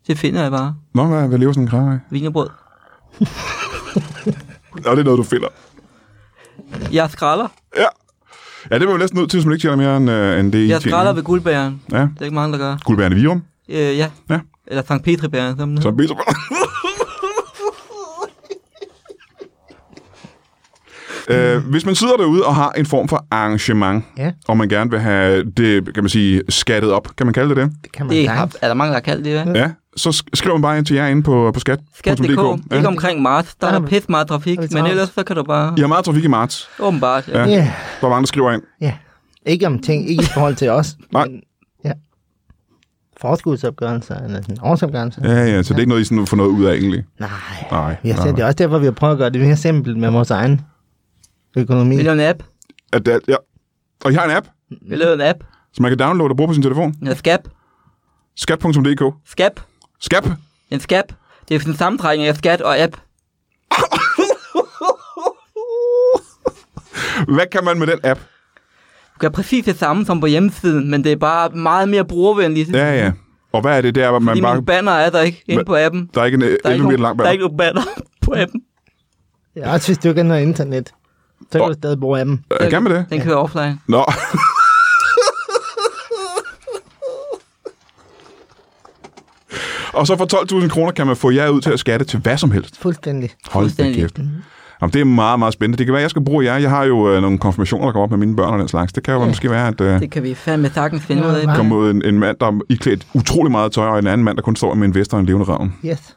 Det 0.06 0.18
finder 0.18 0.42
jeg 0.42 0.50
bare. 0.50 0.74
Nå, 0.94 1.04
hvad, 1.06 1.28
hvad 1.28 1.38
lever 1.38 1.52
sådan 1.52 1.62
en 1.62 1.68
krave 1.68 1.92
af? 1.92 1.98
Vinerbrød. 2.10 2.48
Nå, 4.84 4.90
det 4.90 4.98
er 4.98 5.04
noget, 5.04 5.18
du 5.18 5.22
finder. 5.22 5.48
Jeg 6.92 7.10
skralder. 7.10 7.48
Ja. 7.76 7.84
Ja, 8.70 8.74
det 8.74 8.82
er 8.82 8.86
man 8.86 8.94
jo 8.94 8.98
næsten 8.98 9.18
nødt 9.18 9.30
til, 9.30 9.38
hvis 9.38 9.46
man 9.46 9.52
ikke 9.54 9.62
tjener 9.62 9.76
mere 9.76 9.96
end, 9.96 10.10
øh, 10.10 10.40
end 10.40 10.52
det, 10.52 10.58
I 10.58 10.68
Jeg 10.68 10.80
skralder 10.82 11.12
ved 11.12 11.22
guldbæren. 11.22 11.82
Ja. 11.92 11.96
Det 12.00 12.10
er 12.20 12.24
ikke 12.24 12.34
mange, 12.34 12.52
der 12.52 12.58
gør. 12.58 12.76
Guldbærende 12.84 13.16
Virum. 13.16 13.42
Øh, 13.68 13.76
ja. 13.76 14.10
Ja. 14.30 14.40
Eller 14.66 14.82
Sankt 14.88 15.04
Petri-bæren. 15.04 15.58
Som 15.58 15.68
den 15.68 15.76
Så 15.82 15.90
hedder. 15.90 16.14
bedre. 16.14 16.16
Øh, 21.30 21.58
hvis 21.66 21.86
man 21.86 21.94
sidder 21.94 22.16
derude 22.16 22.42
og 22.44 22.54
har 22.54 22.70
en 22.72 22.86
form 22.86 23.08
for 23.08 23.26
arrangement, 23.30 24.04
Ja. 24.18 24.32
og 24.48 24.56
man 24.56 24.68
gerne 24.68 24.90
vil 24.90 25.00
have 25.00 25.44
det, 25.44 25.94
kan 25.94 26.02
man 26.04 26.08
sige, 26.10 26.42
skattet 26.48 26.92
op, 26.92 27.08
kan 27.16 27.26
man 27.26 27.32
kalde 27.34 27.48
det 27.48 27.56
det? 27.56 27.72
Det 27.84 27.92
kan 27.92 28.06
man 28.06 28.16
det 28.16 28.28
har, 28.28 28.50
er 28.62 28.66
der 28.68 28.74
mange, 28.74 28.88
der 28.88 28.94
har 28.96 29.00
kaldt 29.00 29.24
det, 29.24 29.42
hvad? 29.42 29.54
Ja, 29.54 29.70
så 29.96 30.08
sk- 30.08 30.28
skriver 30.34 30.56
man 30.56 30.62
bare 30.62 30.78
ind 30.78 30.86
til 30.86 30.96
jer 30.96 31.06
inde 31.06 31.22
på, 31.22 31.50
på 31.54 31.60
skat. 31.60 31.80
Skat.dk. 31.98 32.28
Ja. 32.70 32.76
Ikke 32.76 32.88
omkring 32.88 33.22
marts. 33.22 33.54
Der 33.54 33.66
er 33.66 33.72
Ja, 33.72 33.78
pisse 33.80 34.10
meget 34.10 34.28
trafik. 34.28 34.58
er 34.58 34.66
Men 34.72 34.86
ellers 34.86 35.08
så 35.08 35.22
kan 35.22 35.36
du 35.36 35.42
bare... 35.42 35.74
Har 35.78 35.86
meget 35.86 36.04
trafik 36.04 36.24
i 36.24 36.28
marts. 36.28 36.68
Åbenbart. 36.80 37.28
Ja. 37.28 37.38
Ja. 37.44 37.46
Ja, 37.50 37.72
Der 38.00 38.06
er 38.06 38.10
mange, 38.10 38.22
der 38.22 38.26
skriver 38.26 38.52
ind. 38.52 38.62
ja. 38.80 38.92
Ikke 39.46 39.66
om 39.66 39.78
ting, 39.78 40.10
ikke 40.10 40.22
i 40.22 40.26
forhold 40.34 40.54
til 40.54 40.68
os. 40.70 40.96
Nej. 41.12 41.26
Men, 41.26 41.40
ja. 41.84 41.92
forskudsopgørelse, 43.20 44.14
eller 44.24 44.40
sådan 44.42 44.56
årsopgørelse. 44.62 45.20
Ja, 45.24 45.44
ja, 45.44 45.62
så 45.62 45.68
det 45.68 45.76
er 45.76 45.80
ikke 45.80 45.88
noget, 45.88 46.02
I 46.02 46.04
sådan 46.04 46.26
får 46.26 46.36
noget 46.36 46.50
ud 46.50 46.64
af 46.64 46.74
egentlig. 46.74 47.04
Nej. 47.20 47.28
Nej. 47.70 47.96
Vi 48.02 48.08
har 48.10 48.16
nej, 48.16 48.26
set, 48.26 48.36
det 48.36 48.42
er 48.42 48.46
også 48.46 48.56
derfor, 48.56 48.78
vi 48.78 48.84
har 48.84 48.92
prøvet 48.92 49.12
at 49.12 49.18
gøre 49.18 49.30
det 49.30 49.40
mere 49.40 49.56
simpelt 49.56 49.96
med 49.98 50.10
vores 50.10 50.30
egen 50.30 50.60
økonomi. 51.56 51.96
Vi 51.96 52.02
laver 52.02 52.14
en 52.14 52.20
app. 52.20 52.42
At 52.92 53.06
det, 53.06 53.14
er- 53.14 53.18
ja. 53.28 53.36
Og 54.04 54.12
I 54.12 54.14
har 54.14 54.24
en 54.24 54.30
app, 54.30 54.46
Vi 54.88 54.96
laver 54.96 55.14
en 55.14 55.20
app. 55.20 55.38
som 55.72 55.82
man 55.82 55.90
kan 55.90 55.98
downloade 55.98 56.30
og 56.32 56.36
bruge 56.36 56.48
på 56.48 56.54
sin 56.54 56.62
telefon. 56.62 56.94
Hedder 57.00 57.14
Skab. 57.14 57.40
Skat.dk. 58.36 59.14
Skab. 59.26 59.60
Skab. 60.00 60.24
En 60.70 60.80
skab. 60.80 61.04
Det 61.48 61.54
er 61.54 61.58
sådan 61.58 61.72
en 61.72 61.76
sammentrækning 61.78 62.28
af 62.28 62.36
skat 62.36 62.60
og 62.60 62.78
app. 62.78 62.96
Hvad 67.34 67.46
kan 67.52 67.64
man 67.64 67.78
med 67.78 67.86
den 67.86 67.98
app? 68.04 68.20
Du 69.14 69.18
gør 69.18 69.28
præcis 69.28 69.64
det 69.64 69.78
samme 69.78 70.06
som 70.06 70.20
på 70.20 70.26
hjemmesiden, 70.26 70.90
men 70.90 71.04
det 71.04 71.12
er 71.12 71.16
bare 71.16 71.50
meget 71.50 71.88
mere 71.88 72.04
brugervenligt. 72.04 72.72
Ja, 72.72 72.94
ja. 73.04 73.12
Og 73.52 73.60
hvad 73.60 73.76
er 73.76 73.80
det 73.80 73.94
der, 73.94 74.10
hvor 74.10 74.18
man 74.18 74.32
Fordi 74.32 74.40
bare... 74.42 74.62
banner 74.62 74.92
er 74.92 75.10
der 75.10 75.20
ikke 75.20 75.42
inde 75.46 75.64
på 75.64 75.76
appen. 75.76 76.10
Der 76.14 76.20
er 76.20 76.24
ikke 76.24 76.34
en 76.36 76.40
Der 76.40 76.46
er 76.46 76.56
11 76.70 76.74
ikke, 76.74 76.86
meter 76.86 76.98
lang 77.02 77.18
der 77.18 77.24
er 77.24 77.28
banner. 77.28 77.32
ikke 77.32 77.42
nogen 77.44 77.56
banner 77.56 77.82
på 78.24 78.32
appen. 78.36 78.62
Ja, 79.56 79.72
også 79.72 79.88
hvis 79.88 79.98
du 79.98 80.08
ikke 80.08 80.20
har 80.20 80.28
noget 80.28 80.42
internet. 80.42 80.92
Så 81.52 81.58
kan 81.58 81.60
Og- 81.60 81.68
du 81.68 81.74
stadig 81.74 82.00
bruge 82.00 82.20
appen. 82.20 82.44
Øh, 82.60 82.70
Kan 82.70 82.82
man 82.82 82.92
det? 82.92 83.06
Den 83.10 83.20
kører 83.20 83.36
offline. 83.36 83.78
Nå. 83.88 84.04
Og 89.92 90.06
så 90.06 90.16
for 90.16 90.60
12.000 90.62 90.68
kroner 90.68 90.92
kan 90.92 91.06
man 91.06 91.16
få 91.16 91.30
jer 91.30 91.48
ud 91.48 91.60
til 91.60 91.70
at 91.70 91.78
skatte 91.78 92.06
til 92.06 92.18
hvad 92.18 92.36
som 92.38 92.50
helst. 92.50 92.80
Fuldstændig. 92.80 93.30
Hold 93.50 93.64
Fuldstændig. 93.64 93.96
kæft. 93.96 94.18
Jamen, 94.82 94.92
det 94.92 95.00
er 95.00 95.04
meget, 95.04 95.38
meget 95.38 95.54
spændende. 95.54 95.78
Det 95.78 95.86
kan 95.86 95.92
være, 95.92 96.00
at 96.00 96.02
jeg 96.02 96.10
skal 96.10 96.24
bruge 96.24 96.44
jer. 96.44 96.56
Jeg 96.56 96.70
har 96.70 96.84
jo 96.84 97.12
øh, 97.14 97.22
nogle 97.22 97.38
konfirmationer, 97.38 97.84
der 97.84 97.92
kommer 97.92 98.04
op 98.04 98.10
med 98.10 98.18
mine 98.18 98.36
børn 98.36 98.52
og 98.52 98.58
den 98.58 98.68
slags. 98.68 98.92
Det 98.92 99.02
kan 99.02 99.14
jo 99.14 99.20
Ja. 99.20 99.26
måske 99.26 99.50
være, 99.50 99.68
at 99.68 99.80
øh, 99.80 100.00
Det 100.00 100.10
kan 100.10 100.22
vi 100.22 100.34
fandme 100.34 100.70
sagtens 100.74 101.02
finde 101.04 101.22
ud 101.22 101.28
af. 101.28 101.46
nej. 101.46 101.56
kommer 101.56 101.76
ud 101.76 101.90
en, 101.90 102.04
en 102.04 102.18
mand, 102.18 102.36
der 102.40 102.46
er 102.46 102.60
iklædt 102.68 103.06
utrolig 103.14 103.50
meget 103.52 103.72
tøj, 103.72 103.86
og 103.86 103.98
en 103.98 104.06
anden 104.06 104.24
mand, 104.24 104.36
der 104.36 104.42
kun 104.42 104.56
står 104.56 104.74
med 104.74 104.88
en 104.88 104.94
vest 104.94 105.14
og 105.14 105.20
en 105.20 105.26
levende 105.26 105.46
ravn. 105.48 105.74
Yes. 105.86 106.16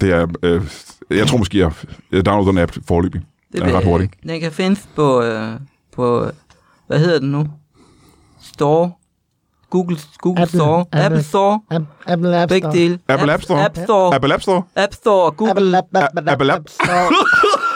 Det 0.00 0.10
er... 0.12 0.26
Øh, 0.42 0.62
jeg 1.10 1.26
tror 1.26 1.38
måske, 1.38 1.58
jeg, 1.58 1.70
jeg 2.12 2.26
downloader 2.26 2.50
den 2.50 2.58
app 2.58 2.72
forløbig. 2.88 3.20
Det 3.52 3.60
Den 3.60 3.68
er 3.70 3.76
ret 3.78 3.84
hurtig. 3.84 4.10
Den 4.22 4.40
kan 4.40 4.52
findes 4.52 4.88
på, 4.96 5.22
øh, 5.22 5.52
på, 5.96 6.30
hvad 6.86 6.98
hedder 6.98 7.18
den 7.18 7.30
nu? 7.32 7.46
Store. 8.42 8.90
Google, 9.70 9.96
Google 10.18 10.42
Apple- 10.42 10.56
Store. 10.58 10.84
Apple- 10.94 10.98
Apple 11.04 11.22
Store. 11.22 11.60
App, 11.70 11.84
Apple 12.06 12.42
App 12.42 12.52
Store. 12.52 12.72
dele. 12.72 12.98
Apple 13.08 13.32
App 13.32 13.42
Store. 13.42 13.64
App 13.64 13.76
Store. 13.84 14.14
Apple 14.14 14.34
App 14.34 14.42
Store. 14.42 14.62
App 14.76 14.94
Store 14.94 15.24
og 15.24 15.36
Google. 15.36 15.50
Apple 15.50 15.78
App, 15.78 15.86
Apple, 15.94 16.32
Apple 16.32 16.52
App. 16.52 16.60
App 16.60 16.68
Store. 16.68 17.08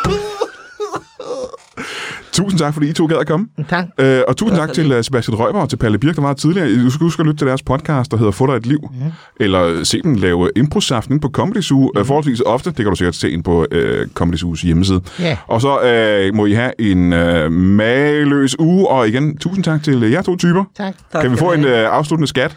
Tusind 2.33 2.59
tak, 2.59 2.75
fordi 2.75 2.89
I 2.89 2.93
to 2.93 3.07
gad 3.07 3.17
at 3.17 3.27
komme. 3.27 3.47
Tak. 3.69 3.85
Øh, 3.99 4.23
og 4.29 4.37
tusind 4.37 4.59
tak 4.59 4.73
til 4.73 4.97
uh, 4.97 5.05
Sebastian 5.05 5.39
Røber 5.39 5.61
og 5.61 5.69
til 5.69 5.77
Palle 5.77 5.99
Birk, 5.99 6.17
der 6.17 6.23
var 6.23 6.33
tidligere. 6.33 6.85
Du 6.85 6.91
skal 6.91 7.05
huske 7.05 7.21
at 7.21 7.27
lytte 7.27 7.39
til 7.39 7.47
deres 7.47 7.63
podcast, 7.63 8.11
der 8.11 8.17
hedder 8.17 8.33
Få 8.33 8.47
dig 8.47 8.53
et 8.53 8.67
liv. 8.67 8.79
Mm. 8.93 9.13
Eller 9.41 9.85
se 9.85 10.03
dem 10.03 10.15
lave 10.15 10.51
improsaften 10.57 11.21
på 11.21 11.29
Comedy 11.29 11.61
Zoo. 11.61 11.91
Mm. 11.95 12.01
Uh, 12.01 12.07
forholdsvis 12.07 12.41
ofte. 12.41 12.71
Det 12.71 12.77
kan 12.77 12.87
du 12.87 12.97
sikkert 12.97 13.15
se 13.15 13.31
ind 13.31 13.45
på 13.45 13.67
uh, 13.75 13.79
Comedy 14.15 14.37
Zoos 14.37 14.63
hjemmeside. 14.63 15.01
Ja. 15.19 15.37
Og 15.47 15.61
så 15.61 16.29
uh, 16.31 16.37
må 16.37 16.47
I 16.47 16.53
have 16.53 16.81
en 16.81 17.13
uh, 17.13 17.53
mageløs 17.53 18.59
uge. 18.59 18.89
Og 18.89 19.09
igen, 19.09 19.37
tusind 19.37 19.65
tak 19.65 19.83
til 19.83 20.05
uh, 20.05 20.13
jer 20.13 20.23
to 20.23 20.37
typer. 20.37 20.65
Tak. 20.77 20.95
Tak 21.13 21.23
kan 21.23 21.31
vi 21.33 21.37
få 21.37 21.53
en 21.53 21.65
uh, 21.65 21.71
afsluttende 21.71 22.29
skat? 22.29 22.57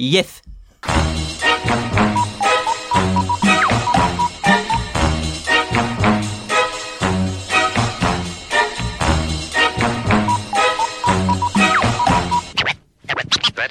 Yes. 0.00 0.42